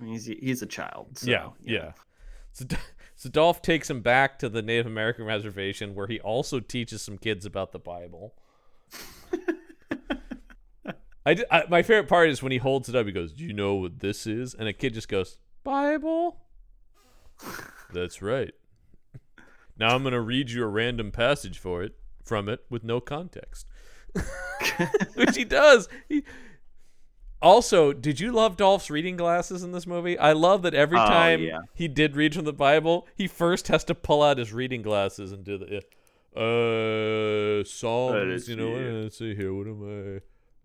I 0.00 0.04
mean, 0.04 0.12
he's 0.14 0.26
he's 0.26 0.62
a 0.62 0.66
child 0.66 1.18
so, 1.18 1.30
yeah, 1.30 1.48
you 1.62 1.76
yeah. 1.76 1.92
So, 2.52 2.64
so 3.16 3.28
Dolph 3.30 3.62
takes 3.62 3.88
him 3.88 4.00
back 4.00 4.38
to 4.40 4.48
the 4.48 4.60
Native 4.62 4.86
American 4.86 5.24
reservation 5.24 5.94
where 5.94 6.06
he 6.08 6.18
also 6.20 6.58
teaches 6.60 7.02
some 7.02 7.18
kids 7.18 7.46
about 7.46 7.72
the 7.72 7.78
Bible. 7.78 8.34
I, 11.24 11.34
d- 11.34 11.44
I- 11.50 11.64
my 11.68 11.82
favorite 11.82 12.08
part 12.08 12.30
is 12.30 12.42
when 12.42 12.50
he 12.50 12.58
holds 12.58 12.88
it 12.88 12.96
up. 12.96 13.06
He 13.06 13.12
goes, 13.12 13.32
"Do 13.32 13.44
you 13.44 13.52
know 13.52 13.76
what 13.76 14.00
this 14.00 14.26
is?" 14.26 14.54
And 14.54 14.66
a 14.68 14.72
kid 14.72 14.94
just 14.94 15.08
goes, 15.08 15.38
"Bible." 15.62 16.40
That's 17.92 18.20
right. 18.22 18.52
Now 19.82 19.96
I'm 19.96 20.04
gonna 20.04 20.20
read 20.20 20.48
you 20.52 20.62
a 20.62 20.68
random 20.68 21.10
passage 21.10 21.58
for 21.58 21.82
it 21.82 21.94
from 22.24 22.48
it 22.48 22.60
with 22.70 22.84
no 22.84 23.00
context, 23.00 23.66
which 25.16 25.34
he 25.36 25.44
does. 25.44 25.88
He, 26.08 26.22
also, 27.40 27.92
did 27.92 28.20
you 28.20 28.30
love 28.30 28.56
Dolph's 28.56 28.90
reading 28.90 29.16
glasses 29.16 29.64
in 29.64 29.72
this 29.72 29.84
movie? 29.84 30.16
I 30.16 30.34
love 30.34 30.62
that 30.62 30.72
every 30.74 31.00
Oh, 31.00 31.04
time 31.04 31.42
yeah. 31.42 31.58
he 31.74 31.88
did 31.88 32.14
read 32.14 32.32
from 32.32 32.44
the 32.44 32.52
Bible, 32.52 33.08
he 33.16 33.26
first 33.26 33.66
has 33.66 33.82
to 33.86 33.94
pull 33.96 34.22
out 34.22 34.38
his 34.38 34.52
reading 34.52 34.82
glasses 34.82 35.32
and 35.32 35.42
do 35.42 35.58
the 35.58 35.78
uh 36.40 37.64
Psalms. 37.64 38.48
You 38.48 38.54
know, 38.54 39.02
let's 39.02 39.18
see 39.18 39.34
here. 39.34 39.52
What 39.52 39.66
am 39.66 39.82
I? 39.82 40.20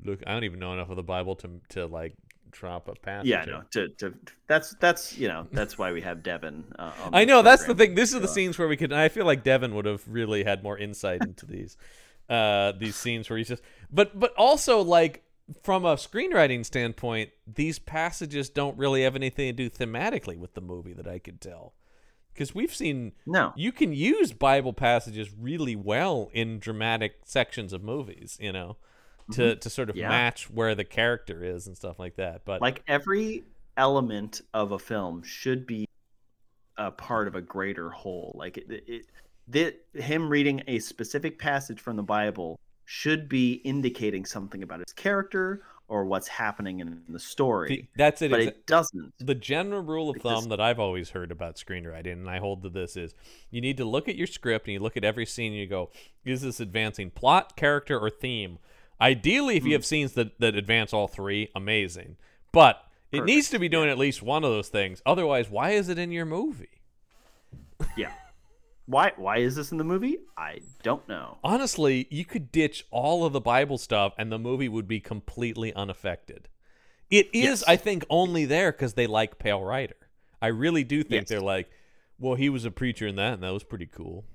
Look, 0.08 0.20
I 0.28 0.34
don't 0.34 0.44
even 0.44 0.60
know 0.60 0.74
enough 0.74 0.92
of 0.92 0.96
the 0.96 1.02
Bible 1.02 1.36
to 1.38 1.50
to 1.70 1.88
like 1.88 2.14
drop 2.52 2.88
a 2.88 2.96
passage. 2.96 3.28
Yeah, 3.30 3.46
no. 3.46 3.64
To, 3.72 3.90
to 3.90 4.14
that's 4.48 4.76
that's 4.80 5.18
you 5.18 5.28
know 5.28 5.48
that's 5.52 5.78
why 5.78 5.92
we 5.92 6.02
have 6.02 6.24
Devin. 6.24 6.64
Uh, 6.78 6.92
on 7.04 7.16
I 7.16 7.26
know 7.26 7.42
that's 7.42 7.66
the 7.66 7.76
thing. 7.76 7.96
This 7.96 8.14
is 8.14 8.22
the 8.22 8.28
So, 8.28 8.34
scenes 8.34 8.58
where 8.58 8.68
we 8.68 8.78
could. 8.78 8.94
I 8.94 9.10
feel 9.10 9.26
like 9.26 9.44
Devin 9.44 9.74
would 9.76 9.86
have 9.86 10.04
really 10.08 10.44
had 10.44 10.64
more 10.64 10.78
insight 10.78 11.24
into 11.24 11.46
these, 11.46 11.78
uh, 12.30 12.74
these 12.74 12.96
scenes 12.96 13.30
where 13.30 13.38
he's 13.38 13.48
just. 13.48 13.64
But 13.92 14.20
but 14.20 14.34
also 14.36 14.82
like 14.82 15.24
from 15.64 15.86
a 15.86 15.96
screenwriting 15.96 16.66
standpoint, 16.66 17.30
these 17.46 17.80
passages 17.80 18.50
don't 18.50 18.78
really 18.78 19.04
have 19.04 19.16
anything 19.16 19.48
to 19.48 19.54
do 19.54 19.70
thematically 19.70 20.38
with 20.38 20.54
the 20.54 20.62
movie 20.62 20.94
that 20.94 21.08
I 21.08 21.20
could 21.20 21.40
tell, 21.40 21.74
because 22.34 22.54
we've 22.54 22.74
seen 22.76 23.14
No, 23.26 23.54
you 23.56 23.72
can 23.72 23.94
use 23.94 24.34
Bible 24.34 24.74
passages 24.74 25.30
really 25.38 25.76
well 25.76 26.30
in 26.34 26.60
dramatic 26.60 27.20
sections 27.26 27.74
of 27.74 27.84
movies. 27.84 28.38
You 28.42 28.52
know. 28.52 28.78
To, 29.34 29.56
to 29.58 29.70
sort 29.70 29.90
of 29.90 29.96
Mm-hmm. 29.96 30.02
Yeah. 30.04 30.10
match 30.10 30.50
where 30.50 30.74
the 30.76 30.86
character 30.86 31.44
is 31.44 31.68
and 31.68 31.76
stuff 31.76 32.00
like 32.00 32.16
that, 32.16 32.44
but 32.46 32.62
like 32.62 32.82
every 32.88 33.44
element 33.76 34.42
of 34.54 34.72
a 34.72 34.80
film 34.80 35.22
should 35.24 35.68
be 35.68 35.86
a 36.78 36.92
part 36.92 37.28
of 37.28 37.36
a 37.36 37.42
greater 37.42 37.90
whole. 37.90 38.34
Like 38.38 38.58
it, 38.58 38.84
it, 38.88 39.06
that 39.50 39.76
him 40.02 40.30
reading 40.30 40.62
a 40.68 40.80
specific 40.80 41.40
passage 41.40 41.80
from 41.80 41.96
the 41.98 42.04
Bible 42.04 42.60
should 42.86 43.28
be 43.28 43.54
indicating 43.66 44.26
something 44.26 44.64
about 44.64 44.80
his 44.80 44.94
character 44.94 45.62
or 45.90 46.04
what's 46.06 46.28
happening 46.28 46.80
in 46.82 47.02
the 47.10 47.20
story. 47.20 47.68
the- 47.70 47.86
that's 47.96 48.22
it. 48.22 48.30
but 48.32 48.42
exa- 48.42 48.48
it 48.48 48.66
doesn't. 48.66 49.14
the 49.20 49.36
general 49.36 49.82
rule 49.82 50.10
of 50.10 50.18
thumb 50.22 50.50
that 50.50 50.60
I've 50.60 50.80
always 50.80 51.10
heard 51.12 51.32
about 51.32 51.56
screenwriting, 51.56 52.12
and 52.14 52.30
I 52.30 52.40
hold 52.40 52.64
to 52.64 52.70
this, 52.70 52.98
is 52.98 53.14
you 53.52 53.62
need 53.62 53.78
to 53.78 53.86
look 53.86 54.08
at 54.10 54.16
your 54.16 54.28
script 54.28 54.68
and 54.68 54.74
you 54.74 54.80
look 54.80 54.98
at 54.98 55.06
every 55.06 55.26
scene 55.26 55.52
and 55.54 55.60
you 55.62 55.68
go, 55.68 55.90
is 56.26 56.42
this 56.42 56.60
advancing 56.60 57.10
plot, 57.10 57.56
character, 57.56 57.98
or 58.00 58.10
theme? 58.10 58.60
Ideally, 59.00 59.58
if 59.58 59.64
you 59.64 59.70
Hmm. 59.72 59.74
have 59.74 59.86
scenes 59.86 60.14
that, 60.14 60.40
that 60.40 60.56
advance 60.56 60.94
all 60.94 61.08
three, 61.08 61.50
amazing. 61.56 62.18
But 62.52 62.84
it 63.12 63.18
Perfect, 63.20 63.26
needs 63.28 63.50
to 63.52 63.60
be 63.60 63.70
doing 63.70 63.90
at 63.90 63.98
least 63.98 64.22
one 64.24 64.44
of 64.44 64.50
those 64.52 64.70
things. 64.70 65.02
Otherwise, 65.06 65.50
why 65.50 65.72
is 65.72 65.90
it 65.90 65.98
in 66.00 66.12
your 66.12 66.26
movie? 66.26 66.82
Yeah. 67.96 68.12
Why? 68.86 69.12
Why 69.18 69.38
is 69.38 69.56
this 69.56 69.72
in 69.72 69.78
the 69.78 69.84
movie? 69.84 70.18
I 70.38 70.62
don't 70.82 71.08
know. 71.10 71.38
Honestly, 71.44 72.08
you 72.10 72.24
could 72.26 72.52
ditch 72.52 72.86
all 72.90 73.26
of 73.26 73.34
the 73.34 73.42
Bible 73.42 73.78
stuff 73.78 74.14
and 74.18 74.32
the 74.32 74.40
movie 74.40 74.70
would 74.70 74.88
be 74.88 75.00
completely 75.00 75.74
unaffected. 75.74 76.48
It 77.10 77.28
is, 77.34 77.44
Yes. 77.62 77.64
I 77.68 77.76
think, 77.76 78.06
only 78.10 78.46
there 78.46 78.72
because 78.72 78.94
they 78.96 79.06
like 79.08 79.40
Pale 79.40 79.64
Rider. 79.64 79.96
I 80.42 80.48
really 80.48 80.84
do 80.84 81.04
think 81.04 81.24
Yes. 81.24 81.30
they're 81.30 81.40
like, 81.42 81.70
well, 82.20 82.36
he 82.36 82.50
was 82.50 82.66
a 82.66 82.72
preacher 82.72 83.06
in 83.08 83.16
that, 83.18 83.36
and 83.36 83.44
that 83.44 83.54
was 83.54 83.64
pretty 83.64 83.86
cool. 83.86 84.26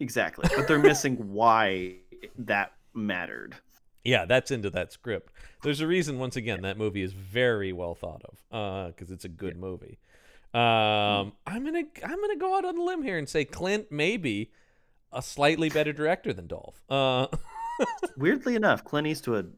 Exactly. 0.00 0.48
But 0.56 0.66
they're 0.68 0.78
missing 0.78 1.32
why 1.32 1.96
that 2.38 2.72
mattered. 2.94 3.56
Yeah, 4.04 4.24
that's 4.24 4.50
into 4.50 4.68
that 4.70 4.92
script. 4.92 5.32
There's 5.62 5.80
a 5.80 5.86
reason, 5.86 6.18
once 6.18 6.34
again, 6.36 6.62
that 6.62 6.76
movie 6.76 7.02
is 7.02 7.12
very 7.12 7.72
well 7.72 7.94
thought 7.94 8.22
of 8.24 8.38
Uh, 8.50 8.86
because 8.88 9.10
it's 9.10 9.24
a 9.24 9.28
good 9.28 9.56
movie. 9.56 9.98
Um, 10.54 11.32
I'm 11.46 11.64
gonna 11.64 11.84
I'm 12.04 12.20
gonna 12.20 12.36
go 12.36 12.56
out 12.58 12.64
on 12.66 12.76
a 12.76 12.82
limb 12.82 13.02
here 13.02 13.16
and 13.16 13.26
say 13.28 13.44
Clint 13.46 13.90
may 13.90 14.16
be 14.18 14.50
a 15.10 15.22
slightly 15.22 15.70
better 15.70 15.92
director 15.94 16.32
than 16.34 16.46
Dolph. 16.46 16.82
Uh, 16.90 17.28
Weirdly 18.18 18.54
enough, 18.54 18.84
Clint 18.84 19.06
Eastwood, 19.06 19.54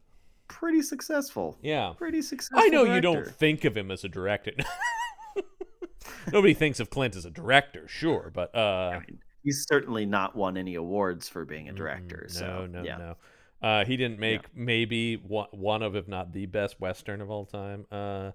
pretty 0.46 0.82
successful. 0.82 1.58
yeah, 1.62 1.94
Pretty 1.98 2.22
successful. 2.22 2.60
I 2.62 2.68
know 2.68 2.84
you 2.84 3.00
don't 3.00 3.26
think 3.26 3.64
of 3.64 3.76
him 3.76 3.90
as 3.90 4.04
a 4.04 4.08
director. 4.08 4.52
Nobody 6.32 6.54
thinks 6.54 6.80
of 6.80 6.90
Clint 6.90 7.16
as 7.16 7.24
a 7.24 7.30
director, 7.30 7.86
sure, 7.88 8.30
but 8.32 8.54
uh, 8.54 8.92
I 8.94 8.98
mean, 9.00 9.18
he's 9.44 9.64
certainly 9.68 10.04
not 10.06 10.34
won 10.34 10.56
any 10.56 10.74
awards 10.74 11.28
for 11.28 11.44
being 11.44 11.68
a 11.68 11.72
director. 11.72 12.26
Mm, 12.28 12.32
so 12.34 12.46
no, 12.46 12.66
no, 12.66 12.82
yeah. 12.82 12.96
no. 12.96 13.16
Uh, 13.62 13.84
he 13.84 13.96
didn't 13.96 14.18
make 14.18 14.42
maybe 14.54 15.16
one, 15.16 15.46
one 15.52 15.82
of, 15.82 15.94
if 15.96 16.08
not 16.08 16.32
the 16.32 16.46
best 16.46 16.80
western 16.80 17.20
of 17.20 17.30
all 17.30 17.44
time. 17.46 17.86
Uh, 17.92 18.30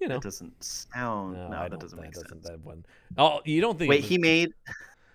you 0.00 0.06
know, 0.06 0.16
That 0.16 0.22
doesn't 0.22 0.62
sound. 0.62 1.34
No, 1.50 1.56
I 1.56 1.68
that 1.68 1.80
doesn't 1.80 2.00
make 2.00 2.12
doesn't- 2.12 2.28
sense. 2.28 2.46
That 2.48 2.64
one. 2.64 2.84
Oh, 3.16 3.40
you 3.44 3.60
don't 3.60 3.76
think? 3.78 3.88
Wait, 3.90 4.02
was- 4.02 4.08
he 4.08 4.18
made. 4.18 4.50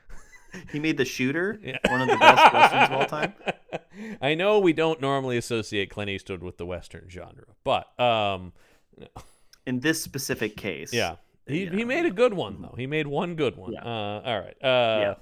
he 0.72 0.80
made 0.80 0.98
the 0.98 1.06
shooter 1.06 1.60
Yeah. 1.64 1.78
one 1.88 2.02
of 2.02 2.08
the 2.10 2.18
best 2.18 2.54
westerns 2.54 2.90
of 2.90 2.92
all 2.92 3.06
time. 3.06 3.34
I 4.22 4.34
know 4.36 4.60
we 4.60 4.74
don't 4.74 5.00
normally 5.00 5.38
associate 5.38 5.90
Clint 5.90 6.10
Eastwood 6.10 6.44
with 6.44 6.58
the 6.58 6.66
western 6.66 7.08
genre, 7.10 7.46
but 7.64 7.98
um, 8.00 8.52
In 9.66 9.80
this 9.80 10.02
specific 10.04 10.58
case, 10.58 10.92
yeah, 10.94 11.16
he 11.48 11.64
Yeah. 11.64 11.72
he 11.72 11.86
made 11.86 12.06
a 12.06 12.12
good 12.12 12.34
one 12.34 12.62
though. 12.62 12.76
He 12.78 12.86
made 12.86 13.08
one 13.08 13.36
good 13.36 13.56
one. 13.56 13.72
Yeah. 13.74 13.84
Uh, 13.86 14.22
all 14.26 14.40
right. 14.42 14.64
Uh, 14.64 15.16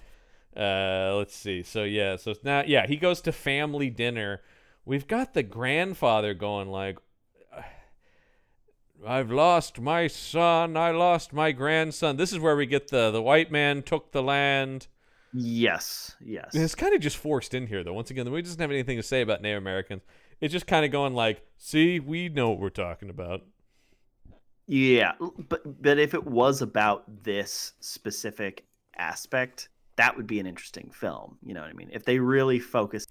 uh, 0.55 1.15
let's 1.15 1.35
see. 1.35 1.63
So 1.63 1.83
yeah, 1.83 2.15
so 2.15 2.33
now 2.43 2.63
yeah, 2.65 2.87
he 2.87 2.97
goes 2.97 3.21
to 3.21 3.31
family 3.31 3.89
dinner. 3.89 4.41
We've 4.85 5.07
got 5.07 5.33
the 5.33 5.43
grandfather 5.43 6.33
going 6.33 6.69
like. 6.69 6.97
I've 9.05 9.31
lost 9.31 9.79
my 9.79 10.05
son. 10.05 10.77
I 10.77 10.91
lost 10.91 11.33
my 11.33 11.51
grandson. 11.51 12.17
This 12.17 12.31
is 12.31 12.37
where 12.37 12.55
we 12.55 12.67
get 12.67 12.89
the 12.89 13.09
the 13.09 13.21
white 13.21 13.51
man 13.51 13.81
took 13.81 14.11
the 14.11 14.21
land. 14.21 14.87
Yes. 15.33 16.15
Yes. 16.23 16.53
And 16.53 16.63
It's 16.63 16.75
kind 16.75 16.93
of 16.93 17.01
just 17.01 17.17
forced 17.17 17.53
in 17.53 17.67
here, 17.67 17.83
though. 17.83 17.93
Once 17.93 18.11
again, 18.11 18.25
the 18.25 18.31
movie 18.31 18.43
doesn't 18.43 18.59
have 18.59 18.71
anything 18.71 18.97
to 18.97 19.03
say 19.03 19.21
about 19.21 19.41
Native 19.41 19.57
Americans. 19.57 20.03
It's 20.39 20.51
just 20.51 20.67
kind 20.67 20.85
of 20.85 20.91
going 20.91 21.13
like, 21.13 21.45
"See, 21.57 21.99
we 21.99 22.29
know 22.29 22.49
what 22.49 22.59
we're 22.59 22.69
talking 22.69 23.09
about." 23.09 23.41
Yeah, 24.67 25.13
but 25.49 25.81
but 25.81 25.99
if 25.99 26.13
it 26.13 26.25
was 26.25 26.61
about 26.61 27.23
this 27.23 27.73
specific 27.79 28.65
aspect, 28.97 29.69
that 30.01 30.17
would 30.17 30.27
be 30.27 30.39
an 30.39 30.47
interesting 30.47 30.89
film. 30.91 31.37
You 31.45 31.53
know 31.53 31.61
what 31.61 31.69
I 31.69 31.73
mean? 31.73 31.89
If 31.93 32.05
they 32.05 32.17
really 32.19 32.59
focus 32.59 33.05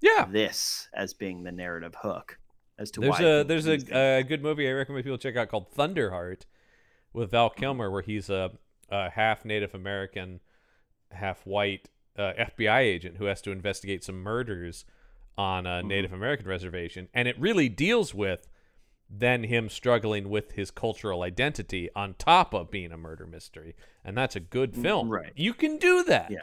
Yeah, 0.00 0.26
this 0.30 0.88
as 0.94 1.14
being 1.14 1.42
the 1.42 1.52
narrative 1.52 1.94
hook 2.02 2.38
as 2.78 2.90
to 2.92 3.00
there's 3.00 3.18
why 3.18 3.22
a 3.24 3.44
there's 3.44 3.66
a, 3.66 4.18
a 4.18 4.22
good 4.22 4.42
movie 4.42 4.68
I 4.68 4.72
recommend 4.72 5.04
people 5.04 5.18
check 5.18 5.36
out 5.36 5.48
called 5.48 5.74
Thunderheart 5.74 6.42
with 7.12 7.30
Val. 7.30 7.50
Kilmer, 7.50 7.90
where 7.90 8.02
he's 8.02 8.28
a, 8.30 8.50
a 8.90 9.10
half 9.10 9.44
Native 9.44 9.74
American, 9.74 10.40
half 11.10 11.46
white 11.46 11.88
uh, 12.16 12.32
FBI 12.38 12.80
agent 12.80 13.16
who 13.16 13.24
has 13.24 13.40
to 13.42 13.50
investigate 13.50 14.04
some 14.04 14.22
murders 14.22 14.84
on 15.36 15.66
a 15.66 15.78
Mm-hmm. 15.78 15.88
Native 15.88 16.12
American 16.12 16.46
reservation, 16.46 17.08
and 17.14 17.26
it 17.26 17.38
really 17.40 17.68
deals 17.68 18.12
with 18.12 18.48
then 19.10 19.44
him 19.44 19.68
struggling 19.68 20.28
with 20.28 20.52
his 20.52 20.70
cultural 20.70 21.22
identity 21.22 21.88
on 21.96 22.14
top 22.14 22.52
of 22.52 22.70
being 22.70 22.92
a 22.92 22.98
murder 22.98 23.26
mystery, 23.26 23.74
and 24.04 24.16
that's 24.16 24.36
a 24.36 24.40
good 24.40 24.74
film. 24.74 25.08
Mm, 25.08 25.12
right. 25.12 25.32
You 25.34 25.54
can 25.54 25.78
do 25.78 26.04
that. 26.04 26.30
Yeah. 26.30 26.38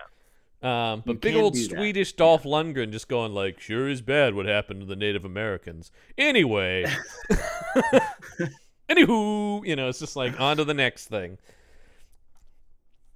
Um, 0.63 1.03
but 1.05 1.13
You 1.13 1.19
big 1.19 1.35
old 1.35 1.53
do 1.53 1.67
that. 1.67 1.75
Swedish 1.75 2.13
Dolph 2.13 2.43
Lundgren 2.43 2.91
just 2.91 3.07
going 3.07 3.33
like, 3.33 3.59
"Sure 3.59 3.87
is 3.87 4.01
bad 4.01 4.33
what 4.33 4.47
happened 4.47 4.79
to 4.79 4.85
the 4.87 4.95
Native 4.95 5.23
Americans." 5.23 5.91
Anyway, 6.17 6.85
anywho, 8.89 9.65
you 9.65 9.75
know, 9.75 9.89
it's 9.89 9.99
just 9.99 10.15
like 10.15 10.39
on 10.39 10.57
to 10.57 10.63
the 10.63 10.73
next 10.73 11.05
thing. 11.05 11.37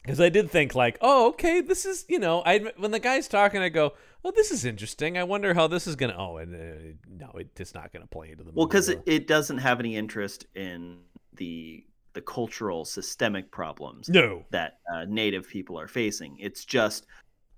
Because 0.04 0.22
I 0.22 0.30
did 0.30 0.52
think 0.52 0.76
like, 0.76 0.98
oh, 1.02 1.30
okay, 1.30 1.62
this 1.62 1.86
is 1.86 2.06
you 2.08 2.20
know, 2.20 2.44
I 2.46 2.60
when 2.78 2.92
the 2.92 3.00
guy's 3.00 3.28
talking, 3.28 3.62
I 3.62 3.70
go, 3.70 3.94
oh, 4.24 4.32
this 4.32 4.52
is 4.52 4.66
interesting. 4.66 5.18
I 5.18 5.24
wonder 5.24 5.54
how 5.54 5.68
this 5.68 5.88
is 5.88 5.96
gonna. 5.96 6.16
Oh, 6.18 6.38
and 6.38 6.56
uh, 6.56 6.98
no, 7.08 7.32
it's 7.58 7.74
not 7.74 7.91
gonna 7.91 8.08
play 8.08 8.32
into 8.32 8.44
the 8.44 8.52
well, 8.54 8.68
because 8.68 8.90
it, 8.90 9.02
it 9.06 9.28
doesn't 9.28 9.60
have 9.60 9.80
any 9.80 9.96
interest 9.96 10.46
in 10.56 11.00
the 11.34 11.86
the 12.14 12.22
cultural 12.22 12.86
systemic 12.86 13.52
problems 13.52 14.10
no, 14.10 14.44
that 14.50 14.80
uh, 14.94 15.06
Native 15.06 15.48
people 15.48 15.80
are 15.80 15.88
facing. 15.88 16.38
It's 16.40 16.66
just 16.66 17.06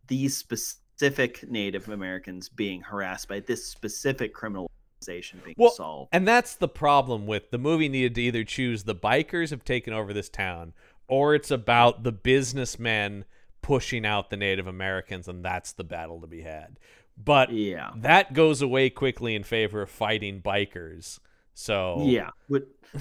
these 0.07 0.35
specific 0.35 1.49
Native 1.49 1.89
Americans 1.89 2.49
being 2.49 2.81
harassed 2.81 3.27
by 3.27 3.39
this 3.39 3.65
specific 3.65 4.33
criminal 4.33 4.69
organization 5.01 5.41
being 5.43 5.55
Well, 5.57 5.71
solved. 5.71 6.09
And 6.11 6.27
that's 6.27 6.55
the 6.55 6.67
problem 6.67 7.27
with 7.27 7.49
the 7.49 7.57
movie 7.57 7.89
needed 7.89 8.15
to 8.15 8.21
either 8.21 8.43
choose 8.43 8.83
the 8.83 8.95
bikers 8.95 9.51
have 9.51 9.63
taken 9.63 9.93
over 9.93 10.13
this 10.13 10.29
town 10.29 10.73
or 11.07 11.35
it's 11.35 11.51
about 11.51 12.03
the 12.03 12.11
businessmen 12.11 13.25
pushing 13.61 14.05
out 14.05 14.29
the 14.29 14.37
Native 14.37 14.67
Americans 14.67 15.27
and 15.27 15.43
that's 15.45 15.73
the 15.73 15.83
battle 15.83 16.19
to 16.21 16.27
be 16.27 16.41
had. 16.41 16.79
But 17.17 17.51
Yeah. 17.51 17.91
that 17.97 18.33
goes 18.33 18.61
away 18.61 18.89
quickly 18.89 19.35
in 19.35 19.43
favor 19.43 19.81
of 19.81 19.89
fighting 19.89 20.41
bikers. 20.41 21.19
So 21.53 22.03
Yeah. 22.05 22.29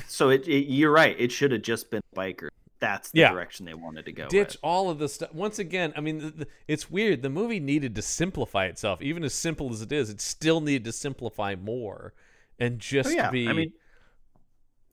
So 0.06 0.28
it, 0.30 0.46
it, 0.46 0.66
you're 0.70 0.92
right. 0.92 1.16
It 1.18 1.32
should 1.32 1.52
have 1.52 1.62
just 1.62 1.90
been 1.90 2.02
bikers. 2.14 2.48
That's 2.80 3.10
the 3.10 3.20
Yeah. 3.20 3.32
direction 3.32 3.66
they 3.66 3.74
wanted 3.74 4.06
to 4.06 4.12
go. 4.12 4.28
ditch 4.28 4.48
with. 4.54 4.56
all 4.62 4.88
of 4.90 4.98
the 4.98 5.08
stuff. 5.08 5.32
Once 5.34 5.58
again, 5.58 5.92
I 5.96 6.00
mean, 6.00 6.18
the, 6.18 6.30
the, 6.30 6.46
it's 6.68 6.90
weird. 6.90 7.22
The 7.22 7.28
movie 7.30 7.60
needed 7.60 7.94
to 7.96 8.02
simplify 8.02 8.66
itself. 8.66 9.02
Even 9.02 9.22
as 9.24 9.34
simple 9.34 9.70
as 9.72 9.82
it 9.82 9.92
is, 9.92 10.08
it 10.10 10.20
still 10.20 10.60
needed 10.60 10.84
to 10.84 10.92
simplify 10.92 11.54
more 11.56 12.14
and 12.58 12.78
just 12.78 13.10
Oh, 13.10 13.12
yeah. 13.12 13.30
be. 13.30 13.48
I 13.48 13.52
mean, 13.52 13.72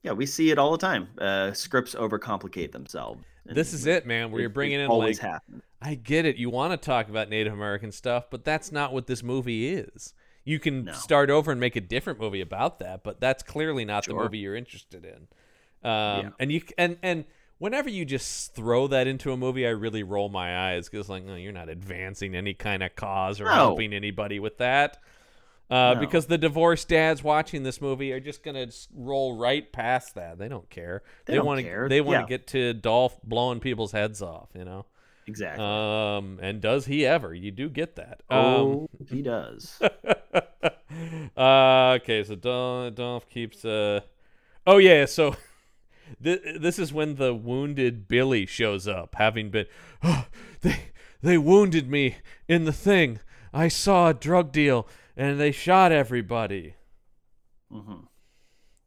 yeah, 0.02 0.12
we 0.12 0.26
see 0.26 0.50
it 0.50 0.58
all 0.58 0.70
the 0.72 0.78
time. 0.78 1.08
Uh, 1.18 1.52
scripts 1.52 1.94
overcomplicate 1.94 2.72
themselves. 2.72 3.22
This 3.54 3.72
is 3.72 3.86
it, 3.86 4.06
man. 4.06 4.30
Where 4.30 4.40
you're 4.40 4.50
bringing 4.50 4.80
in 4.80 4.88
always 4.88 5.22
like 5.22 5.30
happens. 5.32 5.62
I 5.80 5.94
get 5.94 6.24
it. 6.26 6.36
You 6.36 6.50
want 6.50 6.72
to 6.72 6.76
talk 6.84 7.08
about 7.08 7.28
Native 7.28 7.52
American 7.52 7.92
stuff, 7.92 8.26
but 8.30 8.44
that's 8.44 8.72
not 8.72 8.92
what 8.92 9.06
this 9.06 9.22
movie 9.22 9.68
is. 9.68 10.12
You 10.44 10.58
can 10.58 10.84
No. 10.86 10.92
start 10.92 11.30
over 11.30 11.50
and 11.52 11.60
make 11.60 11.76
a 11.76 11.80
different 11.80 12.18
movie 12.18 12.40
about 12.40 12.78
that, 12.80 13.04
but 13.04 13.20
that's 13.20 13.42
clearly 13.42 13.84
not 13.84 14.04
the 14.06 14.14
movie 14.14 14.38
you're 14.38 14.56
interested 14.56 15.04
in. 15.04 15.28
Um, 15.88 16.34
And 16.40 16.50
you 16.50 16.62
and 16.76 16.96
and 17.02 17.24
whenever 17.58 17.88
you 17.88 18.04
just 18.04 18.54
throw 18.54 18.86
that 18.88 19.06
into 19.06 19.32
a 19.32 19.36
movie, 19.36 19.66
I 19.66 19.70
really 19.70 20.02
roll 20.02 20.28
my 20.28 20.70
eyes 20.70 20.88
because 20.88 21.08
like, 21.08 21.24
no, 21.24 21.34
you're 21.36 21.52
not 21.52 21.68
advancing 21.68 22.34
any 22.34 22.54
kind 22.54 22.82
of 22.82 22.96
cause 22.96 23.40
or 23.40 23.44
No. 23.44 23.50
helping 23.52 23.92
anybody 23.92 24.40
with 24.40 24.58
that. 24.58 24.98
Uh, 25.70 25.94
No. 25.94 26.00
Because 26.00 26.26
the 26.26 26.38
divorced 26.38 26.88
dads 26.88 27.22
watching 27.22 27.62
this 27.62 27.80
movie 27.80 28.12
are 28.12 28.20
just 28.20 28.42
gonna 28.42 28.68
roll 28.94 29.36
right 29.36 29.70
past 29.72 30.14
that. 30.14 30.38
They 30.38 30.48
don't 30.48 30.68
care. 30.70 31.02
They 31.26 31.38
want 31.40 31.60
to. 31.60 31.86
They 31.88 32.00
want 32.00 32.16
to 32.26 32.32
Yeah. 32.32 32.38
get 32.38 32.46
to 32.48 32.72
Dolph 32.74 33.20
blowing 33.22 33.60
people's 33.60 33.92
heads 33.92 34.22
off. 34.22 34.48
You 34.54 34.64
know. 34.64 34.86
Exactly. 35.26 35.62
Um, 35.62 36.38
and 36.40 36.62
does 36.62 36.86
he 36.86 37.04
ever? 37.04 37.34
You 37.34 37.50
do 37.50 37.68
get 37.68 37.96
that. 37.96 38.22
oh, 38.30 38.88
he 39.10 39.20
does. 39.20 39.78
Um, 39.82 41.30
uh, 41.36 41.98
okay, 42.00 42.24
so 42.24 42.34
Dolph, 42.34 42.94
Dolph 42.94 43.28
keeps. 43.28 43.64
Uh, 43.64 44.00
oh 44.66 44.78
yeah, 44.78 45.04
so 45.04 45.36
th- 46.22 46.40
this 46.58 46.78
is 46.78 46.92
when 46.92 47.16
the 47.16 47.34
wounded 47.34 48.08
Billy 48.08 48.46
shows 48.46 48.88
up, 48.88 49.16
having 49.18 49.50
been. 49.50 49.66
Oh, 50.02 50.26
they 50.62 50.76
they 51.22 51.36
wounded 51.38 51.90
me 51.90 52.16
in 52.48 52.64
the 52.64 52.72
thing. 52.72 53.20
I 53.52 53.68
saw 53.68 54.08
a 54.08 54.14
drug 54.14 54.50
deal, 54.52 54.86
and 55.18 55.38
they 55.38 55.50
shot 55.52 55.92
everybody. 55.92 56.76
hmm 57.70 58.06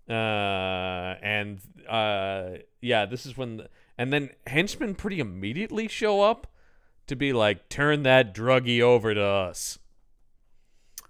Uh, 0.10 1.16
and 1.22 1.60
uh, 1.88 2.52
yeah, 2.82 3.06
this 3.06 3.26
is 3.26 3.38
when, 3.38 3.58
the, 3.58 3.70
and 3.98 4.12
then 4.12 4.30
henchmen 4.48 4.96
pretty 4.96 5.20
immediately 5.20 5.88
show 5.88 6.22
up 6.22 6.48
to 7.08 7.16
be 7.16 7.34
like, 7.34 7.70
turn 7.70 8.04
that 8.04 8.34
druggie 8.34 8.82
over 8.82 9.14
to 9.14 9.24
us. 9.24 9.78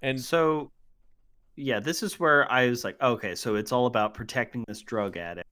And 0.02 0.20
So, 0.20 0.72
yeah, 1.56 1.80
this 1.80 2.02
is 2.02 2.20
where 2.20 2.52
I 2.52 2.68
was 2.68 2.84
like, 2.84 3.00
okay, 3.02 3.36
so 3.36 3.56
it's 3.56 3.72
all 3.72 3.86
about 3.86 4.14
protecting 4.16 4.66
this 4.68 4.82
drug 4.82 5.16
addict 5.18 5.48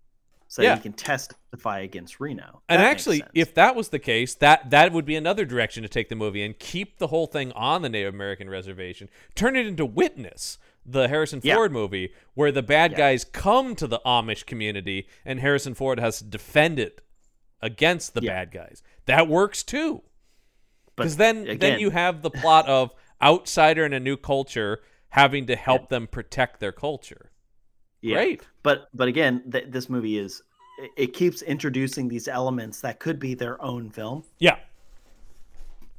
so 0.50 0.62
Yeah. 0.62 0.76
he 0.76 0.82
can 0.82 0.94
testify 0.94 1.80
against 1.80 2.20
Reno. 2.20 2.62
and 2.68 2.80
That 2.82 2.90
makes 2.90 2.92
actually, 3.08 3.24
if 3.34 3.54
that 3.54 3.76
was 3.76 3.90
the 3.90 4.00
case, 4.00 4.34
that 4.36 4.70
that 4.72 4.92
would 4.92 5.06
be 5.06 5.16
another 5.16 5.46
direction 5.46 5.84
to 5.84 5.90
take 5.90 6.10
the 6.10 6.16
movie 6.16 6.44
and 6.44 6.58
keep 6.60 6.98
the 6.98 7.08
whole 7.08 7.28
thing 7.28 7.52
on 7.54 7.82
the 7.84 7.90
Native 7.90 8.14
American 8.14 8.50
reservation, 8.50 9.10
turn 9.36 9.56
it 9.56 9.66
into 9.68 9.86
Witness, 9.86 10.58
the 10.86 11.08
Harrison 11.08 11.40
Yeah. 11.44 11.56
Ford 11.56 11.72
movie, 11.72 12.14
where 12.34 12.52
the 12.52 12.64
bad 12.64 12.92
Yeah. 12.92 12.98
guys 12.98 13.24
come 13.24 13.76
to 13.76 13.86
the 13.88 14.00
Amish 14.06 14.46
community 14.46 15.08
and 15.24 15.40
Harrison 15.40 15.76
Ford 15.76 16.00
has 16.00 16.18
to 16.18 16.24
defend 16.26 16.80
it 16.80 17.02
against 17.62 18.14
the 18.16 18.22
bad 18.22 18.52
guys. 18.52 18.82
That 19.06 19.28
works 19.28 19.64
too. 19.64 20.02
Because 20.96 21.18
then, 21.18 21.60
then 21.60 21.80
you 21.80 21.92
have 21.92 22.22
the 22.24 22.30
plot 22.32 22.68
of 22.68 22.92
outsider 23.22 23.86
in 23.86 23.94
a 23.94 24.00
new 24.00 24.18
culture 24.18 24.82
having 25.10 25.46
to 25.48 25.56
help 25.56 25.90
them 25.90 26.08
protect 26.08 26.60
their 26.60 26.72
culture. 26.72 27.29
Yeah. 28.02 28.16
Great. 28.16 28.42
But 28.64 28.88
but 28.94 29.08
again, 29.08 29.44
th- 29.52 29.66
this 29.70 29.90
movie 29.90 30.18
is 30.18 30.42
it, 30.82 30.92
it 30.98 31.14
keeps 31.14 31.42
introducing 31.42 32.08
these 32.08 32.28
elements 32.28 32.82
that 32.82 33.00
could 33.00 33.20
be 33.20 33.34
their 33.34 33.62
own 33.62 33.90
film. 33.90 34.24
Yeah. 34.40 34.58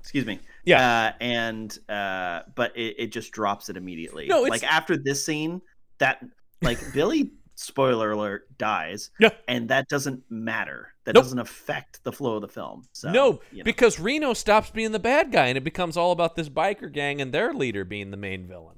Excuse 0.00 0.24
me. 0.26 0.40
Yeah. 0.64 1.12
Uh, 1.12 1.12
and 1.22 1.78
uh, 1.88 2.42
but 2.54 2.76
it, 2.76 2.96
it 2.98 3.06
just 3.12 3.32
drops 3.32 3.68
it 3.68 3.76
immediately. 3.76 4.26
No, 4.26 4.44
it's- 4.46 4.50
like 4.62 4.64
after 4.64 4.96
this 4.96 5.24
scene, 5.24 5.60
that 5.98 6.24
like 6.62 6.78
Billy, 6.94 7.32
spoiler 7.54 8.12
alert, 8.12 8.46
dies. 8.56 9.10
Yeah. 9.20 9.30
And 9.46 9.68
that 9.68 9.88
doesn't 9.88 10.22
matter. 10.30 10.94
That 11.04 11.14
Nope. 11.14 11.24
doesn't 11.24 11.38
affect 11.38 12.02
the 12.04 12.12
flow 12.12 12.36
of 12.36 12.42
the 12.42 12.48
film. 12.48 12.84
So, 12.92 13.10
no, 13.10 13.40
you 13.52 13.58
know. 13.58 13.64
because 13.64 13.98
Reno 13.98 14.32
stops 14.32 14.70
being 14.70 14.92
the 14.92 14.98
bad 14.98 15.32
guy 15.32 15.46
and 15.46 15.58
it 15.58 15.64
becomes 15.64 15.96
all 15.96 16.12
about 16.12 16.36
this 16.36 16.48
biker 16.48 16.90
gang 16.92 17.20
and 17.20 17.32
their 17.32 17.52
leader 17.52 17.84
being 17.84 18.10
the 18.10 18.16
main 18.16 18.46
villain. 18.46 18.76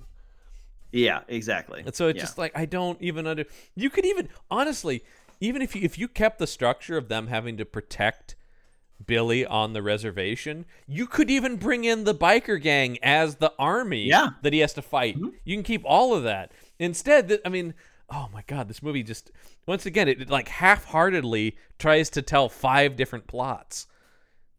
Yeah, 0.93 1.20
exactly. 1.28 1.82
And 1.85 1.94
so 1.94 2.09
it's 2.09 2.16
Yeah. 2.19 2.23
just 2.23 2.39
like 2.39 2.52
I 2.55 2.64
don't 2.66 3.01
even 3.02 3.27
under. 3.27 3.44
You 3.74 3.90
could 3.90 4.05
even 4.06 4.28
honestly, 4.51 5.02
even 5.40 5.62
if 5.62 5.74
you 5.74 5.82
if 5.82 5.98
you 5.98 6.06
kept 6.09 6.39
the 6.39 6.47
structure 6.47 6.97
of 6.97 7.09
them 7.09 7.27
having 7.28 7.56
to 7.56 7.64
protect 7.64 8.36
Billy 9.05 9.44
on 9.44 9.73
the 9.73 9.82
reservation. 9.82 10.64
You 10.86 11.06
could 11.09 11.28
even 11.28 11.56
bring 11.56 11.82
in 11.85 12.05
the 12.05 12.14
biker 12.14 12.60
gang 12.62 12.98
as 13.02 13.36
the 13.36 13.52
army 13.59 14.05
Yeah. 14.05 14.31
that 14.43 14.52
he 14.52 14.60
has 14.60 14.73
to 14.74 14.82
fight. 14.82 15.16
Mm-hmm. 15.16 15.28
You 15.44 15.56
can 15.56 15.64
keep 15.64 15.82
all 15.85 16.14
of 16.14 16.23
that. 16.23 16.52
Instead, 16.78 17.28
th- 17.28 17.40
I 17.44 17.48
mean, 17.48 17.74
oh 18.10 18.28
my 18.32 18.44
god, 18.47 18.69
this 18.69 18.81
movie 18.82 19.02
just 19.02 19.32
once 19.66 19.86
again 19.86 20.06
it, 20.06 20.20
it 20.20 20.31
like 20.31 20.47
half-heartedly 20.48 21.56
tries 21.78 22.10
to 22.10 22.23
tell 22.23 22.48
five 22.48 22.94
different 22.94 23.27
plots 23.27 23.86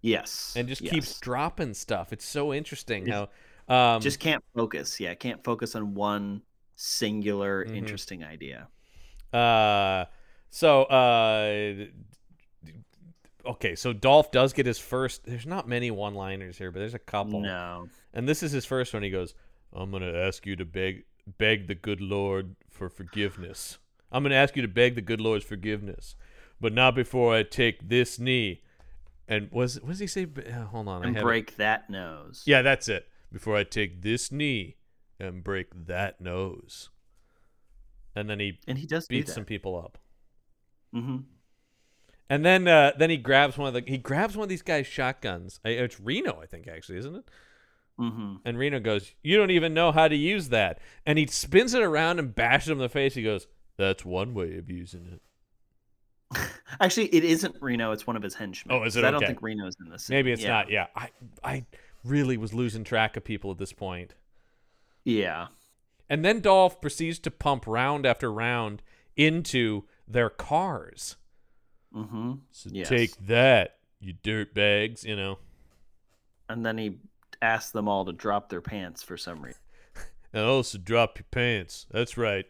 Yes. 0.02 0.54
and 0.58 0.68
just 0.68 0.82
yes. 0.82 0.94
keeps 0.94 1.20
dropping 1.20 1.74
stuff. 1.74 2.12
It's 2.12 2.26
so 2.26 2.54
interesting 2.54 3.08
how 3.08 3.30
um 3.70 4.02
just 4.02 4.20
can't 4.20 4.44
focus. 4.56 5.00
Yeah, 5.00 5.14
can't 5.16 5.44
focus 5.44 5.76
on 5.76 5.94
one 5.94 6.42
singular 6.76 7.66
Mhm. 7.66 7.76
interesting 7.78 8.24
idea. 8.24 8.68
Uh, 9.32 10.06
so 10.50 10.84
uh, 10.84 11.86
okay, 13.46 13.76
so 13.76 13.94
Dolph 13.94 14.32
does 14.32 14.54
get 14.54 14.66
his 14.66 14.80
first. 14.80 15.26
There's 15.26 15.46
not 15.46 15.68
many 15.68 15.92
one-liners 15.92 16.58
here, 16.58 16.72
but 16.72 16.80
there's 16.80 16.94
a 16.94 17.00
couple. 17.00 17.42
No. 17.42 17.90
And 18.14 18.28
this 18.28 18.44
is 18.44 18.52
his 18.52 18.66
first 18.66 18.94
one. 18.94 19.04
He 19.04 19.10
goes, 19.10 19.34
"I'm 19.74 19.92
gonna 19.92 20.14
ask 20.14 20.46
you 20.46 20.56
to 20.56 20.66
beg, 20.66 21.06
beg 21.38 21.68
the 21.68 21.76
good 21.76 22.02
Lord 22.02 22.56
for 22.70 22.90
forgiveness. 22.90 23.78
I'm 24.12 24.24
gonna 24.24 24.36
ask 24.36 24.56
you 24.56 24.62
to 24.62 24.68
beg 24.68 24.96
the 24.96 25.02
good 25.02 25.20
Lord's 25.22 25.46
forgiveness, 25.46 26.16
but 26.62 26.74
not 26.74 26.96
before 26.96 27.34
I 27.36 27.44
take 27.44 27.90
this 27.90 28.20
knee." 28.20 28.62
And 29.28 29.50
was 29.52 29.80
what 29.82 29.90
does 29.90 30.00
he 30.00 30.08
say? 30.08 30.26
Uh, 30.26 30.66
hold 30.66 30.88
on, 30.88 31.06
And 31.06 31.18
it. 31.18 31.24
break 31.24 31.56
that 31.56 31.90
nose. 31.90 32.44
Yeah, 32.46 32.62
that's 32.62 32.88
it. 32.90 33.08
Before 33.34 33.58
I 33.58 33.64
take 33.64 34.04
this 34.04 34.32
knee 34.32 34.78
and 35.20 35.44
break 35.44 35.88
that 35.88 36.22
nose. 36.22 36.90
And 38.16 38.30
then 38.30 38.40
he 38.40 38.60
And 38.68 38.78
he 38.78 38.86
does 38.86 39.08
do 39.08 39.26
some 39.26 39.44
people 39.44 39.76
up. 39.76 39.98
Mm-hmm. 40.96 41.18
And 42.30 42.46
then 42.46 42.68
uh, 42.68 42.94
then 42.98 43.10
he 43.10 43.18
grabs 43.18 43.58
one 43.58 43.68
of 43.68 43.74
the 43.74 43.84
he 43.86 43.98
grabs 43.98 44.38
one 44.38 44.44
of 44.44 44.50
these 44.50 44.62
guys' 44.62 44.88
shotguns. 44.88 45.60
It's 45.66 46.00
Reno, 46.00 46.40
I 46.42 46.46
think, 46.46 46.68
actually, 46.68 47.00
isn't 47.00 47.16
it? 47.16 47.26
Mm-hmm. 48.00 48.36
And 48.46 48.58
Reno 48.58 48.80
goes, 48.80 49.14
"You 49.24 49.38
don't 49.38 49.52
even 49.52 49.74
know 49.74 49.92
how 49.92 50.08
to 50.08 50.16
use 50.16 50.50
that." 50.50 50.80
And 51.06 51.18
he 51.18 51.26
spins 51.28 51.74
it 51.74 51.84
around 51.84 52.20
and 52.20 52.34
bashes 52.34 52.70
him 52.70 52.78
in 52.78 52.84
the 52.84 52.90
face. 52.90 53.16
He 53.16 53.24
goes, 53.24 53.48
"That's 53.78 54.06
one 54.06 54.34
way 54.34 54.58
of 54.58 54.70
using 54.70 55.06
it." 55.14 55.22
Actually, 56.80 57.14
it 57.14 57.24
isn't 57.24 57.56
Reno. 57.62 57.92
It's 57.92 58.08
one 58.08 58.16
of 58.16 58.24
his 58.24 58.36
henchmen. 58.36 58.76
Oh, 58.76 58.84
is 58.84 58.96
it? 58.96 59.02
'cause 59.02 59.08
I 59.08 59.12
don't 59.12 59.26
think 59.26 59.42
Reno's 59.42 59.76
in 59.84 59.90
this. 59.90 60.10
Maybe 60.10 60.32
it's 60.32 60.42
yeah. 60.42 60.50
not. 60.50 60.70
Yeah, 60.70 60.88
I 60.96 61.10
I 61.44 61.66
really 62.04 62.38
was 62.38 62.54
losing 62.54 62.84
track 62.84 63.16
of 63.18 63.24
people 63.24 63.52
at 63.52 63.58
this 63.58 63.74
point. 63.74 64.14
Yeah. 65.04 65.48
And 66.10 66.24
then 66.24 66.42
Dolph 66.42 66.82
proceeds 66.82 67.20
to 67.20 67.32
pump 67.32 67.66
round 67.66 68.06
after 68.06 68.32
round 68.32 68.82
into 69.16 69.84
their 70.08 70.30
cars. 70.30 71.16
Mm-hmm. 71.96 72.34
So 72.52 72.70
Yes. 72.72 72.90
take 72.90 73.16
that, 73.28 73.78
you 74.00 74.14
dirt 74.24 74.54
bags. 74.54 75.04
You 75.04 75.16
know. 75.16 75.40
And 76.50 76.66
then 76.66 76.78
he 76.78 76.98
asks 77.42 77.72
them 77.72 77.88
all 77.88 78.06
to 78.06 78.14
drop 78.14 78.50
their 78.50 78.62
pants 78.62 79.02
for 79.04 79.18
some 79.18 79.42
reason. 79.42 79.60
And 80.36 80.46
also 80.46 80.80
drop 80.80 81.20
your 81.20 81.28
pants. 81.30 81.86
That's 81.92 82.18
right. 82.18 82.46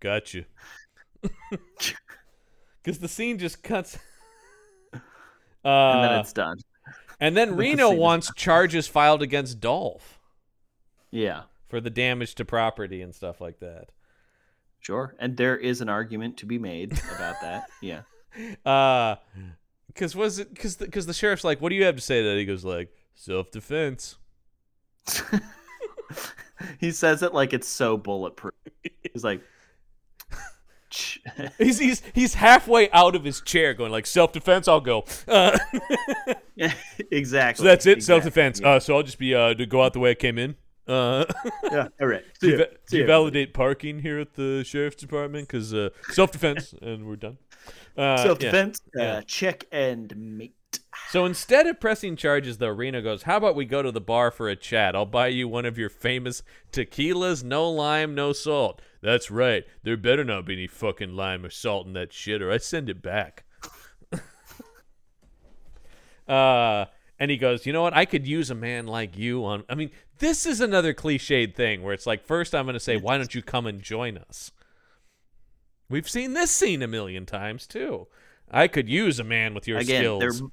Gotcha. 0.00 0.44
Because 2.82 3.00
the 3.00 3.08
scene 3.08 3.38
just 3.38 3.62
cuts. 3.62 3.98
Uh, 5.64 5.68
And 5.68 6.04
then 6.04 6.18
it's 6.20 6.32
done. 6.32 6.58
and 7.20 7.36
then 7.36 7.56
Reno 7.62 7.90
wants 7.92 8.32
charges 8.34 8.86
filed 8.88 9.22
against 9.22 9.60
Dolph 9.60 10.18
Yeah. 11.10 11.42
for 11.68 11.80
the 11.80 11.90
damage 11.90 12.34
to 12.36 12.44
property 12.44 13.02
and 13.02 13.14
stuff 13.14 13.40
like 13.40 13.58
that. 13.60 13.90
Sure. 14.80 15.14
And 15.18 15.36
there 15.36 15.56
is 15.56 15.80
an 15.80 15.88
argument 15.88 16.36
to 16.38 16.46
be 16.46 16.58
made 16.58 16.92
about 17.16 17.40
that. 17.42 17.64
Yeah. 17.82 18.02
Uh, 18.64 19.16
because 19.88 20.14
was 20.14 20.38
it 20.38 20.54
because 20.54 20.76
because 20.76 21.06
the, 21.06 21.14
sheriff's 21.14 21.42
like, 21.42 21.60
"What 21.60 21.70
do 21.70 21.74
you 21.74 21.84
have 21.84 21.96
to 21.96 22.00
say?" 22.00 22.22
to 22.22 22.28
that 22.28 22.36
he 22.36 22.44
goes 22.44 22.64
like, 22.64 22.94
"Self 23.14 23.50
defense." 23.50 24.16
he 26.78 26.92
says 26.92 27.22
it 27.22 27.34
like 27.34 27.52
it's 27.52 27.66
so 27.68 27.96
bulletproof. 27.96 28.54
He's 29.12 29.24
like, 29.24 29.42
"Ch- 30.98 31.20
He's 31.58 31.78
he's 31.78 32.02
he's 32.12 32.34
halfway 32.34 32.90
out 32.90 33.14
of 33.14 33.24
his 33.24 33.40
chair, 33.40 33.72
going 33.74 33.92
like, 33.92 34.06
"Self 34.06 34.32
defense." 34.32 34.66
I'll 34.68 34.80
go. 34.80 35.04
Uh, 35.26 35.56
exactly. 37.10 37.62
so 37.62 37.68
that's 37.68 37.86
it. 37.86 37.98
exactly, 37.98 38.00
Self 38.00 38.24
defense. 38.24 38.60
Yeah. 38.60 38.68
Uh, 38.70 38.80
so 38.80 38.96
I'll 38.96 39.02
just 39.02 39.18
be 39.18 39.34
uh 39.34 39.54
to 39.54 39.66
go 39.66 39.82
out 39.82 39.92
the 39.92 40.00
way 40.00 40.10
I 40.10 40.14
came 40.14 40.38
in. 40.38 40.56
Uh. 40.86 41.24
yeah. 41.70 41.88
All 42.00 42.06
right. 42.06 42.24
Do 42.40 42.48
you, 42.48 42.64
do 42.88 42.96
you 42.96 43.06
validate 43.06 43.52
parking 43.52 43.98
here 44.00 44.18
at 44.20 44.34
the 44.34 44.64
sheriff's 44.64 44.96
department? 44.96 45.46
Because 45.46 45.74
uh, 45.74 45.90
self 46.12 46.32
defense, 46.32 46.74
and 46.80 47.06
we're 47.06 47.16
done. 47.16 47.36
Uh. 47.96 48.16
Self-defense. 48.16 48.80
yeah. 48.96 49.02
Uh, 49.16 49.20
check 49.26 49.64
and 49.70 50.14
mate. 50.16 50.54
So 51.10 51.24
instead 51.24 51.66
of 51.66 51.80
pressing 51.80 52.16
charges, 52.16 52.58
though, 52.58 52.68
Reno 52.68 53.00
goes, 53.00 53.22
"How 53.22 53.38
about 53.38 53.56
we 53.56 53.64
go 53.64 53.82
to 53.82 53.90
the 53.90 54.00
bar 54.00 54.30
for 54.30 54.48
a 54.50 54.56
chat? 54.56 54.94
I'll 54.94 55.06
buy 55.06 55.28
you 55.28 55.48
one 55.48 55.64
of 55.64 55.78
your 55.78 55.88
famous 55.88 56.42
tequilas, 56.70 57.42
no 57.42 57.70
lime, 57.70 58.14
no 58.14 58.34
salt. 58.34 58.82
That's 59.00 59.30
right. 59.30 59.64
There 59.82 59.96
better 59.96 60.22
not 60.22 60.44
be 60.44 60.52
any 60.52 60.66
fucking 60.66 61.14
lime 61.14 61.46
or 61.46 61.50
salt 61.50 61.86
in 61.86 61.94
that 61.94 62.12
shit, 62.12 62.42
or 62.42 62.52
I 62.52 62.58
send 62.58 62.90
it 62.90 63.00
back." 63.00 63.44
uh, 66.28 66.84
and 67.18 67.30
he 67.30 67.38
goes, 67.38 67.64
"You 67.64 67.72
know 67.72 67.82
what? 67.82 67.96
I 67.96 68.04
could 68.04 68.26
use 68.26 68.50
a 68.50 68.54
man 68.54 68.86
like 68.86 69.16
you 69.16 69.46
on. 69.46 69.64
I 69.66 69.74
mean, 69.74 69.90
this 70.18 70.44
is 70.44 70.60
another 70.60 70.92
cliched 70.92 71.54
thing 71.54 71.82
where 71.82 71.94
it's 71.94 72.06
like, 72.06 72.24
first 72.24 72.54
I'm 72.54 72.66
going 72.66 72.74
to 72.74 72.80
say, 72.80 72.96
why 72.96 73.16
don't 73.16 73.34
you 73.34 73.42
come 73.42 73.66
and 73.66 73.80
join 73.80 74.18
us? 74.18 74.50
We've 75.88 76.08
seen 76.08 76.34
this 76.34 76.50
scene 76.50 76.82
a 76.82 76.86
million 76.88 77.24
times 77.24 77.66
too. 77.66 78.08
I 78.50 78.68
could 78.68 78.88
use 78.88 79.18
a 79.18 79.24
man 79.24 79.54
with 79.54 79.66
your 79.66 79.78
Again, 79.78 80.02
skills." 80.02 80.40
there. 80.40 80.48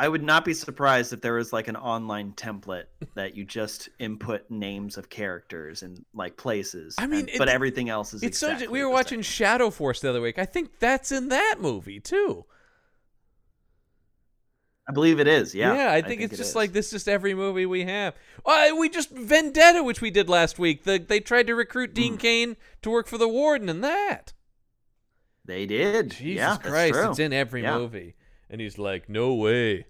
I 0.00 0.08
would 0.08 0.22
not 0.22 0.44
be 0.44 0.54
surprised 0.54 1.12
if 1.12 1.20
there 1.20 1.34
was 1.34 1.52
like 1.52 1.66
an 1.66 1.74
online 1.74 2.32
template 2.32 2.84
that 3.14 3.34
you 3.34 3.44
just 3.44 3.88
input 3.98 4.48
names 4.48 4.96
of 4.96 5.08
characters 5.10 5.82
and 5.82 6.04
like 6.14 6.36
places. 6.36 6.94
I 6.98 7.06
mean, 7.08 7.20
and- 7.20 7.28
it- 7.30 7.38
but 7.38 7.48
everything 7.48 7.88
else 7.88 8.14
is. 8.14 8.22
It's 8.22 8.38
so. 8.38 8.46
exactly 8.52 8.68
We 8.68 8.84
were 8.84 8.90
watching 8.90 9.18
same. 9.18 9.22
Shadow 9.24 9.70
Force 9.70 10.00
the 10.00 10.10
other 10.10 10.20
week. 10.20 10.38
I 10.38 10.44
think 10.44 10.78
that's 10.78 11.10
in 11.10 11.28
that 11.30 11.56
movie 11.60 11.98
too. 11.98 12.44
I 14.88 14.92
believe 14.92 15.20
it 15.20 15.28
is. 15.28 15.54
Yeah. 15.54 15.74
Yeah, 15.74 15.92
I 15.92 16.00
think, 16.00 16.22
it's 16.22 16.32
it 16.32 16.36
just 16.38 16.50
is. 16.50 16.56
like 16.56 16.72
this. 16.72 16.90
Just 16.90 17.08
every 17.08 17.34
movie 17.34 17.66
we 17.66 17.84
have. 17.84 18.14
Uh, 18.46 18.68
we 18.78 18.88
just 18.88 19.10
Vendetta, 19.10 19.82
which 19.82 20.00
we 20.00 20.10
did 20.10 20.30
last 20.30 20.58
week. 20.58 20.84
The, 20.84 20.98
they 20.98 21.20
tried 21.20 21.46
to 21.48 21.54
recruit 21.54 21.92
Dean 21.92 22.12
Hmm. 22.14 22.18
Cain 22.18 22.56
to 22.82 22.90
work 22.90 23.06
for 23.06 23.18
the 23.18 23.28
warden, 23.28 23.68
and 23.68 23.84
that. 23.84 24.32
they 25.44 25.66
did. 25.66 26.12
Jesus 26.12 26.24
yeah, 26.38 26.56
that's 26.56 26.68
Christ, 26.68 26.94
it's 27.10 27.18
in 27.18 27.32
every 27.34 27.62
Yeah. 27.62 27.76
movie. 27.78 28.14
And 28.50 28.60
he's 28.60 28.78
like, 28.78 29.08
"No 29.08 29.34
way, 29.34 29.86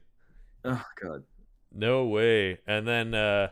Oh 0.65 0.85
god. 1.01 1.25
no 1.73 2.07
way." 2.07 2.59
And 2.67 2.87
then, 2.87 3.15
uh 3.15 3.51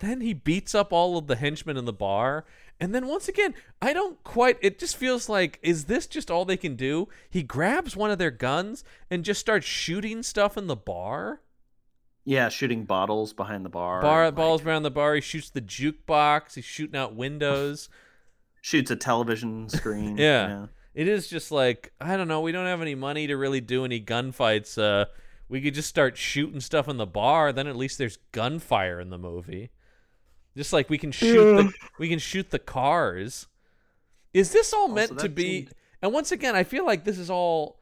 then 0.00 0.20
he 0.20 0.34
beats 0.34 0.74
up 0.74 0.92
all 0.92 1.16
of 1.16 1.26
the 1.28 1.36
henchmen 1.36 1.76
in 1.76 1.84
the 1.84 1.92
bar. 1.92 2.44
And 2.78 2.94
then 2.94 3.06
once 3.06 3.28
again, 3.28 3.54
I 3.80 3.92
don't 3.92 4.22
quite. 4.22 4.58
It 4.60 4.78
just 4.78 4.96
feels 4.96 5.28
like, 5.28 5.58
is 5.62 5.84
this 5.84 6.06
just 6.06 6.30
all 6.30 6.44
they 6.44 6.56
can 6.56 6.76
do? 6.76 7.08
He 7.30 7.42
grabs 7.42 7.96
one 7.96 8.10
of 8.10 8.18
their 8.18 8.30
guns 8.30 8.84
and 9.10 9.24
just 9.24 9.40
starts 9.40 9.64
shooting 9.66 10.22
stuff 10.22 10.56
in 10.58 10.66
the 10.66 10.76
bar. 10.76 11.40
Yeah, 12.24 12.48
shooting 12.48 12.84
bottles 12.84 13.32
behind 13.32 13.64
the 13.64 13.68
bar. 13.70 14.02
bar 14.02 14.24
and, 14.26 14.36
balls 14.36 14.62
around 14.62 14.82
the 14.82 14.90
bar. 14.90 15.14
He 15.14 15.20
shoots 15.20 15.48
the 15.48 15.60
jukebox. 15.62 16.56
He's 16.56 16.64
shooting 16.64 16.96
out 16.96 17.14
windows. 17.14 17.88
shoots 18.60 18.90
a 18.90 18.96
television 18.96 19.68
screen. 19.68 20.16
Yeah. 20.18 20.48
yeah. 20.48 20.66
It 20.96 21.06
is 21.06 21.28
just 21.28 21.52
like 21.52 21.92
I 22.00 22.16
don't 22.16 22.26
know. 22.26 22.40
We 22.40 22.50
don't 22.50 22.66
have 22.66 22.82
any 22.82 22.96
money 22.96 23.28
to 23.28 23.36
really 23.36 23.60
do 23.60 23.84
any 23.84 24.00
gunfights. 24.00 24.76
Uh, 24.82 25.04
we 25.48 25.60
could 25.60 25.74
just 25.74 25.88
start 25.88 26.16
shooting 26.16 26.58
stuff 26.60 26.88
in 26.88 26.96
the 26.96 27.06
bar. 27.06 27.52
Then 27.52 27.68
at 27.68 27.76
least 27.76 27.98
there's 27.98 28.18
gunfire 28.32 28.98
in 28.98 29.10
the 29.10 29.18
movie. 29.18 29.70
Just 30.56 30.72
like 30.72 30.88
we 30.90 30.98
can 30.98 31.12
shoot 31.12 31.56
the 31.56 31.72
we 31.98 32.08
can 32.08 32.18
shoot 32.18 32.50
the 32.50 32.58
cars. 32.58 33.46
Is 34.34 34.52
this 34.52 34.72
all 34.72 34.88
meant 34.88 35.18
to 35.20 35.28
be? 35.28 35.42
seemed- 35.60 35.72
And 36.02 36.12
once 36.12 36.32
again, 36.32 36.56
I 36.56 36.64
feel 36.64 36.84
like 36.84 37.04
this 37.04 37.18
is 37.18 37.30
all 37.30 37.78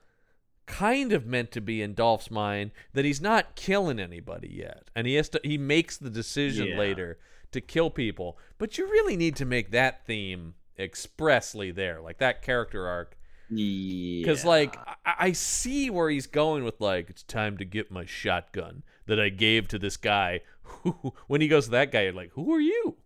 kind 0.66 1.12
of 1.12 1.26
meant 1.26 1.50
to 1.52 1.60
be 1.60 1.82
in 1.82 1.94
Dolph's 1.94 2.30
mind 2.30 2.70
that 2.94 3.04
he's 3.04 3.20
not 3.20 3.54
killing 3.54 3.98
anybody 4.00 4.48
yet, 4.50 4.88
and 4.94 5.06
he 5.06 5.14
has 5.14 5.28
to. 5.30 5.40
He 5.44 5.56
makes 5.58 5.96
the 5.96 6.10
decision 6.10 6.68
Yeah. 6.68 6.78
later 6.78 7.18
to 7.52 7.60
kill 7.60 7.90
people, 7.90 8.38
but 8.58 8.76
you 8.78 8.86
really 8.86 9.16
need 9.16 9.36
to 9.36 9.44
make 9.44 9.70
that 9.70 10.04
theme 10.06 10.54
expressly 10.78 11.70
there, 11.70 12.00
like 12.00 12.18
that 12.18 12.42
character 12.42 12.86
arc. 12.86 13.16
Yeah. 13.50 14.22
Because 14.24 14.44
like 14.44 14.76
I-, 15.06 15.14
I 15.18 15.32
see 15.32 15.90
where 15.90 16.10
he's 16.10 16.26
going 16.26 16.64
with 16.64 16.80
like 16.80 17.10
it's 17.10 17.22
time 17.22 17.56
to 17.58 17.64
get 17.64 17.90
my 17.90 18.04
shotgun 18.06 18.82
that 19.06 19.20
I 19.20 19.28
gave 19.28 19.68
to 19.68 19.78
this 19.78 19.96
guy. 19.96 20.40
When 21.26 21.40
he 21.40 21.48
goes 21.48 21.66
to 21.66 21.70
that 21.72 21.92
guy, 21.92 22.02
you're 22.04 22.12
like, 22.12 22.32
who 22.32 22.52
are 22.54 22.60
you? 22.60 22.96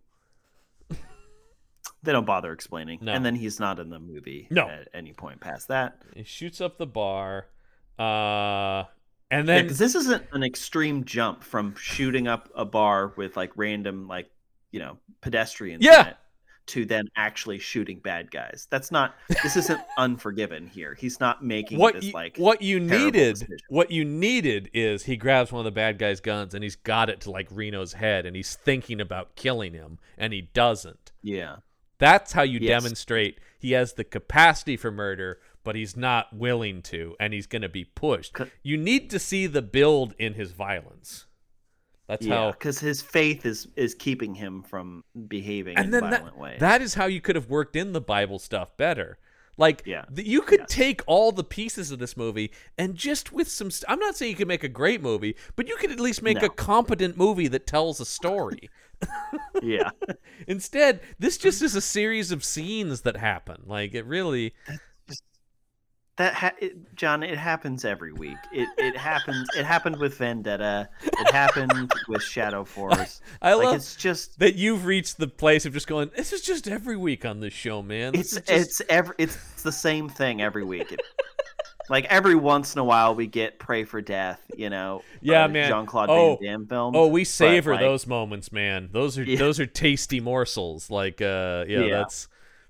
they 2.03 2.11
don't 2.11 2.25
bother 2.25 2.51
explaining. 2.53 2.99
No. 3.01 3.11
And 3.13 3.25
then 3.25 3.35
he's 3.35 3.59
not 3.59 3.79
in 3.79 3.89
the 3.89 3.99
movie 3.99 4.47
No. 4.49 4.67
at 4.69 4.87
any 4.93 5.11
point 5.13 5.41
past 5.41 5.67
that. 5.67 6.01
He 6.15 6.23
shoots 6.23 6.61
up 6.61 6.77
the 6.77 6.87
bar, 6.87 7.47
uh, 7.97 8.85
and 9.31 9.47
then 9.47 9.63
because 9.63 9.77
this 9.77 9.95
isn't 9.95 10.23
an 10.31 10.43
extreme 10.43 11.03
jump 11.03 11.43
from 11.43 11.75
shooting 11.75 12.27
up 12.27 12.49
a 12.55 12.65
bar 12.65 13.13
with 13.17 13.35
like 13.35 13.51
random 13.55 14.07
like 14.07 14.29
you 14.71 14.79
know 14.79 14.97
pedestrians 15.21 15.85
in 15.85 15.91
Yeah. 15.91 16.13
To 16.69 16.85
then 16.85 17.07
actually 17.15 17.59
shooting 17.59 17.99
bad 17.99 18.31
guys. 18.31 18.67
That's 18.69 18.91
not. 18.91 19.15
This 19.43 19.55
isn't 19.57 19.81
Unforgiven 19.97 20.67
here. 20.67 20.95
He's 20.95 21.19
not 21.19 21.43
making 21.43 21.77
what 21.77 21.95
this 21.95 22.05
you, 22.05 22.11
like. 22.13 22.37
what 22.37 22.61
you 22.61 22.79
needed 22.79 23.33
decision. 23.35 23.57
what 23.69 23.91
you 23.91 24.05
needed 24.05 24.69
is 24.73 25.03
he 25.03 25.17
grabs 25.17 25.51
one 25.51 25.59
of 25.59 25.65
the 25.65 25.71
bad 25.71 25.97
guy's 25.99 26.19
guns 26.19 26.53
and 26.53 26.63
he's 26.63 26.75
got 26.75 27.09
it 27.09 27.21
to 27.21 27.31
like 27.31 27.47
Reno's 27.51 27.93
head 27.93 28.25
and 28.25 28.35
he's 28.35 28.55
thinking 28.55 29.01
about 29.01 29.35
killing 29.35 29.73
him 29.73 29.99
and 30.17 30.31
he 30.33 30.41
doesn't. 30.53 31.11
Yeah. 31.21 31.57
That's 31.97 32.31
how 32.33 32.43
you 32.43 32.59
Yes. 32.61 32.81
demonstrate 32.81 33.39
he 33.59 33.73
has 33.73 33.93
the 33.93 34.03
capacity 34.05 34.77
for 34.77 34.89
murder, 34.91 35.39
but 35.65 35.75
he's 35.75 35.97
not 35.97 36.31
willing 36.33 36.81
to, 36.83 37.15
and 37.19 37.33
he's 37.33 37.45
going 37.45 37.61
to 37.61 37.67
be 37.69 37.83
pushed. 37.83 38.37
You 38.63 38.77
need 38.77 39.09
to 39.09 39.19
see 39.19 39.47
the 39.47 39.61
build 39.61 40.13
in 40.17 40.35
his 40.35 40.53
violence. 40.53 41.25
That's 42.09 42.25
Yeah, 42.25 42.35
how. 42.35 42.51
because 42.51 42.79
his 42.79 43.01
faith 43.03 43.45
is 43.45 43.67
is 43.75 43.93
keeping 43.93 44.33
him 44.33 44.63
from 44.63 45.03
behaving 45.27 45.77
And 45.77 45.93
in 45.93 46.01
violent 46.01 46.25
that, 46.25 46.37
ways. 46.37 46.59
that 46.59 46.81
is 46.81 46.95
how 46.95 47.05
you 47.05 47.21
could 47.21 47.35
have 47.35 47.49
worked 47.49 47.75
in 47.75 47.93
the 47.93 48.01
Bible 48.01 48.39
stuff 48.39 48.75
better. 48.77 49.19
Like, 49.57 49.83
Yeah. 49.85 50.05
th- 50.15 50.27
you 50.27 50.41
could 50.41 50.61
Yes. 50.61 50.69
take 50.69 51.01
all 51.05 51.31
the 51.31 51.43
pieces 51.43 51.91
of 51.91 51.99
this 51.99 52.17
movie 52.17 52.49
and 52.79 52.95
just 52.95 53.31
with 53.31 53.47
some. 53.47 53.69
St- 53.69 53.85
I'm 53.91 53.99
not 53.99 54.17
saying 54.17 54.31
you 54.31 54.37
could 54.37 54.47
make 54.47 54.63
a 54.63 54.69
great 54.69 55.01
movie, 55.03 55.35
but 55.55 55.67
you 55.67 55.75
could 55.77 55.91
at 55.91 55.99
least 55.99 56.23
make 56.23 56.39
No. 56.41 56.47
a 56.47 56.49
competent 56.49 57.15
movie 57.15 57.47
that 57.49 57.67
tells 57.67 57.99
a 57.99 58.05
story. 58.05 58.69
yeah, 59.61 59.91
Instead, 60.47 61.01
this 61.19 61.37
just 61.37 61.61
is 61.61 61.75
a 61.75 61.81
series 61.81 62.31
of 62.31 62.43
scenes 62.43 63.01
that 63.01 63.17
happen. 63.17 63.61
Like, 63.65 63.93
it 63.93 64.05
really. 64.05 64.53
That 66.19 66.33
ha- 66.35 66.51
it, 66.61 66.95
John. 66.95 67.23
It 67.23 67.37
happens 67.37 67.83
every 67.83 68.13
week. 68.13 68.37
It 68.53 68.69
it 68.77 68.95
happens. 68.95 69.47
It 69.57 69.65
happened 69.65 69.97
with 69.97 70.17
Vendetta. 70.17 70.87
It 71.01 71.31
happened 71.31 71.91
with 72.07 72.21
Shadow 72.21 72.63
Force. 72.65 73.21
I 73.41 73.53
like 73.55 73.65
love 73.65 73.75
it's 73.77 73.95
just 73.95 74.37
that 74.39 74.55
you've 74.55 74.85
reached 74.85 75.17
the 75.17 75.27
place 75.27 75.65
of 75.65 75.73
just 75.73 75.87
going. 75.87 76.11
This 76.15 76.31
is 76.31 76.41
just 76.41 76.67
every 76.67 76.95
week 76.97 77.25
on 77.25 77.39
this 77.39 77.53
show, 77.53 77.81
man. 77.81 78.13
This 78.13 78.37
it's 78.37 78.47
just- 78.47 78.49
it's 78.51 78.81
every 78.89 79.15
it's 79.17 79.63
the 79.63 79.71
same 79.71 80.07
thing 80.09 80.41
every 80.41 80.63
week. 80.63 80.91
It- 80.91 81.01
like 81.89 82.05
every 82.05 82.35
once 82.35 82.75
in 82.75 82.79
a 82.79 82.83
while, 82.83 83.15
we 83.15 83.25
get 83.25 83.57
"Pray 83.57 83.83
for 83.83 83.99
Death." 83.99 84.39
You 84.55 84.69
know, 84.69 85.01
Yeah, 85.21 85.47
man. 85.47 85.69
Jean 85.71 85.85
Claude 85.87 86.09
Oh, 86.11 86.37
Van 86.39 86.59
Damme 86.59 86.67
film. 86.67 86.95
Oh, 86.95 87.07
we 87.07 87.23
savor 87.23 87.71
like- 87.71 87.79
those 87.81 88.05
moments, 88.05 88.51
man. 88.51 88.89
Those 88.91 89.17
are 89.17 89.23
Yeah. 89.23 89.39
those 89.39 89.59
are 89.59 89.65
tasty 89.65 90.19
morsels. 90.19 90.91
Like, 90.91 91.19
uh, 91.19 91.65
yeah, 91.67 91.79
Yeah. 91.79 91.97
that's. 91.97 92.27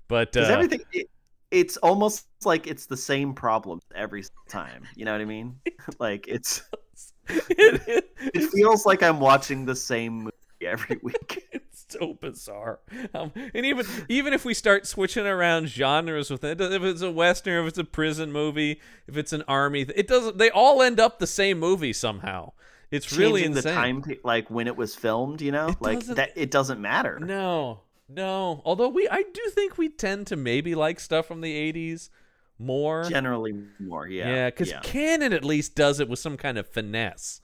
But 0.08 0.34
uh, 0.38 0.40
everything. 0.40 0.80
It, 0.92 1.08
it's 1.50 1.76
almost 1.78 2.26
like 2.44 2.66
it's 2.66 2.86
the 2.86 2.96
same 2.96 3.34
problem 3.34 3.80
every 3.94 4.24
time. 4.48 4.84
You 4.94 5.04
know 5.04 5.12
what 5.12 5.20
I 5.20 5.26
mean? 5.26 5.60
like 5.98 6.26
it's 6.28 6.62
it, 7.28 8.50
feels 8.50 8.86
like 8.86 9.02
I'm 9.02 9.20
watching 9.20 9.64
the 9.64 9.76
same 9.76 10.24
movie 10.24 10.36
every 10.62 10.98
week. 11.02 11.46
it's 11.52 11.86
so 11.88 12.14
bizarre. 12.14 12.80
Um, 13.14 13.32
and 13.54 13.64
even 13.64 13.86
even 14.08 14.32
if 14.32 14.44
we 14.44 14.54
start 14.54 14.86
switching 14.86 15.26
around 15.26 15.68
genres 15.68 16.30
with 16.30 16.44
it, 16.44 16.60
if 16.60 16.82
it's 16.82 17.02
a 17.02 17.10
western, 17.10 17.62
if 17.62 17.68
it's 17.68 17.78
a 17.78 17.84
prison 17.84 18.32
movie, 18.32 18.80
if 19.06 19.16
it's 19.16 19.32
an 19.32 19.44
army, 19.46 19.82
it 19.94 20.08
doesn't. 20.08 20.38
They 20.38 20.50
all 20.50 20.82
end 20.82 20.98
up 20.98 21.18
the 21.18 21.26
same 21.26 21.58
movie 21.58 21.92
somehow. 21.92 22.52
It's 22.90 23.16
really 23.16 23.44
insane. 23.44 23.62
the 23.62 23.72
time, 23.72 24.04
like 24.24 24.50
when 24.50 24.66
it 24.66 24.76
was 24.76 24.96
filmed. 24.96 25.40
You 25.40 25.52
know, 25.52 25.68
It 25.68 25.80
like 25.80 26.00
that. 26.06 26.32
It 26.34 26.50
doesn't 26.50 26.80
matter. 26.80 27.20
No, 27.20 27.80
no. 28.12 28.62
Although 28.64 28.88
we, 28.88 29.08
I 29.08 29.22
do 29.22 29.50
think 29.50 29.78
we 29.78 29.88
tend 29.88 30.26
to 30.28 30.36
maybe 30.36 30.74
like 30.74 31.00
stuff 31.00 31.26
from 31.26 31.40
the 31.40 31.72
'80s 31.72 32.10
more. 32.58 33.04
Generally, 33.04 33.54
more. 33.78 34.06
Yeah. 34.06 34.28
yeah, 34.28 34.50
because 34.50 34.70
yeah. 34.70 34.80
Cannon 34.80 35.32
at 35.32 35.44
least 35.44 35.74
does 35.74 36.00
it 36.00 36.08
with 36.08 36.18
some 36.18 36.36
kind 36.36 36.58
of 36.58 36.68
finesse. 36.68 37.40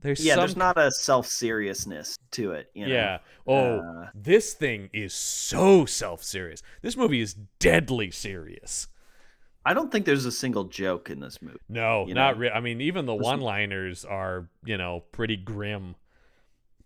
There's 0.00 0.24
Yeah, 0.24 0.34
some 0.34 0.40
there's 0.40 0.56
not 0.56 0.78
a 0.78 0.90
self 0.90 1.26
seriousness 1.26 2.16
to 2.32 2.52
it. 2.52 2.70
You 2.74 2.86
know? 2.86 2.94
Yeah. 2.94 3.18
Oh, 3.46 3.78
Uh, 3.80 4.10
this 4.14 4.54
thing 4.54 4.90
is 4.92 5.12
so 5.12 5.84
self 5.84 6.22
serious. 6.22 6.62
This 6.82 6.96
movie 6.96 7.20
is 7.20 7.34
deadly 7.58 8.10
serious. 8.10 8.88
I 9.64 9.74
don't 9.74 9.90
think 9.90 10.06
there's 10.06 10.26
a 10.26 10.32
single 10.32 10.64
joke 10.64 11.10
in 11.10 11.18
this 11.18 11.42
movie. 11.42 11.58
No, 11.68 12.04
not 12.04 12.38
really. 12.38 12.52
I 12.52 12.60
mean, 12.60 12.80
even 12.80 13.04
the 13.04 13.16
one 13.16 13.40
liners 13.40 14.04
are, 14.04 14.48
you 14.64 14.78
know, 14.78 15.02
pretty 15.10 15.36
grim. 15.36 15.96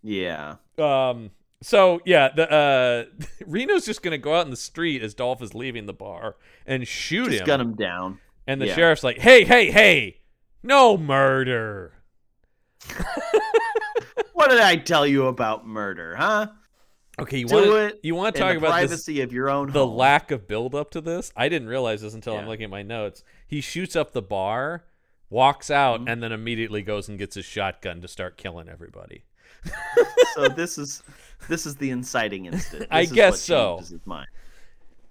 Yeah. 0.03 0.57
Um. 0.79 1.31
So 1.63 2.01
yeah, 2.07 2.31
the 2.35 2.51
uh, 2.51 3.05
Reno's 3.47 3.85
just 3.85 4.03
gonna 4.03 4.19
go 4.19 4.35
out 4.35 4.45
in 4.47 4.51
the 4.51 4.57
street 4.57 5.03
as 5.03 5.15
Dolph 5.15 5.43
is 5.43 5.55
leaving 5.55 5.87
the 5.87 5.93
bar 5.93 6.37
and 6.67 6.87
shoot 6.89 7.27
Just 7.29 7.41
him. 7.41 7.47
gun 7.47 7.61
him 7.61 7.75
down. 7.75 8.19
And 8.47 8.61
the 8.61 8.67
Yeah. 8.67 8.75
sheriff's 8.75 9.05
like, 9.05 9.19
"Hey, 9.19 9.45
hey, 9.45 9.71
hey, 9.71 10.21
no 10.63 10.97
murder." 10.97 11.93
What 14.33 14.49
did 14.51 14.61
I 14.61 14.77
tell 14.77 15.07
you 15.07 15.27
about 15.27 15.67
murder, 15.67 16.17
huh? 16.17 16.47
Okay, 17.19 17.39
you 17.41 17.47
Do 17.47 17.55
want 17.75 17.95
you 18.03 18.15
want 18.15 18.35
to 18.35 18.41
talk 18.41 18.57
about 18.57 18.69
this 18.81 18.89
privacy 18.89 19.21
of 19.21 19.35
your 19.35 19.51
own 19.51 19.71
the 19.71 19.87
home. 19.87 19.97
lack 19.99 20.31
of 20.31 20.49
build 20.49 20.75
up 20.75 20.91
to 20.93 21.03
this. 21.03 21.31
I 21.37 21.51
didn't 21.51 21.69
realize 21.69 22.01
this 22.01 22.15
until 22.15 22.39
I'm 22.39 22.47
looking 22.49 22.65
at 22.65 22.71
my 22.71 22.83
notes. 22.83 23.23
He 23.47 23.61
shoots 23.61 23.97
up 23.97 24.13
the 24.13 24.23
bar, 24.23 24.85
walks 25.29 25.71
out, 25.71 26.01
Mhm. 26.01 26.09
and 26.11 26.23
then 26.23 26.33
immediately 26.33 26.81
goes 26.81 27.07
and 27.07 27.19
gets 27.19 27.35
his 27.35 27.45
shotgun 27.45 28.01
to 28.01 28.09
start 28.09 28.39
killing 28.39 28.67
everybody. 28.67 29.25
so 30.35 30.49
this 30.49 30.79
is 30.79 31.03
this 31.49 31.67
is 31.67 31.77
the 31.77 31.91
inciting 31.91 32.47
incident. 32.47 32.89
I 32.91 33.05
guess 33.05 33.41
so. 33.41 33.77
changes 33.77 33.91
His 33.91 34.07
mind. 34.07 34.29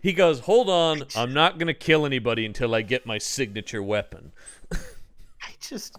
He 0.02 0.14
goes, 0.14 0.40
"Hold 0.40 0.70
on, 0.70 1.04
I'm 1.16 1.34
not 1.34 1.60
gonna 1.60 1.74
kill 1.74 2.06
anybody 2.06 2.46
until 2.46 2.74
I 2.74 2.82
get 2.82 3.06
my 3.06 3.18
signature 3.18 3.84
weapon." 3.84 4.32
I 4.72 5.52
just, 5.60 5.98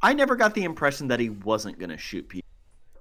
I 0.00 0.14
never 0.14 0.36
got 0.36 0.54
the 0.54 0.64
impression 0.64 1.08
that 1.08 1.20
he 1.20 1.28
wasn't 1.30 1.78
going 1.78 1.90
to 1.90 1.98
shoot 1.98 2.28
people. 2.28 2.48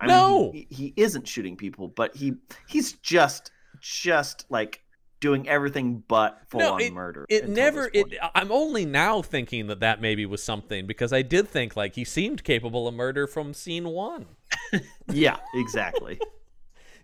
I 0.02 0.08
No! 0.08 0.52
mean, 0.52 0.68
he, 0.70 0.76
he 0.76 0.94
isn't 0.96 1.28
shooting 1.28 1.56
people, 1.56 1.88
but 1.88 2.16
he 2.16 2.34
he's 2.68 2.94
just 2.94 3.52
just 3.80 4.46
like 4.50 4.82
doing 5.20 5.48
everything 5.48 6.04
but 6.08 6.40
full 6.50 6.60
No, 6.60 6.74
on 6.74 6.94
murder. 6.94 7.26
It 7.30 7.50
never. 7.50 7.90
It. 7.94 8.14
I'm 8.36 8.52
only 8.52 8.86
now 8.86 9.22
thinking 9.22 9.68
that 9.68 9.80
that 9.80 10.02
maybe 10.02 10.26
was 10.26 10.44
something 10.44 10.86
because 10.86 11.12
I 11.14 11.22
did 11.22 11.48
think 11.48 11.76
like 11.76 11.96
he 11.96 12.04
seemed 12.04 12.44
capable 12.44 12.88
of 12.88 12.94
murder 12.94 13.28
from 13.28 13.54
scene 13.54 13.90
one. 13.90 14.26
yeah, 15.12 15.38
exactly. 15.54 16.20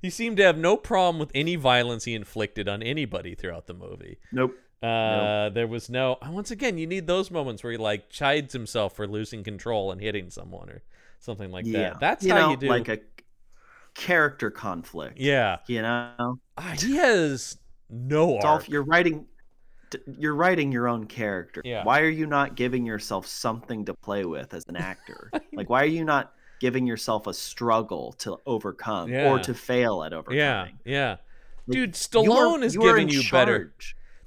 He 0.03 0.09
seemed 0.09 0.35
to 0.37 0.43
have 0.43 0.57
no 0.57 0.75
problem 0.75 1.17
with 1.17 1.31
any 1.33 1.55
violence 1.55 2.03
he 2.03 2.13
inflicted 2.13 2.67
on 2.67 2.83
anybody 2.83 3.35
throughout 3.35 3.67
the 3.67 3.73
movie. 3.73 4.19
nope. 4.31 4.53
Uh, 4.83 5.47
there 5.49 5.65
was 5.65 5.89
no. 5.89 6.17
Once 6.27 6.51
again, 6.51 6.77
you 6.77 6.85
need 6.85 7.07
those 7.07 7.31
moments 7.31 7.63
where 7.63 7.71
he 7.71 7.77
like 7.77 8.09
chides 8.09 8.51
himself 8.51 8.93
for 8.97 9.07
losing 9.07 9.41
control 9.41 9.93
and 9.93 10.01
hitting 10.01 10.29
someone 10.29 10.69
or 10.69 10.83
something 11.19 11.51
like 11.51 11.65
yeah, 11.65 11.91
that. 11.91 11.99
That's 12.01 12.25
you 12.25 12.33
how 12.33 12.39
know, 12.39 12.49
you 12.51 12.57
do. 12.57 12.67
like 12.67 12.89
a 12.89 12.99
character 13.93 14.51
conflict. 14.51 15.17
yeah, 15.19 15.59
you 15.67 15.81
know, 15.81 16.37
Ah, 16.57 16.75
he 16.77 16.97
has 16.97 17.57
no 17.89 18.39
Dolph, 18.41 18.67
you're 18.67 18.83
writing. 18.83 19.25
You're 20.17 20.35
writing 20.35 20.71
your 20.71 20.89
own 20.89 21.05
character. 21.05 21.61
Yeah. 21.63 21.85
Why 21.85 22.01
are 22.01 22.09
you 22.09 22.25
not 22.25 22.55
giving 22.55 22.85
yourself 22.85 23.25
something 23.27 23.85
to 23.85 23.93
play 23.93 24.25
with 24.25 24.53
as 24.53 24.65
an 24.67 24.75
actor? 24.75 25.31
like, 25.53 25.69
why 25.69 25.83
are 25.83 25.85
you 25.85 26.03
not 26.03 26.33
giving 26.63 26.87
yourself 26.87 27.27
a 27.27 27.33
struggle 27.33 28.13
to 28.13 28.37
overcome 28.45 29.09
Yeah. 29.11 29.29
or 29.29 29.39
to 29.39 29.53
fail 29.53 30.01
at 30.01 30.13
overcoming? 30.13 30.39
Yeah, 30.39 30.67
yeah. 30.85 31.09
Like, 31.67 31.75
Dude, 31.75 31.91
Stallone 31.93 32.61
are- 32.61 32.63
is 32.63 32.73
you 32.75 32.79
giving 32.81 33.09
in 33.09 33.15
you 33.15 33.23
better. 33.29 33.73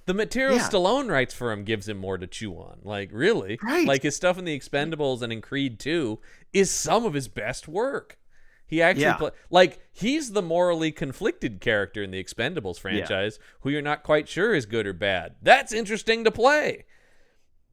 The 0.04 0.12
material 0.12 0.56
Yeah. 0.58 0.68
Stallone 0.68 1.10
writes 1.10 1.32
for 1.32 1.50
him 1.50 1.64
gives 1.64 1.88
him 1.88 1.96
more 1.96 2.18
to 2.18 2.26
chew 2.26 2.52
on. 2.58 2.80
Like, 2.82 3.08
really? 3.10 3.58
Right. 3.62 3.86
Like 3.86 4.02
his 4.02 4.14
stuff 4.16 4.36
in 4.36 4.44
the 4.44 4.54
Expendables 4.58 5.22
and 5.22 5.32
in 5.32 5.40
Creed 5.40 5.78
2 5.80 6.20
is 6.52 6.70
some 6.70 7.06
of 7.06 7.14
his 7.14 7.26
best 7.26 7.66
work. 7.68 8.18
He 8.66 8.82
actually 8.82 9.04
Yeah. 9.04 9.14
pla- 9.16 9.30
like 9.48 9.78
he's 9.90 10.32
the 10.32 10.42
morally 10.42 10.92
conflicted 10.92 11.62
character 11.62 12.02
in 12.02 12.10
the 12.10 12.22
Expendables 12.22 12.78
franchise 12.78 13.38
who 13.60 13.70
you're 13.70 13.80
not 13.80 14.02
quite 14.02 14.28
sure 14.28 14.54
is 14.54 14.66
good 14.66 14.86
or 14.86 14.92
bad. 14.92 15.36
That's 15.40 15.72
interesting 15.72 16.22
to 16.24 16.30
play. 16.30 16.84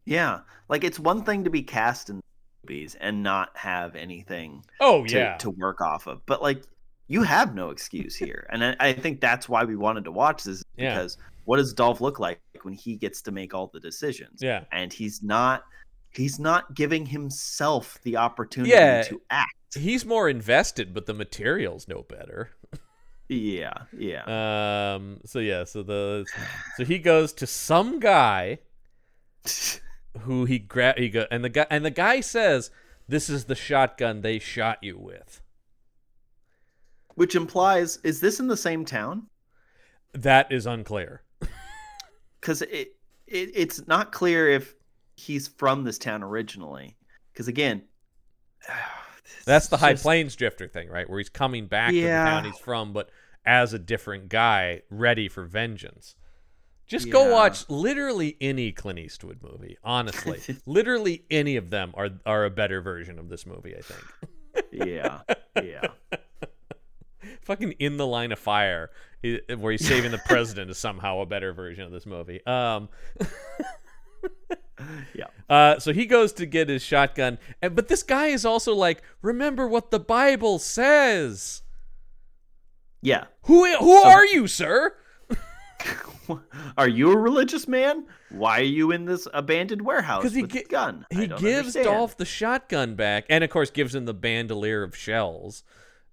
Yeah, 0.06 0.41
like 0.69 0.84
it's 0.85 0.99
one 0.99 1.23
thing 1.26 1.44
to 1.44 1.49
be 1.49 1.64
cast 1.64 2.10
in 2.10 2.22
movies 2.64 2.95
and 2.99 3.23
not 3.23 3.56
have 3.57 3.95
anything 3.95 4.64
Oh 4.80 5.06
to, 5.06 5.15
yeah. 5.18 5.38
to 5.38 5.49
work 5.49 5.81
off 5.81 6.07
of, 6.07 6.26
but 6.26 6.41
like 6.41 6.64
you 7.07 7.23
have 7.23 7.53
no 7.53 7.69
excuse 7.69 8.15
here, 8.15 8.48
and 8.49 8.64
I, 8.64 8.76
I 8.80 8.94
think 8.94 9.19
that's 9.22 9.49
why 9.49 9.64
we 9.65 9.76
wanted 9.76 10.06
to 10.06 10.11
watch 10.11 10.44
this 10.44 10.64
Yeah. 10.77 10.94
because 10.95 11.18
what 11.45 11.57
does 11.57 11.73
Dolph 11.73 11.99
look 12.02 12.19
like 12.19 12.40
when 12.61 12.73
he 12.73 12.95
gets 12.95 13.22
to 13.23 13.31
make 13.31 13.53
all 13.53 13.68
the 13.73 13.80
decisions? 13.80 14.40
yeah. 14.41 14.64
and 14.72 14.91
he's 14.94 15.22
not 15.22 15.64
he's 16.11 16.40
not 16.40 16.73
giving 16.76 17.06
himself 17.06 17.99
the 18.03 18.18
opportunity 18.18 18.72
Yeah. 18.72 19.03
to 19.03 19.22
act. 19.30 19.52
He's 19.76 20.06
more 20.06 20.30
invested, 20.30 20.94
but 20.94 21.06
the 21.07 21.14
material's 21.14 21.88
no 21.88 22.03
better. 22.03 22.52
Yeah, 23.30 23.73
yeah. 23.98 24.94
Um 24.95 25.19
so 25.26 25.40
yeah, 25.40 25.64
so 25.65 25.81
the 25.84 26.26
so 26.77 26.85
he 26.85 26.99
goes 26.99 27.34
to 27.34 27.48
some 27.48 27.99
guy 27.99 28.60
who 30.22 30.45
he 30.45 30.60
grab 30.60 30.98
he 30.98 31.10
go 31.10 31.26
and 31.31 31.44
the 31.44 31.49
guy 31.49 31.65
and 31.69 31.84
the 31.84 31.90
guy 31.91 32.19
says 32.22 32.69
this 33.07 33.30
is 33.30 33.45
the 33.45 33.56
shotgun 33.56 34.22
they 34.22 34.40
shot 34.40 34.77
you 34.81 34.98
with. 34.98 35.41
Which 37.15 37.35
implies 37.35 37.98
is 37.98 38.19
this 38.22 38.40
in 38.40 38.48
the 38.48 38.57
same 38.57 38.85
town? 38.85 39.27
That 40.14 40.52
is 40.52 40.65
unclear. 40.65 41.23
Because 42.41 42.61
it, 42.64 42.98
it 43.26 43.52
it's 43.56 43.88
not 43.88 44.11
clear 44.11 44.49
if 44.49 44.76
he's 45.15 45.48
from 45.48 45.85
this 45.85 45.98
town 45.98 46.23
originally. 46.23 46.98
Because 47.31 47.48
again, 47.48 47.84
That's 49.45 49.68
the 49.69 49.76
it's 49.76 49.81
High 49.81 49.91
just- 49.94 50.03
Plains 50.03 50.35
Drifter 50.35 50.68
thing, 50.68 50.90
right? 50.90 51.10
Where 51.10 51.19
he's 51.19 51.30
coming 51.30 51.68
back 51.68 51.91
to 51.91 52.02
the 52.02 52.07
town 52.07 52.44
he's 52.44 52.57
from, 52.57 52.91
but 52.91 53.10
as 53.45 53.73
a 53.73 53.80
different 53.80 54.27
guy, 54.27 54.81
ready 54.90 55.30
for 55.30 55.45
vengeance. 55.45 56.15
Just 56.88 57.10
go 57.10 57.31
watch 57.31 57.69
literally 57.69 58.35
any 58.41 58.72
Clint 58.72 58.99
Eastwood 58.99 59.39
movie. 59.41 59.77
Honestly, 59.84 60.39
literally 60.65 61.23
any 61.31 61.55
of 61.55 61.69
them 61.69 61.91
are 61.95 62.10
are 62.26 62.45
a 62.45 62.49
better 62.49 62.81
version 62.81 63.19
of 63.19 63.30
this 63.30 63.45
movie. 63.45 63.76
I 63.76 63.81
think. 63.81 64.65
yeah, 64.72 65.22
yeah. 65.61 65.88
Fucking 67.41 67.73
in 67.80 67.97
the 67.97 68.05
line 68.05 68.31
of 68.31 68.39
fire, 68.39 68.91
where 69.22 69.72
he's 69.72 69.88
saving 69.88 70.11
the 70.11 70.22
president, 70.26 70.69
is 70.69 70.77
somehow 70.77 71.19
a 71.19 71.26
better 71.26 71.53
version 71.53 71.84
of 71.84 71.91
this 71.91 72.05
movie. 72.05 72.45
Um, 72.45 72.89
Yeah. 75.14 75.27
Uh, 75.49 75.80
so 75.80 75.93
he 75.93 76.05
goes 76.05 76.34
to 76.34 76.45
get 76.45 76.69
his 76.69 76.81
shotgun, 76.81 77.38
and 77.61 77.76
but 77.76 77.88
this 77.88 78.03
guy 78.03 78.27
is 78.27 78.45
also 78.45 78.73
like, 78.73 79.01
remember 79.22 79.68
what 79.68 79.91
the 79.91 79.99
Bible 79.99 80.60
says. 80.60 81.61
Yeah. 83.01 83.26
Who 83.43 83.65
who 83.77 83.93
are 83.93 84.26
you, 84.26 84.47
sir? 84.47 84.95
Are 86.77 86.88
you 86.88 87.11
a 87.11 87.18
religious 87.18 87.68
man? 87.68 88.05
Why 88.30 88.60
are 88.60 88.64
you 88.64 88.91
in 88.91 89.05
this 89.05 89.27
abandoned 89.34 89.81
warehouse 89.81 90.22
'Cause 90.23 90.34
he 90.34 90.41
with 90.43 90.51
gi- 90.51 90.64
gun? 90.64 91.05
He 91.11 91.27
gives 91.27 91.43
understand. 91.43 91.85
Dolph 91.85 92.18
the 92.18 92.26
shotgun 92.26 92.95
back, 92.95 93.26
and 93.30 93.43
of 93.43 93.49
course 93.49 93.69
gives 93.69 93.93
him 93.93 94.05
the 94.05 94.14
bandolier 94.14 94.84
of 94.84 94.95
shells. 94.95 95.64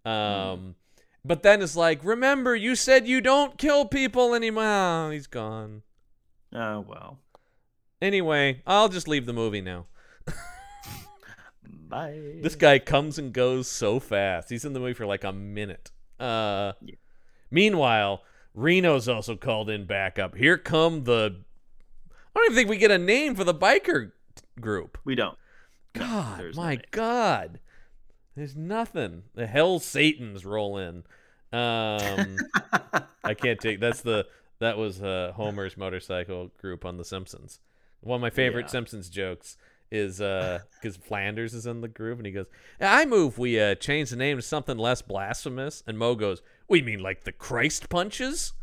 Um, 0.05 0.13
Hmm. 0.13 0.71
but 1.25 1.43
then 1.43 1.63
it's 1.63 1.77
like, 1.77 2.03
remember, 2.05 2.57
you 2.57 2.75
said 2.75 3.07
you 3.07 3.21
don't 3.21 3.57
kill 3.59 3.85
people 3.87 4.35
anymore. 4.35 4.65
Oh, 4.65 5.11
he's 5.11 5.27
gone. 5.29 5.83
Oh 6.53 6.81
well. 6.81 7.21
Anyway, 8.03 8.63
I'll 8.67 8.89
just 8.89 9.07
leave 9.09 9.27
the 9.27 9.33
movie 9.33 9.61
now. 9.61 9.87
Bye. 11.89 12.39
This 12.43 12.55
guy 12.57 12.79
comes 12.79 13.19
and 13.19 13.33
goes 13.33 13.69
so 13.69 13.99
fast. 14.01 14.49
He's 14.49 14.65
in 14.65 14.73
the 14.73 14.81
movie 14.81 14.95
for 14.95 15.07
like 15.07 15.25
a 15.25 15.33
minute. 15.33 15.91
Uh, 16.19 16.73
Yeah. 16.81 16.95
Meanwhile, 17.51 18.23
Reno's 18.55 19.09
also 19.09 19.37
called 19.37 19.71
in 19.71 19.85
backup. 19.87 20.35
Here 20.37 20.59
come 20.59 21.05
the. 21.05 21.37
I 22.11 22.39
don't 22.39 22.53
even 22.53 22.57
think 22.57 22.71
we 22.71 22.77
get 22.77 22.91
a 22.91 22.99
name 22.99 23.35
for 23.35 23.45
the 23.45 23.55
biker 23.55 24.13
group. 24.61 24.99
we 25.05 25.15
don't. 25.15 25.37
God, 25.93 26.39
no 26.39 26.51
my 26.55 26.71
name. 26.77 26.83
God, 26.91 27.61
there's 28.37 28.55
nothing. 28.57 29.25
The 29.35 29.47
hell 29.47 29.79
Satan's 29.81 30.45
roll 30.45 30.79
in. 30.79 31.05
Um, 31.53 32.37
I 33.25 33.35
can't 33.35 33.59
take. 33.61 33.81
That's 33.81 34.03
the 34.03 34.27
that 34.61 34.79
was 34.79 35.03
uh, 35.03 35.33
Homer's 35.35 35.77
motorcycle 35.77 36.51
group 36.59 36.85
on 36.85 36.97
The 36.97 37.05
Simpsons. 37.05 37.61
One 38.03 38.17
of 38.17 38.23
my 38.23 38.31
favorite 38.31 38.67
Yeah. 38.67 38.71
Simpsons 38.73 39.09
jokes 39.09 39.57
is 39.91 40.19
because 40.81 40.97
Flanders 40.97 41.55
is 41.55 41.67
in 41.67 41.81
the 41.81 41.89
group 41.89 42.19
and 42.19 42.27
he 42.27 42.33
goes, 42.33 42.47
"I 42.81 43.05
move 43.05 43.39
we 43.39 43.61
uh, 43.61 43.75
change 43.75 44.11
the 44.11 44.17
name 44.17 44.37
to 44.37 44.43
something 44.43 44.79
less 44.79 45.03
blasphemous." 45.03 45.83
And 45.87 45.99
Moe 45.99 46.15
goes, 46.15 46.43
"We 46.71 46.81
mean 46.81 47.01
like 47.01 47.25
the 47.25 47.33
Christ 47.33 47.91
punches?" 47.91 48.55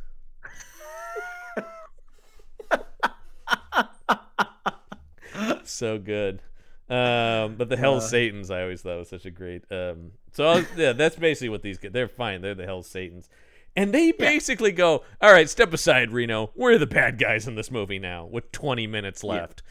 so 5.63 5.97
good. 5.97 6.41
Um, 6.89 7.55
but 7.55 7.67
the 7.69 7.77
Hell 7.77 7.95
Uh. 7.95 7.99
Satans, 7.99 8.49
I 8.49 8.61
always 8.61 8.81
thought 8.81 8.97
was 8.97 9.09
such 9.09 9.25
a 9.25 9.31
great. 9.31 9.63
Um, 9.71 10.11
so 10.31 10.45
was- 10.55 10.65
yeah, 10.77 10.93
that's 10.93 11.15
basically 11.17 11.49
what 11.49 11.61
these 11.61 11.77
get. 11.77 11.93
They're 11.93 12.07
fine. 12.07 12.41
They're 12.41 12.55
the 12.55 12.65
Hell 12.65 12.83
Satans, 12.83 13.29
and 13.75 13.93
they 13.93 14.11
basically 14.13 14.71
go, 14.71 15.03
"All 15.21 15.31
right, 15.33 15.49
step 15.49 15.73
aside, 15.73 16.11
Reno. 16.11 16.51
We're 16.55 16.77
the 16.77 16.87
bad 16.87 17.17
guys 17.19 17.47
in 17.47 17.55
this 17.55 17.69
movie 17.69 17.99
now, 17.99 18.25
with 18.25 18.51
20 18.53 18.87
minutes 18.87 19.23
left." 19.23 19.63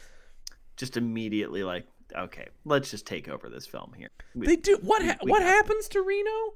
Just 0.75 0.95
immediately 0.95 1.63
like, 1.63 1.87
okay, 2.15 2.49
let's 2.63 2.91
just 2.91 3.07
take 3.07 3.27
over 3.27 3.49
this 3.49 3.65
film 3.65 3.93
here. 3.97 4.09
We- 4.35 4.45
They 4.45 4.55
do 4.55 4.77
what? 4.83 5.03
Ha- 5.03 5.17
we 5.23 5.31
what 5.31 5.41
happens 5.41 5.87
to 5.89 6.01
Reno? 6.01 6.53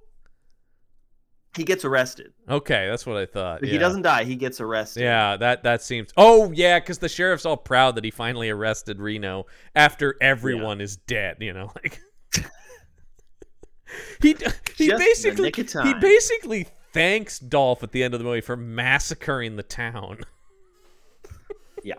He 1.56 1.64
gets 1.64 1.84
arrested. 1.84 2.32
Okay, 2.49 2.88
that's 2.90 3.06
what 3.06 3.18
I 3.18 3.26
thought. 3.26 3.64
He 3.64 3.73
yeah. 3.73 3.80
doesn't 3.80 4.03
die. 4.03 4.23
He 4.23 4.36
gets 4.36 4.61
arrested. 4.61 5.02
Yeah, 5.02 5.36
that 5.38 5.64
that 5.64 5.82
seems. 5.82 6.11
Oh 6.15 6.52
yeah, 6.52 6.80
because 6.80 6.99
the 6.99 7.10
sheriff's 7.10 7.45
all 7.45 7.57
proud 7.57 7.95
that 7.95 8.03
he 8.03 8.11
finally 8.11 8.49
arrested 8.49 8.99
Reno 8.99 9.45
after 9.76 10.15
everyone 10.22 10.80
is 10.80 10.95
dead. 10.95 11.38
You 11.41 11.53
know, 11.53 11.72
like 11.84 12.02
he 14.22 14.36
he 14.78 14.88
Just 14.88 14.99
basically 14.99 15.52
he 15.84 15.94
basically 15.95 16.68
thanks 16.94 17.40
Dolph 17.40 17.84
at 17.84 17.91
the 17.91 18.03
end 18.03 18.14
of 18.14 18.19
the 18.19 18.23
movie 18.23 18.41
for 18.41 18.57
massacring 18.57 19.56
the 19.56 19.64
town. 19.64 20.19
Yeah. 21.84 21.95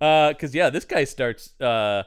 Uh, 0.00 0.34
cause 0.34 0.56
yeah, 0.56 0.70
this 0.70 0.84
guy 0.84 1.04
starts. 1.04 1.52
Uh, 1.60 2.02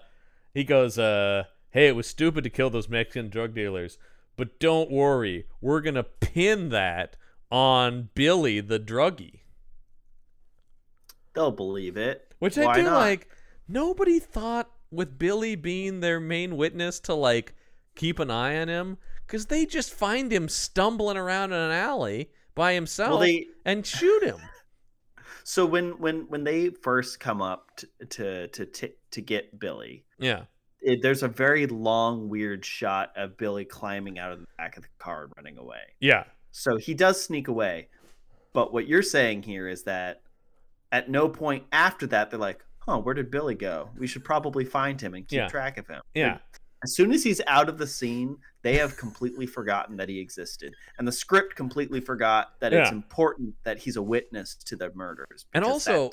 he 0.54 0.66
goes, 0.66 1.00
uh, 1.00 1.46
"Hey, 1.70 1.88
it 1.88 1.96
was 1.96 2.06
stupid 2.06 2.44
to 2.44 2.50
kill 2.50 2.70
those 2.70 2.90
Mexican 2.90 3.30
drug 3.30 3.56
dealers, 3.56 3.98
but 4.38 4.60
don't 4.60 4.90
worry, 4.90 5.46
we're 5.60 5.82
gonna 5.82 6.04
pin 6.04 6.70
that 6.70 7.18
on 7.52 8.10
Billy 8.16 8.62
the 8.62 8.80
druggie." 8.80 9.42
They'll 11.34 11.52
believe 11.52 11.98
it. 11.98 12.34
Which 12.40 12.58
I 12.58 12.74
do 12.76 12.84
not? 12.84 12.94
like. 12.98 13.30
Nobody 13.68 14.20
thought 14.20 14.72
with 14.92 15.20
Billy 15.20 15.56
being 15.56 16.00
their 16.00 16.20
main 16.20 16.56
witness 16.56 17.00
to 17.02 17.14
like 17.14 17.54
keep 17.96 18.20
an 18.20 18.32
eye 18.32 18.58
on 18.60 18.70
him 18.70 18.98
because 19.26 19.48
they 19.48 19.66
just 19.66 19.94
find 19.94 20.32
him 20.32 20.48
stumbling 20.48 21.18
around 21.18 21.52
in 21.52 21.60
an 21.60 21.72
alley 21.72 22.32
by 22.56 22.74
himself 22.74 23.22
they- 23.22 23.48
and 23.66 23.86
shoot 23.86 24.24
him. 24.24 24.38
So 25.44 25.66
when 25.66 25.92
when 26.00 26.28
when 26.28 26.44
they 26.44 26.72
first 26.72 27.22
come 27.22 27.42
up 27.42 27.78
to 27.78 27.88
to 28.08 28.48
to 28.50 28.66
to, 28.66 28.92
to 29.12 29.22
get 29.22 29.58
Billy, 29.58 30.04
yeah. 30.20 30.42
It, 30.82 31.02
there's 31.02 31.24
a 31.24 31.28
very 31.28 31.68
long 31.68 32.30
weird 32.30 32.64
shot 32.64 33.12
of 33.16 33.38
Billy 33.38 33.66
climbing 33.66 34.20
out 34.20 34.32
of 34.32 34.40
the 34.40 34.48
back 34.58 34.78
of 34.78 34.84
the 34.84 34.90
car 35.00 35.24
and 35.24 35.34
running 35.38 35.58
away. 35.58 35.82
Yeah. 36.00 36.24
So 36.52 36.78
he 36.78 36.94
does 36.94 37.22
sneak 37.24 37.48
away. 37.48 37.88
But 38.54 38.74
what 38.74 38.88
you're 38.88 39.04
saying 39.04 39.44
here 39.44 39.68
is 39.68 39.84
that 39.84 40.22
at 40.92 41.10
no 41.10 41.28
point 41.30 41.64
after 41.72 42.08
that 42.08 42.30
they're 42.32 42.40
like, 42.40 42.64
"Huh, 42.80 43.00
where 43.00 43.14
did 43.14 43.30
Billy 43.30 43.56
go? 43.56 43.90
We 43.98 44.08
should 44.08 44.24
probably 44.24 44.66
find 44.66 45.00
him 45.00 45.14
and 45.14 45.28
keep 45.28 45.38
Yeah. 45.38 45.48
track 45.48 45.78
of 45.78 45.88
him." 45.88 46.02
Yeah. 46.14 46.40
As 46.84 46.96
soon 46.96 47.12
as 47.12 47.24
he's 47.24 47.42
out 47.48 47.70
of 47.70 47.78
the 47.80 47.88
scene, 47.88 48.38
they 48.62 48.78
have 48.78 48.98
completely 48.98 49.48
forgotten 49.48 49.98
that 49.98 50.10
he 50.10 50.20
existed, 50.20 50.74
and 51.00 51.08
the 51.08 51.12
script 51.12 51.56
completely 51.56 52.00
forgot 52.00 52.60
that 52.60 52.72
it's 52.72 52.92
important 52.92 53.56
that 53.64 53.80
he's 53.80 53.96
a 53.98 54.02
witness 54.02 54.56
to 54.66 54.76
the 54.76 54.92
murders. 54.94 55.48
And 55.54 55.66
also- 55.66 56.12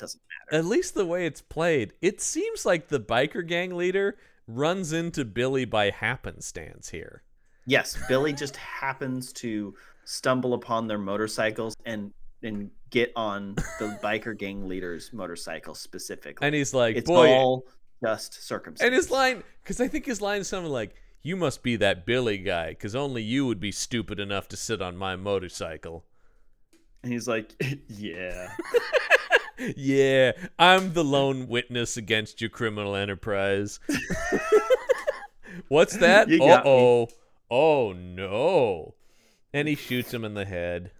At 0.51 0.65
least 0.65 0.95
the 0.95 1.05
way 1.05 1.27
it's 1.27 1.41
played, 1.41 1.93
it 2.01 2.19
seems 2.19 2.65
like 2.65 2.87
the 2.87 2.99
biker 2.99 3.45
gang 3.45 3.75
leader 3.75 4.17
runs 4.47 4.93
into 4.93 5.25
Billy 5.25 5.65
by 5.65 5.89
happenstance 5.89 6.89
here. 6.89 7.23
Yes, 7.65 7.97
Billy 8.07 8.33
just 8.33 8.55
happens 8.57 9.33
to 9.33 9.73
stumble 10.03 10.53
upon 10.53 10.87
their 10.87 10.99
motorcycles 10.99 11.75
and 11.85 12.13
and 12.43 12.69
get 12.91 13.11
on 13.15 13.55
the 13.79 13.97
biker 14.03 14.37
gang 14.37 14.67
leader's 14.67 15.11
motorcycle 15.11 15.73
specifically. 15.73 16.45
And 16.45 16.53
he's 16.53 16.73
like, 16.73 16.95
it's 16.95 17.09
"Boy, 17.09 17.29
all 17.29 17.65
just 18.03 18.45
circumstance. 18.45 18.85
And 18.85 18.93
his 18.93 19.09
line, 19.09 19.43
because 19.63 19.81
I 19.81 19.87
think 19.87 20.05
his 20.05 20.21
line 20.21 20.41
is 20.41 20.47
something 20.47 20.71
like, 20.71 20.95
"You 21.23 21.35
must 21.35 21.63
be 21.63 21.75
that 21.77 22.05
Billy 22.05 22.37
guy, 22.37 22.69
because 22.69 22.95
only 22.95 23.23
you 23.23 23.47
would 23.47 23.59
be 23.59 23.71
stupid 23.71 24.19
enough 24.19 24.47
to 24.49 24.57
sit 24.57 24.81
on 24.81 24.95
my 24.95 25.15
motorcycle." 25.15 26.05
And 27.05 27.13
he's 27.13 27.27
like, 27.27 27.53
yeah. 27.87 28.49
yeah, 29.75 30.31
I'm 30.59 30.93
the 30.93 31.03
lone 31.03 31.47
witness 31.47 31.97
against 31.97 32.41
your 32.41 32.49
criminal 32.49 32.95
enterprise. 32.95 33.79
What's 35.67 35.97
that? 35.97 36.31
Uh 36.31 36.61
oh. 36.65 37.07
Oh 37.49 37.93
no. 37.93 38.95
And 39.53 39.67
he 39.67 39.75
shoots 39.75 40.13
him 40.13 40.25
in 40.25 40.33
the 40.33 40.45
head. 40.45 40.91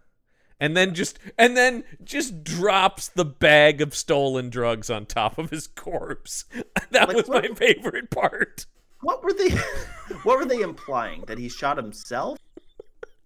And 0.60 0.76
then 0.78 0.94
just 0.94 1.20
and 1.38 1.58
then 1.58 1.84
just 2.04 2.44
drops 2.44 3.10
the 3.10 3.26
bag 3.26 3.82
of 3.82 3.94
stolen 3.96 4.50
drugs 4.50 4.90
on 4.90 5.06
top 5.06 5.38
of 5.38 5.50
his 5.50 5.68
corpse. 5.68 6.46
That 6.92 7.10
Like, 7.10 7.18
was 7.18 7.28
my 7.28 7.42
what- 7.42 7.58
favorite 7.58 8.10
part. 8.10 8.66
What 9.02 9.24
were 9.24 9.34
they? 9.34 9.50
what 10.24 10.38
were 10.40 10.46
they 10.46 10.62
implying 10.62 11.24
that 11.28 11.38
he 11.38 11.50
shot 11.50 11.76
himself 11.78 12.40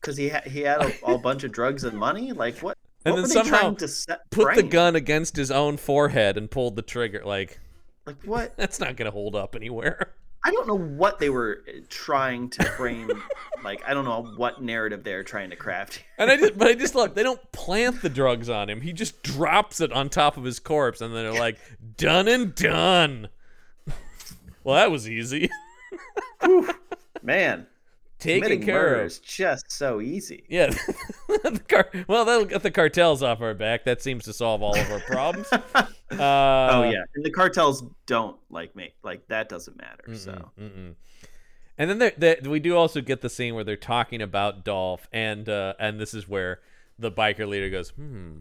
because 0.02 0.18
he 0.18 0.30
ha- 0.30 0.42
he 0.46 0.62
had 0.62 0.82
a, 0.82 1.06
a 1.14 1.18
bunch 1.20 1.44
of 1.44 1.52
drugs 1.52 1.84
and 1.84 1.98
money? 1.98 2.32
Like 2.34 2.58
what? 2.60 2.78
And 3.06 3.18
then 3.18 3.28
somehow 3.28 3.60
trying 3.60 3.76
to 3.78 3.88
set, 3.88 4.30
Put 4.30 4.56
the 4.56 4.64
gun 4.64 4.96
against 4.96 5.36
his 5.36 5.52
own 5.52 5.78
forehead 5.78 6.38
and 6.38 6.52
pulled 6.52 6.76
the 6.76 6.82
trigger. 6.82 7.24
Like 7.26 7.60
Like 8.06 8.22
what? 8.24 8.54
that's 8.58 8.80
not 8.80 8.96
gonna 8.96 9.12
hold 9.12 9.36
up 9.36 9.56
anywhere. 9.56 10.14
I 10.44 10.52
don't 10.52 10.68
know 10.68 10.78
what 10.78 11.20
they 11.20 11.30
were 11.30 11.64
uh, 11.68 11.82
trying 11.90 12.50
to 12.52 12.64
frame. 12.72 13.12
like 13.64 13.82
I 13.88 13.94
don't 13.94 14.06
know 14.06 14.24
what 14.38 14.62
narrative 14.62 15.04
they're 15.04 15.24
trying 15.24 15.50
to 15.50 15.56
craft. 15.56 16.04
And 16.18 16.32
I 16.32 16.38
just, 16.38 16.58
but 16.58 16.68
I 16.68 16.76
just 16.76 16.96
love 16.96 17.16
they 17.16 17.24
don't 17.24 17.52
plant 17.52 18.02
the 18.02 18.10
drugs 18.10 18.50
on 18.50 18.70
him. 18.70 18.82
He 18.82 18.94
just 18.94 19.22
drops 19.24 19.82
it 19.82 19.92
on 19.92 20.10
top 20.10 20.38
of 20.38 20.44
his 20.44 20.60
corpse, 20.60 21.02
and 21.02 21.14
then 21.14 21.24
they're 21.24 21.40
like, 21.40 21.58
done 21.98 22.28
and 22.28 22.56
done. 22.56 23.30
well, 24.64 24.76
that 24.76 24.92
was 24.92 25.10
easy. 25.10 25.50
Man, 27.22 27.68
Taken 28.20 28.62
care 28.62 28.96
of. 28.96 29.06
is 29.06 29.20
just 29.20 29.72
so 29.72 30.02
easy. 30.02 30.44
Yeah. 30.50 30.74
car- 31.70 31.90
well, 32.08 32.26
that'll 32.26 32.46
get 32.46 32.64
the 32.64 32.72
cartels 32.72 33.24
off 33.24 33.40
our 33.40 33.54
back. 33.54 33.86
That 33.86 34.02
seems 34.02 34.26
to 34.26 34.34
solve 34.34 34.62
all 34.62 34.78
of 34.78 34.92
our 34.92 35.00
problems. 35.00 35.48
Uh, 36.12 36.70
oh 36.72 36.90
yeah, 36.90 37.04
and 37.14 37.24
the 37.24 37.30
cartels 37.30 37.84
don't 38.08 38.36
like 38.50 38.76
me. 38.76 38.92
Like 39.04 39.28
that 39.28 39.48
doesn't 39.48 39.78
matter. 39.78 40.16
So 40.16 40.50
Mm-mm, 40.60 40.72
mm-mm. 40.72 40.96
And 41.78 41.90
then 41.90 42.00
there, 42.00 42.14
there, 42.18 42.38
we 42.50 42.60
do 42.60 42.76
also 42.76 43.00
get 43.00 43.22
the 43.22 43.30
scene 43.30 43.54
where 43.54 43.64
they're 43.64 43.78
talking 43.78 44.20
about 44.20 44.66
Dolph, 44.66 45.08
and 45.14 45.48
uh, 45.48 45.76
and 45.80 46.00
this 46.00 46.16
is 46.16 46.28
where 46.28 46.62
the 46.98 47.12
biker 47.12 47.48
leader 47.48 47.70
goes, 47.70 47.92
"Hmm, 47.92 48.38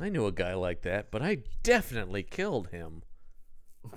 I 0.00 0.08
knew 0.08 0.26
a 0.26 0.32
guy 0.32 0.54
like 0.54 0.82
that, 0.82 1.10
but 1.10 1.20
I 1.20 1.40
definitely 1.62 2.22
killed 2.22 2.68
him." 2.68 3.02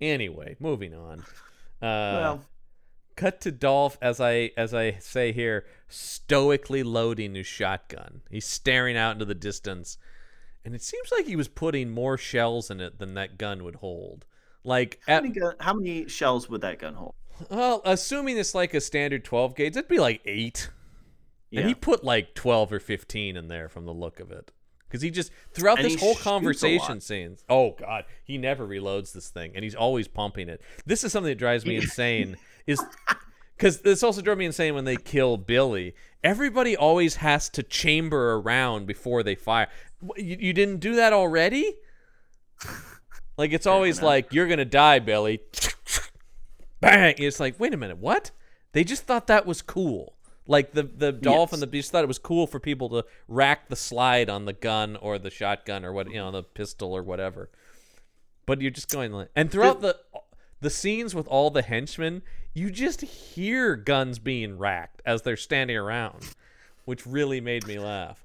anyway, 0.00 0.56
moving 0.60 0.94
on. 0.94 1.20
Uh, 1.80 2.20
well, 2.20 2.44
cut 3.18 3.40
to 3.42 3.50
Dolph 3.50 3.98
as 4.00 4.20
I 4.20 4.52
as 4.56 4.72
I 4.72 4.92
say 4.92 5.32
here, 5.32 5.66
stoically 5.88 6.82
loading 6.82 7.34
his 7.34 7.46
shotgun. 7.46 8.22
He's 8.30 8.46
staring 8.46 8.96
out 8.96 9.12
into 9.12 9.24
the 9.24 9.34
distance, 9.34 9.98
and 10.64 10.74
it 10.74 10.82
seems 10.82 11.10
like 11.12 11.26
he 11.26 11.36
was 11.36 11.48
putting 11.48 11.90
more 11.90 12.16
shells 12.16 12.70
in 12.70 12.80
it 12.80 12.98
than 12.98 13.14
that 13.14 13.36
gun 13.36 13.64
would 13.64 13.76
hold. 13.76 14.24
Like 14.64 15.00
how 15.06 15.16
at, 15.16 15.22
many, 15.24 15.34
gun, 15.34 15.54
how 15.60 15.74
many 15.74 16.08
shells 16.08 16.48
would 16.48 16.60
that 16.62 16.78
gun 16.78 16.94
hold? 16.94 17.14
well, 17.50 17.82
assuming 17.84 18.38
it's 18.38 18.54
like 18.54 18.74
a 18.74 18.80
standard 18.80 19.24
12 19.24 19.54
gauge, 19.54 19.76
it'd 19.76 19.88
be 19.88 19.98
like 19.98 20.20
8. 20.24 20.70
Yeah. 21.50 21.60
And 21.60 21.68
he 21.68 21.74
put 21.74 22.04
like 22.04 22.34
12 22.34 22.72
or 22.72 22.80
15 22.80 23.36
in 23.36 23.48
there 23.48 23.68
from 23.68 23.86
the 23.86 23.94
look 23.94 24.20
of 24.20 24.30
it. 24.30 24.52
Because 24.88 25.02
he 25.02 25.10
just, 25.10 25.30
throughout 25.52 25.78
And 25.78 25.86
this 25.86 26.00
whole 26.00 26.14
conversation 26.14 27.00
scenes, 27.00 27.44
oh 27.48 27.72
God, 27.78 28.04
he 28.24 28.38
never 28.38 28.66
reloads 28.66 29.12
this 29.12 29.28
thing 29.28 29.52
and 29.54 29.62
he's 29.62 29.74
always 29.74 30.08
pumping 30.08 30.48
it. 30.48 30.62
This 30.86 31.04
is 31.04 31.12
something 31.12 31.30
that 31.30 31.38
drives 31.38 31.66
me 31.66 31.76
insane. 31.76 32.36
Is 32.68 32.80
because 33.56 33.80
this 33.80 34.02
also 34.04 34.20
drove 34.22 34.38
me 34.38 34.44
insane 34.46 34.74
when 34.74 34.84
they 34.84 34.96
kill 34.96 35.36
Billy. 35.36 35.94
Everybody 36.22 36.76
always 36.76 37.16
has 37.16 37.48
to 37.50 37.62
chamber 37.64 38.34
around 38.34 38.86
before 38.86 39.22
they 39.24 39.34
fire. 39.34 39.68
You, 40.16 40.36
you 40.38 40.52
didn't 40.52 40.78
do 40.78 40.94
that 40.96 41.12
already? 41.12 41.74
Like 43.36 43.52
it's 43.52 43.66
always 43.66 44.02
like 44.02 44.32
you're 44.32 44.46
gonna 44.48 44.64
die, 44.64 44.98
Billy. 44.98 45.40
Bang! 46.80 47.14
It's 47.18 47.40
like, 47.40 47.58
wait 47.58 47.74
a 47.74 47.76
minute, 47.76 47.98
what? 47.98 48.30
They 48.72 48.84
just 48.84 49.04
thought 49.04 49.26
that 49.28 49.46
was 49.46 49.62
cool. 49.62 50.14
Like 50.46 50.72
the 50.72 50.82
the 50.82 51.12
dolphin, 51.12 51.56
Yes. 51.56 51.60
the 51.60 51.66
beast 51.66 51.90
thought 51.92 52.04
it 52.04 52.08
was 52.08 52.18
cool 52.18 52.46
for 52.46 52.58
people 52.60 52.88
to 52.90 53.04
rack 53.28 53.68
the 53.68 53.76
slide 53.76 54.28
on 54.30 54.44
the 54.44 54.52
gun 54.52 54.96
or 54.96 55.18
the 55.18 55.30
shotgun 55.30 55.84
or 55.84 55.92
what 55.92 56.08
you 56.10 56.16
know 56.16 56.30
the 56.30 56.42
pistol 56.42 56.92
or 56.92 57.02
whatever. 57.02 57.48
But 58.46 58.60
you're 58.60 58.70
just 58.70 58.90
going 58.90 59.12
like, 59.12 59.28
and 59.36 59.50
throughout 59.50 59.80
the 59.80 59.98
the 60.60 60.70
scenes 60.70 61.14
with 61.14 61.28
all 61.28 61.50
the 61.50 61.62
henchmen, 61.62 62.22
you 62.58 62.70
just 62.70 63.00
hear 63.02 63.76
guns 63.76 64.18
being 64.18 64.58
racked 64.58 65.00
as 65.06 65.22
they're 65.22 65.36
standing 65.36 65.76
around, 65.76 66.34
which 66.84 67.06
really 67.06 67.40
made 67.40 67.66
me 67.66 67.78
laugh. 67.78 68.24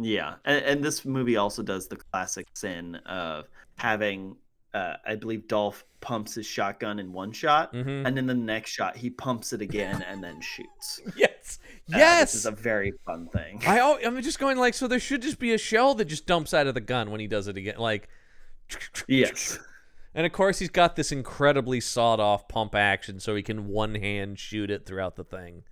Yeah, 0.00 0.34
and, 0.44 0.64
and 0.64 0.84
this 0.84 1.04
movie 1.04 1.36
also 1.36 1.62
does 1.62 1.86
the 1.88 1.96
classic 1.96 2.46
sin 2.54 2.96
of 3.06 3.46
having, 3.76 4.36
uh, 4.72 4.94
I 5.06 5.14
believe, 5.16 5.46
Dolph 5.48 5.84
pumps 6.00 6.34
his 6.34 6.46
shotgun 6.46 6.98
in 6.98 7.12
one 7.12 7.32
shot, 7.32 7.72
Mhm. 7.72 8.06
and 8.06 8.16
then 8.16 8.26
the 8.26 8.34
next 8.34 8.70
shot 8.72 8.96
he 8.96 9.08
pumps 9.10 9.52
it 9.52 9.60
again 9.62 10.02
and 10.02 10.22
then 10.22 10.40
shoots. 10.40 11.00
Yes, 11.16 11.58
Uh, 11.92 11.98
yes. 11.98 12.32
this 12.32 12.40
is 12.40 12.46
a 12.46 12.50
very 12.50 12.92
fun 13.04 13.28
thing. 13.28 13.60
I 13.66 13.78
I'm 14.04 14.20
just 14.22 14.38
going 14.38 14.56
like 14.58 14.74
so. 14.74 14.88
There 14.88 14.98
should 14.98 15.22
just 15.22 15.38
be 15.38 15.52
a 15.52 15.58
shell 15.58 15.94
that 15.96 16.06
just 16.06 16.26
dumps 16.26 16.54
out 16.54 16.66
of 16.66 16.74
the 16.74 16.80
gun 16.80 17.10
when 17.10 17.20
he 17.20 17.26
does 17.26 17.48
it 17.48 17.56
again, 17.56 17.76
like. 17.78 18.08
Yes, 19.06 19.58
And 20.14 20.24
of 20.26 20.32
course, 20.32 20.60
he's 20.60 20.70
got 20.70 20.94
this 20.96 21.10
incredibly 21.10 21.80
sawed-off 21.80 22.46
pump 22.48 22.74
action, 22.74 23.18
so 23.18 23.34
he 23.34 23.42
can 23.42 23.66
one 23.68 23.96
hand 23.96 24.38
shoot 24.38 24.70
it 24.70 24.86
throughout 24.86 25.16
the 25.16 25.24
thing. 25.24 25.64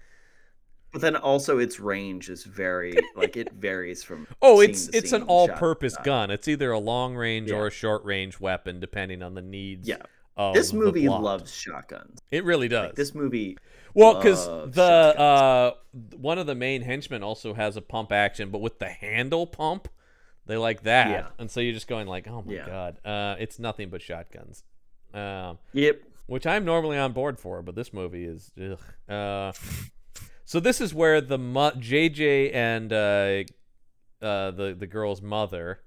but 0.92 1.00
then 1.00 1.16
also 1.16 1.58
its 1.58 1.78
range 1.80 2.28
is 2.28 2.44
very 2.44 2.94
like 3.16 3.36
it 3.36 3.52
varies 3.52 4.02
from. 4.02 4.26
Oh, 4.42 4.60
it's 4.60 4.88
it's 4.88 5.12
an 5.12 5.20
scene, 5.20 5.20
shot 5.20 5.28
all-purpose 5.28 5.96
gun. 6.04 6.30
It's 6.30 6.48
either 6.48 6.70
a 6.72 6.78
long-range 6.78 7.50
Yeah. 7.50 7.56
or 7.56 7.66
a 7.68 7.70
short-range 7.70 8.40
weapon, 8.40 8.80
depending 8.80 9.22
on 9.22 9.34
the 9.34 9.42
needs. 9.42 9.88
Yeah, 9.88 10.02
this 10.52 10.72
movie 10.72 11.08
loves 11.08 11.54
shotguns. 11.54 12.18
It 12.30 12.44
really 12.44 12.68
does. 12.68 12.86
Like, 12.88 12.94
this 12.96 13.14
movie, 13.14 13.56
Well, 13.94 14.16
because 14.16 14.46
the 14.74 14.82
uh, 14.82 15.70
one 16.16 16.38
of 16.38 16.46
the 16.46 16.54
main 16.56 16.82
henchmen 16.82 17.22
also 17.22 17.54
has 17.54 17.76
a 17.76 17.82
pump 17.82 18.10
action, 18.12 18.50
but 18.50 18.60
with 18.60 18.78
the 18.80 18.88
handle 18.88 19.46
pump, 19.46 19.88
they 20.52 20.56
like 20.58 20.82
that, 20.82 21.08
Yeah. 21.10 21.26
and 21.38 21.50
so 21.50 21.60
you're 21.60 21.72
just 21.74 21.88
going 21.88 22.06
like, 22.06 22.28
oh 22.28 22.42
my 22.46 22.52
Yeah. 22.52 22.66
god, 22.66 22.98
uh, 23.04 23.36
it's 23.38 23.58
nothing 23.58 23.88
but 23.88 24.02
shotguns, 24.02 24.64
um, 25.14 25.58
yep, 25.72 26.02
which 26.26 26.46
I'm 26.46 26.64
normally 26.64 26.98
on 26.98 27.12
board 27.12 27.38
for, 27.38 27.62
but 27.62 27.74
this 27.74 27.92
movie 27.92 28.24
is, 28.24 28.50
ugh. 28.60 28.78
Uh, 29.08 29.52
so 30.44 30.60
this 30.60 30.80
is 30.80 30.92
where 30.94 31.20
the 31.20 31.38
mo- 31.38 31.72
JJ 31.72 32.52
and 32.54 32.92
uh, 32.92 33.44
uh, 34.24 34.50
the 34.50 34.74
the 34.78 34.86
girl's 34.86 35.22
mother 35.22 35.80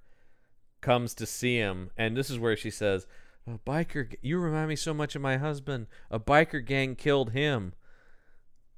comes 0.82 1.14
to 1.16 1.26
see 1.26 1.58
him, 1.58 1.92
and 1.98 2.16
this 2.18 2.30
is 2.30 2.38
where 2.40 2.58
she 2.58 2.70
says. 2.72 3.08
A 3.48 3.60
biker, 3.60 4.12
you 4.24 4.40
remind 4.40 4.70
me 4.70 4.76
so 4.76 4.92
much 4.92 5.16
of 5.16 5.22
my 5.22 5.38
husband. 5.38 5.86
A 6.10 6.20
biker 6.20 6.66
gang 6.66 6.96
killed 6.96 7.32
him. 7.34 7.74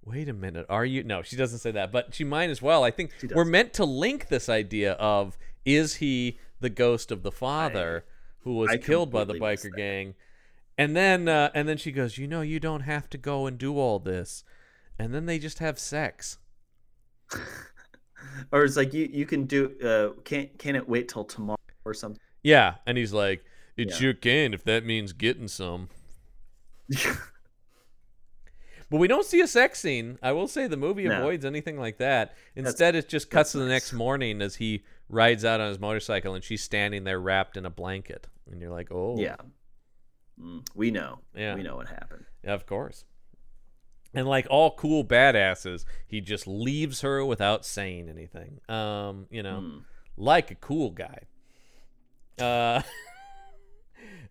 Wait 0.08 0.30
a 0.30 0.34
minute, 0.34 0.66
are 0.70 0.86
you? 0.86 1.04
No, 1.04 1.22
she 1.22 1.36
doesn't 1.36 1.60
say 1.60 1.72
that, 1.72 1.92
but 1.92 2.16
she 2.16 2.24
might 2.24 2.50
as 2.50 2.62
well. 2.62 2.86
I 2.86 2.92
think 2.92 3.12
we're 3.36 3.44
meant 3.44 3.74
to 3.74 3.84
link 3.84 4.30
this 4.30 4.48
idea 4.48 4.94
of 4.94 5.38
is 5.66 5.96
he 5.96 6.40
the 6.62 6.70
ghost 6.70 7.12
of 7.12 7.24
the 7.24 7.32
father 7.32 8.06
who 8.40 8.56
was 8.56 8.70
I 8.70 8.78
killed 8.78 9.12
by 9.12 9.26
the 9.26 9.34
biker 9.34 9.76
gang? 9.76 10.16
And 10.78 10.96
then, 10.96 11.28
uh, 11.28 11.50
and 11.54 11.68
then 11.68 11.76
she 11.76 11.92
goes, 11.92 12.18
you 12.18 12.26
know, 12.26 12.40
you 12.40 12.58
don't 12.58 12.82
have 12.82 13.10
to 13.10 13.18
go 13.18 13.48
and 13.48 13.58
do 13.58 13.78
all 13.78 14.00
this. 14.00 14.46
And 14.98 15.14
then 15.14 15.26
they 15.26 15.40
just 15.40 15.60
have 15.60 15.78
sex. 15.78 16.38
or 18.54 18.64
it's 18.64 18.78
like 18.78 18.94
you 18.94 19.10
you 19.12 19.26
can 19.26 19.44
do. 19.44 19.74
Uh, 19.84 20.22
can 20.22 20.50
can 20.58 20.78
it 20.78 20.88
wait 20.88 21.10
till 21.10 21.26
tomorrow 21.26 21.58
or 21.84 21.94
something? 21.94 22.22
Yeah, 22.44 22.76
and 22.86 22.98
he's 22.98 23.12
like, 23.12 23.44
it 23.76 23.90
Yeah. 23.90 23.96
sure 23.96 24.14
can 24.14 24.54
if 24.54 24.64
that 24.64 24.86
means 24.86 25.12
getting 25.12 25.50
some. 25.50 25.90
But 28.90 28.98
we 28.98 29.08
don't 29.08 29.26
see 29.26 29.42
a 29.42 29.48
sex 29.48 29.80
scene. 29.80 30.18
I 30.24 30.32
will 30.32 30.48
say 30.48 30.68
the 30.68 30.78
movie 30.78 31.08
No. 31.08 31.20
avoids 31.20 31.44
anything 31.44 31.78
like 31.78 31.98
that. 31.98 32.36
Instead, 32.56 32.96
it 32.96 33.10
just 33.10 33.30
cuts 33.30 33.52
to 33.52 33.58
the 33.60 33.68
next 33.68 33.92
nice. 33.92 33.98
morning 33.98 34.42
as 34.42 34.56
he 34.56 34.84
rides 35.10 35.44
out 35.44 35.60
on 35.60 35.68
his 35.70 35.80
motorcycle 35.80 36.34
and 36.36 36.44
she's 36.44 36.64
standing 36.64 37.04
there 37.04 37.20
wrapped 37.20 37.58
in 37.58 37.66
a 37.66 37.70
blanket. 37.70 38.28
And 38.50 38.62
you're 38.62 38.72
like, 38.72 38.88
oh. 38.92 39.18
Yeah. 39.20 39.36
Mm, 40.42 40.66
we 40.74 40.92
know. 40.92 41.20
Yeah. 41.36 41.56
We 41.56 41.64
know 41.64 41.76
what 41.76 41.90
happened. 41.90 42.26
Yeah, 42.44 42.54
of 42.54 42.66
course. 42.66 43.04
And 44.14 44.26
like 44.26 44.48
all 44.50 44.72
cool 44.76 45.04
badasses, 45.04 45.84
he 46.08 46.22
just 46.22 46.48
leaves 46.48 47.02
her 47.02 47.26
without 47.26 47.66
saying 47.66 48.08
anything. 48.08 48.62
Um, 48.70 49.26
you 49.30 49.44
know, 49.44 49.60
Mm. 49.62 49.84
like 50.16 50.50
a 50.50 50.56
cool 50.56 50.92
guy. 50.92 51.24
Uh, 52.40 52.82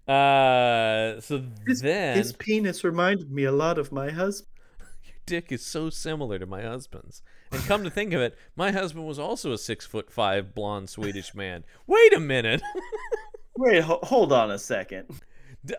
uh, 0.09 1.21
so 1.21 1.45
His, 1.67 1.81
then 1.81 2.17
his 2.17 2.33
penis 2.33 2.85
reminded 2.85 3.31
me 3.31 3.45
a 3.45 3.53
lot 3.53 3.79
of 3.79 3.91
my 3.93 4.11
husband. 4.11 4.51
your 5.05 5.17
dick 5.27 5.51
is 5.51 5.65
so 5.65 5.91
similar 5.91 6.39
to 6.39 6.47
my 6.47 6.63
husband's. 6.63 7.23
And 7.53 7.63
come 7.63 7.85
to 7.85 7.91
think 7.91 8.13
of 8.13 8.21
it, 8.21 8.37
my 8.57 8.73
husband 8.73 9.07
was 9.07 9.19
also 9.19 9.53
a 9.53 9.59
six 9.59 9.87
foot 9.87 10.11
five 10.11 10.55
blonde 10.55 10.89
Swedish 10.89 11.35
man. 11.35 11.65
Wait 11.87 12.13
a 12.15 12.21
minute. 12.21 12.63
Wait, 13.57 13.83
ho- 13.83 14.01
hold 14.03 14.33
on 14.33 14.51
a 14.51 14.59
second. 14.59 15.07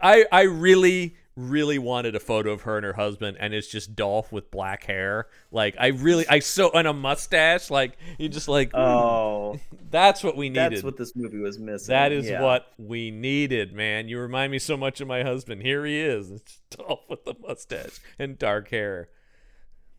I 0.02 0.26
I 0.32 0.42
really 0.44 1.16
really 1.38 1.78
wanted 1.78 2.16
a 2.16 2.20
photo 2.20 2.52
of 2.52 2.64
her 2.64 2.78
and 2.78 2.86
her 2.86 2.94
husband 2.94 3.38
and 3.40 3.54
it's 3.54 3.68
just 3.68 3.96
Dolph 3.96 4.32
with 4.32 4.50
black 4.50 4.84
hair. 4.86 5.28
Like 5.52 5.76
I 5.80 5.88
really 5.88 6.28
I 6.28 6.40
so 6.40 6.72
and 6.72 6.88
a 6.88 6.94
mustache 6.94 7.70
like 7.70 7.96
you 8.18 8.28
just 8.28 8.48
like 8.48 8.72
Oh, 8.74 9.60
that's 9.92 10.24
what 10.24 10.36
we 10.36 10.50
needed. 10.50 10.72
that's 10.74 10.84
what 10.84 10.98
this 10.98 11.16
movie 11.16 11.38
was 11.38 11.60
missing. 11.60 11.94
that 11.94 12.12
is 12.12 12.28
Yeah. 12.28 12.42
what 12.42 12.68
we 12.80 13.12
needed, 13.12 13.72
man. 13.72 14.08
You 14.10 14.20
remind 14.20 14.52
me 14.52 14.58
so 14.60 14.76
much 14.76 15.00
of 15.00 15.08
my 15.08 15.22
husband. 15.24 15.62
Here 15.62 15.86
he 15.86 16.00
is. 16.02 16.32
It's 16.42 16.60
Dolph 16.76 17.02
with 17.08 17.24
the 17.24 17.36
mustache 17.40 18.00
and 18.18 18.38
dark 18.40 18.70
hair. 18.72 19.10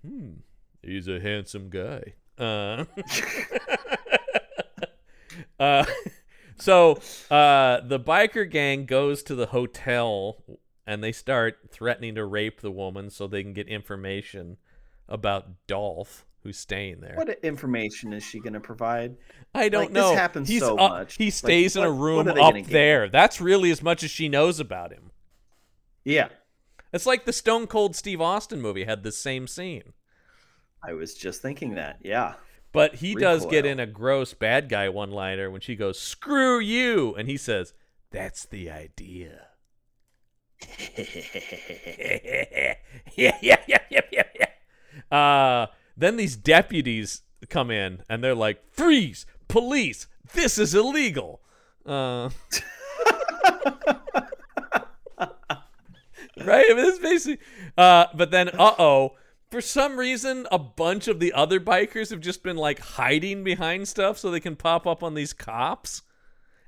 Hmm. 0.04 0.30
He's 0.82 1.06
a 1.08 1.20
handsome 1.20 1.70
guy. 1.70 2.14
Uh 2.36 2.84
Uh, 5.60 5.84
so 6.56 7.00
uh, 7.30 7.80
the 7.80 7.98
biker 7.98 8.48
gang 8.48 8.86
goes 8.86 9.22
to 9.24 9.34
the 9.34 9.46
hotel 9.46 10.36
and 10.88 11.04
they 11.04 11.12
start 11.12 11.58
threatening 11.70 12.14
to 12.14 12.24
rape 12.24 12.62
the 12.62 12.70
woman 12.72 13.10
so 13.10 13.26
they 13.26 13.42
can 13.42 13.52
get 13.52 13.68
information 13.68 14.56
about 15.06 15.66
Dolph, 15.66 16.24
who's 16.42 16.58
staying 16.58 17.00
there. 17.00 17.14
What 17.14 17.28
information 17.44 18.12
is 18.14 18.22
she 18.24 18.40
going 18.40 18.54
to 18.54 18.60
provide? 18.60 19.16
I 19.54 19.68
don't 19.68 19.84
like, 19.84 19.92
this 19.92 20.14
happens 20.18 20.48
He's 20.48 20.60
so 20.62 20.76
up- 20.78 20.90
much. 20.92 21.16
He 21.16 21.26
Like, 21.26 21.34
stays 21.34 21.76
in 21.76 21.82
a 21.84 21.90
what- 21.90 21.94
what 21.98 22.02
room 22.04 22.28
up 22.28 22.36
gonna 22.36 22.62
get? 22.62 22.70
there. 22.70 23.08
That's 23.08 23.38
really 23.40 23.70
as 23.70 23.82
much 23.82 24.02
as 24.02 24.10
she 24.10 24.28
knows 24.30 24.58
about 24.60 24.92
him. 24.92 25.10
Yeah, 26.04 26.28
It's 26.90 27.04
like 27.04 27.26
the 27.26 27.34
Stone 27.34 27.66
Cold 27.66 27.94
Steve 27.94 28.20
Austin 28.22 28.62
movie 28.62 28.84
had 28.84 29.02
the 29.02 29.12
same 29.12 29.46
scene. 29.46 29.92
I 30.82 30.94
was 30.94 31.12
just 31.14 31.42
thinking 31.42 31.74
that. 31.74 31.98
Yeah. 32.00 32.34
But 32.72 32.94
he 32.96 33.14
does 33.14 33.44
get 33.44 33.66
in 33.66 33.78
a 33.78 33.86
gross 33.86 34.32
bad 34.32 34.70
guy 34.70 34.88
one 34.88 35.10
liner 35.10 35.50
when 35.50 35.60
she 35.60 35.76
goes, 35.76 35.98
"Screw 36.00 36.58
you," 36.58 37.14
and 37.14 37.28
he 37.28 37.36
says, 37.36 37.74
"That's 38.10 38.46
the 38.46 38.70
idea." 38.70 39.47
Yeah, 40.88 42.74
yeah, 43.16 43.56
yeah, 43.66 43.78
yeah, 43.90 44.00
yeah, 44.12 44.22
yeah. 44.34 44.46
Uh, 45.10 45.66
then 45.96 46.16
these 46.16 46.36
deputies 46.36 47.22
come 47.48 47.70
in 47.70 48.02
and 48.08 48.22
they're 48.22 48.34
like, 48.34 48.62
"Freeze, 48.72 49.26
police! 49.48 50.06
This 50.34 50.58
is 50.58 50.74
illegal." 50.74 51.40
Uh, 51.86 52.30
right? 56.44 56.66
I 56.70 56.74
mean, 56.74 56.86
it's 56.86 56.98
basically. 56.98 57.38
Uh, 57.76 58.06
but 58.14 58.30
then, 58.30 58.48
uh 58.50 58.74
oh, 58.78 59.16
for 59.50 59.60
some 59.60 59.98
reason, 59.98 60.46
a 60.50 60.58
bunch 60.58 61.08
of 61.08 61.20
the 61.20 61.32
other 61.32 61.60
bikers 61.60 62.10
have 62.10 62.20
just 62.20 62.42
been 62.42 62.56
like 62.56 62.78
hiding 62.80 63.44
behind 63.44 63.88
stuff 63.88 64.18
so 64.18 64.30
they 64.30 64.40
can 64.40 64.56
pop 64.56 64.86
up 64.86 65.02
on 65.02 65.14
these 65.14 65.32
cops. 65.32 66.02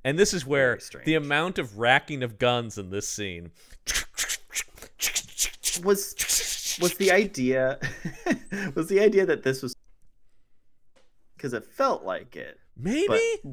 And 0.04 0.18
this 0.18 0.32
is 0.32 0.46
where 0.46 0.78
the 1.04 1.14
amount 1.14 1.58
of 1.58 1.78
racking 1.78 2.22
of 2.22 2.38
guns 2.38 2.78
in 2.78 2.90
this 2.90 3.06
scene. 3.08 3.50
Was 5.84 6.14
was 6.80 6.94
the 6.96 7.10
idea 7.10 7.78
was 8.74 8.88
the 8.88 9.00
idea 9.00 9.24
that 9.26 9.42
this 9.44 9.62
was 9.62 9.74
because 11.36 11.52
it 11.54 11.64
felt 11.64 12.04
like 12.04 12.36
it, 12.36 12.58
Maybe? 12.76 13.06
but 13.42 13.52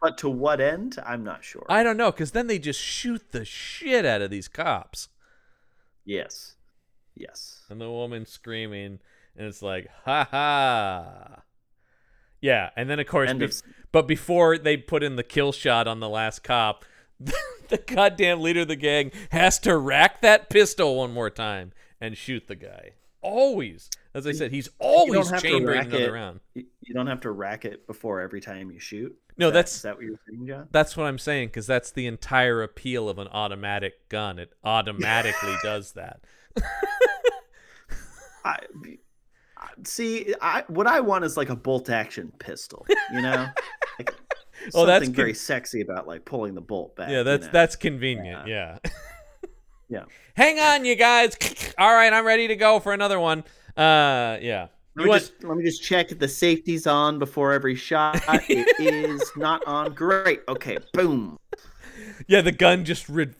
but 0.00 0.18
to 0.18 0.28
what 0.28 0.60
end? 0.60 0.98
I'm 1.04 1.22
not 1.22 1.44
sure. 1.44 1.64
I 1.68 1.82
don't 1.84 1.96
know, 1.96 2.10
because 2.10 2.32
then 2.32 2.46
they 2.48 2.58
just 2.58 2.80
shoot 2.80 3.30
the 3.32 3.44
shit 3.44 4.04
out 4.04 4.22
of 4.22 4.30
these 4.30 4.48
cops. 4.48 5.08
yes, 6.04 6.56
yes. 7.14 7.62
And 7.68 7.80
the 7.80 7.90
woman 7.90 8.26
screaming, 8.26 8.98
and 9.36 9.46
it's 9.46 9.62
like, 9.62 9.88
ha 10.04 10.26
ha. 10.30 11.42
Yeah, 12.42 12.68
and 12.76 12.90
then 12.90 13.00
of 13.00 13.06
course, 13.06 13.32
be- 13.32 13.44
of- 13.46 13.62
but 13.92 14.06
before 14.06 14.58
they 14.58 14.76
put 14.76 15.02
in 15.02 15.16
the 15.16 15.22
kill 15.22 15.52
shot 15.52 15.88
on 15.88 16.00
the 16.00 16.08
last 16.08 16.42
cop, 16.44 16.84
the 17.20 17.78
goddamn 17.86 18.40
leader 18.42 18.60
of 18.60 18.68
the 18.68 18.76
gang 18.76 19.12
has 19.30 19.58
to 19.60 19.76
rack 19.76 20.20
that 20.22 20.50
pistol 20.50 20.96
one 20.96 21.12
more 21.14 21.30
time 21.30 21.72
and 22.00 22.16
shoot 22.18 22.48
the 22.48 22.56
guy. 22.56 22.90
Always, 23.20 23.88
as 24.12 24.26
I 24.26 24.32
said, 24.32 24.50
he's 24.50 24.68
always 24.80 25.30
chambering 25.40 25.78
rack 25.78 25.86
another 25.86 26.08
it. 26.08 26.12
round. 26.12 26.40
You 26.54 26.92
don't 26.92 27.06
have 27.06 27.20
to 27.20 27.30
rack 27.30 27.64
it 27.64 27.86
before 27.86 28.20
every 28.20 28.40
time 28.40 28.70
you 28.72 28.80
shoot. 28.80 29.16
No, 29.38 29.46
Is 29.46 29.52
that- 29.52 29.54
that's- 29.54 29.74
is 29.76 29.82
that 29.82 29.94
what 29.96 30.04
you're 30.04 30.20
saying, 30.28 30.46
John? 30.48 30.68
That's 30.72 30.96
what 30.96 31.06
I'm 31.06 31.18
saying, 31.18 31.48
because 31.48 31.66
that's 31.68 31.92
the 31.92 32.06
entire 32.06 32.62
appeal 32.64 33.08
of 33.08 33.18
an 33.20 33.28
automatic 33.28 34.08
gun. 34.08 34.40
It 34.40 34.52
automatically 34.64 35.54
does 35.62 35.92
that. 35.92 36.24
I- 38.44 38.58
see, 39.84 40.34
I 40.40 40.64
what 40.68 40.86
I 40.86 41.00
want 41.00 41.24
is 41.24 41.36
like 41.36 41.48
a 41.50 41.56
bolt 41.56 41.90
action 41.90 42.32
pistol. 42.38 42.86
You 43.12 43.22
know, 43.22 43.46
like, 43.98 44.14
Oh, 44.74 44.86
that's 44.86 45.04
something 45.04 45.08
con- 45.10 45.14
very 45.14 45.34
sexy 45.34 45.80
about 45.80 46.06
like 46.06 46.24
pulling 46.24 46.54
the 46.54 46.60
bolt 46.60 46.94
back. 46.96 47.10
Yeah, 47.10 47.18
you 47.18 47.24
that's 47.24 47.46
know? 47.46 47.52
that's 47.52 47.76
convenient. 47.76 48.46
Yeah. 48.46 48.78
Yeah. 48.84 48.90
Yeah. 49.88 50.04
Hang 50.34 50.58
on, 50.58 50.86
you 50.86 50.94
guys. 50.94 51.36
All 51.78 51.92
right, 51.92 52.10
I'm 52.10 52.24
ready 52.24 52.48
to 52.48 52.56
go 52.56 52.80
for 52.80 52.94
another 52.94 53.20
one. 53.20 53.40
Uh, 53.76 54.38
yeah. 54.40 54.68
Let 54.96 55.04
me, 55.04 55.08
want- 55.10 55.20
just, 55.20 55.44
let 55.44 55.54
me 55.58 55.64
just 55.64 55.82
check 55.82 56.10
if 56.12 56.18
the 56.18 56.28
safety's 56.28 56.86
on 56.86 57.18
before 57.18 57.52
every 57.52 57.74
shot. 57.74 58.18
it 58.48 58.80
is 58.80 59.30
not 59.36 59.62
on. 59.66 59.92
Great. 59.92 60.40
Okay. 60.48 60.78
Boom. 60.94 61.38
Yeah, 62.26 62.40
the 62.40 62.52
gun 62.52 62.84
just 62.84 63.08
re- 63.08 63.30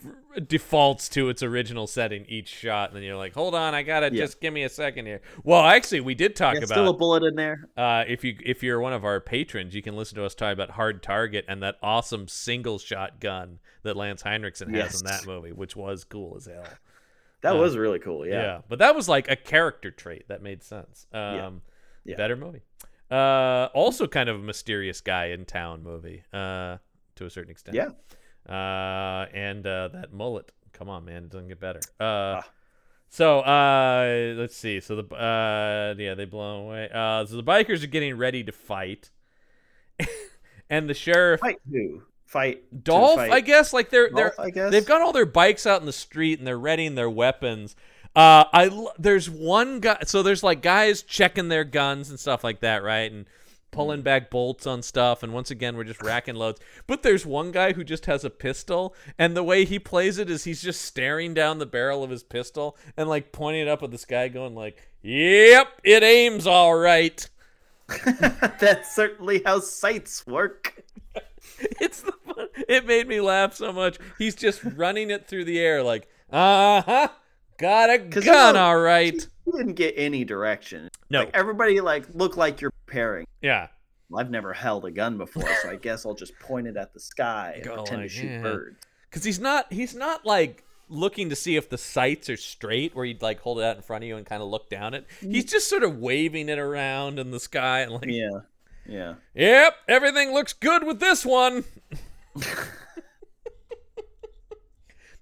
defaults 0.47 1.09
to 1.11 1.29
its 1.29 1.43
original 1.43 1.87
setting 1.87 2.25
each 2.29 2.49
shot, 2.49 2.89
and 2.91 2.97
then 2.97 3.03
you're 3.03 3.17
like, 3.17 3.35
"Hold 3.35 3.55
on, 3.55 3.75
I 3.75 3.83
gotta 3.83 4.07
Yeah. 4.13 4.23
just 4.25 4.41
give 4.41 4.53
me 4.53 4.63
a 4.65 4.69
second 4.69 5.07
here." 5.07 5.21
Well, 5.45 5.63
actually, 5.65 6.01
we 6.01 6.15
did 6.15 6.35
talk 6.37 6.55
Yeah, 6.55 6.65
still 6.65 6.89
a 6.89 6.93
bullet 6.97 7.23
in 7.23 7.35
there. 7.37 7.69
uh, 7.77 8.05
if 8.09 8.25
you 8.25 8.37
if 8.45 8.63
you're 8.63 8.81
one 8.81 8.93
of 8.93 9.05
our 9.05 9.21
patrons, 9.21 9.75
you 9.75 9.83
can 9.83 9.95
listen 9.97 10.17
to 10.17 10.25
us 10.25 10.35
talk 10.35 10.53
about 10.53 10.71
Hard 10.71 11.03
Target 11.03 11.45
and 11.49 11.63
that 11.63 11.77
awesome 11.83 12.29
single 12.29 12.79
shot 12.79 13.21
gun 13.21 13.59
that 13.83 13.97
Lance 13.97 14.23
Henriksen 14.23 14.73
has 14.75 14.93
Yes. 14.93 15.01
in 15.01 15.07
that 15.07 15.27
movie, 15.27 15.53
which 15.53 15.77
was 15.77 16.05
cool 16.05 16.37
as 16.37 16.47
hell. 16.47 16.65
That 17.43 17.57
was 17.57 17.77
really 17.77 17.99
cool. 17.99 18.27
Yeah. 18.27 18.61
but 18.69 18.79
that 18.79 18.95
was 18.95 19.09
like 19.09 19.29
a 19.31 19.37
character 19.37 19.91
trait 19.91 20.29
that 20.29 20.43
made 20.43 20.63
sense. 20.63 21.07
Um, 21.13 21.63
Yeah. 22.05 22.17
better 22.17 22.37
movie. 22.37 22.63
Uh, 23.11 23.69
also 23.75 24.07
kind 24.07 24.29
of 24.31 24.37
a 24.37 24.43
mysterious 24.43 25.01
guy 25.03 25.27
in 25.27 25.45
town 25.45 25.83
movie. 25.83 26.23
Uh, 26.33 26.79
to 27.17 27.27
a 27.27 27.31
certain 27.31 27.51
extent. 27.51 27.75
Yeah. 27.77 27.91
Uh, 28.49 29.27
and 29.35 29.67
uh, 29.67 29.89
that 29.89 30.13
mullet. 30.13 30.53
Come 30.73 30.89
on, 30.89 31.05
man, 31.05 31.25
it 31.25 31.31
doesn't 31.31 31.49
get 31.49 31.61
better. 31.61 31.81
Uh, 32.01 32.41
Ah. 32.43 32.49
so 33.09 33.41
uh, 33.41 34.35
let's 34.37 34.57
see. 34.57 34.81
So 34.81 34.97
the 35.03 35.15
uh, 35.15 35.95
yeah, 35.97 36.15
they 36.15 36.25
blow 36.25 36.63
away. 36.67 36.89
Uh, 36.93 37.25
so 37.27 37.37
the 37.37 37.43
bikers 37.45 37.83
are 37.85 37.89
getting 37.89 38.17
ready 38.17 38.43
to 38.45 38.53
fight, 38.53 39.11
and 40.71 40.89
the 40.89 40.95
sheriff 40.95 41.41
Fight 41.41 41.61
who? 41.71 42.03
Fight 42.27 42.83
Dolph, 42.85 43.17
fight 43.17 43.31
I 43.31 43.41
guess, 43.41 43.73
like 43.75 43.91
they're 43.91 44.09
they're 44.13 44.41
I 44.41 44.49
guess? 44.51 44.71
they've 44.71 44.87
got 44.87 45.03
all 45.03 45.13
their 45.13 45.27
bikes 45.27 45.67
out 45.67 45.81
in 45.81 45.87
the 45.87 45.93
street 45.93 46.39
and 46.39 46.47
they're 46.47 46.59
readying 46.59 46.95
their 46.95 47.11
weapons. 47.11 47.77
Uh, 48.17 48.45
I 48.53 48.87
there's 48.99 49.29
one 49.29 49.81
guy, 49.81 49.99
so 50.05 50.23
there's 50.23 50.43
like 50.43 50.63
guys 50.63 51.03
checking 51.03 51.49
their 51.49 51.65
guns 51.65 52.09
and 52.11 52.19
stuff 52.19 52.43
like 52.43 52.61
that, 52.61 52.83
right, 52.83 53.11
and 53.13 53.27
pulling 53.73 54.03
back 54.03 54.31
bolts 54.31 54.67
on 54.67 54.83
stuff. 54.83 55.25
And 55.25 55.33
once 55.35 55.51
again, 55.51 55.77
we're 55.77 55.83
just 55.83 56.03
racking 56.03 56.37
loads. 56.37 56.61
But 56.87 57.03
there's 57.03 57.27
one 57.27 57.51
guy 57.51 57.73
who 57.73 57.83
just 57.83 58.07
has 58.07 58.25
a 58.25 58.31
pistol, 58.31 58.95
and 59.19 59.37
the 59.37 59.43
way 59.43 59.65
he 59.65 59.81
plays 59.81 60.19
it 60.19 60.31
is 60.31 60.45
he's 60.45 60.63
just 60.63 60.83
staring 60.83 61.35
down 61.35 61.59
the 61.59 61.67
barrel 61.67 62.05
of 62.05 62.11
his 62.11 62.23
pistol 62.23 62.77
and 62.97 63.09
like 63.09 63.33
pointing 63.33 63.63
it 63.63 63.69
up 63.69 63.83
at 63.83 63.91
the 63.91 63.99
sky, 63.99 64.29
going 64.29 64.55
like, 64.55 64.81
"Yep, 65.03 65.81
it 65.83 66.05
aims 66.05 66.47
all 66.47 66.77
right." 66.77 67.29
That's 68.61 68.95
certainly 68.95 69.43
how 69.45 69.59
sights 69.59 70.25
work. 70.27 70.81
It's 71.81 72.01
the 72.01 72.13
fun. 72.27 72.49
It 72.69 72.87
made 72.87 73.07
me 73.07 73.21
laugh 73.21 73.55
so 73.55 73.73
much. 73.73 73.99
He's 74.19 74.35
just 74.35 74.65
running 74.65 75.11
it 75.11 75.29
through 75.29 75.45
the 75.45 75.61
air 75.61 75.81
like, 75.83 76.09
uh 76.31 76.83
huh, 76.83 77.09
got 77.59 77.91
a 77.91 77.99
gun, 77.99 78.57
all 78.57 78.79
right. 78.79 79.25
You 79.47 79.53
didn't 79.53 79.75
get 79.75 79.95
any 79.97 80.25
direction. 80.25 80.89
No, 81.11 81.21
Like 81.21 81.31
everybody 81.35 81.81
like 81.81 82.07
look 82.15 82.37
like 82.37 82.61
you're 82.61 82.73
preparing. 82.87 83.27
yeah, 83.41 83.69
Well, 84.09 84.21
I've 84.21 84.31
never 84.31 84.53
held 84.53 84.85
a 84.85 84.91
gun 84.91 85.19
before, 85.19 85.49
so 85.63 85.71
I 85.71 85.77
guess 85.77 86.07
I'll 86.07 86.15
just 86.15 86.39
point 86.39 86.67
it 86.67 86.77
at 86.77 86.93
the 86.95 87.01
sky 87.01 87.53
and 87.57 87.65
Go 87.65 87.75
pretend 87.77 88.03
like, 88.03 88.11
to 88.11 88.15
shoot 88.17 88.31
yeah. 88.31 88.43
birds. 88.43 88.77
because 89.11 89.25
he's 89.25 89.39
not. 89.41 89.73
He's 89.73 89.95
not 89.95 90.25
like 90.25 90.65
looking 90.89 91.31
to 91.31 91.37
see 91.37 91.57
if 91.57 91.69
the 91.71 91.79
sights 91.79 92.29
are 92.29 92.37
straight, 92.37 92.95
where 92.95 93.05
you'd 93.05 93.23
like 93.23 93.41
hold 93.41 93.59
it 93.59 93.65
out 93.65 93.77
in 93.77 93.83
front 93.83 94.05
of 94.05 94.09
you 94.09 94.17
and 94.17 94.27
kind 94.27 94.43
of 94.43 94.49
look 94.49 94.69
down 94.71 94.95
it. 94.95 95.07
Mm. 95.23 95.35
He's 95.35 95.47
just 95.47 95.69
sort 95.69 95.83
of 95.83 95.99
waving 95.99 96.49
it 96.49 96.59
around 96.59 97.19
in 97.19 97.31
the 97.31 97.41
sky 97.41 97.81
and 97.81 97.93
like, 97.93 98.07
Yeah. 98.07 98.31
Yeah. 98.87 99.15
yep, 99.35 99.75
everything 99.89 100.33
looks 100.33 100.53
good 100.53 100.85
with 100.85 100.99
this 101.01 101.25
one. 101.25 101.65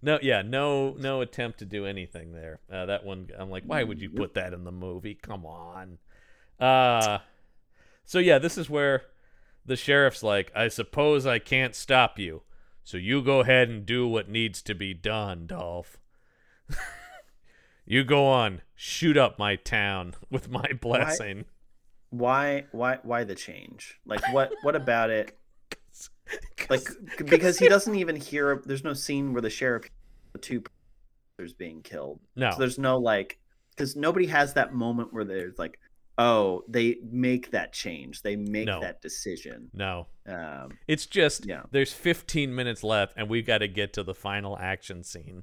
No, 0.03 0.19
yeah, 0.23 0.43
no, 0.43 0.95
no 0.99 1.21
attempt 1.21 1.59
to 1.59 1.65
do 1.67 1.85
anything 1.85 2.33
there. 2.33 2.61
Uh, 2.73 2.87
that 2.87 3.05
one, 3.05 3.29
I'm 3.39 3.51
like, 3.51 3.65
why 3.65 3.83
would 3.83 4.01
you 4.01 4.09
put 4.09 4.35
that 4.35 4.55
in 4.55 4.65
the 4.65 4.73
movie? 4.73 5.15
Come 5.15 5.45
on. 5.45 5.99
Uh, 6.59 7.19
so 8.05 8.19
yeah, 8.19 8.39
this 8.39 8.57
is 8.57 8.71
where 8.71 9.03
the 9.65 9.77
sheriff's 9.77 10.23
like, 10.23 10.51
I 10.55 10.69
suppose 10.69 11.27
I 11.27 11.39
can't 11.39 11.75
stop 11.75 12.19
you, 12.19 12.43
so 12.83 12.97
you 12.97 13.23
go 13.23 13.41
ahead 13.41 13.69
and 13.69 13.85
do 13.85 14.09
what 14.09 14.29
needs 14.29 14.63
to 14.63 14.75
be 14.75 14.95
done, 14.95 15.47
Dolph. 15.47 15.99
you 17.87 18.05
go 18.05 18.27
on, 18.27 18.63
shoot 18.75 19.17
up 19.17 19.39
my 19.39 19.57
town 19.57 20.15
with 20.31 20.49
my 20.49 20.73
blessing. 20.81 21.45
Why 22.11 22.65
why 22.73 22.99
why 23.03 23.25
the 23.25 23.35
change? 23.37 24.01
Like 24.05 24.33
what 24.33 24.51
what 24.63 24.75
about 24.75 25.11
it? 25.11 25.39
Like 26.71 26.87
because 27.27 27.59
he 27.59 27.69
doesn't 27.69 27.95
even 27.97 28.15
hear 28.17 28.63
there's 28.65 28.85
no 28.85 28.93
scene 28.93 29.33
where 29.33 29.43
the 29.43 29.51
sheriff 29.51 29.91
the 30.33 30.39
two 30.39 30.63
brothers 31.37 31.53
being 31.55 31.83
killed. 31.83 32.21
no, 32.37 32.51
So 32.53 32.59
there's 32.59 32.79
no 32.79 32.99
like 32.99 33.39
because 33.71 33.97
nobody 33.97 34.27
has 34.27 34.55
that 34.55 34.73
moment 34.75 35.13
where 35.13 35.25
there's 35.25 35.59
like, 35.59 35.79
oh, 36.19 36.63
they 36.69 36.99
make 37.11 37.51
that 37.53 37.73
change. 37.73 38.23
They 38.23 38.37
make 38.37 38.67
No. 38.67 38.81
that 38.81 39.01
decision. 39.01 39.71
no. 39.73 40.07
Um 40.27 40.79
It's 40.87 41.07
just 41.07 41.47
Yeah. 41.47 41.63
there's 41.73 41.93
15 41.93 42.55
minutes 42.55 42.85
left, 42.85 43.15
and 43.17 43.29
we've 43.29 43.47
got 43.47 43.59
to 43.59 43.69
get 43.69 43.93
to 43.95 44.03
the 44.05 44.15
final 44.15 44.57
action 44.59 45.03
scene. 45.03 45.43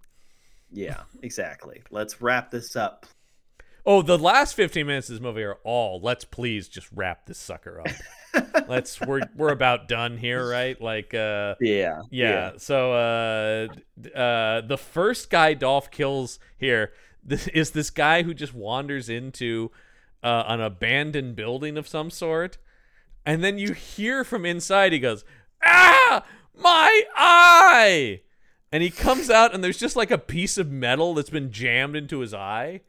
yeah, 0.72 1.04
exactly. 1.24 1.82
Let's 1.92 2.22
wrap 2.22 2.52
this 2.52 2.76
up. 2.76 3.06
Oh, 3.86 4.02
the 4.02 4.18
last 4.18 4.54
15 4.56 4.86
minutes 4.86 5.10
of 5.10 5.16
this 5.16 5.22
movie 5.22 5.44
are 5.44 5.58
all 5.64 6.00
let's 6.02 6.24
please 6.26 6.68
just 6.70 6.88
wrap 6.94 7.26
this 7.26 7.40
sucker 7.40 7.82
up. 7.82 7.88
let's 8.68 9.00
we're 9.02 9.22
we're 9.36 9.52
about 9.52 9.88
done 9.88 10.18
here, 10.18 10.48
right? 10.50 10.80
Like 10.82 11.14
uh 11.14 11.56
Yeah. 11.60 12.02
yeah. 12.12 12.52
So 12.58 12.94
uh 12.94 13.68
uh 14.18 14.62
the 14.62 14.78
first 14.78 15.30
guy 15.30 15.54
Dolph 15.54 15.92
kills 15.92 16.40
here 16.58 16.94
this 17.24 17.48
is 17.50 17.72
this 17.72 17.90
guy 17.90 18.24
who 18.24 18.34
just 18.34 18.54
wanders 18.54 19.10
into 19.10 19.72
uh, 20.24 20.44
an 20.48 20.62
abandoned 20.62 21.36
building 21.36 21.78
of 21.78 21.88
some 21.88 22.10
sort. 22.10 22.58
And 23.26 23.44
then 23.44 23.58
you 23.58 23.74
hear 23.74 24.24
from 24.24 24.46
inside 24.46 24.94
he 24.94 25.00
goes, 25.00 25.26
"Ah! 25.64 26.24
My 26.56 27.04
eye!" 27.16 28.22
And 28.72 28.82
he 28.82 28.90
comes 28.90 29.30
out 29.30 29.54
and 29.54 29.64
there's 29.64 29.78
just 29.78 29.96
like 29.96 30.12
a 30.12 30.18
piece 30.18 30.58
of 30.58 30.72
metal 30.72 31.14
that's 31.14 31.30
been 31.30 31.52
jammed 31.52 31.96
into 31.96 32.20
his 32.20 32.34
eye. 32.34 32.82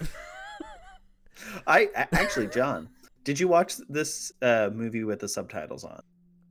I 1.66 1.88
actually, 1.94 2.46
John, 2.48 2.88
did 3.24 3.40
you 3.40 3.48
watch 3.48 3.76
this 3.88 4.32
uh, 4.42 4.70
movie 4.72 5.04
with 5.04 5.20
the 5.20 5.28
subtitles 5.28 5.84
on? 5.84 6.00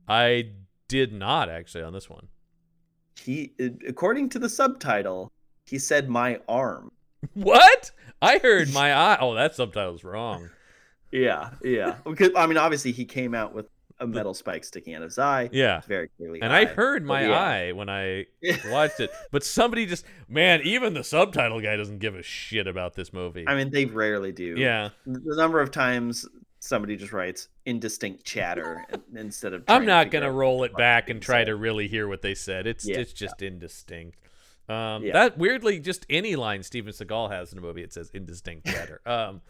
I 0.08 0.50
did 0.88 1.12
not 1.12 1.48
actually 1.48 1.84
on 1.84 1.92
this 1.92 2.10
one. 2.10 2.28
He, 3.18 3.52
according 3.88 4.28
to 4.30 4.38
the 4.38 4.48
subtitle, 4.48 5.32
he 5.66 5.78
said 5.78 6.08
my 6.08 6.40
arm. 6.48 6.90
What? 7.32 7.90
I 8.20 8.36
heard 8.36 8.70
my 8.74 8.92
eye. 8.92 9.16
Oh, 9.18 9.34
that 9.34 9.54
subtitle's 9.54 10.04
wrong. 10.04 10.50
Yeah, 11.10 11.50
yeah. 11.62 11.96
Because 12.04 12.30
I 12.36 12.46
mean, 12.46 12.58
obviously, 12.58 12.92
he 12.92 13.06
came 13.06 13.34
out 13.34 13.54
with 13.54 13.66
a 14.00 14.06
metal 14.06 14.34
spike 14.34 14.64
sticking 14.64 14.94
out 14.94 15.02
of 15.02 15.08
his 15.08 15.18
eye. 15.18 15.48
Yeah. 15.52 15.80
Very 15.86 16.08
clearly. 16.16 16.42
And 16.42 16.52
eye. 16.52 16.60
I 16.60 16.64
heard 16.66 17.04
my 17.06 17.26
yeah. 17.28 17.40
eye 17.40 17.72
when 17.72 17.88
I 17.88 18.26
watched 18.68 19.00
it. 19.00 19.10
But 19.30 19.44
somebody 19.44 19.86
just 19.86 20.04
man, 20.28 20.60
even 20.64 20.92
the 20.94 21.04
subtitle 21.04 21.60
guy 21.60 21.76
doesn't 21.76 21.98
give 21.98 22.14
a 22.14 22.22
shit 22.22 22.66
about 22.66 22.94
this 22.94 23.12
movie. 23.12 23.44
I 23.46 23.54
mean, 23.54 23.70
they 23.70 23.86
rarely 23.86 24.32
do. 24.32 24.54
yeah. 24.58 24.90
The 25.06 25.36
number 25.36 25.60
of 25.60 25.70
times 25.70 26.26
somebody 26.64 26.96
just 26.96 27.12
writes 27.12 27.48
indistinct 27.66 28.24
chatter 28.24 28.84
instead 29.14 29.52
of. 29.52 29.64
I'm 29.68 29.86
not 29.86 30.10
gonna 30.10 30.32
roll 30.32 30.64
it 30.64 30.74
back 30.76 31.10
and 31.10 31.20
try 31.20 31.40
said. 31.40 31.46
to 31.46 31.56
really 31.56 31.88
hear 31.88 32.08
what 32.08 32.22
they 32.22 32.34
said. 32.34 32.66
It's 32.66 32.86
Yeah. 32.86 32.98
it's 32.98 33.12
just 33.12 33.42
indistinct. 33.42 34.18
Um, 34.68 35.04
Yeah. 35.04 35.12
That 35.12 35.38
weirdly, 35.38 35.78
just 35.78 36.06
any 36.08 36.36
line 36.36 36.62
Steven 36.62 36.92
Seagal 36.92 37.30
has 37.30 37.52
in 37.52 37.58
a 37.58 37.60
movie, 37.60 37.82
it 37.82 37.92
says 37.92 38.10
indistinct 38.14 38.66
chatter. 38.72 39.00
Um, 39.06 39.40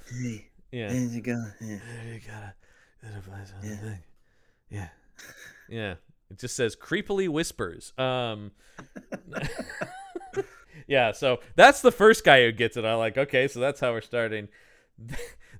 yeah. 0.72 0.88
there 0.88 0.96
you 1.00 1.20
go. 1.20 1.44
Yeah. 1.60 1.78
You 2.12 2.20
gotta 2.26 2.54
identify 3.04 3.44
something. 3.44 3.70
Yeah. 3.70 3.96
Yeah. 4.70 4.88
Yeah. 5.68 5.94
It 6.30 6.38
just 6.38 6.56
says 6.56 6.74
creepily 6.74 7.28
whispers. 7.28 7.92
Um 7.98 8.50
Yeah, 10.86 11.12
so 11.12 11.40
that's 11.56 11.80
the 11.80 11.92
first 11.92 12.24
guy 12.24 12.42
who 12.44 12.52
gets 12.52 12.76
it. 12.76 12.84
I 12.84 12.94
like, 12.94 13.16
okay, 13.16 13.48
so 13.48 13.58
that's 13.58 13.80
how 13.80 13.92
we're 13.92 14.02
starting. 14.02 14.48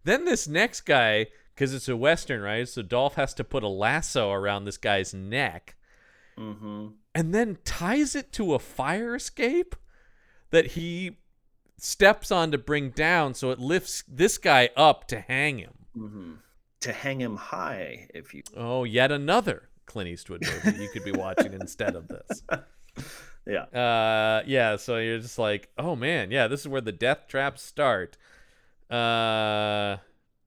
then 0.05 0.25
this 0.27 0.47
next 0.47 0.83
guy, 0.83 1.29
because 1.55 1.73
it's 1.75 1.89
a 1.89 1.97
western, 1.97 2.41
right? 2.41 2.69
So 2.69 2.83
Dolph 2.83 3.15
has 3.15 3.33
to 3.35 3.45
put 3.45 3.63
a 3.63 3.69
lasso 3.69 4.31
around 4.33 4.65
this 4.65 4.77
guy's 4.79 5.15
neck 5.15 5.77
Mm-hmm. 6.37 6.87
and 7.15 7.33
then 7.33 7.59
ties 7.65 8.17
it 8.17 8.33
to 8.33 8.55
a 8.55 8.59
fire 8.59 9.15
escape 9.15 9.77
that 10.51 10.73
he 10.73 11.19
steps 11.79 12.33
on 12.33 12.51
to 12.51 12.59
bring 12.59 12.91
down 12.91 13.35
so 13.35 13.53
it 13.53 13.61
lifts 13.61 14.03
this 14.09 14.37
guy 14.37 14.71
up 14.77 15.07
to 15.09 15.21
hang 15.21 15.59
him. 15.59 15.75
Mm-hmm. 15.97 16.33
To 16.81 16.93
hang 16.93 17.21
him 17.21 17.37
high, 17.37 18.09
if 18.13 18.35
you. 18.35 18.43
Oh, 18.57 18.83
yet 18.83 19.13
another 19.13 19.69
Clint 19.87 20.09
Eastwood 20.11 20.43
movie 20.65 20.83
you 20.83 20.89
could 20.89 21.05
be 21.05 21.13
watching 21.13 21.53
instead 21.61 21.95
of 21.95 22.09
this. 22.09 22.43
Yeah. 23.47 23.63
Uh, 23.65 24.43
yeah. 24.45 24.75
So 24.75 24.97
you're 24.97 25.21
just 25.21 25.39
like, 25.39 25.69
oh 25.79 25.95
man, 25.95 26.33
yeah, 26.33 26.49
this 26.49 26.61
is 26.63 26.69
where 26.69 26.81
the 26.81 26.91
death 26.93 27.29
traps 27.29 27.63
start. 27.63 28.17
Uh, 28.91 29.99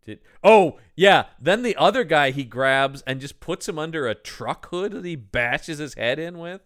did 0.08 0.20
oh 0.44 0.80
yeah. 0.96 1.26
Then 1.40 1.62
the 1.62 1.76
other 1.76 2.04
guy 2.04 2.32
he 2.32 2.44
grabs 2.44 3.04
and 3.04 3.22
just 3.22 3.40
puts 3.40 3.70
him 3.70 3.78
under 3.78 4.08
a 4.08 4.16
truck 4.16 4.70
hood 4.70 4.94
that 4.94 5.06
he 5.06 5.16
bashes 5.16 5.78
his 5.78 5.94
head 5.94 6.18
in 6.18 6.40
with. 6.40 6.62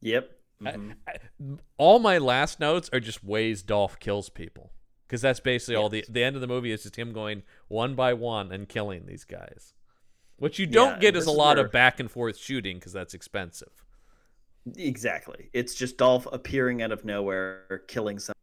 Yep. 0.00 0.30
I- 0.64 0.72
mhm. 0.72 0.94
I- 1.08 1.58
all 1.76 1.98
my 1.98 2.18
last 2.18 2.60
notes 2.60 2.88
are 2.92 3.00
just 3.00 3.24
ways 3.24 3.62
Dolph 3.62 3.98
kills 3.98 4.28
people 4.28 4.72
because 5.06 5.20
that's 5.22 5.40
basically 5.40 5.74
all 5.76 5.88
the 5.88 6.04
the 6.08 6.22
end 6.22 6.36
of 6.36 6.40
the 6.42 6.46
movie 6.46 6.70
is 6.70 6.82
just 6.84 6.96
him 6.96 7.12
going 7.12 7.42
one 7.68 7.94
by 7.96 8.12
one 8.14 8.52
and 8.52 8.68
killing 8.68 9.06
these 9.06 9.24
guys. 9.24 9.72
What 10.36 10.58
you 10.58 10.66
don't 10.66 10.94
Yeah, 10.94 10.98
get 11.00 11.16
is 11.16 11.26
a 11.26 11.32
lot 11.32 11.56
where- 11.56 11.66
of 11.66 11.72
back 11.72 11.98
and 11.98 12.08
forth 12.10 12.36
shooting 12.38 12.76
because 12.78 12.92
that's 12.92 13.14
expensive. 13.14 13.72
Exactly. 14.76 15.48
It's 15.54 15.74
just 15.74 15.96
Dolph 15.96 16.26
appearing 16.30 16.82
out 16.82 16.92
of 16.92 17.04
nowhere, 17.04 17.82
killing 17.88 18.18
someone. 18.18 18.34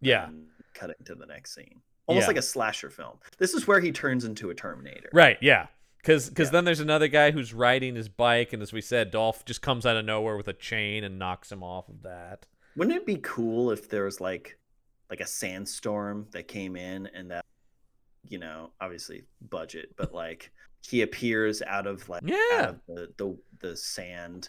Yeah, 0.00 0.28
cutting 0.74 0.96
to 1.06 1.14
the 1.14 1.26
next 1.26 1.54
scene. 1.54 1.80
Almost 2.08 2.24
Yeah. 2.24 2.28
like 2.28 2.36
a 2.38 2.42
slasher 2.42 2.90
film. 2.90 3.18
This 3.38 3.54
is 3.54 3.66
where 3.68 3.80
he 3.80 3.92
turns 3.92 4.24
into 4.24 4.50
a 4.50 4.54
Terminator. 4.54 5.10
right. 5.12 5.38
Yeah, 5.40 5.66
because 5.98 6.32
Yeah. 6.36 6.44
then 6.50 6.64
there's 6.64 6.80
another 6.80 7.06
guy 7.08 7.30
who's 7.30 7.52
riding 7.54 7.94
his 7.94 8.08
bike, 8.08 8.52
and 8.52 8.62
as 8.62 8.72
we 8.72 8.80
said, 8.80 9.10
Dolph 9.10 9.44
just 9.44 9.62
comes 9.62 9.84
out 9.86 9.96
of 9.96 10.04
nowhere 10.04 10.36
with 10.36 10.48
a 10.48 10.52
chain 10.54 11.04
and 11.04 11.18
knocks 11.18 11.52
him 11.52 11.62
off 11.62 11.88
of 11.88 12.02
that. 12.02 12.46
Wouldn't 12.76 12.96
it 12.96 13.06
be 13.06 13.18
cool 13.22 13.70
if 13.70 13.88
there 13.88 14.04
was 14.04 14.20
like 14.20 14.58
like 15.10 15.20
a 15.20 15.26
sandstorm 15.26 16.26
that 16.32 16.48
came 16.48 16.76
in 16.76 17.06
and 17.14 17.30
that 17.30 17.44
you 18.28 18.38
know, 18.38 18.72
obviously 18.80 19.24
budget, 19.40 19.94
but 19.96 20.12
like 20.12 20.50
he 20.86 21.00
appears 21.02 21.62
out 21.62 21.86
of 21.86 22.06
like 22.08 22.22
Yeah. 22.24 22.68
of 22.70 22.80
the 22.86 23.12
the, 23.16 23.38
the 23.60 23.76
sand 23.76 24.48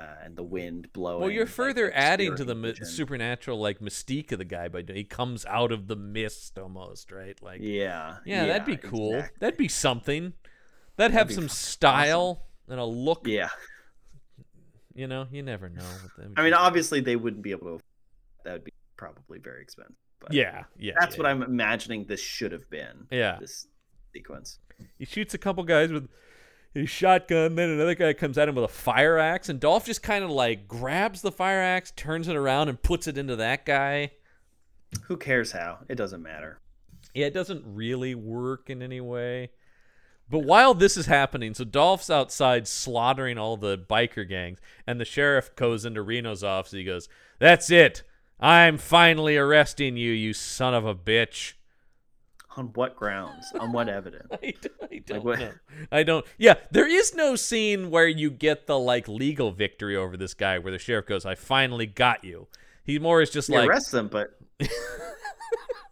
uh, 0.00 0.14
and 0.24 0.34
the 0.34 0.42
wind 0.42 0.90
blowing. 0.92 1.20
Well, 1.20 1.30
you're 1.30 1.44
like, 1.44 1.52
further 1.52 1.92
adding 1.94 2.34
to 2.36 2.44
the 2.44 2.54
mi- 2.54 2.74
supernatural 2.74 3.60
like 3.60 3.80
mystique 3.80 4.32
of 4.32 4.38
the 4.38 4.44
guy 4.44 4.68
by 4.68 4.82
he 4.86 5.04
comes 5.04 5.44
out 5.44 5.72
of 5.72 5.88
the 5.88 5.96
mist 5.96 6.58
almost, 6.58 7.12
right? 7.12 7.40
Like 7.42 7.60
Yeah. 7.60 8.16
Yeah, 8.24 8.46
that'd 8.46 8.64
be 8.64 8.76
cool. 8.76 9.14
exactly. 9.14 9.36
That'd 9.40 9.58
be 9.58 9.68
something. 9.68 10.32
That'd 10.96 11.12
have 11.12 11.30
some 11.30 11.48
style 11.48 12.46
and 12.68 12.80
a 12.80 12.84
look. 12.84 13.26
Yeah. 13.26 13.50
You 14.94 15.06
know, 15.06 15.26
you 15.30 15.42
never 15.42 15.68
know. 15.68 15.82
What 15.82 16.16
that 16.16 16.28
would 16.28 16.38
I 16.38 16.42
mean, 16.44 16.54
obviously 16.54 17.00
they 17.00 17.16
wouldn't 17.16 17.42
be 17.42 17.50
able 17.50 17.78
to. 17.78 17.84
That 18.44 18.52
would 18.54 18.64
be 18.64 18.72
probably 18.96 19.38
very 19.38 19.62
expensive. 19.62 19.96
But 20.18 20.32
yeah, 20.32 20.64
yeah. 20.78 20.94
that's 20.98 21.16
yeah, 21.16 21.22
what 21.22 21.30
I'm 21.30 21.42
imagining 21.42 22.04
this 22.06 22.20
should 22.20 22.52
have 22.52 22.68
been. 22.70 23.06
Yeah. 23.10 23.38
This 23.38 23.66
sequence. 24.12 24.58
He 24.98 25.04
shoots 25.04 25.34
a 25.34 25.38
couple 25.38 25.62
guys 25.64 25.92
with 25.92 26.08
his 26.72 26.90
shotgun. 26.90 27.54
Then 27.54 27.70
another 27.70 27.94
guy 27.94 28.12
comes 28.12 28.38
at 28.38 28.48
him 28.48 28.54
with 28.54 28.64
a 28.64 28.68
fire 28.68 29.18
axe, 29.18 29.48
and 29.48 29.60
Dolph 29.60 29.86
just 29.86 30.02
kind 30.02 30.24
of 30.24 30.30
like 30.30 30.68
grabs 30.68 31.22
the 31.22 31.32
fire 31.32 31.60
axe, 31.60 31.92
turns 31.96 32.28
it 32.28 32.36
around, 32.36 32.68
and 32.68 32.82
puts 32.82 33.06
it 33.06 33.18
into 33.18 33.36
that 33.36 33.66
guy. 33.66 34.12
Who 35.04 35.16
cares 35.16 35.52
how? 35.52 35.78
It 35.88 35.94
doesn't 35.96 36.22
matter. 36.22 36.60
Yeah, 37.14 37.26
it 37.26 37.34
doesn't 37.34 37.64
really 37.66 38.14
work 38.14 38.70
in 38.70 38.82
any 38.82 39.00
way. 39.00 39.50
But 40.28 40.44
while 40.44 40.74
this 40.74 40.96
is 40.96 41.06
happening, 41.06 41.54
so 41.54 41.64
Dolph's 41.64 42.08
outside 42.08 42.68
slaughtering 42.68 43.36
all 43.36 43.56
the 43.56 43.76
biker 43.76 44.28
gangs, 44.28 44.60
and 44.86 45.00
the 45.00 45.04
sheriff 45.04 45.54
goes 45.56 45.84
into 45.84 46.02
Reno's 46.02 46.44
office. 46.44 46.70
He 46.70 46.84
goes, 46.84 47.08
"That's 47.40 47.68
it. 47.68 48.04
I'm 48.38 48.78
finally 48.78 49.36
arresting 49.36 49.96
you, 49.96 50.12
you 50.12 50.32
son 50.32 50.72
of 50.72 50.86
a 50.86 50.94
bitch." 50.94 51.54
On 52.60 52.66
what 52.74 52.94
grounds? 52.94 53.50
On 53.58 53.72
what 53.72 53.88
evidence? 53.88 54.28
I, 54.32 54.52
I 54.92 54.98
don't 55.06 55.24
what- 55.24 55.38
know. 55.38 55.52
I 55.92 56.02
don't. 56.02 56.26
Yeah, 56.36 56.56
there 56.70 56.86
is 56.86 57.14
no 57.14 57.34
scene 57.34 57.90
where 57.90 58.06
you 58.06 58.30
get 58.30 58.66
the 58.66 58.78
like 58.78 59.08
legal 59.08 59.50
victory 59.50 59.96
over 59.96 60.14
this 60.18 60.34
guy, 60.34 60.58
where 60.58 60.70
the 60.70 60.78
sheriff 60.78 61.06
goes, 61.06 61.24
"I 61.24 61.34
finally 61.36 61.86
got 61.86 62.22
you." 62.22 62.48
He 62.84 62.98
more 62.98 63.22
is 63.22 63.30
just 63.30 63.48
He 63.48 63.54
like, 63.56 63.66
arrests 63.66 63.90
them, 63.92 64.08
but 64.08 64.38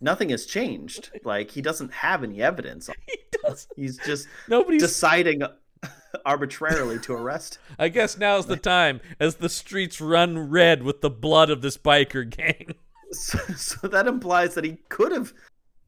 nothing 0.03 0.29
has 0.29 0.45
changed. 0.45 1.11
Like 1.25 1.51
he 1.51 1.63
doesn't 1.63 1.91
have 1.91 2.23
any 2.23 2.43
evidence. 2.43 2.91
he 3.07 3.17
does. 3.43 3.67
He's 3.75 3.97
just 4.05 4.29
Nobody's 4.47 4.83
deciding 4.83 5.43
arbitrarily 6.27 6.99
to 6.99 7.15
arrest. 7.15 7.61
I 7.79 7.89
guess 7.89 8.19
now's 8.19 8.45
the 8.45 8.59
time 8.59 9.01
as 9.19 9.37
the 9.37 9.49
streets 9.49 10.03
run 10.03 10.51
red 10.51 10.83
with 10.83 11.01
the 11.01 11.09
blood 11.11 11.49
of 11.49 11.63
this 11.63 11.79
biker 11.79 12.29
gang. 12.29 12.75
So, 13.13 13.39
so 13.57 13.89
that 13.89 14.07
implies 14.07 14.55
that 14.55 14.65
he 14.65 14.77
could 14.91 15.13
have 15.13 15.33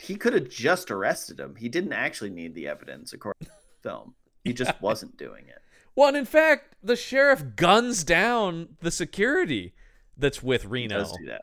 he 0.00 0.16
could 0.16 0.32
have 0.32 0.48
just 0.48 0.90
arrested 0.90 1.38
him. 1.38 1.54
He 1.56 1.68
didn't 1.68 1.92
actually 1.92 2.30
need 2.30 2.54
the 2.54 2.66
evidence 2.68 3.12
according 3.12 3.46
to 3.46 3.52
the 3.52 3.88
film. 3.88 4.14
He 4.44 4.52
just 4.52 4.80
wasn't 4.80 5.16
doing 5.16 5.46
it. 5.48 5.58
Well, 5.94 6.08
and 6.08 6.16
in 6.16 6.24
fact, 6.24 6.76
the 6.82 6.96
sheriff 6.96 7.44
guns 7.56 8.04
down 8.04 8.76
the 8.80 8.90
security 8.90 9.74
that's 10.16 10.42
with 10.42 10.62
He 10.62 10.68
Reno. 10.68 10.98
does 10.98 11.12
do 11.16 11.26
that. 11.26 11.42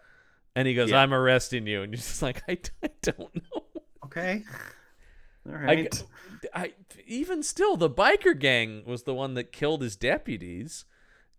And 0.56 0.68
he 0.68 0.74
goes, 0.74 0.90
Yeah. 0.90 1.02
I'm 1.02 1.14
arresting 1.14 1.68
you. 1.68 1.84
And 1.84 1.92
you're 1.94 1.98
just 1.98 2.22
like, 2.22 2.42
I, 2.50 2.58
I 2.84 2.90
don't 3.04 3.36
know. 3.36 3.64
Okay. 4.06 4.44
All 5.48 5.54
I. 5.56 5.88
I, 6.54 6.74
even 7.06 7.42
still, 7.44 7.78
the 7.78 7.90
biker 7.90 8.38
gang 8.38 8.84
was 8.86 9.04
the 9.04 9.14
one 9.14 9.34
that 9.36 9.52
killed 9.52 9.82
his 9.82 9.96
deputies. 9.96 10.86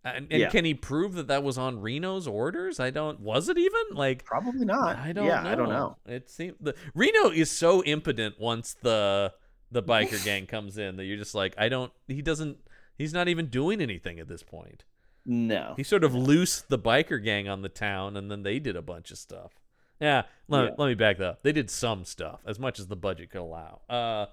And, 0.03 0.27
and 0.31 0.41
Yeah. 0.41 0.49
can 0.49 0.63
he 0.65 0.73
prove 0.73 1.13
that 1.15 1.27
that 1.27 1.43
was 1.43 1.57
on 1.57 1.81
Reno's 1.81 2.25
orders? 2.27 2.79
I 2.79 2.89
don't. 2.89 3.19
Was 3.19 3.49
it 3.49 3.57
even 3.57 3.81
like? 3.91 4.23
Probably 4.23 4.65
not. 4.65 4.97
I 4.97 5.11
don't. 5.11 5.25
yeah, 5.25 5.43
know. 5.43 5.49
I 5.49 5.55
don't 5.55 5.69
know. 5.69 5.97
It 6.05 6.29
seems 6.29 6.55
the 6.61 6.73
Reno 6.95 7.29
is 7.29 7.51
so 7.51 7.83
impotent 7.83 8.39
once 8.39 8.75
the 8.81 9.33
the 9.71 9.83
biker 9.83 10.23
gang 10.25 10.45
comes 10.47 10.77
in 10.77 10.95
that 10.95 11.03
you're 11.05 11.17
just 11.17 11.35
like, 11.35 11.53
I 11.57 11.67
don't. 11.69 11.91
He 12.07 12.21
doesn't. 12.21 12.57
He's 12.97 13.13
not 13.13 13.27
even 13.27 13.47
doing 13.47 13.81
anything 13.81 14.19
at 14.19 14.27
this 14.27 14.43
point. 14.43 14.83
No. 15.25 15.73
He 15.77 15.83
sort 15.83 16.03
of 16.03 16.15
loosed 16.15 16.69
the 16.69 16.79
biker 16.79 17.21
gang 17.23 17.47
on 17.49 17.61
the 17.61 17.69
town, 17.69 18.15
and 18.17 18.31
then 18.31 18.43
they 18.43 18.57
did 18.59 18.75
a 18.75 18.81
bunch 18.81 19.11
of 19.11 19.17
stuff. 19.17 19.51
Yeah, 19.99 20.23
let, 20.47 20.63
Yeah. 20.63 20.69
let 20.77 20.87
me 20.87 20.95
back 20.95 21.17
that 21.17 21.27
up. 21.27 21.43
They 21.43 21.51
did 21.51 21.69
some 21.69 22.05
stuff, 22.05 22.39
as 22.45 22.57
much 22.57 22.79
as 22.79 22.87
the 22.87 22.95
budget 22.95 23.31
could 23.31 23.41
allow. 23.41 23.81
Uh, 23.89 24.27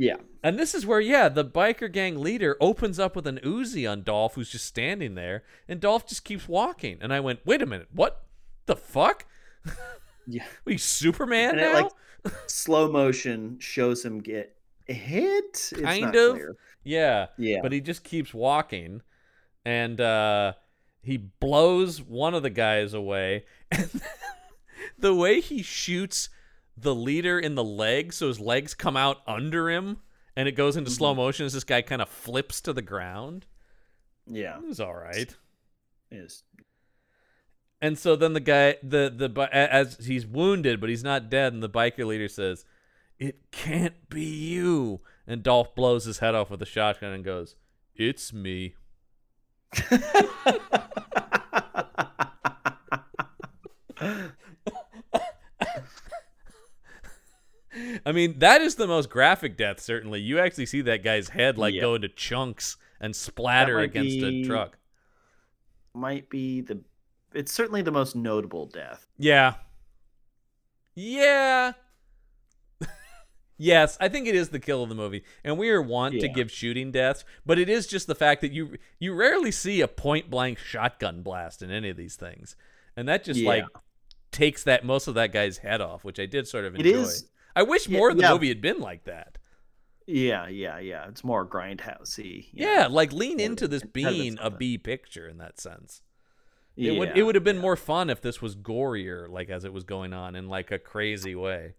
Yeah. 0.00 0.16
and 0.44 0.58
this 0.58 0.74
is 0.76 0.86
where, 0.86 1.00
yeah, 1.00 1.28
the 1.28 1.44
biker 1.44 1.90
gang 1.92 2.20
leader 2.20 2.56
opens 2.60 2.98
up 3.00 3.16
with 3.16 3.26
an 3.26 3.40
Uzi 3.42 3.90
on 3.90 4.04
Dolph, 4.04 4.36
who's 4.36 4.48
just 4.50 4.64
standing 4.64 5.16
there, 5.16 5.42
and 5.68 5.80
Dolph 5.80 6.06
just 6.06 6.22
keeps 6.24 6.48
walking. 6.48 6.98
And 7.00 7.12
I 7.12 7.18
went, 7.20 7.40
wait 7.44 7.60
a 7.60 7.66
minute, 7.66 7.88
what 7.92 8.22
the 8.66 8.76
fuck? 8.76 9.26
Yeah. 10.30 10.44
You 10.66 10.76
Superman 10.76 11.58
And 11.58 11.58
now? 11.60 11.70
it, 11.78 11.92
like, 12.24 12.32
slow 12.50 12.92
motion 12.92 13.56
shows 13.60 14.04
him 14.04 14.20
get 14.20 14.54
hit. 14.86 15.44
It's 15.54 15.70
Kind 15.72 16.02
not 16.02 16.16
of. 16.16 16.32
clear. 16.34 16.56
yeah, 16.84 17.28
Yeah. 17.38 17.60
but 17.62 17.72
he 17.72 17.80
just 17.80 18.04
keeps 18.04 18.34
walking, 18.34 19.00
and 19.64 19.98
uh, 20.00 20.52
he 21.02 21.16
blows 21.16 22.02
one 22.02 22.34
of 22.34 22.42
the 22.42 22.50
guys 22.50 22.92
away. 22.94 23.44
And 23.72 24.00
the 24.98 25.14
way 25.14 25.40
he 25.40 25.62
shoots 25.62 26.28
the 26.80 26.94
leader 26.94 27.38
in 27.38 27.54
the 27.54 27.64
leg, 27.64 28.12
so 28.12 28.28
his 28.28 28.38
legs 28.40 28.74
come 28.74 28.96
out 28.96 29.18
under 29.26 29.70
him, 29.70 29.98
and 30.36 30.48
it 30.48 30.52
goes 30.52 30.76
into 30.76 30.90
slow 30.90 31.10
Mm-hmm. 31.12 31.20
motion 31.20 31.46
as 31.46 31.52
this 31.52 31.64
guy 31.64 31.82
kind 31.82 32.00
of 32.02 32.08
flips 32.08 32.60
to 32.62 32.72
the 32.72 32.82
ground. 32.82 33.46
Yeah. 34.26 34.58
It 34.58 34.66
was 34.66 34.80
all 34.80 34.94
right. 34.94 35.34
Is 36.10 36.42
And 37.80 37.98
so 37.98 38.16
then 38.16 38.32
the 38.32 38.40
guy, 38.40 38.76
the 38.82 39.12
the 39.14 39.48
as 39.54 40.04
he's 40.06 40.26
wounded, 40.26 40.80
but 40.80 40.88
he's 40.90 41.04
not 41.04 41.30
dead, 41.30 41.52
and 41.52 41.62
the 41.62 41.68
biker 41.68 42.06
leader 42.06 42.28
says, 42.28 42.64
"It 43.18 43.50
can't 43.50 44.08
be 44.08 44.24
you." 44.24 45.00
and 45.26 45.42
Dolph 45.42 45.74
blows 45.74 46.04
his 46.06 46.20
head 46.20 46.34
off 46.34 46.48
with 46.50 46.62
a 46.62 46.66
shotgun 46.66 47.12
and 47.12 47.22
goes, 47.24 47.54
"It's 47.94 48.32
me." 48.32 48.74
I 58.06 58.12
mean, 58.12 58.38
that 58.38 58.60
is 58.60 58.74
the 58.76 58.86
most 58.86 59.08
graphic 59.10 59.56
death. 59.56 59.80
Certainly, 59.80 60.20
you 60.20 60.38
actually 60.38 60.66
see 60.66 60.80
that 60.82 61.02
guy's 61.02 61.30
head 61.30 61.58
like 61.58 61.74
Yeah. 61.74 61.80
go 61.82 61.94
into 61.94 62.08
chunks 62.08 62.76
and 63.00 63.14
splatter 63.14 63.78
against 63.78 64.16
a 64.18 64.42
truck. 64.44 64.78
Might 65.94 66.28
be 66.30 66.60
the. 66.60 66.80
It's 67.34 67.52
certainly 67.52 67.82
the 67.82 67.90
most 67.92 68.16
notable 68.16 68.66
death. 68.66 69.06
Yeah. 69.18 69.54
Yeah. 70.94 71.72
yes, 73.58 73.96
I 74.00 74.08
think 74.08 74.26
it 74.26 74.34
is 74.34 74.48
the 74.48 74.58
kill 74.60 74.82
of 74.82 74.88
the 74.88 74.94
movie. 74.94 75.24
And 75.44 75.58
we 75.58 75.70
are 75.70 75.82
wont 75.82 76.18
to 76.20 76.28
give 76.28 76.50
shooting 76.50 76.90
deaths, 76.90 77.24
but 77.44 77.58
it 77.58 77.68
is 77.68 77.86
just 77.86 78.06
the 78.06 78.14
fact 78.14 78.40
that 78.40 78.52
you 78.52 78.76
you 78.98 79.14
rarely 79.14 79.50
see 79.50 79.80
a 79.80 79.88
point 79.88 80.30
blank 80.30 80.58
shotgun 80.58 81.22
blast 81.22 81.62
in 81.62 81.70
any 81.70 81.88
of 81.90 81.96
these 81.96 82.16
things. 82.16 82.56
And 82.96 83.08
that 83.08 83.24
just 83.24 83.40
Yeah. 83.40 83.48
like 83.48 83.64
takes 84.32 84.64
that 84.64 84.84
most 84.84 85.06
of 85.08 85.14
that 85.14 85.32
guy's 85.32 85.58
head 85.58 85.80
off, 85.80 86.04
which 86.04 86.18
I 86.18 86.26
did 86.26 86.46
sort 86.48 86.64
of 86.64 86.74
enjoy. 86.74 86.90
is- 87.00 87.28
I 87.58 87.62
wish 87.62 87.88
Yeah, 87.88 87.98
more 87.98 88.10
of 88.10 88.16
the 88.16 88.22
yeah. 88.22 88.32
movie 88.32 88.48
had 88.48 88.60
been 88.60 88.78
like 88.80 89.04
that. 89.04 89.38
Yeah, 90.06 90.48
yeah, 90.48 90.78
yeah. 90.78 91.06
It's 91.08 91.22
more 91.24 91.46
grindhousey. 91.46 92.46
Yeah, 92.52 92.84
know. 92.84 92.88
like 92.94 93.12
lean 93.12 93.40
into 93.40 93.68
this 93.68 93.82
being 93.92 94.38
a 94.40 94.50
B 94.50 94.78
picture 94.78 95.28
in 95.28 95.38
that 95.38 95.60
sense. 95.60 96.02
yeah. 96.76 96.92
It 96.92 96.98
would 96.98 97.12
it 97.18 97.22
would 97.24 97.34
have 97.34 97.44
been 97.44 97.58
more 97.58 97.76
fun 97.76 98.08
if 98.10 98.20
this 98.20 98.40
was 98.40 98.54
gorier, 98.56 99.28
like 99.28 99.50
as 99.50 99.64
it 99.64 99.72
was 99.72 99.84
going 99.84 100.12
on 100.12 100.34
in 100.36 100.48
like 100.48 100.70
a 100.70 100.78
crazy 100.78 101.34
way. 101.34 101.74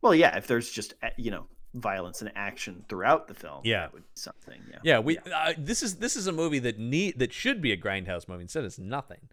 Well, 0.00 0.14
yeah. 0.14 0.36
If 0.36 0.46
there's 0.46 0.70
just 0.70 0.94
uh, 1.02 1.10
you 1.16 1.30
know 1.30 1.46
violence 1.74 2.20
and 2.22 2.30
action 2.36 2.84
throughout 2.88 3.28
the 3.28 3.34
film, 3.34 3.60
Yeah. 3.64 3.80
that 3.80 3.92
would 3.94 4.02
be 4.04 4.08
something. 4.14 4.60
Yeah. 4.70 4.78
Yeah, 4.82 4.98
we 5.00 5.18
Uh, 5.18 5.52
this 5.58 5.82
is 5.82 5.96
this 5.96 6.16
is 6.16 6.26
a 6.26 6.32
movie 6.32 6.58
that 6.60 6.78
need 6.78 7.18
that 7.18 7.32
should 7.32 7.60
be 7.60 7.72
a 7.72 7.76
grindhouse 7.76 8.28
movie. 8.28 8.42
Instead, 8.42 8.64
it's 8.64 8.78
nothing. 8.78 9.28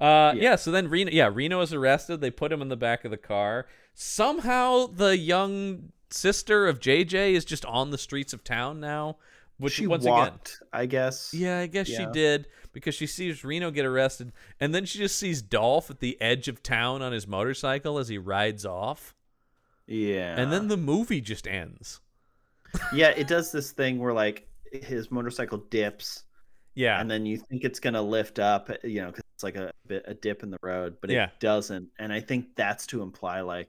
Uh, 0.00 0.32
yeah. 0.36 0.42
Yeah. 0.42 0.56
So 0.56 0.70
then 0.70 0.88
Reno, 0.88 1.10
yeah, 1.12 1.30
Reno 1.32 1.60
is 1.60 1.72
arrested. 1.72 2.20
They 2.20 2.30
put 2.30 2.52
him 2.52 2.60
in 2.62 2.68
the 2.68 2.76
back 2.76 3.04
of 3.04 3.10
the 3.10 3.16
car. 3.16 3.66
Somehow, 3.94 4.86
the 4.86 5.16
young 5.16 5.92
sister 6.10 6.66
of 6.66 6.80
JJ 6.80 7.32
is 7.32 7.44
just 7.44 7.64
on 7.64 7.90
the 7.90 7.98
streets 7.98 8.32
of 8.32 8.42
town 8.44 8.80
now. 8.80 9.16
Which 9.58 9.74
she 9.74 9.86
once 9.86 10.02
again, 10.04 10.14
walked, 10.14 10.58
I 10.72 10.86
guess. 10.86 11.32
yeah, 11.32 11.60
I 11.60 11.68
guess 11.68 11.86
she 11.86 12.04
did 12.12 12.48
because 12.72 12.96
she 12.96 13.06
sees 13.06 13.44
Reno 13.44 13.70
get 13.70 13.86
arrested, 13.86 14.32
and 14.58 14.74
then 14.74 14.84
she 14.84 14.98
just 14.98 15.16
sees 15.16 15.42
Dolph 15.42 15.90
at 15.90 16.00
the 16.00 16.20
edge 16.20 16.48
of 16.48 16.60
town 16.60 17.02
on 17.02 17.12
his 17.12 17.28
motorcycle 17.28 17.98
as 18.00 18.08
he 18.08 18.18
rides 18.18 18.66
off, 18.66 19.14
Yeah. 19.86 20.34
and 20.36 20.52
then 20.52 20.66
the 20.66 20.76
movie 20.76 21.20
just 21.20 21.46
ends. 21.46 22.00
yeah, 22.92 23.10
it 23.10 23.28
does 23.28 23.52
this 23.52 23.70
thing 23.70 24.00
where 24.00 24.12
like 24.12 24.48
his 24.72 25.12
motorcycle 25.12 25.58
dips, 25.70 26.24
Yeah, 26.74 27.00
and 27.00 27.08
then 27.08 27.24
you 27.24 27.38
think 27.38 27.62
it's 27.62 27.78
gonna 27.78 28.02
lift 28.02 28.40
up, 28.40 28.68
you 28.82 29.02
know, 29.02 29.12
because 29.12 29.23
it's 29.34 29.42
like 29.42 29.56
a 29.56 29.72
bit 29.86 30.04
a 30.06 30.14
dip 30.14 30.42
in 30.42 30.50
the 30.50 30.58
road, 30.62 30.96
but 31.00 31.10
it 31.10 31.14
Yeah. 31.14 31.30
doesn't. 31.40 31.88
And 31.98 32.12
I 32.12 32.20
think 32.20 32.54
that's 32.56 32.86
to 32.88 33.02
imply 33.02 33.40
like, 33.42 33.68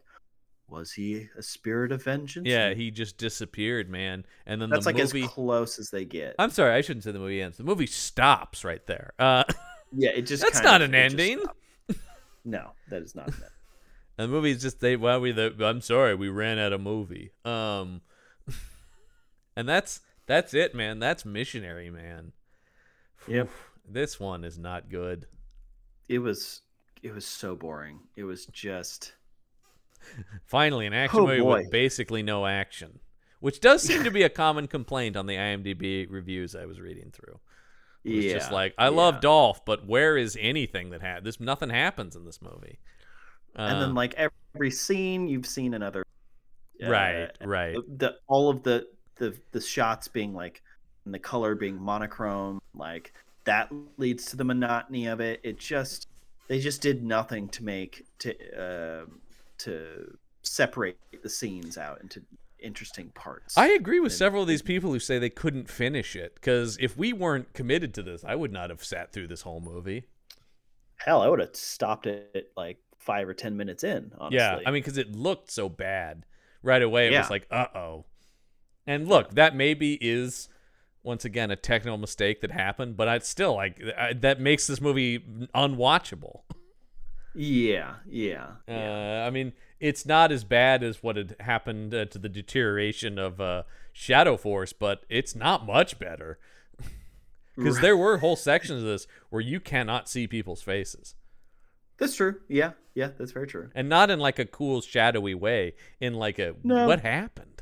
was 0.68 0.92
he 0.92 1.28
a 1.38 1.42
spirit 1.44 1.92
of 1.92 2.04
vengeance? 2.04 2.48
yeah, 2.48 2.74
he 2.74 2.90
just 2.92 3.18
disappeared, 3.18 3.90
man. 3.90 4.26
And 4.46 4.62
then 4.62 4.70
that's 4.70 4.86
the 4.86 4.90
like 4.94 4.98
movie. 5.02 5.24
as 5.24 5.30
close 5.30 5.78
as 5.80 5.90
they 5.90 6.06
get. 6.06 6.36
I'm 6.40 6.50
sorry, 6.52 6.72
I 6.74 6.82
shouldn't 6.82 7.04
say 7.04 7.12
the 7.12 7.20
movie 7.20 7.42
ends. 7.42 7.58
The 7.58 7.64
movie 7.64 7.86
stops 7.88 8.64
right 8.64 8.86
there. 8.88 9.14
Uh, 9.20 9.44
yeah, 9.96 10.10
it 10.12 10.24
just 10.24 10.42
that's 10.44 10.62
not 10.64 10.82
of- 10.82 10.90
an 10.90 10.96
ending. 10.96 11.44
no, 12.44 12.72
that 12.90 13.02
is 13.04 13.14
not 13.16 13.28
an 13.28 13.34
ending. 13.36 13.50
and 14.18 14.30
the 14.30 14.32
movie's 14.36 14.62
just 14.62 14.80
they. 14.80 14.96
Well, 14.96 15.20
we. 15.22 15.32
The, 15.32 15.54
I'm 15.62 15.82
sorry, 15.82 16.16
we 16.16 16.30
ran 16.30 16.58
out 16.60 16.74
of 16.74 16.82
movie. 16.82 17.32
Um, 17.44 18.02
and 19.56 19.68
that's 19.70 20.02
that's 20.26 20.54
it, 20.54 20.74
man. 20.76 21.00
That's 21.00 21.26
missionary, 21.26 21.90
man. 21.90 22.32
Yep. 23.28 23.50
This 23.88 24.20
one 24.20 24.44
is 24.44 24.58
not 24.58 24.90
good. 24.90 25.28
It 26.10 26.20
was 26.20 26.62
it 27.04 27.14
was 27.14 27.26
so 27.26 27.56
boring. 27.56 28.00
It 28.16 28.24
was 28.24 28.46
just 28.48 29.14
Finally, 30.46 30.86
an 30.86 30.94
action 30.94 31.22
Oh, 31.22 31.28
movie 31.28 31.42
boy. 31.42 31.62
with 31.62 31.72
basically 31.72 32.22
no 32.24 32.46
action, 32.46 33.00
which 33.40 33.60
does 33.60 33.82
seem 33.82 34.04
to 34.04 34.12
be 34.12 34.24
a 34.24 34.30
common 34.30 34.68
complaint 34.68 35.16
on 35.16 35.26
the 35.26 35.36
IMDb 35.36 36.08
reviews 36.10 36.56
I 36.56 36.66
was 36.66 36.80
reading 36.80 37.12
through. 37.12 37.40
It 38.04 38.16
was 38.16 38.26
yeah. 38.26 38.34
just 38.34 38.52
like 38.52 38.74
I 38.78 38.90
love. 38.90 39.20
Dolph, 39.22 39.66
but 39.66 39.86
where 39.88 40.18
is 40.18 40.38
anything 40.40 40.92
that 40.92 41.02
had 41.02 41.24
this? 41.24 41.40
Nothing 41.40 41.70
happens 41.70 42.16
in 42.16 42.26
this 42.26 42.42
movie. 42.42 42.80
and 43.56 43.82
then 43.82 43.90
Um, 43.90 43.96
like 43.96 44.14
every 44.16 44.72
scene 44.72 45.28
you've 45.28 45.46
seen 45.48 45.74
another 45.74 46.04
uh, 46.84 46.90
right, 46.90 47.32
right. 47.44 47.76
the, 47.76 47.84
the 47.98 48.16
all 48.28 48.50
of 48.50 48.64
the 48.64 48.88
the 49.18 49.36
the 49.52 49.62
shots 49.62 50.08
being 50.08 50.34
like 50.34 50.62
and 51.06 51.14
the 51.14 51.20
color 51.20 51.56
being 51.56 51.82
monochrome 51.82 52.62
like 52.74 53.14
that 53.46 53.72
leads 53.98 54.26
to 54.26 54.36
the 54.36 54.44
monotony 54.44 55.06
of 55.08 55.20
it 55.20 55.40
it 55.44 55.58
just 55.60 56.08
they 56.48 56.60
just 56.60 56.82
did 56.82 57.04
nothing 57.04 57.48
to 57.50 57.64
make 57.64 58.06
to 58.20 58.32
uh, 58.56 59.06
to 59.58 60.18
separate 60.44 60.98
the 61.24 61.30
scenes 61.30 61.78
out 61.78 62.02
into 62.02 62.22
interesting 62.60 63.10
parts 63.16 63.58
I 63.58 63.68
agree 63.70 64.00
with 64.00 64.12
and- 64.12 64.18
several 64.18 64.42
of 64.42 64.48
these 64.48 64.62
people 64.62 64.92
who 64.92 65.00
say 65.00 65.20
they 65.20 65.30
couldn't 65.30 65.70
finish 65.70 66.16
it 66.16 66.36
because 66.36 66.78
if 66.80 66.98
we 66.98 67.14
weren't 67.14 67.54
committed 67.54 67.94
to 67.96 68.04
this, 68.04 68.24
I 68.24 68.36
would 68.36 68.52
not 68.52 68.70
have 68.70 68.84
sat 68.84 69.12
through 69.14 69.28
this 69.28 69.42
whole 69.42 69.60
movie. 69.62 70.06
hell 70.98 71.22
i 71.22 71.28
would 71.28 71.40
have 71.40 71.56
stopped 71.56 72.08
it 72.08 72.32
at 72.36 72.46
like 72.58 72.78
five 72.98 73.28
or 73.30 73.34
ten 73.36 73.56
minutes 73.56 73.84
in 73.84 74.12
honestly 74.18 74.38
Yeah, 74.38 74.60
I 74.66 74.72
mean, 74.72 74.82
because 74.82 74.98
it 74.98 75.16
looked 75.16 75.52
so 75.52 75.70
bad 75.70 76.26
right 76.64 76.82
away. 76.82 77.08
It 77.14 77.18
was 77.18 77.30
like, 77.30 77.46
uh 77.52 77.68
oh. 77.76 78.06
And 78.88 79.08
look, 79.08 79.36
that 79.36 79.56
maybe 79.56 79.94
is 80.02 80.50
once 81.06 81.24
again 81.26 81.52
a 81.52 81.56
technical 81.56 81.98
mistake 81.98 82.42
that 82.42 82.52
happened, 82.52 82.98
but 82.98 83.08
I 83.08 83.20
still 83.20 83.56
like 83.56 83.82
I, 83.98 84.14
that 84.14 84.40
makes 84.40 84.68
this 84.68 84.82
movie 84.82 85.20
unwatchable. 85.54 86.42
yeah 87.34 87.96
yeah 88.08 88.48
yeah 88.68 89.22
Uh, 89.24 89.28
I 89.28 89.30
mean, 89.30 89.54
it's 89.80 90.06
not 90.06 90.32
as 90.32 90.44
bad 90.44 90.84
as 90.84 91.04
what 91.04 91.16
had 91.18 91.36
happened 91.40 91.94
uh, 91.94 92.06
to 92.06 92.18
the 92.18 92.30
deterioration 92.30 93.20
of 93.20 93.40
uh, 93.42 93.64
Shadow 93.94 94.38
Force, 94.38 94.74
but 94.74 95.04
it's 95.10 95.36
not 95.36 95.66
much 95.66 96.00
better. 96.00 96.40
Because 97.58 97.80
there 97.80 97.96
were 97.96 98.18
whole 98.18 98.36
sections 98.36 98.82
of 98.82 98.88
this 98.88 99.08
where 99.30 99.42
you 99.42 99.62
cannot 99.62 100.10
see 100.10 100.28
people's 100.28 100.62
faces, 100.62 101.16
that's 101.98 102.18
true 102.18 102.42
yeah 102.50 102.72
yeah 102.94 103.12
that's 103.18 103.32
very 103.32 103.48
true 103.48 103.70
and 103.74 103.88
not 103.88 104.10
in 104.12 104.20
like 104.20 104.38
a 104.40 104.46
cool 104.46 104.82
shadowy 104.82 105.34
way. 105.34 105.74
In 106.02 106.16
like 106.16 106.38
a 106.38 106.56
No. 106.64 106.86
what 106.86 107.00
happened? 107.00 107.55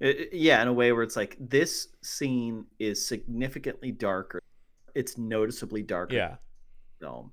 It- 0.00 0.32
yeah, 0.32 0.60
in 0.62 0.68
a 0.68 0.72
way 0.72 0.92
where 0.92 1.02
it's 1.02 1.16
like 1.16 1.36
this 1.38 1.88
scene 2.02 2.64
is 2.78 3.04
significantly 3.04 3.92
darker. 3.92 4.40
It's 4.94 5.16
noticeably 5.18 5.82
darker. 5.82 6.14
Yeah, 6.16 6.36
Film. 7.00 7.32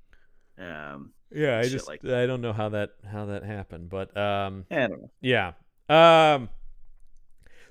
Um, 0.58 1.12
yeah. 1.32 1.58
I 1.58 1.68
just 1.68 1.88
like 1.88 2.04
I 2.04 2.26
don't 2.26 2.40
know 2.40 2.52
how 2.52 2.68
that 2.70 2.90
how 3.10 3.26
that 3.26 3.42
happened, 3.44 3.88
but 3.88 4.16
um, 4.16 4.66
I 4.70 4.86
don't 4.86 5.02
know. 5.02 5.10
Yeah. 5.20 5.52
Um 5.88 6.50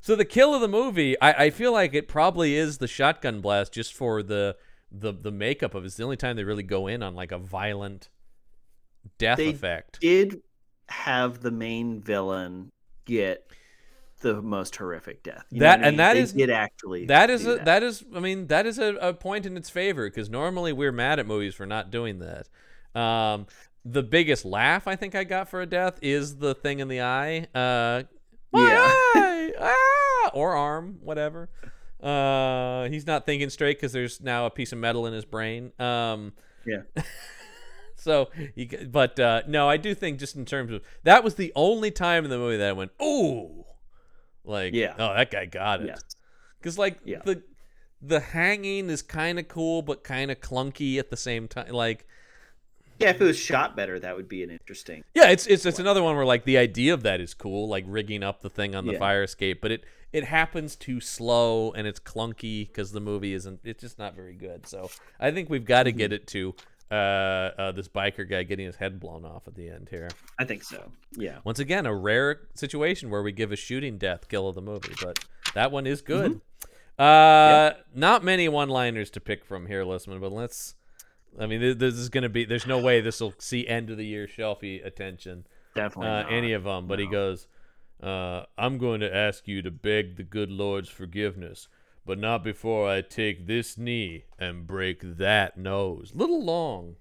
so 0.02 0.16
the 0.16 0.26
kill 0.26 0.54
of 0.56 0.62
the 0.62 0.68
movie, 0.68 1.20
I, 1.20 1.46
I 1.46 1.50
feel 1.50 1.72
like 1.74 1.94
it 1.94 2.08
probably 2.08 2.56
is 2.56 2.78
the 2.78 2.88
shotgun 2.88 3.42
blast 3.42 3.74
just 3.74 3.94
for 3.94 4.24
the 4.24 4.56
the 4.92 5.12
the 5.12 5.32
makeup 5.32 5.76
of 5.76 5.84
it. 5.84 5.88
It's 5.88 5.96
the 5.98 6.04
only 6.04 6.18
time 6.18 6.36
they 6.36 6.44
really 6.44 6.64
go 6.64 6.88
in 6.88 7.04
on 7.04 7.14
like 7.16 7.32
a 7.32 7.38
violent 7.38 8.10
death 9.18 9.38
They 9.38 9.50
effect. 9.50 10.00
Did 10.00 10.42
have 10.88 11.42
the 11.42 11.52
main 11.52 12.02
villain 12.02 12.72
get 13.06 13.52
the 14.36 14.42
most 14.42 14.76
horrific 14.76 15.24
death? 15.24 15.46
You 15.50 15.60
know 15.60 15.66
That- 15.66 15.80
and 15.80 15.86
mean? 15.88 15.98
that 15.98 16.14
They 16.14 16.20
is- 16.22 16.34
did 16.34 16.50
actually. 16.50 17.06
That 17.06 17.30
is 17.30 17.46
a, 17.48 17.56
that 17.58 17.84
is 17.84 18.04
I 18.16 18.20
mean 18.20 18.48
that 18.48 18.66
is 18.66 18.80
a, 18.80 18.96
a 18.96 19.14
point 19.14 19.46
in 19.46 19.56
its 19.58 19.70
favor 19.70 20.08
because 20.10 20.30
normally 20.30 20.74
we're 20.74 20.92
mad 20.92 21.20
at 21.20 21.26
movies 21.26 21.56
for 21.56 21.66
not 21.66 21.92
doing 21.92 22.20
that. 22.20 22.48
Um 23.00 23.48
the 23.86 24.04
biggest 24.04 24.44
laugh 24.44 24.88
I 24.88 24.96
think 24.96 25.16
I 25.16 25.24
got 25.24 25.50
for 25.50 25.62
a 25.62 25.66
death 25.66 25.98
is 26.02 26.38
the 26.38 26.54
thing 26.56 26.80
in 26.80 26.88
the 26.88 27.02
eye. 27.02 27.48
Uh 27.56 28.04
Yeah. 28.54 28.92
eye! 29.16 29.52
ah! 29.60 30.30
or 30.34 30.56
arm, 30.56 31.00
whatever. 31.02 31.50
Uh, 32.04 32.88
he's 32.90 33.08
not 33.08 33.26
thinking 33.26 33.50
straight 33.50 33.78
because 33.78 33.92
there's 33.92 34.22
now 34.22 34.46
a 34.46 34.52
piece 34.52 34.72
of 34.72 34.78
metal 34.78 35.08
in 35.08 35.14
his 35.14 35.26
brain. 35.26 35.72
Um, 35.80 36.34
Yeah. 36.66 36.82
so, 37.96 38.30
you, 38.56 38.68
but 38.92 39.20
uh, 39.20 39.42
no, 39.48 39.68
I 39.68 39.78
do 39.78 39.96
think 39.96 40.20
just 40.20 40.36
in 40.36 40.46
terms 40.46 40.72
of 40.72 40.84
that 41.04 41.24
was 41.24 41.36
the 41.36 41.52
only 41.56 41.90
time 41.90 42.24
in 42.24 42.30
the 42.30 42.38
movie 42.38 42.58
that 42.58 42.70
I 42.70 42.74
went, 42.74 42.92
ooh, 43.02 43.66
like, 44.48 44.74
Yeah. 44.74 44.94
oh, 44.98 45.14
that 45.14 45.32
guy 45.32 45.46
got 45.46 45.82
it. 45.82 46.04
Because 46.60 46.78
like 46.78 47.00
Yeah. 47.06 47.22
the 47.26 47.44
the 48.02 48.20
hanging 48.20 48.90
is 48.90 49.02
kind 49.02 49.40
of 49.40 49.48
cool, 49.48 49.82
but 49.82 50.04
kind 50.04 50.30
of 50.30 50.40
clunky 50.40 51.00
at 51.00 51.10
the 51.10 51.18
same 51.18 51.48
time. 51.48 51.70
Like, 51.72 52.06
Yeah, 53.00 53.10
if 53.10 53.20
it 53.22 53.24
was 53.26 53.38
shot 53.38 53.76
better, 53.76 54.00
that 54.00 54.16
would 54.16 54.28
be 54.30 54.44
an 54.44 54.50
interesting. 54.52 55.04
Yeah, 55.16 55.30
it's 55.30 55.46
it's 55.48 55.66
it's 55.66 55.80
another 55.80 56.02
one 56.04 56.16
where 56.16 56.26
like 56.26 56.44
the 56.46 56.58
idea 56.58 56.94
of 56.94 57.04
that 57.04 57.20
is 57.22 57.34
cool, 57.34 57.68
like 57.68 57.86
rigging 57.88 58.24
up 58.24 58.42
the 58.42 58.50
thing 58.50 58.76
on 58.76 58.86
the 58.86 58.94
Yeah. 58.94 59.00
fire 59.00 59.24
escape, 59.24 59.62
but 59.62 59.72
it 59.72 59.84
it 60.14 60.24
happens 60.24 60.76
too 60.76 61.00
slow 61.02 61.72
and 61.74 61.86
it's 61.86 62.00
clunky 62.00 62.66
because 62.68 62.92
the 62.94 63.02
movie 63.02 63.34
isn't 63.34 63.60
it's 63.64 63.82
just 63.82 64.00
not 64.00 64.16
very 64.16 64.36
good. 64.36 64.66
So 64.68 64.90
I 65.20 65.32
think 65.32 65.50
we've 65.50 65.66
got 65.66 65.84
to 65.84 65.90
Mm-hmm. 65.92 65.98
get 65.98 66.14
it 66.14 66.28
to 66.28 66.56
uh, 66.90 66.94
uh, 66.94 67.72
this 67.74 67.88
biker 67.88 68.30
guy 68.30 68.44
getting 68.44 68.66
his 68.66 68.76
head 68.78 69.00
blown 69.00 69.26
off 69.26 69.48
at 69.48 69.56
the 69.56 69.70
end 69.70 69.90
here. 69.90 70.10
I 70.40 70.46
think 70.46 70.64
so. 70.64 70.92
Yeah. 71.18 71.40
Once 71.44 71.60
again, 71.60 71.86
a 71.86 71.94
rare 71.94 72.42
situation 72.54 73.10
where 73.10 73.22
we 73.22 73.32
give 73.32 73.52
a 73.52 73.56
shooting 73.56 73.98
death 73.98 74.30
kill 74.30 74.48
of 74.48 74.56
the 74.56 74.62
movie, 74.62 74.94
but 75.02 75.26
that 75.54 75.72
one 75.72 75.86
is 75.88 76.02
good. 76.02 76.42
Uh, 76.98 77.74
not 77.94 78.24
many 78.24 78.50
one-liners 78.50 79.12
to 79.12 79.20
pick 79.20 79.46
from 79.46 79.68
here, 79.68 79.84
Listman, 79.84 80.20
but 80.20 80.32
let's. 80.32 80.74
I 81.40 81.46
mean, 81.46 81.60
th- 81.62 81.78
this 81.78 81.94
is 81.94 82.10
gonna 82.10 82.30
be. 82.30 82.44
There's 82.44 82.66
no 82.66 82.80
way 82.80 83.02
this 83.02 83.20
will 83.20 83.36
see 83.38 83.68
end 83.68 83.92
of 83.92 83.98
the 83.98 84.06
year 84.06 84.26
shelfie 84.28 84.84
attention. 84.84 85.46
Definitely. 85.76 86.08
uh, 86.10 86.24
not. 86.24 86.34
any 86.34 86.54
of 86.54 86.64
them, 86.64 86.88
but 86.88 86.98
he 86.98 87.06
goes, 87.06 87.48
uh, 88.02 88.46
"I'm 88.58 88.80
going 88.80 89.02
to 89.02 89.16
ask 89.16 89.48
you 89.48 89.62
to 89.62 89.70
beg 89.70 90.16
the 90.16 90.24
good 90.24 90.50
Lord's 90.50 90.90
forgiveness, 90.90 91.68
but 92.08 92.18
not 92.18 92.44
before 92.44 92.90
I 92.90 93.02
take 93.02 93.46
this 93.46 93.78
knee 93.78 94.24
and 94.40 94.66
break 94.66 95.02
that 95.18 95.58
nose." 95.58 96.12
Little 96.16 96.44
long, 96.44 96.96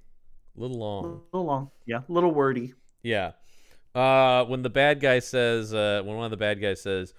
little 0.55 0.79
long. 0.79 1.23
little 1.33 1.47
long. 1.47 1.71
Yeah. 1.87 2.01
A 2.09 2.13
little 2.13 2.35
wordy. 2.35 2.75
Yeah. 3.03 3.33
Uh, 3.95 4.45
when 4.45 4.61
the 4.63 4.69
bad 4.69 5.01
guy 5.01 5.21
says, 5.21 5.73
uh, 5.73 6.03
when 6.05 6.17
one 6.17 6.27
of 6.27 6.31
the 6.31 6.37
bad 6.37 6.61
guys 6.61 6.83
says, 6.83 7.15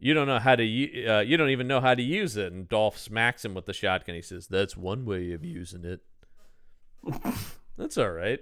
"You 0.00 0.14
don't 0.14 0.26
know 0.26 0.40
how 0.40 0.56
to, 0.56 0.64
u- 0.64 1.08
uh, 1.08 1.20
you 1.20 1.36
don't 1.36 1.50
even 1.50 1.68
know 1.68 1.80
how 1.80 1.94
to 1.94 2.02
use 2.02 2.36
it," 2.36 2.52
and 2.52 2.68
Dolph 2.68 2.98
smacks 2.98 3.44
him 3.44 3.54
with 3.54 3.66
the 3.66 3.72
shotgun, 3.72 4.16
he 4.16 4.22
says, 4.22 4.48
"That's 4.48 4.76
one 4.76 5.04
way 5.04 5.32
of 5.32 5.44
using 5.44 5.84
it." 5.84 6.00
That's 7.76 7.96
all 7.96 8.10
right. 8.10 8.40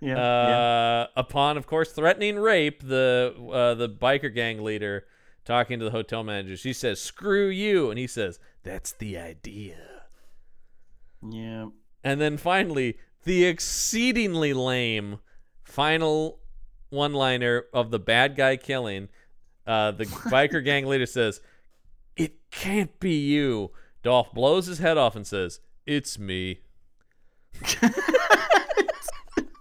Yeah. 0.00 0.16
yeah. 0.16 0.58
Uh, 0.58 1.06
upon, 1.16 1.56
of 1.56 1.66
course, 1.66 1.92
threatening 1.92 2.36
rape, 2.36 2.82
the 2.86 3.34
uh, 3.50 3.74
the 3.74 3.88
biker 3.88 4.34
gang 4.34 4.62
leader 4.62 5.06
talking 5.44 5.78
to 5.78 5.84
the 5.84 5.90
hotel 5.90 6.22
manager, 6.22 6.56
she 6.56 6.72
says, 6.72 7.00
"Screw 7.00 7.48
you," 7.48 7.90
and 7.90 7.98
he 7.98 8.06
says, 8.06 8.38
"That's 8.62 8.92
the 8.92 9.18
idea." 9.18 10.02
Yeah. 11.22 11.68
And 12.04 12.20
then 12.20 12.36
finally, 12.36 12.98
the 13.24 13.44
exceedingly 13.44 14.52
lame 14.52 15.20
final 15.62 16.40
one-liner 16.90 17.64
of 17.72 17.90
the 17.90 17.98
bad 17.98 18.36
guy 18.36 18.56
killing. 18.56 19.08
Uh, 19.66 19.92
the 19.92 20.04
biker 20.30 20.64
gang 20.64 20.86
leader 20.86 21.06
says, 21.06 21.40
"It 22.16 22.50
can't 22.50 22.98
be 23.00 23.14
you." 23.14 23.70
Dolph 24.02 24.32
blows 24.32 24.66
his 24.66 24.78
head 24.78 24.98
off 24.98 25.14
and 25.14 25.26
says, 25.26 25.60
"It's 25.86 26.18
me." 26.18 26.60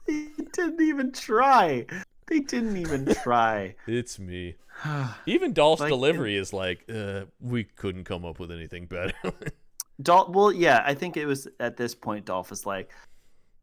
he 0.07 0.29
didn't 0.53 0.81
even 0.81 1.11
try. 1.11 1.85
They 2.31 2.39
didn't 2.39 2.77
even 2.77 3.05
try. 3.23 3.75
It's 3.87 4.17
me. 4.17 4.55
Even 5.25 5.51
Dolph's 5.51 5.81
Like, 5.81 5.89
delivery 5.89 6.37
is 6.37 6.53
like, 6.53 6.85
uh, 6.89 7.25
we 7.41 7.65
couldn't 7.65 8.05
come 8.05 8.23
up 8.23 8.39
with 8.39 8.53
anything 8.53 8.85
better. 8.85 9.13
Dolph. 10.01 10.29
Well, 10.29 10.53
yeah. 10.53 10.81
I 10.85 10.93
think 10.93 11.17
it 11.17 11.25
was 11.25 11.49
at 11.59 11.75
this 11.75 11.93
point 11.93 12.23
Dolph 12.23 12.49
was 12.49 12.65
like, 12.65 12.89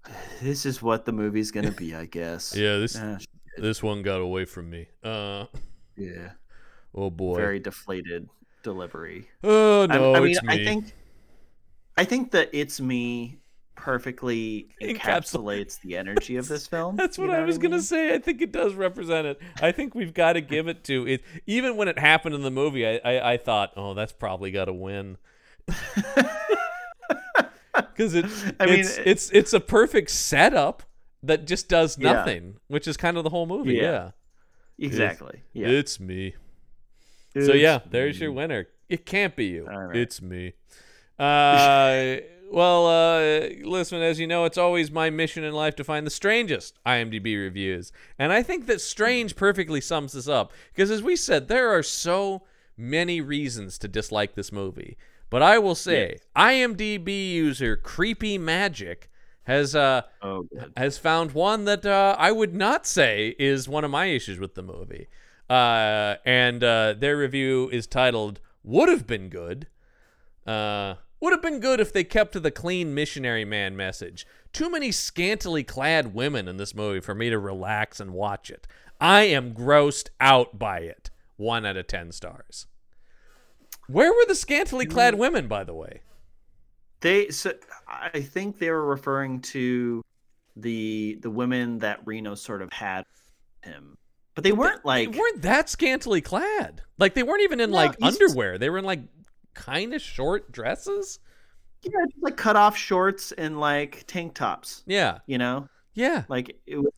"This 0.43 0.67
is 0.67 0.83
what 0.83 1.07
the 1.07 1.13
movie's 1.13 1.51
gonna 1.51 1.71
be, 1.73 1.95
I 1.95 2.05
guess." 2.05 2.55
yeah, 2.55 2.77
this 2.77 2.95
Ah, 3.01 3.17
this 3.57 3.83
one 3.83 4.03
got 4.03 4.21
away 4.21 4.45
from 4.45 4.69
me. 4.69 4.87
Uh, 5.03 5.47
yeah. 5.97 6.33
oh 6.95 7.09
boy. 7.09 7.37
Very 7.37 7.61
deflated 7.61 8.29
delivery. 8.63 9.31
oh 9.45 9.85
I- 9.85 9.97
no, 9.97 10.15
I, 10.15 10.21
mean, 10.21 10.31
it's 10.33 10.43
me. 10.43 10.53
I 10.53 10.65
think, 10.65 10.93
I 11.97 12.05
think 12.05 12.31
that 12.33 12.51
it's 12.53 12.83
me 12.83 13.39
perfectly 13.79 14.69
encapsulates 14.83 15.81
the 15.81 15.97
energy 15.97 16.37
of 16.37 16.47
this 16.49 16.67
film. 16.73 16.97
That's 16.97 17.17
you 17.17 17.25
what 17.25 17.33
know 17.33 17.39
I 17.41 17.45
was 17.45 17.57
gonna 17.59 17.81
say. 17.81 18.13
I 18.15 18.19
think 18.19 18.43
it 18.43 18.53
does 18.53 18.75
represent 18.75 19.27
it. 19.27 19.41
I 19.63 19.73
think 19.73 19.95
we've 19.95 20.13
got 20.13 20.35
to 20.35 20.41
give 20.43 20.69
it 20.69 20.85
to 20.85 21.07
it. 21.07 21.23
Even 21.47 21.77
when 21.77 21.89
it 21.89 21.99
happened 21.99 22.35
in 22.35 22.43
the 22.43 22.51
movie, 22.51 22.87
I 22.87 23.01
I, 23.05 23.33
I 23.33 23.37
thought, 23.39 23.73
oh, 23.77 23.95
that's 23.95 24.13
probably 24.13 24.51
got 24.51 24.67
to 24.67 24.73
win. 24.75 25.17
Because 27.75 28.15
it, 28.15 28.27
I 28.59 28.67
mean, 28.67 28.81
it's, 28.81 28.97
it- 28.99 29.07
it's 29.07 29.31
it's 29.31 29.53
a 29.53 29.61
perfect 29.61 30.11
setup 30.11 30.83
that 31.23 31.47
just 31.47 31.69
does 31.69 31.97
Yeah. 31.99 32.13
nothing, 32.13 32.57
which 32.69 32.87
is 32.89 32.97
kind 32.97 33.17
of 33.17 33.25
the 33.25 33.31
whole 33.31 33.47
movie. 33.47 33.75
Yeah. 33.75 34.11
Yeah, 34.77 34.87
Exactly. 34.87 35.43
Yeah. 35.53 35.69
it's 35.69 35.99
me. 36.01 36.35
So 37.41 37.53
yeah, 37.55 37.77
It's 37.77 37.87
there's 37.91 38.21
your 38.21 38.33
winner. 38.33 38.67
It 38.89 39.05
can't 39.07 39.35
be 39.37 39.47
you. 39.47 39.67
Right. 39.67 39.97
It's 39.97 40.21
me. 40.23 40.55
Uh, 41.19 42.17
well, 42.51 42.87
uh, 42.87 43.49
listen, 43.63 44.01
as 44.03 44.19
you 44.19 44.27
know, 44.27 44.45
it's 44.45 44.59
always 44.59 44.91
my 44.91 45.11
mission 45.11 45.45
in 45.45 45.53
life 45.53 45.77
to 45.77 45.85
find 45.85 46.07
the 46.07 46.11
strangest 46.11 46.79
IMDb 46.87 47.37
reviews, 47.37 47.93
and 48.19 48.33
I 48.33 48.43
think 48.43 48.67
that 48.67 48.81
strange 48.81 49.37
perfectly 49.37 49.81
sums 49.81 50.13
this 50.13 50.29
up 50.29 50.53
because, 50.73 50.91
as 50.91 51.03
we 51.03 51.17
said, 51.17 51.49
there 51.49 51.71
are 51.71 51.83
so 51.83 52.43
many 52.77 53.21
reasons 53.21 53.79
to 53.79 53.89
dislike 53.89 54.35
this 54.35 54.53
movie. 54.53 54.97
But 55.31 55.43
I 55.43 55.59
will 55.59 55.75
say, 55.75 56.19
IMDb 56.37 57.33
user 57.33 57.77
Creepy 57.77 58.39
Magic 58.39 59.11
has 59.45 59.75
uh 59.75 60.03
Oh, 60.23 60.47
has 60.77 60.99
found 60.99 61.33
one 61.33 61.65
that 61.65 61.85
uh, 61.85 62.17
I 62.19 62.33
would 62.33 62.55
not 62.55 62.87
say 62.87 63.35
is 63.39 63.69
one 63.69 63.85
of 63.85 63.91
my 63.91 64.07
issues 64.07 64.39
with 64.39 64.55
the 64.55 64.63
movie. 64.63 65.09
Uh, 65.51 66.17
and 66.27 66.63
uh, 66.63 66.95
their 66.95 67.17
review 67.17 67.69
is 67.71 67.87
titled 67.87 68.41
"Would 68.63 68.89
have 68.89 69.07
been 69.07 69.29
good." 69.29 69.67
Uh, 70.47 70.95
would 71.21 71.33
have 71.33 71.43
been 71.43 71.61
good 71.61 71.81
if 71.81 71.93
they 71.93 72.05
kept 72.05 72.33
to 72.33 72.41
the 72.41 72.51
clean 72.51 72.95
missionary 72.95 73.45
man 73.45 73.77
message. 73.77 74.27
Too 74.53 74.71
many 74.71 74.93
scantily 74.93 75.65
clad 75.65 76.15
women 76.15 76.49
in 76.49 76.57
this 76.57 76.75
movie 76.75 77.01
for 77.01 77.15
me 77.15 77.31
to 77.31 77.39
relax 77.39 78.01
and 78.01 78.13
watch 78.13 78.51
it. 78.51 78.67
I 79.01 79.23
am 79.23 79.55
grossed 79.55 80.09
out 80.21 80.59
by 80.59 80.81
it. 80.81 81.11
One 81.37 81.65
out 81.65 81.77
of 81.77 81.87
ten 81.87 82.13
stars. 82.13 82.67
Where 83.89 84.13
were 84.13 84.25
the 84.27 84.35
scantily 84.35 84.87
clad 84.87 85.15
mm. 85.15 85.19
women, 85.19 85.49
by 85.49 85.65
the 85.65 85.75
way? 85.75 86.03
They 87.01 87.29
so 87.29 87.55
I 87.87 88.21
think 88.21 88.59
they 88.59 88.71
were 88.71 88.85
referring 88.85 89.41
to 89.43 90.05
the 90.57 91.19
the 91.23 91.31
women 91.31 91.79
that 91.79 92.01
Reno 92.05 92.35
sort 92.35 92.61
of 92.61 92.73
had 92.73 93.05
him, 93.63 93.97
but 94.35 94.43
they 94.45 94.53
weren't 94.53 94.85
like 94.85 95.13
they 95.13 95.19
weren't 95.19 95.43
that 95.43 95.69
scantily 95.69 96.21
clad. 96.21 96.83
Like 96.99 97.15
they 97.15 97.23
weren't 97.23 97.43
even 97.43 97.61
in 97.61 97.71
No, 97.71 97.77
like 97.77 97.97
underwear. 98.03 98.59
They 98.59 98.69
were 98.69 98.79
in 98.79 98.85
like 98.85 99.01
kind 99.59 99.95
of 99.95 100.01
short 100.01 100.53
dresses. 100.53 101.19
yeah, 101.83 101.91
just, 102.09 102.23
like 102.23 102.37
cut 102.37 102.57
off 102.57 102.77
shorts 102.77 103.33
and 103.33 103.59
like 103.61 104.05
tank 104.07 104.35
tops. 104.35 104.83
Yeah, 104.87 105.19
You 105.27 105.39
know, 105.39 105.69
yeah, 105.95 106.25
like 106.29 106.57
it 106.67 106.77
was 106.77 106.93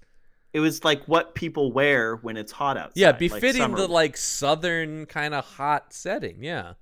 it 0.52 0.60
was 0.60 0.84
like 0.84 1.04
what 1.06 1.34
people 1.34 1.72
wear 1.72 2.16
when 2.16 2.36
it's 2.36 2.52
hot 2.52 2.76
outside. 2.76 3.00
yeah. 3.00 3.12
Befitting 3.12 3.62
summer. 3.62 3.76
the 3.76 3.88
like 3.88 4.16
southern 4.16 5.06
kind 5.06 5.34
of 5.34 5.44
hot 5.44 5.92
setting. 5.92 6.42
Yeah, 6.42 6.74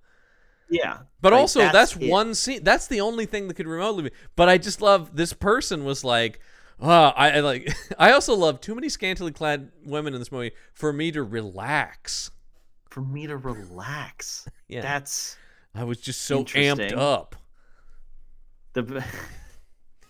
yeah. 0.71 0.99
but 1.21 1.33
like, 1.33 1.41
also 1.41 1.61
that's, 1.61 1.97
it. 1.97 2.09
one 2.11 2.35
scene. 2.35 2.65
That's 2.65 2.87
the 2.87 3.01
only 3.01 3.27
thing 3.27 3.49
that 3.49 3.55
could 3.55 3.67
remotely. 3.67 4.05
Be. 4.05 4.11
But 4.37 4.49
I 4.49 4.59
just 4.59 4.81
love 4.83 5.15
this 5.15 5.33
person 5.33 5.85
was 5.85 6.05
like. 6.05 6.41
Uh, 6.81 7.13
I, 7.17 7.31
I 7.33 7.41
like. 7.41 7.69
I 7.99 8.13
also 8.13 8.35
love 8.37 8.61
too 8.61 8.75
many 8.75 8.89
scantily 8.89 9.33
clad 9.33 9.73
women 9.85 10.15
in 10.15 10.21
this 10.21 10.31
movie 10.31 10.53
for 10.73 10.93
me 10.93 11.11
to 11.11 11.25
relax. 11.25 12.31
for 12.89 13.01
me 13.01 13.27
to 13.27 13.37
relax. 13.37 14.47
Yeah, 14.69 14.83
That's 14.83 15.39
I 15.79 15.85
was 15.85 16.01
just 16.01 16.23
so 16.23 16.45
amped 16.45 16.97
up. 16.97 17.37
the. 18.75 19.05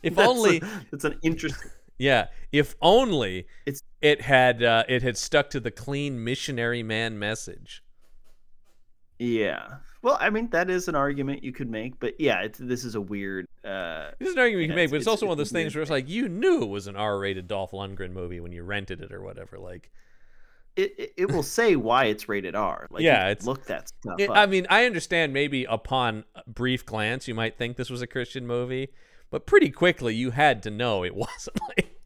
If 0.01 0.15
that's 0.15 0.29
only, 0.29 0.59
a, 0.59 0.69
it's 0.93 1.05
an 1.05 1.19
interesting. 1.23 1.71
Yeah, 1.99 2.27
if 2.53 2.77
only 2.81 3.49
It's- 3.67 3.83
it 4.01 4.21
had 4.21 4.63
uh, 4.63 4.85
it 4.89 5.03
had 5.03 5.17
stuck 5.17 5.51
to 5.51 5.59
the 5.61 5.73
clean 5.73 6.23
missionary 6.23 6.85
man 6.85 7.19
message. 7.19 7.83
Yeah. 9.19 9.79
Well, 10.03 10.17
I 10.21 10.31
mean 10.31 10.49
that 10.51 10.71
is 10.71 10.87
an 10.87 10.95
argument 10.95 11.43
you 11.43 11.51
could 11.53 11.69
make, 11.69 11.99
but 11.99 12.15
yeah, 12.21 12.43
it's, 12.43 12.61
this 12.61 12.85
is 12.85 12.95
a 12.95 13.01
weird. 13.01 13.47
Uh, 13.65 14.13
This 14.21 14.29
is 14.29 14.35
an 14.35 14.41
argument 14.41 14.63
you 14.63 14.69
can 14.69 14.77
make, 14.77 14.91
but 14.91 14.97
it's, 14.97 15.03
it's- 15.03 15.11
also 15.11 15.27
one 15.27 15.33
of 15.33 15.39
those 15.39 15.51
things 15.51 15.75
where 15.75 15.83
it's 15.83 15.91
like 15.91 16.09
you 16.09 16.29
knew 16.29 16.63
it 16.63 16.69
was 16.69 16.87
an 16.87 16.95
R-rated 16.95 17.49
Dolph 17.49 17.73
Lundgren 17.73 18.13
movie 18.13 18.39
when 18.39 18.53
you 18.53 18.63
rented 18.63 19.01
it 19.01 19.13
or 19.13 19.21
whatever. 19.21 19.59
Like, 19.59 19.91
it, 20.79 21.13
it, 21.17 21.33
will 21.33 21.43
say 21.43 21.77
why 21.77 22.05
it's 22.05 22.29
rated 22.29 22.55
R. 22.55 22.87
Like, 22.91 23.03
Yeah, 23.03 23.31
it's- 23.31 23.47
look 23.47 23.67
that 23.67 23.89
stuff 23.89 24.15
it, 24.19 24.31
up. 24.31 24.37
I 24.37 24.47
mean, 24.47 24.67
I 24.71 24.85
understand 24.85 25.33
maybe 25.33 25.65
upon 25.65 26.25
brief 26.47 26.87
glance 26.87 27.27
you 27.27 27.35
might 27.35 27.59
think 27.59 27.77
this 27.77 27.91
was 27.91 28.01
a 28.01 28.07
Christian 28.07 28.47
movie, 28.47 28.89
but 29.31 29.45
pretty 29.47 29.71
quickly 29.71 30.15
you 30.15 30.31
had 30.31 30.63
to 30.63 30.71
know 30.71 31.05
it 31.05 31.15
wasn't. 31.17 31.61
Like, 31.69 32.01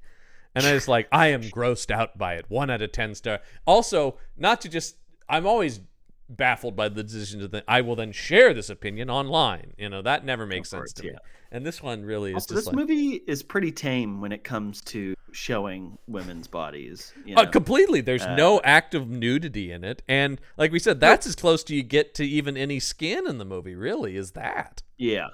and 0.54 0.66
I 0.66 0.72
was 0.74 0.88
like, 0.88 1.08
I 1.12 1.28
am 1.28 1.42
grossed 1.42 1.90
out 1.90 2.16
by 2.18 2.34
it. 2.34 2.46
One 2.48 2.70
out 2.70 2.82
of 2.82 2.92
ten 2.92 3.14
star. 3.14 3.40
Also, 3.66 4.16
not 4.36 4.60
to 4.62 4.68
just, 4.68 4.96
I'm 5.28 5.46
always 5.46 5.80
baffled 6.28 6.74
by 6.74 6.88
the 6.88 7.02
decision 7.02 7.40
to 7.40 7.48
think 7.48 7.64
I 7.68 7.82
will 7.82 7.96
then 7.96 8.12
share 8.12 8.54
this 8.54 8.70
opinion 8.70 9.10
online. 9.10 9.74
You 9.76 9.88
know 9.88 10.02
that 10.02 10.24
never 10.24 10.46
makes 10.46 10.70
sense 10.70 10.92
to 10.94 11.02
me. 11.04 11.10
And 11.52 11.66
this 11.66 11.82
one 11.82 12.04
really 12.04 12.30
is 12.30 12.36
Also, 12.36 12.54
just 12.54 12.64
this 12.64 12.66
like 12.66 12.76
movie 12.76 13.22
is 13.26 13.42
pretty 13.42 13.70
tame 13.70 14.20
when 14.22 14.32
it 14.32 14.42
comes 14.42 14.80
to 14.82 15.14
showing 15.32 15.98
women's 16.08 16.46
bodies. 16.48 17.12
You 17.26 17.36
Uh, 17.36 17.46
completely. 17.46 18.00
There's 18.00 18.26
no 18.26 18.60
active 18.64 19.08
nudity 19.08 19.70
in 19.70 19.84
it, 19.84 20.02
and 20.08 20.40
like 20.56 20.72
we 20.72 20.78
said, 20.78 20.98
that's 20.98 21.26
as 21.26 21.36
close 21.36 21.62
to 21.64 21.74
you 21.74 21.82
get 21.82 22.14
to 22.14 22.24
even 22.24 22.56
any 22.56 22.80
skin 22.80 23.28
in 23.28 23.38
the 23.38 23.44
movie. 23.44 23.74
Really, 23.74 24.16
is 24.16 24.32
that? 24.32 24.82
yeah, 24.96 25.28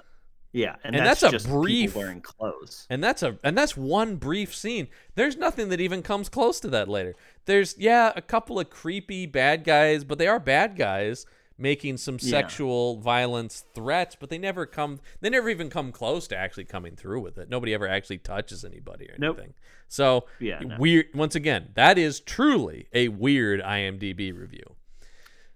yeah, 0.51 0.75
and, 0.83 0.95
And 0.95 1.05
that's, 1.05 1.21
that's 1.21 1.45
a 1.45 1.47
brief- 1.47 1.95
wearing 1.95 2.21
clothes. 2.21 2.87
And 2.89 3.03
that's 3.03 3.21
a 3.23 3.37
and 3.43 3.57
that's 3.57 3.77
one 3.77 4.15
brief 4.15 4.55
scene. 4.55 4.87
There's 5.15 5.37
nothing 5.37 5.69
that 5.69 5.79
even 5.79 6.01
comes 6.01 6.27
close 6.27 6.59
to 6.61 6.67
that 6.69 6.87
later. 6.89 7.15
There's 7.45 7.77
yeah, 7.77 8.11
a 8.15 8.21
couple 8.21 8.59
of 8.59 8.69
creepy 8.69 9.25
bad 9.25 9.63
guys, 9.63 10.03
but 10.03 10.17
they 10.17 10.27
are 10.27 10.39
bad 10.39 10.75
guys 10.75 11.25
making 11.59 11.97
some 11.97 12.15
Yeah. 12.21 12.29
sexual 12.29 12.97
violence 12.97 13.65
threats, 13.73 14.15
but 14.19 14.29
they 14.29 14.37
never 14.37 14.65
come. 14.65 14.99
They 15.21 15.29
never 15.29 15.49
even 15.49 15.69
come 15.69 15.91
close 15.91 16.27
to 16.29 16.37
actually 16.37 16.65
coming 16.65 16.95
through 16.95 17.21
with 17.21 17.37
it. 17.37 17.49
Nobody 17.49 17.73
ever 17.73 17.87
actually 17.87 18.19
touches 18.19 18.63
anybody 18.65 19.05
or 19.09 19.15
Nope. 19.17 19.37
anything. 19.37 19.53
So 19.87 20.25
Yeah, 20.39 20.59
no. 20.59 20.77
weird. 20.79 21.07
Once 21.13 21.35
again, 21.35 21.69
that 21.73 21.97
is 21.97 22.19
truly 22.19 22.87
a 22.93 23.07
weird 23.09 23.61
IMDb 23.61 24.31
review. 24.31 24.75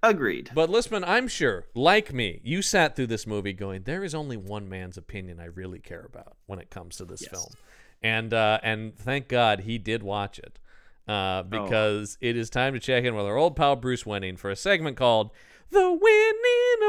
Agreed. 0.01 0.49
But 0.53 0.69
Listman, 0.69 1.03
I'm 1.07 1.30
sure, 1.30 1.65
like 1.73 2.11
me, 2.13 2.41
you 2.43 2.61
sat 2.61 2.95
through 2.95 3.07
this 3.07 3.25
movie 3.25 3.53
going, 3.53 3.84
"There 3.84 4.03
is 4.03 4.13
only 4.13 4.35
one 4.35 4.67
man's 4.67 4.97
opinion 4.97 5.39
I 5.39 5.45
really 5.45 5.80
care 5.80 6.03
about 6.05 6.35
when 6.45 6.59
it 6.59 6.69
comes 6.69 6.97
to 6.97 7.05
this 7.05 7.21
Yes. 7.21 7.31
film," 7.31 7.53
and 8.01 8.34
uh, 8.34 8.59
and 8.63 8.97
thank 8.97 9.30
God 9.30 9.61
he 9.61 9.77
did 9.77 10.03
watch 10.03 10.39
it, 10.39 10.59
uh, 11.07 11.43
because 11.43 12.17
it 12.19 12.35
is 12.35 12.49
time 12.49 12.73
to 12.73 12.81
check 12.81 13.05
in 13.05 13.15
with 13.15 13.25
our 13.25 13.38
old 13.38 13.55
pal 13.55 13.77
Bruce 13.77 14.05
Winning 14.05 14.35
for 14.35 14.49
a 14.49 14.57
segment 14.57 14.97
called 14.97 15.31
"The 15.73 15.91
Winning 15.91 16.87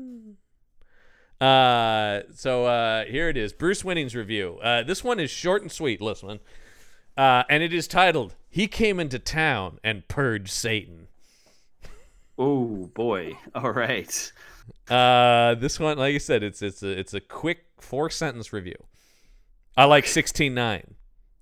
Opinion." 0.00 0.36
Uh, 1.40 2.22
so 2.32 2.64
uh, 2.64 3.04
here 3.04 3.28
it 3.28 3.36
is, 3.36 3.52
Bruce 3.52 3.84
Winning's 3.84 4.14
review. 4.14 4.58
Uh, 4.62 4.82
this 4.82 5.04
one 5.04 5.20
is 5.20 5.30
short 5.30 5.60
and 5.60 5.70
sweet, 5.70 6.00
Listen, 6.00 6.40
uh, 7.16 7.42
and 7.50 7.62
it 7.62 7.74
is 7.74 7.86
titled 7.86 8.34
"He 8.48 8.68
Came 8.68 8.98
into 8.98 9.18
Town 9.18 9.78
and 9.84 10.08
Purged 10.08 10.50
Satan." 10.50 11.08
Oh 12.38 12.90
boy. 12.94 13.32
All 13.54 13.70
right. 13.72 14.32
Uh, 14.88 15.54
this 15.54 15.80
one, 15.80 15.98
like 15.98 16.14
I 16.14 16.18
said, 16.18 16.42
it's 16.42 16.62
it's 16.62 16.82
a 16.82 16.88
it's 16.88 17.14
a 17.14 17.20
quick 17.20 17.66
four 17.78 18.10
sentence 18.10 18.52
review. 18.52 18.76
I 19.76 19.84
like 19.84 20.06
sixteen 20.06 20.54
nine. 20.54 20.94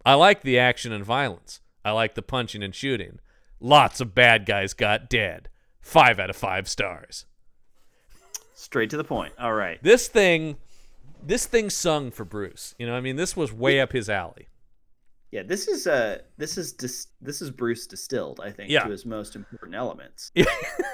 I 0.04 0.14
like 0.14 0.42
the 0.42 0.58
action 0.58 0.92
and 0.92 1.04
violence. 1.04 1.60
I 1.84 1.92
like 1.92 2.14
the 2.14 2.22
punching 2.22 2.62
and 2.62 2.74
shooting. 2.74 3.18
Lots 3.60 4.00
of 4.00 4.14
bad 4.14 4.46
guys 4.46 4.74
got 4.74 5.08
dead. 5.08 5.48
Five 5.84 6.18
out 6.18 6.30
of 6.30 6.36
five 6.36 6.66
stars. 6.66 7.26
Straight 8.54 8.88
to 8.90 8.96
the 8.96 9.04
point. 9.04 9.34
All 9.38 9.52
right. 9.52 9.80
This 9.82 10.08
thing, 10.08 10.56
this 11.22 11.44
thing 11.44 11.68
sung 11.68 12.10
for 12.10 12.24
Bruce. 12.24 12.74
You 12.78 12.86
know, 12.86 12.94
I 12.94 13.00
mean, 13.02 13.16
this 13.16 13.36
was 13.36 13.52
way 13.52 13.80
up 13.80 13.92
his 13.92 14.08
alley. 14.08 14.48
Yeah, 15.30 15.42
this 15.42 15.68
is 15.68 15.86
uh 15.86 16.18
this 16.38 16.56
is 16.56 16.72
dis- 16.72 17.08
this 17.20 17.42
is 17.42 17.50
Bruce 17.50 17.86
distilled, 17.86 18.40
I 18.42 18.50
think, 18.50 18.70
Yeah. 18.70 18.84
to 18.84 18.90
his 18.90 19.04
most 19.04 19.36
important 19.36 19.74
elements. 19.76 20.32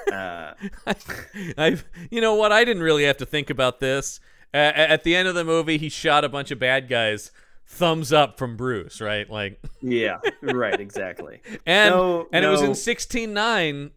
Yeah. 0.09 0.53
Uh, 0.85 0.93
I've, 1.57 1.85
you 2.09 2.19
know 2.19 2.35
what? 2.35 2.51
I 2.51 2.65
didn't 2.65 2.83
really 2.83 3.05
have 3.05 3.17
to 3.17 3.25
think 3.25 3.49
about 3.49 3.79
this. 3.79 4.19
Uh, 4.53 4.57
at 4.57 5.03
the 5.05 5.15
end 5.15 5.29
of 5.29 5.35
the 5.35 5.45
movie, 5.45 5.77
he 5.77 5.87
shot 5.87 6.25
a 6.25 6.29
bunch 6.29 6.51
of 6.51 6.59
bad 6.59 6.89
guys. 6.89 7.31
Thumbs 7.65 8.11
up 8.11 8.37
from 8.37 8.57
Bruce, 8.57 8.99
right? 8.99 9.29
Like, 9.29 9.63
yeah, 9.81 10.19
right, 10.41 10.77
exactly. 10.77 11.41
and 11.65 11.95
No, 11.95 12.27
and 12.33 12.43
it 12.43 12.49
was 12.49 12.61
in 12.61 12.75
sixteen 12.75 13.33
nine. 13.33 13.91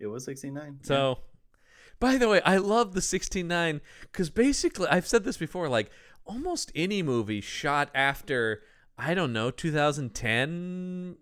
It 0.00 0.06
was 0.06 0.26
16.9. 0.26 0.86
So, 0.86 1.18
by 2.00 2.16
the 2.16 2.28
way, 2.28 2.40
I 2.42 2.58
love 2.58 2.94
the 2.94 3.00
16.9 3.00 3.80
because 4.02 4.30
basically, 4.30 4.88
I've 4.88 5.06
said 5.06 5.24
this 5.24 5.36
before, 5.36 5.68
like 5.68 5.90
almost 6.24 6.70
any 6.74 7.02
movie 7.02 7.40
shot 7.40 7.90
after, 7.94 8.62
I 8.96 9.14
don't 9.14 9.32
know, 9.32 9.50
2010, 9.50 11.16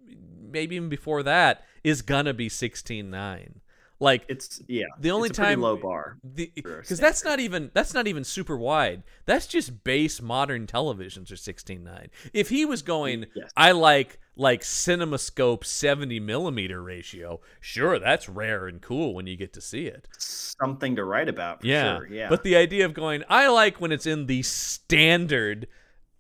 maybe 0.51 0.77
even 0.77 0.89
before 0.89 1.23
that, 1.23 1.65
is 1.83 2.03
gonna 2.03 2.35
be 2.35 2.49
16.9. 2.49 3.61
Like, 3.99 4.27
It's 4.29 4.61
yeah. 4.69 4.85
The 5.01 5.11
only 5.11 5.31
it's 5.31 5.39
a 5.39 5.43
time- 5.43 5.63
low 5.63 5.77
bar. 5.77 6.19
because 6.35 6.99
that's 6.99 7.25
not 7.25 7.41
even 7.41 7.71
that's 7.73 7.95
not 7.95 8.07
even 8.07 8.25
super 8.25 8.57
wide. 8.57 9.03
That's 9.25 9.47
just 9.47 9.85
base 9.85 10.21
modern 10.21 10.67
televisions 10.67 11.31
are 11.33 11.37
16.9. 11.37 12.09
If 12.35 12.51
he 12.51 12.67
was 12.67 12.83
going, 12.83 13.27
Yes. 13.35 13.51
I 13.57 13.73
like 13.73 14.19
like 14.39 14.61
CinemaScope 14.61 15.65
70 15.65 16.21
millimeter 16.21 16.83
ratio. 16.83 17.41
Sure, 17.59 17.99
that's 17.99 18.29
rare 18.29 18.67
and 18.67 18.83
cool 18.83 19.15
when 19.15 19.27
you 19.27 19.35
get 19.35 19.55
to 19.55 19.63
see 19.63 19.87
it. 19.87 20.07
Something 20.19 20.95
to 20.97 21.05
write 21.05 21.31
about 21.31 21.63
for 21.63 21.67
Yeah, 21.67 21.97
sure. 22.01 22.07
Yeah. 22.09 22.29
But 22.29 22.43
the 22.43 22.55
idea 22.55 22.85
of 22.85 22.93
going, 22.93 23.25
I 23.31 23.49
like 23.49 23.81
when 23.81 23.93
it's 23.93 24.05
in 24.05 24.27
the 24.27 24.43
standard 24.43 25.69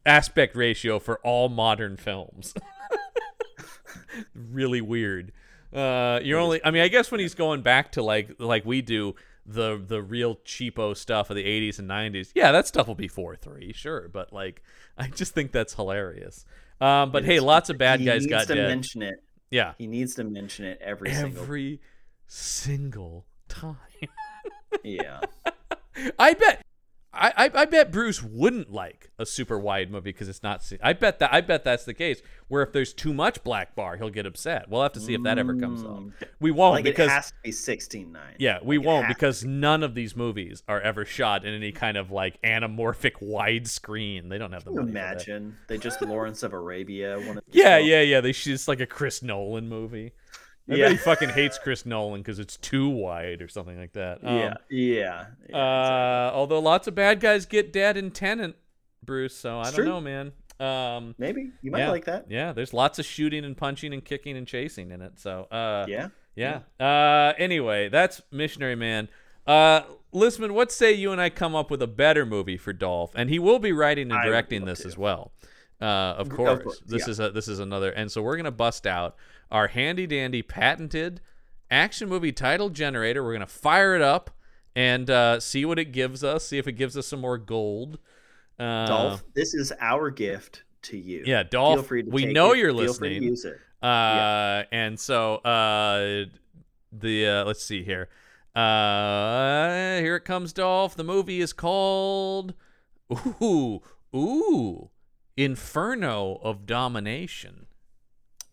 aspect 0.06 0.56
ratio 0.56 0.98
for 0.98 1.18
all 1.18 1.50
modern 1.50 1.98
films. 1.98 2.54
really 4.34 4.80
weird. 4.80 5.32
Uh, 5.72 6.20
you're 6.22 6.38
only. 6.38 6.64
I 6.64 6.70
mean, 6.70 6.82
I 6.82 6.88
guess 6.88 7.10
when 7.10 7.20
he's 7.20 7.34
going 7.34 7.62
back 7.62 7.92
to 7.92 8.02
like 8.02 8.30
like 8.38 8.64
we 8.64 8.82
do 8.82 9.14
the 9.44 9.80
the 9.84 10.02
real 10.02 10.36
cheapo 10.44 10.96
stuff 10.96 11.30
of 11.30 11.36
the 11.36 11.44
80s 11.44 11.78
and 11.78 11.88
90s. 11.88 12.30
Yeah, 12.34 12.50
that 12.52 12.66
stuff 12.66 12.88
will 12.88 12.94
be 12.96 13.08
four 13.08 13.36
three, 13.36 13.72
sure. 13.72 14.08
But 14.08 14.32
like, 14.32 14.62
I 14.98 15.08
just 15.08 15.34
think 15.34 15.52
that's 15.52 15.74
hilarious. 15.74 16.44
Um, 16.80 17.10
but 17.12 17.22
It 17.22 17.26
hey, 17.26 17.40
lots 17.40 17.70
of 17.70 17.78
bad 17.78 18.00
he 18.00 18.06
guys 18.06 18.22
needs 18.22 18.30
got 18.30 18.46
to 18.48 18.54
dead. 18.54 18.68
mention 18.68 19.02
it. 19.02 19.22
yeah, 19.50 19.72
He 19.78 19.86
needs 19.86 20.14
to 20.16 20.24
mention 20.24 20.66
it 20.66 20.78
every, 20.82 21.14
single 21.14 21.42
every 21.42 21.80
single 22.26 23.24
time. 23.48 23.76
Yeah. 24.82 25.20
I 26.18 26.34
bet. 26.34 26.65
I, 27.16 27.32
I, 27.36 27.50
I 27.54 27.64
bet 27.64 27.90
Bruce 27.90 28.22
wouldn't 28.22 28.72
like 28.72 29.10
a 29.18 29.26
super 29.26 29.58
wide 29.58 29.90
movie 29.90 30.10
because 30.12 30.28
it's 30.28 30.42
not. 30.42 30.62
I 30.82 30.92
bet 30.92 31.18
that 31.18 31.32
I 31.32 31.40
bet 31.40 31.64
that's 31.64 31.84
the 31.84 31.94
case. 31.94 32.22
Where 32.48 32.62
if 32.62 32.72
there's 32.72 32.92
too 32.92 33.12
much 33.12 33.42
black 33.42 33.74
bar, 33.74 33.96
he'll 33.96 34.10
get 34.10 34.26
upset. 34.26 34.68
We'll 34.68 34.82
have 34.82 34.92
to 34.92 35.00
see 35.00 35.14
if 35.14 35.22
that 35.24 35.38
ever 35.38 35.54
comes 35.56 35.82
up. 35.82 35.98
Mm. 35.98 36.12
We 36.38 36.50
won't 36.52 36.74
like 36.76 36.84
because 36.84 37.08
it 37.08 37.10
has 37.10 37.26
to 37.28 37.34
be 37.42 37.50
16.9. 37.50 38.16
yeah, 38.38 38.58
we 38.62 38.78
Like, 38.78 38.86
won't 38.86 39.08
because 39.08 39.44
none 39.44 39.82
of 39.82 39.94
these 39.94 40.14
movies 40.14 40.62
are 40.68 40.80
ever 40.80 41.04
shot 41.04 41.44
in 41.44 41.52
any 41.54 41.72
kind 41.72 41.96
of 41.96 42.10
like 42.10 42.40
anamorphic 42.42 43.22
widescreen. 43.22 44.28
They 44.28 44.38
don't 44.38 44.52
have 44.52 44.64
the 44.64 44.70
money. 44.70 44.90
imagine 44.90 45.56
they 45.66 45.78
just 45.78 46.00
Lawrence 46.02 46.42
of 46.42 46.52
Arabia 46.52 47.18
one 47.20 47.38
of 47.38 47.44
Yeah, 47.50 47.78
yeah, 47.78 48.02
yeah. 48.02 48.20
They 48.20 48.30
it's 48.30 48.68
like 48.68 48.80
a 48.80 48.86
Chris 48.86 49.22
Nolan 49.22 49.68
movie. 49.68 50.12
I 50.68 50.74
Yeah. 50.74 50.84
bet 50.86 50.92
he 50.92 50.98
fucking 50.98 51.28
hates 51.30 51.58
Chris 51.58 51.86
Nolan 51.86 52.20
because 52.22 52.38
it's 52.38 52.56
too 52.56 52.88
wide 52.88 53.40
or 53.42 53.48
something 53.48 53.78
like 53.78 53.92
that. 53.92 54.18
Um, 54.24 54.36
yeah 54.36 54.54
yeah, 54.68 55.26
yeah 55.48 55.56
Uh, 55.56 56.30
although 56.34 56.58
lots 56.60 56.86
of 56.88 56.94
bad 56.94 57.20
guys 57.20 57.46
get 57.46 57.72
dead 57.72 57.96
in 57.96 58.10
Tenet, 58.10 58.56
Bruce. 59.04 59.34
So 59.36 59.58
I 59.60 59.64
don't 59.64 59.74
true. 59.74 59.84
know, 59.84 60.00
man. 60.00 60.32
Um, 60.58 61.14
maybe 61.18 61.50
you 61.62 61.70
might 61.70 61.80
yeah, 61.80 61.90
like 61.90 62.06
that 62.06 62.30
Yeah, 62.30 62.52
there's 62.52 62.72
lots 62.72 62.98
of 62.98 63.04
shooting 63.04 63.44
and 63.44 63.56
punching 63.56 63.92
and 63.92 64.02
kicking 64.04 64.36
and 64.36 64.46
chasing 64.46 64.90
in 64.90 65.02
it. 65.02 65.18
So 65.20 65.42
uh, 65.50 65.84
yeah 65.88 66.08
yeah. 66.34 66.60
Uh, 66.78 67.32
anyway, 67.38 67.88
that's 67.88 68.20
Missionary 68.30 68.74
Man. 68.76 69.08
Uh, 69.46 69.82
Listman, 70.12 70.50
what 70.52 70.70
say 70.72 70.92
you 70.92 71.12
and 71.12 71.20
I 71.20 71.30
come 71.30 71.54
up 71.54 71.70
with 71.70 71.80
a 71.82 71.86
better 71.86 72.26
movie 72.26 72.56
for 72.56 72.72
Dolph? 72.72 73.12
And 73.14 73.30
he 73.30 73.38
will 73.38 73.58
be 73.58 73.72
writing 73.72 74.10
and 74.10 74.22
directing 74.22 74.64
this 74.64 74.80
to. 74.80 74.88
as 74.88 74.98
well. 74.98 75.32
Uh, 75.80 75.84
of 75.84 76.30
Of 76.30 76.36
course, 76.36 76.62
course, 76.62 76.82
this 76.86 77.06
yeah. 77.06 77.10
is 77.10 77.20
a 77.20 77.30
this 77.30 77.48
is 77.48 77.58
another, 77.58 77.90
and 77.90 78.10
so 78.10 78.22
we're 78.22 78.36
gonna 78.36 78.50
bust 78.50 78.86
out 78.86 79.16
our 79.50 79.68
handy 79.68 80.06
dandy 80.06 80.42
patented 80.42 81.20
action 81.70 82.08
movie 82.08 82.32
title 82.32 82.68
generator. 82.70 83.22
We're 83.24 83.32
gonna 83.32 83.46
fire 83.46 83.94
it 83.94 84.02
up 84.02 84.30
and 84.74 85.08
uh, 85.10 85.40
see 85.40 85.64
what 85.64 85.78
it 85.78 85.86
gives 85.92 86.22
us. 86.24 86.46
See 86.46 86.58
if 86.58 86.66
it 86.68 86.72
gives 86.72 86.96
us 86.96 87.06
some 87.06 87.20
more 87.20 87.38
gold. 87.38 87.98
Uh, 88.58 88.86
Dolph 88.86 89.24
this 89.34 89.52
is 89.54 89.72
our 89.80 90.10
gift 90.10 90.62
to 90.82 90.96
you 90.96 91.24
Yeah, 91.26 91.42
Dolph, 91.42 91.76
feel 91.80 91.82
free 91.84 92.02
to 92.04 92.10
we 92.10 92.26
know 92.26 92.52
it. 92.52 92.58
you're 92.58 92.72
feel 92.74 92.92
free 92.94 93.08
to 93.10 93.14
listening. 93.16 93.22
use 93.22 93.44
it 93.44 93.58
Uh, 93.82 94.62
and 94.72 94.98
so 94.98 95.36
uh, 95.36 96.24
the 96.92 97.26
uh, 97.26 97.44
let's 97.44 97.62
see 97.62 97.82
here. 97.82 98.08
Uh, 98.54 99.98
here 100.00 100.16
it 100.16 100.24
comes, 100.24 100.52
Dolph. 100.54 100.94
The 100.96 101.04
movie 101.04 101.40
is 101.42 101.52
called 101.52 102.54
Ooh 103.42 103.82
Ooh 104.14 104.90
Inferno 105.36 106.38
of 106.42 106.64
Domination. 106.64 107.65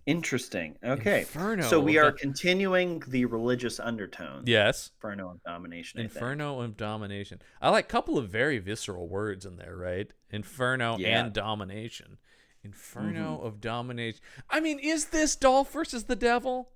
Interesting 0.05 0.75
okay 0.83 1.19
Inferno 1.21 1.63
so 1.63 1.79
we 1.79 1.97
are 1.97 2.11
continuing 2.11 3.01
the 3.07 3.25
religious 3.25 3.79
undertones 3.79 4.47
Yes, 4.47 4.91
Inferno 4.97 5.31
of 5.31 5.43
domination 5.43 6.01
Inferno 6.01 6.59
of 6.61 6.75
Domination. 6.77 7.41
I 7.61 7.69
like 7.69 7.85
a 7.85 7.87
couple 7.87 8.17
of 8.17 8.29
very 8.29 8.59
visceral 8.59 9.07
words 9.07 9.45
in 9.45 9.55
there, 9.57 9.75
right? 9.75 10.11
Inferno 10.29 10.97
Yeah. 10.97 11.19
and 11.21 11.33
Domination. 11.33 12.17
Inferno 12.63 13.37
mm-hmm. 13.37 13.45
of 13.45 13.61
Domination. 13.61 14.19
I 14.49 14.59
mean, 14.59 14.79
is 14.79 15.05
this 15.05 15.35
Dolph 15.35 15.71
versus 15.71 16.05
the 16.05 16.15
Devil? 16.15 16.69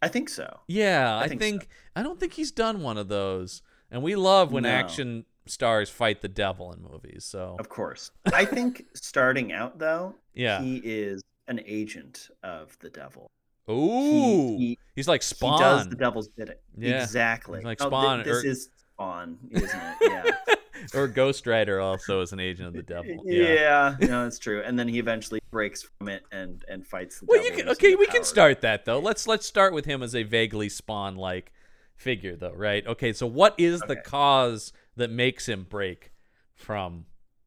I 0.00 0.08
think 0.08 0.28
so 0.28 0.60
Yeah, 0.68 1.16
I, 1.16 1.24
I 1.24 1.28
think, 1.28 1.40
think 1.40 1.62
so. 1.62 1.68
I 1.96 2.02
don't 2.02 2.18
think 2.20 2.34
he's 2.34 2.52
done 2.52 2.82
one 2.82 2.96
of 2.98 3.08
those. 3.08 3.62
And 3.90 4.02
we 4.02 4.14
love 4.16 4.52
when 4.52 4.62
No. 4.62 4.70
action 4.70 5.24
stars 5.46 5.88
fight 5.90 6.20
the 6.20 6.28
devil 6.28 6.72
in 6.72 6.82
movies. 6.82 7.24
So 7.24 7.56
of 7.58 7.68
course 7.68 8.10
I 8.32 8.44
think 8.44 8.84
starting 8.94 9.52
out 9.52 9.78
though 9.78 10.14
yeah. 10.34 10.60
he 10.60 10.76
is 10.84 11.22
an 11.48 11.60
agent 11.66 12.28
of 12.42 12.78
the 12.80 12.90
devil 12.90 13.30
Ooh, 13.70 14.56
he- 14.56 14.78
he's 14.94 15.08
like 15.08 15.22
Spawn. 15.22 15.54
he 15.54 15.58
does 15.60 15.88
the 15.88 15.96
devil's 15.96 16.28
bidding 16.28 16.54
Yeah. 16.76 17.02
exactly 17.02 17.60
Like 17.62 17.82
Oh, 17.82 17.88
Spawn, 17.88 18.22
this 18.22 18.44
or- 18.44 18.46
is 18.46 18.70
Spawn 18.94 19.38
isn't 19.50 19.80
it 19.80 19.96
yeah 20.02 20.54
or 20.94 21.08
Ghost 21.08 21.46
Rider 21.46 21.80
also 21.80 22.20
is 22.20 22.32
an 22.32 22.38
agent 22.38 22.68
of 22.68 22.72
the 22.74 22.84
devil. 22.84 23.16
Yeah. 23.24 23.96
Yeah, 24.00 24.06
no, 24.06 24.26
it's 24.28 24.38
true. 24.38 24.62
And 24.64 24.78
then 24.78 24.86
he 24.86 25.00
eventually 25.00 25.40
breaks 25.50 25.82
from 25.82 26.08
it 26.08 26.22
and 26.30 26.64
and 26.68 26.86
fights 26.86 27.18
the 27.18 27.26
Well, 27.26 27.38
you 27.42 27.50
devil 27.50 27.64
can, 27.64 27.68
okay, 27.72 27.96
we 27.96 28.06
can 28.06 28.22
start 28.22 28.60
that 28.60 28.84
though. 28.84 29.00
Let's 29.00 29.26
let's 29.26 29.44
start 29.44 29.72
with 29.74 29.86
him 29.86 30.04
as 30.04 30.14
a 30.14 30.22
vaguely 30.22 30.68
Spawn 30.68 31.16
like 31.16 31.52
figure 31.96 32.36
though, 32.36 32.52
right? 32.52 32.86
Okay, 32.86 33.12
so 33.12 33.26
what 33.26 33.56
is 33.58 33.80
the 33.80 33.96
cause 33.96 34.72
that 34.96 35.10
makes 35.10 35.48
him 35.48 35.66
break 35.68 36.12
from 36.54 37.06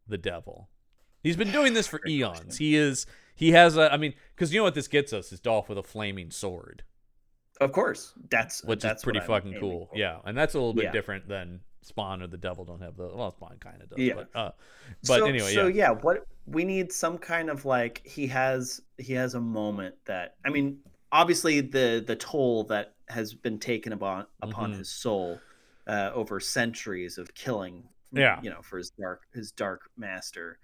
the 0.09 0.17
devil? 0.17 0.67
He's 1.23 1.37
been 1.37 1.51
doing 1.53 1.73
this 1.73 1.87
for 1.87 2.01
eons. 2.05 2.57
He 2.57 2.75
is 2.75 3.05
he 3.41 3.51
has 3.51 3.75
a 3.75 3.91
I 3.91 3.97
mean, 3.97 4.13
cuz 4.37 4.53
you 4.53 4.59
know 4.61 4.63
what 4.63 4.75
this 4.75 4.87
gets 4.87 5.11
us 5.11 5.33
is 5.33 5.39
Dolph 5.41 5.67
with 5.67 5.77
a 5.77 5.83
flaming 5.83 6.31
sword. 6.31 6.83
Of 7.59 7.73
course, 7.73 8.13
that's 8.29 8.63
which 8.63 8.81
that's 8.81 9.01
is 9.01 9.03
pretty 9.03 9.19
fucking 9.19 9.59
cool. 9.59 9.87
for. 9.91 9.97
Yeah, 9.97 10.19
and 10.25 10.37
that's 10.37 10.53
a 10.53 10.57
little 10.57 10.73
bit 10.73 10.85
Yeah. 10.85 10.91
different 10.91 11.27
than 11.27 11.61
Spawn 11.83 12.21
or 12.21 12.27
the 12.27 12.37
Devil 12.37 12.63
don't 12.65 12.81
have 12.81 12.95
the 12.95 13.07
well, 13.13 13.31
Spawn 13.31 13.57
kind 13.59 13.81
of 13.81 13.89
does. 13.89 13.99
Yeah. 13.99 14.13
But, 14.15 14.29
uh, 14.35 14.51
but 15.07 15.19
so, 15.19 15.25
anyway, 15.25 15.53
so 15.53 15.67
yeah. 15.67 15.89
yeah, 15.89 15.89
what 15.91 16.25
we 16.45 16.63
need 16.63 16.91
some 16.91 17.17
kind 17.17 17.49
of 17.49 17.65
like 17.65 18.01
he 18.05 18.27
has 18.27 18.81
he 18.97 19.13
has 19.13 19.33
a 19.35 19.41
moment 19.41 19.95
that 20.05 20.35
I 20.45 20.49
mean, 20.49 20.79
obviously 21.11 21.61
the 21.61 22.03
the 22.05 22.15
toll 22.15 22.63
that 22.65 22.93
has 23.09 23.33
been 23.33 23.59
taken 23.59 23.93
upon 23.93 24.25
upon 24.41 24.73
Mhm. 24.73 24.77
his 24.77 24.89
soul 24.89 25.39
uh, 25.87 26.11
over 26.13 26.39
centuries 26.39 27.17
of 27.17 27.33
killing, 27.33 27.83
Yeah. 28.11 28.39
you 28.41 28.49
know, 28.49 28.61
for 28.61 28.77
his 28.77 28.91
dark 28.91 29.21
his 29.33 29.51
dark 29.51 29.81
master. 29.97 30.59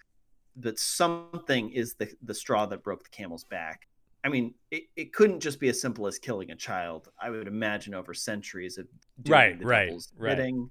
But 0.58 0.80
something 0.80 1.70
is 1.72 1.94
the 1.94 2.12
the 2.24 2.34
straw 2.34 2.66
that 2.66 2.84
broke 2.84 3.04
the 3.04 3.10
camel's 3.10 3.44
back. 3.44 3.88
I 4.24 4.30
mean, 4.30 4.56
it, 4.72 4.84
it 4.96 5.14
couldn't 5.14 5.40
just 5.40 5.60
be 5.60 5.70
as 5.70 5.80
simple 5.80 6.08
as 6.08 6.20
killing 6.20 6.52
a 6.52 6.56
child. 6.56 7.10
I 7.22 7.30
would 7.30 7.48
imagine 7.48 7.94
over 7.94 8.14
centuries 8.14 8.78
of 8.78 8.88
doing 9.22 9.34
Right, 9.34 9.60
the 9.60 9.66
right, 9.66 9.92
right. 10.18 10.36
bidding. 10.36 10.70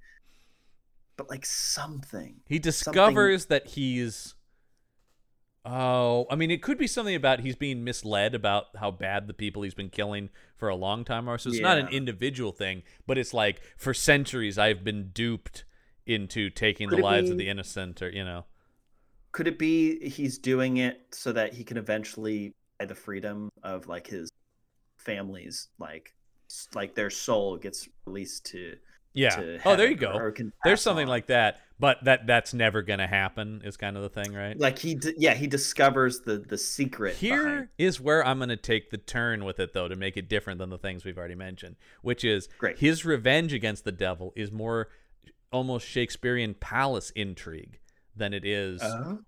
But 1.17 1.31
like 1.31 1.47
something. 1.47 2.37
He 2.47 2.59
discovers 2.59 3.47
that 3.47 3.69
he's. 3.69 4.35
Oh, 5.65 6.27
I 6.31 6.37
mean, 6.37 6.51
it 6.51 6.63
could 6.63 6.79
be 6.79 6.87
something 6.87 7.15
about 7.15 7.41
he's 7.41 7.57
being 7.57 7.83
misled 7.83 8.35
about 8.35 8.67
how 8.79 8.91
bad 8.91 9.27
the 9.27 9.35
people 9.35 9.63
he's 9.63 9.75
been 9.75 9.89
killing 9.89 10.29
for 10.57 10.69
a 10.69 10.77
long 10.77 11.05
time 11.05 11.29
are. 11.29 11.39
So 11.39 11.49
it's 11.49 11.61
not 11.61 11.79
an 11.79 11.89
individual 11.89 12.53
thing, 12.53 12.83
but 13.07 13.19
it's 13.19 13.35
like 13.35 13.61
for 13.77 13.95
centuries 13.95 14.59
I've 14.59 14.85
been 14.85 15.11
duped 15.13 15.65
into 16.05 16.51
taking 16.51 16.89
Could 16.89 16.99
the 16.99 17.03
lives 17.03 17.31
of 17.31 17.39
the 17.39 17.49
innocent, 17.49 18.03
or 18.03 18.11
you 18.11 18.25
know. 18.25 18.45
Could 19.37 19.47
it 19.47 19.59
be 19.59 20.09
he's 20.09 20.39
doing 20.39 20.79
it 20.79 21.03
so 21.11 21.31
that 21.31 21.53
he 21.53 21.63
can 21.63 21.77
eventually 21.77 22.55
buy 22.79 22.87
the 22.87 22.95
freedom 22.95 23.51
of 23.63 23.87
like 23.87 24.07
his 24.07 24.31
family's 24.97 25.69
like 25.79 26.15
like 26.75 26.95
their 26.95 27.11
soul 27.11 27.59
gets 27.59 27.87
released 28.07 28.47
to 28.47 28.77
Yeah. 29.13 29.37
to 29.37 29.61
Oh, 29.67 29.77
there 29.77 29.91
you 29.91 29.95
go. 29.97 30.33
There's 30.65 30.81
something 30.81 31.05
on. 31.05 31.11
like 31.11 31.27
that, 31.27 31.61
but 31.79 32.03
that 32.05 32.27
that's 32.27 32.55
never 32.55 32.81
gonna 32.81 33.07
happen. 33.07 33.61
Is 33.63 33.77
kind 33.77 33.95
of 33.99 34.03
the 34.03 34.09
thing, 34.09 34.33
right? 34.33 34.59
like 34.59 34.79
he 34.79 34.95
d- 34.95 35.13
yeah 35.19 35.35
he 35.35 35.47
discovers 35.47 36.21
the 36.21 36.39
the 36.39 36.57
secret 36.57 37.17
Here 37.17 37.69
is 37.77 38.01
where 38.01 38.27
I'm 38.27 38.39
going 38.39 38.49
to 38.49 38.57
take 38.57 38.91
the 38.91 38.97
turn 38.97 39.45
with 39.45 39.61
it, 39.61 39.75
though, 39.75 39.87
to 39.89 39.97
make 39.97 40.17
it 40.17 40.31
different 40.31 40.59
than 40.61 40.71
the 40.71 40.79
things 40.79 41.05
we've 41.05 41.19
already 41.19 41.35
mentioned, 41.35 41.77
which 42.01 42.25
is 42.25 42.49
Great. 42.57 42.79
his 42.79 43.05
revenge 43.05 43.53
against 43.53 43.85
the 43.85 43.93
devil 43.93 44.33
is 44.35 44.51
more 44.51 44.89
almost 45.53 45.87
Shakespearean 45.87 46.55
palace 46.55 47.11
intrigue 47.11 47.81
than 48.17 48.33
it 48.33 48.45
is 48.45 48.83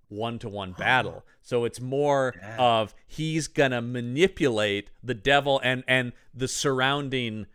one 0.08 0.38
to 0.40 0.48
one 0.48 0.72
battle. 0.72 1.24
So 1.42 1.64
it's 1.64 1.80
more 1.80 2.34
Yeah. 2.36 2.56
of 2.58 2.94
he's 3.06 3.46
going 3.48 3.70
to 3.72 3.82
manipulate 3.82 4.90
the 5.02 5.14
devil 5.14 5.60
and, 5.62 5.84
and 5.86 6.12
the 6.34 6.48
surrounding. 6.48 7.46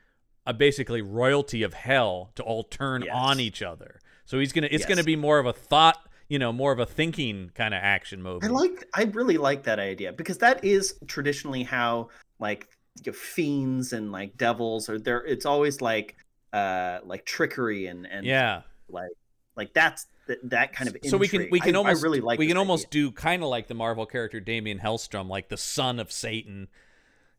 Uh, 0.45 0.51
basically 0.51 1.01
royalty 1.01 1.63
of 1.63 1.73
hell 1.73 2.29
to 2.35 2.43
all 2.43 2.65
turn 2.65 3.01
Yes. 3.03 3.15
on 3.15 3.39
each 3.39 3.61
other. 3.61 4.01
So 4.25 4.39
he's 4.39 4.51
gonna 4.51 4.67
it's 4.69 4.81
Yes. 4.81 4.89
gonna 4.89 5.03
be 5.05 5.15
more 5.15 5.39
of 5.39 5.45
a 5.45 5.53
thought, 5.53 6.05
you 6.27 6.37
know, 6.37 6.51
more 6.51 6.73
of 6.73 6.79
a 6.79 6.85
thinking 6.85 7.49
kind 7.55 7.73
of 7.73 7.79
action 7.81 8.21
movie. 8.21 8.45
I 8.45 8.49
like 8.49 8.85
I 8.93 9.03
really 9.03 9.37
like 9.37 9.63
that 9.63 9.79
idea 9.79 10.11
because 10.11 10.39
that 10.39 10.61
is 10.61 10.99
traditionally 11.07 11.63
how 11.63 12.09
like 12.39 12.67
you 13.05 13.13
know, 13.13 13.17
fiends 13.17 13.93
and 13.93 14.11
like 14.11 14.35
devils 14.35 14.89
are 14.89 14.99
there 14.99 15.23
it's 15.25 15.45
always 15.45 15.79
like 15.79 16.17
uh 16.51 16.99
like 17.05 17.25
trickery 17.25 17.87
and 17.87 18.05
and 18.05 18.25
yeah. 18.25 18.63
like 18.89 19.11
like 19.55 19.73
that's 19.73 20.07
th- 20.27 20.39
that 20.43 20.73
kind 20.73 20.89
of 20.89 20.97
so 21.05 21.17
we 21.17 21.27
can 21.27 21.47
we 21.51 21.59
can 21.59 21.75
I- 21.75 21.77
almost 21.79 22.01
I 22.01 22.03
really 22.03 22.21
like 22.21 22.39
we 22.39 22.47
can 22.47 22.57
almost 22.57 22.87
idea. 22.87 23.03
do 23.03 23.11
kind 23.11 23.43
of 23.43 23.49
like 23.49 23.67
the 23.67 23.73
Marvel 23.73 24.05
character 24.05 24.39
Damien 24.39 24.79
Hellstrom, 24.79 25.27
like 25.29 25.49
the 25.49 25.57
son 25.57 25.99
of 25.99 26.11
Satan, 26.11 26.67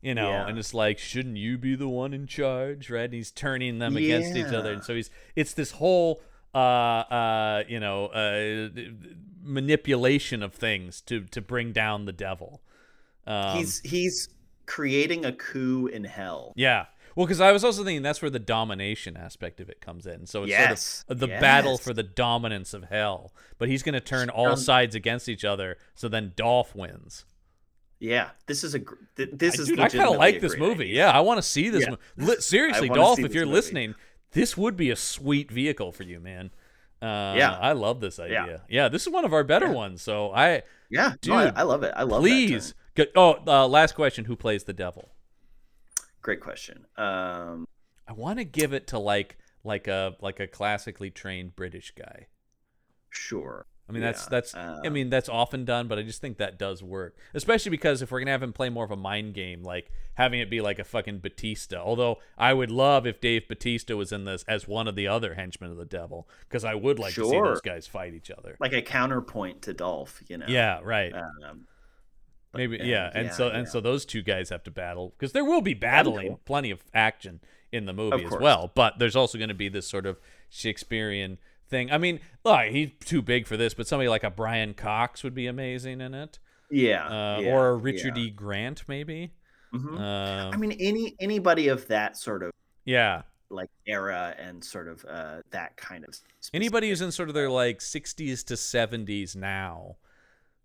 you 0.02 0.14
know, 0.14 0.28
Yeah. 0.30 0.46
and 0.48 0.58
it's 0.58 0.74
like, 0.74 0.98
shouldn't 0.98 1.36
you 1.36 1.56
be 1.58 1.74
the 1.76 1.88
one 1.88 2.12
in 2.14 2.26
charge, 2.26 2.90
right? 2.90 3.04
And 3.04 3.14
he's 3.14 3.30
turning 3.30 3.78
them 3.78 3.96
against 3.96 4.36
each 4.36 4.46
other, 4.52 4.72
and 4.72 4.84
so 4.84 4.94
he's 4.94 5.10
it's 5.36 5.54
this 5.54 5.72
whole 5.72 6.20
uh 6.54 6.58
uh 6.58 7.64
you 7.68 7.80
know 7.80 8.06
uh 8.06 8.68
manipulation 9.42 10.42
of 10.42 10.54
things 10.54 11.00
to 11.02 11.22
to 11.24 11.40
bring 11.40 11.72
down 11.72 12.04
the 12.04 12.12
devil. 12.12 12.62
Um, 13.26 13.58
he's 13.58 13.80
he's 13.80 14.28
creating 14.66 15.24
a 15.24 15.32
coup 15.32 15.86
in 15.86 16.04
hell. 16.04 16.52
yeah. 16.56 16.86
Well, 17.16 17.26
because 17.26 17.40
I 17.40 17.52
was 17.52 17.62
also 17.64 17.84
thinking 17.84 18.02
that's 18.02 18.20
where 18.22 18.30
the 18.30 18.38
domination 18.38 19.16
aspect 19.16 19.60
of 19.60 19.68
it 19.68 19.80
comes 19.80 20.06
in. 20.06 20.26
So 20.26 20.42
it's 20.42 20.50
Yes, 20.50 20.82
sort 21.06 21.10
of 21.10 21.18
the 21.20 21.28
battle 21.28 21.78
for 21.78 21.92
the 21.92 22.02
dominance 22.02 22.74
of 22.74 22.84
hell. 22.84 23.32
But 23.58 23.68
he's 23.68 23.82
going 23.82 23.92
to 23.94 24.00
turn 24.00 24.30
all 24.30 24.48
Um, 24.52 24.56
sides 24.56 24.94
against 24.94 25.28
each 25.28 25.44
other. 25.44 25.76
So 25.94 26.08
then 26.08 26.32
Dolph 26.36 26.74
wins. 26.74 27.24
Yeah, 28.00 28.30
this 28.46 28.64
is 28.64 28.74
a 28.74 28.80
gr- 28.80 28.96
th- 29.16 29.30
this 29.32 29.58
I, 29.58 29.62
is 29.62 29.68
dude, 29.68 29.80
I 29.80 29.88
kind 29.88 30.08
of 30.10 30.16
like 30.16 30.40
this 30.40 30.56
movie. 30.58 30.84
idea. 30.84 30.96
Yeah, 31.06 31.10
I 31.12 31.20
want 31.20 31.38
to 31.38 31.42
see 31.42 31.70
this. 31.70 31.84
Yeah. 31.88 31.94
mo- 32.16 32.34
seriously, 32.40 32.88
Dolph, 32.88 33.20
if 33.20 33.32
you're 33.32 33.44
movie. 33.46 33.54
listening, 33.54 33.94
this 34.32 34.56
would 34.56 34.76
be 34.76 34.90
a 34.90 34.96
sweet 34.96 35.50
vehicle 35.50 35.92
for 35.92 36.02
you, 36.02 36.20
man. 36.20 36.50
Uh, 37.00 37.34
Yeah. 37.36 37.56
I 37.60 37.72
love 37.72 38.00
this 38.00 38.18
idea. 38.18 38.62
Yeah, 38.68 38.88
this 38.88 39.02
is 39.06 39.08
one 39.12 39.24
of 39.24 39.32
our 39.32 39.44
better 39.44 39.66
Yeah. 39.66 39.72
ones. 39.72 40.02
So 40.02 40.32
I 40.32 40.62
Yeah, 40.90 41.14
no, 41.26 41.34
I, 41.34 41.44
Dude, 41.46 41.54
I 41.56 41.62
love 41.62 41.82
it. 41.84 41.92
I 41.96 42.02
love 42.02 42.20
please. 42.22 42.74
Go, 42.94 43.04
oh, 43.16 43.36
uh, 43.46 43.66
last 43.68 43.94
question: 43.94 44.26
Who 44.26 44.36
plays 44.36 44.64
the 44.64 44.72
devil? 44.72 45.10
Great 46.24 46.40
question. 46.40 46.86
Um, 46.96 47.68
I 48.08 48.14
want 48.14 48.38
to 48.38 48.44
give 48.44 48.72
it 48.72 48.86
to 48.88 48.98
like 48.98 49.36
like 49.62 49.86
a 49.86 50.16
like 50.22 50.40
a 50.40 50.46
classically 50.46 51.10
trained 51.10 51.54
British 51.54 51.92
guy. 51.94 52.28
sure. 53.10 53.66
I 53.86 53.92
mean, 53.92 54.00
that's 54.00 54.22
Yeah, 54.22 54.28
that's. 54.30 54.54
I 54.54 54.86
uh, 54.86 54.90
mean, 54.90 55.10
that's 55.10 55.28
often 55.28 55.66
done, 55.66 55.86
but 55.86 55.98
I 55.98 56.02
just 56.02 56.22
think 56.22 56.38
that 56.38 56.58
does 56.58 56.82
work, 56.82 57.18
especially 57.34 57.68
because 57.68 58.00
if 58.00 58.10
we're 58.10 58.20
gonna 58.20 58.30
have 58.30 58.42
him 58.42 58.54
play 58.54 58.70
more 58.70 58.86
of 58.86 58.90
a 58.90 58.96
mind 58.96 59.34
game, 59.34 59.62
like 59.62 59.90
having 60.14 60.40
it 60.40 60.48
be 60.48 60.62
like 60.62 60.78
a 60.78 60.84
fucking 60.84 61.18
Bautista. 61.18 61.78
Although 61.78 62.20
I 62.38 62.54
would 62.54 62.70
love 62.70 63.06
if 63.06 63.20
Dave 63.20 63.46
Bautista 63.46 63.94
was 63.94 64.10
in 64.10 64.24
this 64.24 64.46
as 64.48 64.66
one 64.66 64.88
of 64.88 64.96
the 64.96 65.06
other 65.06 65.34
henchmen 65.34 65.70
of 65.70 65.76
the 65.76 65.84
devil, 65.84 66.26
because 66.48 66.64
I 66.64 66.74
would 66.74 66.98
like 66.98 67.12
to 67.16 67.28
see 67.28 67.38
those 67.38 67.60
guys 67.60 67.86
fight 67.86 68.14
each 68.14 68.30
other. 68.30 68.56
like 68.60 68.72
a 68.72 68.80
counterpoint 68.80 69.60
to 69.62 69.74
Dolph. 69.74 70.22
You 70.26 70.38
know. 70.38 70.46
Yeah, 70.48 70.80
right. 70.82 71.12
Um, 71.12 71.66
Maybe 72.54 72.80
uh, 72.80 72.84
yeah, 72.84 73.10
and 73.14 73.26
yeah, 73.26 73.32
so 73.32 73.48
and 73.48 73.68
so 73.68 73.80
those 73.80 74.04
two 74.04 74.22
guys 74.22 74.48
have 74.50 74.62
to 74.64 74.70
battle 74.70 75.14
because 75.18 75.32
there 75.32 75.44
will 75.44 75.60
be 75.62 75.74
battling, 75.74 76.28
cool. 76.28 76.40
plenty 76.44 76.70
of 76.70 76.82
action 76.94 77.40
in 77.72 77.86
the 77.86 77.92
movie 77.92 78.24
as 78.24 78.32
well. 78.40 78.70
But 78.74 78.98
there's 78.98 79.16
also 79.16 79.38
going 79.38 79.48
to 79.48 79.54
be 79.54 79.68
this 79.68 79.86
sort 79.88 80.06
of 80.06 80.18
Shakespearean 80.48 81.38
thing. 81.68 81.90
I 81.90 81.98
mean, 81.98 82.20
look, 82.44 82.66
he's 82.66 82.90
too 83.04 83.22
big 83.22 83.46
for 83.46 83.56
this, 83.56 83.74
but 83.74 83.86
somebody 83.86 84.08
like 84.08 84.24
a 84.24 84.30
Brian 84.30 84.74
Cox 84.74 85.22
would 85.24 85.34
be 85.34 85.46
amazing 85.46 86.00
in 86.00 86.14
it, 86.14 86.38
Yeah. 86.70 87.06
uh, 87.06 87.40
yeah, 87.40 87.52
or 87.52 87.68
a 87.70 87.74
Richard 87.76 88.16
yeah. 88.16 88.24
E. 88.24 88.30
Grant 88.30 88.84
maybe. 88.88 89.32
Mhm. 89.74 89.98
Um, 89.98 90.54
I 90.54 90.56
mean, 90.56 90.72
any 90.78 91.16
anybody 91.18 91.68
of 91.68 91.86
that 91.88 92.16
sort 92.16 92.42
of 92.44 92.52
yeah, 92.84 93.22
like 93.50 93.70
era 93.86 94.34
and 94.38 94.62
sort 94.62 94.86
of 94.88 95.04
uh, 95.04 95.42
that 95.50 95.76
kind 95.76 96.04
of 96.04 96.14
specific- 96.14 96.54
anybody 96.54 96.88
who's 96.90 97.00
in 97.00 97.10
sort 97.10 97.28
of 97.28 97.34
their 97.34 97.50
like 97.50 97.80
60s 97.80 98.44
to 98.44 98.54
70s 98.54 99.34
now 99.34 99.96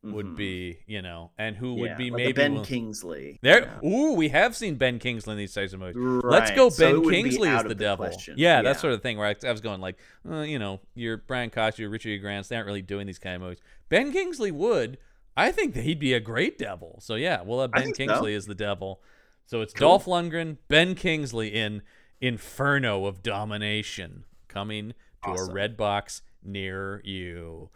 would 0.01 0.27
Mhm. 0.27 0.35
be, 0.37 0.79
you 0.87 1.01
know, 1.01 1.31
and 1.37 1.57
who 1.57 1.73
would 1.75 1.97
be 1.97 2.09
like 2.09 2.17
maybe 2.17 2.31
Ben 2.33 2.53
will- 2.55 2.63
Kingsley. 2.65 3.37
There, 3.41 3.63
yeah. 3.83 3.89
ooh, 3.89 4.13
we 4.13 4.29
have 4.29 4.55
seen 4.55 4.75
Ben 4.75 4.97
Kingsley 4.97 5.33
in 5.33 5.37
these 5.37 5.53
types 5.53 5.73
of 5.73 5.79
movies. 5.81 5.97
Let's 6.23 6.51
go, 6.51 6.69
Ben 6.69 7.01
wouldn't 7.01 7.13
Kingsley 7.25 7.49
as 7.49 7.63
the 7.63 7.69
the 7.69 7.75
devil. 7.75 8.05
question. 8.05 8.35
Yeah, 8.37 8.61
that 8.61 8.79
sort 8.79 8.93
of 8.93 9.01
thing. 9.01 9.17
Where 9.17 9.27
I, 9.27 9.35
I 9.45 9.51
was 9.51 9.59
going 9.59 9.81
like, 9.81 9.97
uh, 10.29 10.39
you 10.41 10.57
know, 10.57 10.79
you're 10.95 11.17
Brian 11.17 11.49
Cox, 11.49 11.77
you're 11.77 11.89
Richard 11.89 12.09
E. 12.11 12.17
Grants. 12.17 12.47
They 12.47 12.55
aren't 12.55 12.67
really 12.67 12.81
doing 12.81 13.07
these 13.07 13.19
kind 13.19 13.35
of 13.35 13.41
movies. 13.41 13.59
Ben 13.89 14.11
Kingsley 14.13 14.51
would. 14.51 14.97
I 15.35 15.51
think 15.51 15.73
that 15.73 15.83
he'd 15.83 15.99
be 15.99 16.13
a 16.13 16.19
great 16.21 16.57
devil. 16.57 16.97
So 17.01 17.15
yeah, 17.15 17.41
we'll 17.41 17.59
have 17.61 17.71
Ben 17.71 17.83
think 17.83 17.95
so. 17.97 18.05
Kingsley 18.05 18.35
as 18.35 18.45
the 18.45 18.55
devil. 18.55 19.01
So 19.47 19.61
it's 19.61 19.73
Cool. 19.73 19.87
Dolph 19.89 20.05
Lundgren, 20.05 20.57
Ben 20.69 20.95
Kingsley 20.95 21.49
in 21.49 21.81
Inferno 22.21 23.05
of 23.05 23.21
Domination, 23.23 24.23
coming 24.47 24.93
to 25.23 25.31
Awesome. 25.31 25.49
a 25.49 25.53
Redbox 25.59 26.21
near 26.43 27.01
you. 27.03 27.69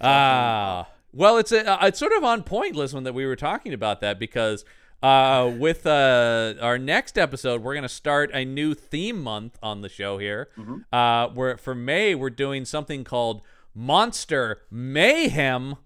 Ah, 0.00 0.88
well, 1.14 1.38
it's 1.38 1.52
a, 1.52 1.66
uh, 1.82 1.86
it's 1.86 1.98
sort 1.98 2.12
of 2.12 2.24
on 2.24 2.42
point, 2.42 2.74
Listman, 2.74 3.04
that 3.04 3.14
we 3.14 3.24
were 3.26 3.36
talking 3.36 3.72
about 3.72 4.00
that 4.00 4.18
because 4.18 4.64
uh, 5.02 5.52
with 5.58 5.86
uh, 5.86 6.54
our 6.60 6.78
next 6.78 7.18
episode, 7.18 7.62
we're 7.62 7.74
gonna 7.74 7.88
start 7.88 8.30
a 8.32 8.44
new 8.44 8.74
theme 8.74 9.20
month 9.22 9.58
on 9.62 9.80
the 9.82 9.88
show 9.88 10.18
here. 10.18 10.48
Uh, 10.92 11.28
where 11.28 11.56
for 11.56 11.74
May 11.74 12.14
we're 12.14 12.30
doing 12.30 12.64
something 12.64 13.04
called 13.04 13.42
Monster 13.74 14.62
Mayhem. 14.70 15.76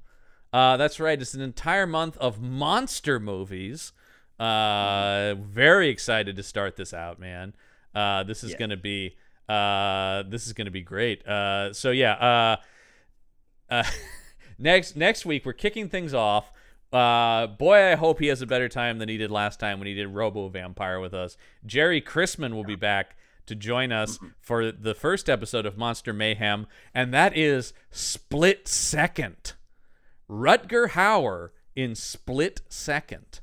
Uh, 0.52 0.76
that's 0.76 0.98
right. 1.00 1.20
It's 1.20 1.34
an 1.34 1.40
entire 1.40 1.86
month 1.86 2.16
of 2.18 2.40
monster 2.40 3.18
movies. 3.20 3.92
Uh, 4.38 5.34
very 5.34 5.88
excited 5.88 6.36
to 6.36 6.42
start 6.42 6.76
this 6.76 6.94
out, 6.94 7.18
man. 7.18 7.54
Uh, 7.94 8.22
this 8.22 8.44
is 8.44 8.52
Yeah. 8.52 8.58
gonna 8.58 8.76
be 8.76 9.16
uh, 9.48 10.22
this 10.28 10.46
is 10.46 10.52
gonna 10.52 10.70
be 10.70 10.82
great. 10.82 11.26
Uh, 11.26 11.72
so 11.72 11.90
yeah. 11.90 12.12
Uh, 12.12 12.56
uh, 13.70 13.82
next 14.58 14.96
next 14.96 15.24
week 15.26 15.44
we're 15.46 15.52
kicking 15.52 15.88
things 15.88 16.12
off. 16.14 16.52
Uh, 16.92 17.46
boy, 17.46 17.92
I 17.92 17.96
hope 17.96 18.18
he 18.18 18.28
has 18.28 18.40
a 18.40 18.46
better 18.46 18.68
time 18.68 18.98
than 18.98 19.08
he 19.10 19.18
did 19.18 19.30
last 19.30 19.60
time 19.60 19.78
when 19.78 19.86
he 19.86 19.94
did 19.94 20.08
Robo 20.08 20.48
Vampire 20.48 21.00
with 21.00 21.12
us. 21.12 21.36
Jerry 21.66 22.00
Chrisman 22.00 22.54
will 22.54 22.64
be 22.64 22.76
back 22.76 23.16
to 23.46 23.54
join 23.54 23.92
us 23.92 24.18
for 24.40 24.72
the 24.72 24.94
first 24.94 25.28
episode 25.28 25.66
of 25.66 25.76
Monster 25.76 26.12
Mayhem, 26.14 26.66
and 26.94 27.12
that 27.12 27.36
is 27.36 27.74
Split 27.90 28.66
Second. 28.68 29.52
Rutger 30.30 30.90
Hauer 30.90 31.50
in 31.76 31.94
Split 31.94 32.62
Second. 32.68 33.40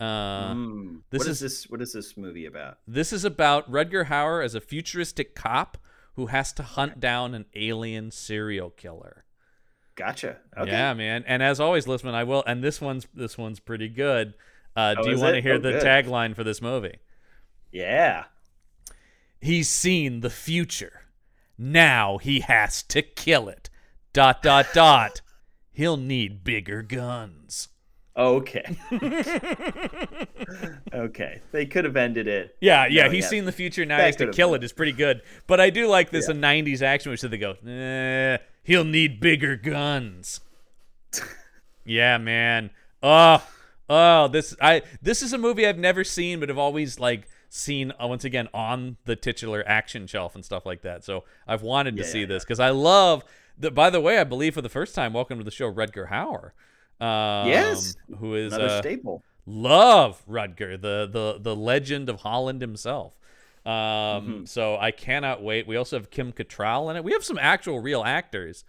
Uh, 0.00 0.54
Mm. 0.54 1.00
this 1.10 1.18
what 1.20 1.28
is, 1.28 1.36
is- 1.36 1.40
this? 1.40 1.70
What 1.70 1.82
is 1.82 1.92
this 1.92 2.16
movie 2.16 2.46
about? 2.46 2.78
This 2.88 3.12
is 3.12 3.24
about 3.24 3.70
Rutger 3.70 4.06
Hauer 4.06 4.44
as 4.44 4.54
a 4.54 4.60
futuristic 4.60 5.34
cop 5.34 5.76
who 6.14 6.26
has 6.26 6.52
to 6.54 6.62
hunt 6.62 6.98
down 7.00 7.34
an 7.34 7.44
alien 7.54 8.10
serial 8.10 8.70
killer. 8.70 9.24
Gotcha. 10.00 10.36
Okay. 10.58 10.70
Yeah, 10.70 10.94
man. 10.94 11.24
And 11.26 11.42
as 11.42 11.60
always, 11.60 11.86
Listman, 11.86 12.14
I 12.14 12.24
will. 12.24 12.42
And 12.46 12.62
this 12.64 12.80
one's 12.80 13.06
this 13.14 13.36
one's 13.38 13.60
pretty 13.60 13.88
good. 13.88 14.34
Uh, 14.76 14.94
Oh, 14.98 15.02
do 15.04 15.10
you 15.10 15.18
want 15.18 15.34
to 15.36 15.42
hear 15.42 15.54
Oh, 15.54 15.58
the 15.58 15.72
good. 15.72 15.82
tagline 15.82 16.34
for 16.34 16.44
this 16.44 16.60
movie? 16.62 16.98
Yeah. 17.72 18.24
He's 19.40 19.68
seen 19.68 20.20
the 20.20 20.30
future. 20.30 21.02
Now 21.58 22.18
he 22.18 22.40
has 22.40 22.82
to 22.84 23.02
kill 23.02 23.48
it. 23.48 23.68
Dot 24.12 24.42
dot 24.42 24.66
dot. 24.74 25.20
He'll 25.72 25.96
need 25.96 26.44
bigger 26.44 26.82
guns. 26.82 27.68
Okay. 28.16 28.76
okay. 30.94 31.42
They 31.52 31.66
could 31.66 31.84
have 31.84 31.96
ended 31.96 32.26
it. 32.26 32.56
Yeah, 32.60 32.86
yeah, 32.86 33.04
No, 33.04 33.10
he's 33.10 33.24
yeah. 33.24 33.30
seen 33.30 33.44
the 33.44 33.52
future. 33.52 33.84
Now 33.84 33.96
That 33.98 34.02
he 34.02 34.06
has 34.06 34.16
to 34.16 34.30
kill 34.30 34.52
been- 34.52 34.62
it. 34.62 34.64
Is 34.64 34.72
pretty 34.72 34.92
good. 34.92 35.22
But 35.46 35.60
I 35.60 35.70
do 35.70 35.86
like 35.86 36.10
this 36.10 36.28
a 36.28 36.32
'90s 36.34 36.82
action, 36.82 37.10
which 37.10 37.20
they 37.22 37.38
go, 37.38 37.52
eh, 37.66 38.38
he'll 38.62 38.84
need 38.84 39.20
bigger 39.20 39.56
guns. 39.56 40.40
yeah, 41.84 42.18
man. 42.18 42.70
Oh, 43.02 43.46
oh, 43.88 44.28
this 44.28 44.54
I 44.60 44.82
this 45.02 45.22
is 45.22 45.32
a 45.32 45.38
movie 45.38 45.66
I've 45.66 45.78
never 45.78 46.04
seen, 46.04 46.40
but 46.40 46.48
have 46.48 46.58
always 46.58 47.00
like 47.00 47.28
seen 47.48 47.92
uh, 48.02 48.06
once 48.06 48.24
again 48.24 48.48
on 48.54 48.96
the 49.04 49.16
titular 49.16 49.64
action 49.66 50.06
shelf 50.06 50.34
and 50.34 50.44
stuff 50.44 50.66
like 50.66 50.82
that. 50.82 51.04
So 51.04 51.24
I've 51.46 51.62
wanted 51.62 51.96
to 51.96 52.04
Yeah, 52.04 52.04
see 52.04 52.20
yeah, 52.20 52.26
this 52.26 52.44
because 52.44 52.60
I 52.60 52.70
love. 52.70 53.24
The, 53.58 53.70
by 53.70 53.90
the 53.90 54.00
way, 54.00 54.18
I 54.18 54.24
believe 54.24 54.54
for 54.54 54.62
the 54.62 54.70
first 54.70 54.94
time, 54.94 55.12
welcome 55.12 55.36
to 55.38 55.44
the 55.44 55.50
show, 55.50 55.70
Rutger 55.70 56.08
Hauer. 56.08 56.52
Um, 57.04 57.94
Yes. 57.94 57.96
who 58.18 58.34
is 58.34 58.52
Another 58.52 58.58
uh, 58.58 58.82
staple. 58.82 59.24
love 59.46 60.22
Rutger, 60.28 60.80
the 60.80 61.08
the 61.10 61.38
the 61.40 61.56
legend 61.56 62.08
of 62.08 62.20
Holland 62.20 62.60
himself. 62.60 63.14
Um, 63.66 63.72
Mm-hmm. 63.72 64.44
So 64.46 64.76
I 64.78 64.90
cannot 64.90 65.42
wait. 65.42 65.66
We 65.66 65.76
also 65.76 65.96
have 65.98 66.10
Kim 66.10 66.32
Cattrall 66.32 66.90
in 66.90 66.96
it. 66.96 67.04
We 67.04 67.12
have 67.12 67.24
some 67.24 67.38
actual 67.38 67.80
real 67.80 68.02
actors 68.02 68.64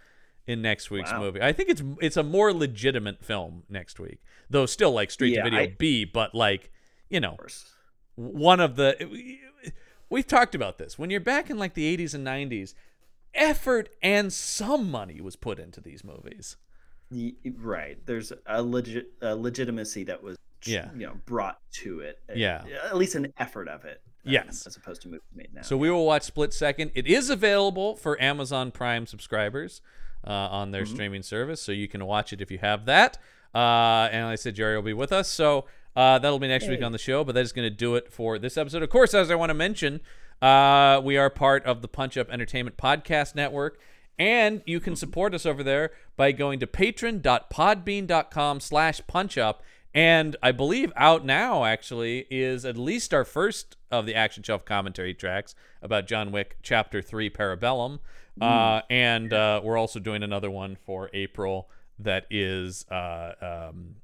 in 0.47 0.61
next 0.61 0.91
week's 0.91 1.11
Wow. 1.11 1.19
movie. 1.19 1.41
I 1.41 1.53
think 1.53 1.69
it's 1.69 1.83
it's 2.01 2.17
a 2.17 2.23
more 2.23 2.53
legitimate 2.53 3.23
film 3.23 3.63
next 3.69 3.99
week, 3.99 4.19
though 4.49 4.65
still 4.65 4.91
like 4.91 5.11
straight 5.11 5.33
Yeah, 5.33 5.43
to 5.43 5.49
video 5.49 5.61
I- 5.61 5.75
B, 5.77 6.03
but 6.05 6.33
like 6.35 6.71
you 7.09 7.19
know 7.19 7.35
Of 7.39 7.63
one 8.15 8.59
of 8.59 8.75
the 8.75 9.39
we've 10.09 10.27
talked 10.27 10.55
about 10.55 10.77
this 10.77 10.99
when 10.99 11.09
you're 11.09 11.19
back 11.21 11.49
in 11.49 11.57
like 11.57 11.73
the 11.73 11.95
80s 11.97 12.13
and 12.13 12.25
90s 12.27 12.73
effort 13.33 13.89
and 14.03 14.31
some 14.33 14.91
money 14.91 15.21
was 15.21 15.35
put 15.37 15.57
into 15.59 15.79
these 15.79 16.03
movies 16.03 16.57
Right. 17.57 17.97
There's 18.05 18.31
a 18.45 18.61
legit 18.61 19.11
a 19.21 19.35
legitimacy 19.35 20.03
that 20.05 20.21
was 20.23 20.37
Yeah. 20.65 20.89
you 20.93 21.07
know 21.07 21.17
brought 21.25 21.59
to 21.83 21.99
it. 22.01 22.19
Yeah. 22.33 22.63
At 22.85 22.97
least 22.97 23.15
an 23.15 23.33
effort 23.37 23.67
of 23.67 23.83
it. 23.85 24.01
Yes. 24.23 24.67
As 24.67 24.75
opposed 24.75 25.01
to 25.03 25.07
movies 25.07 25.21
made 25.33 25.53
now. 25.53 25.61
So 25.61 25.77
we 25.77 25.89
will 25.89 26.05
watch 26.05 26.23
Split 26.23 26.53
Second. 26.53 26.91
It 26.93 27.07
is 27.07 27.29
available 27.29 27.95
for 27.95 28.21
Amazon 28.21 28.71
Prime 28.71 29.05
subscribers 29.05 29.81
uh, 30.25 30.31
on 30.31 30.71
their 30.71 30.85
streaming 30.85 31.23
service, 31.23 31.61
so 31.61 31.71
you 31.71 31.87
can 31.87 32.05
watch 32.05 32.31
it 32.31 32.41
if 32.41 32.51
you 32.51 32.59
have 32.59 32.85
that. 32.85 33.17
Uh, 33.53 34.09
and 34.11 34.25
like 34.25 34.33
I 34.33 34.35
said 34.35 34.55
Jerry 34.55 34.75
will 34.75 34.83
be 34.83 34.93
with 34.93 35.11
us, 35.11 35.27
so 35.27 35.65
uh, 35.95 36.19
that'll 36.19 36.39
be 36.39 36.47
next 36.47 36.67
week 36.67 36.83
on 36.83 36.91
the 36.91 36.97
show. 36.97 37.23
But 37.23 37.35
that 37.35 37.41
is 37.41 37.51
going 37.51 37.69
to 37.69 37.75
do 37.75 37.95
it 37.95 38.11
for 38.11 38.37
this 38.37 38.57
episode. 38.57 38.83
Of 38.83 38.89
course, 38.89 39.13
as 39.13 39.31
I 39.31 39.35
want 39.35 39.49
to 39.49 39.55
mention, 39.55 40.01
uh, 40.41 41.01
we 41.03 41.17
are 41.17 41.29
part 41.29 41.65
of 41.65 41.81
the 41.81 41.87
Punch 41.87 42.17
Up 42.17 42.29
Entertainment 42.29 42.77
Podcast 42.77 43.35
Network. 43.35 43.79
And 44.19 44.61
you 44.67 44.79
can 44.79 44.95
support 44.95 45.33
us 45.33 45.47
over 45.47 45.63
there 45.63 45.91
by 46.15 46.31
going 46.31 46.59
to 46.59 46.67
patron.podbean.com 46.67 48.59
slash 48.59 49.01
punchup. 49.09 49.55
And 49.93 50.35
I 50.41 50.51
believe 50.51 50.93
out 50.95 51.25
now, 51.25 51.65
actually, 51.65 52.25
is 52.29 52.63
at 52.63 52.77
least 52.77 53.13
our 53.13 53.25
first 53.25 53.75
of 53.89 54.05
the 54.05 54.15
Action 54.15 54.41
Shelf 54.41 54.63
commentary 54.63 55.13
tracks 55.13 55.53
about 55.81 56.07
John 56.07 56.31
Wick 56.31 56.57
Chapter 56.63 57.01
3 57.01 57.29
Parabellum. 57.29 57.99
Uh, 58.39 58.81
and 58.89 59.33
uh, 59.33 59.59
we're 59.63 59.77
also 59.77 59.99
doing 59.99 60.23
another 60.23 60.49
one 60.49 60.77
for 60.85 61.09
April 61.13 61.69
that 61.99 62.25
is 62.29 62.85
uh, 62.89 63.33
um, 63.69 63.95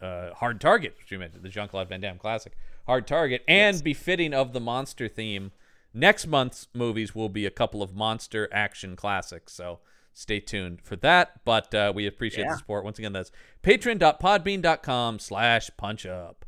uh, 0.00 0.32
Hard 0.34 0.60
Target, 0.60 0.96
which 0.98 1.12
you 1.12 1.18
mentioned, 1.18 1.42
the 1.42 1.48
Jean 1.48 1.68
Claude 1.68 1.88
Van 1.88 2.00
Damme 2.00 2.18
classic. 2.18 2.54
Hard 2.86 3.06
Target. 3.06 3.44
And 3.46 3.82
befitting 3.84 4.34
of 4.34 4.52
the 4.52 4.60
monster 4.60 5.08
theme, 5.08 5.52
next 5.92 6.26
month's 6.26 6.68
movies 6.74 7.14
will 7.14 7.28
be 7.28 7.46
a 7.46 7.50
couple 7.50 7.82
of 7.82 7.94
monster 7.94 8.48
action 8.52 8.96
classics. 8.96 9.52
So 9.52 9.80
stay 10.14 10.40
tuned 10.40 10.80
for 10.82 10.96
that. 10.96 11.44
But 11.44 11.74
uh, 11.74 11.92
we 11.94 12.06
appreciate 12.06 12.48
the 12.48 12.56
support. 12.56 12.84
Once 12.84 12.98
again, 12.98 13.12
that's 13.12 13.30
patreon.podbean.com 13.62 15.18
slash 15.18 15.70
punch 15.76 16.06
up. 16.06 16.46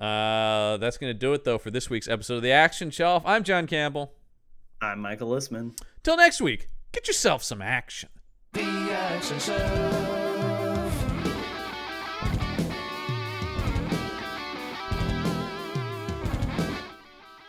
Uh, 0.00 0.78
that's 0.78 0.96
going 0.96 1.12
to 1.12 1.18
do 1.18 1.34
it, 1.34 1.44
though, 1.44 1.58
for 1.58 1.70
this 1.70 1.90
week's 1.90 2.08
episode 2.08 2.36
of 2.36 2.42
The 2.42 2.52
Action 2.52 2.90
Shelf. 2.90 3.22
I'm 3.26 3.44
John 3.44 3.66
Campbell. 3.66 4.14
I'm 4.80 5.00
Michael 5.00 5.28
Listman. 5.28 5.78
Till 6.02 6.16
next 6.16 6.40
week, 6.40 6.70
get 6.92 7.06
yourself 7.06 7.42
some 7.42 7.60
action. 7.60 8.08
The 8.54 8.62
Action 8.62 9.38
Shelf. 9.38 10.09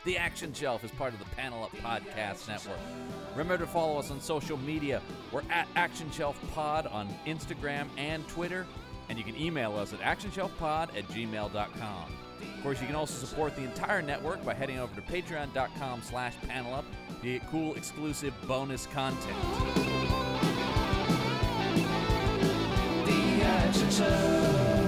The 0.03 0.17
Action 0.17 0.51
Shelf 0.51 0.83
is 0.83 0.89
part 0.91 1.13
of 1.13 1.19
the 1.19 1.25
Panel 1.35 1.63
Up 1.63 1.71
Podcast 1.77 2.47
Network. 2.47 2.79
Remember 3.35 3.57
to 3.59 3.67
follow 3.67 3.99
us 3.99 4.09
on 4.09 4.19
social 4.19 4.57
media. 4.57 4.99
We're 5.31 5.43
at 5.51 5.67
Action 5.75 6.09
Shelf 6.11 6.39
Pod 6.55 6.87
on 6.87 7.07
Instagram 7.27 7.87
and 7.97 8.27
Twitter, 8.27 8.65
and 9.09 9.17
you 9.19 9.23
can 9.23 9.39
email 9.39 9.75
us 9.77 9.93
at 9.93 9.99
actionshelfpod 9.99 10.97
at 10.97 11.07
gmail.com. 11.09 12.11
Of 12.41 12.63
course, 12.63 12.81
you 12.81 12.87
can 12.87 12.95
also 12.95 13.23
support 13.25 13.55
the 13.55 13.61
entire 13.63 14.01
network 14.01 14.43
by 14.43 14.55
heading 14.55 14.79
over 14.79 14.93
to 14.95 15.01
patreon.com 15.01 16.01
slash 16.01 16.35
panelup 16.47 16.85
to 17.21 17.33
get 17.33 17.47
cool 17.51 17.75
exclusive 17.75 18.33
bonus 18.47 18.87
content. 18.87 19.37
The 23.05 23.43
Action 23.43 23.91
Shelf. 23.91 24.80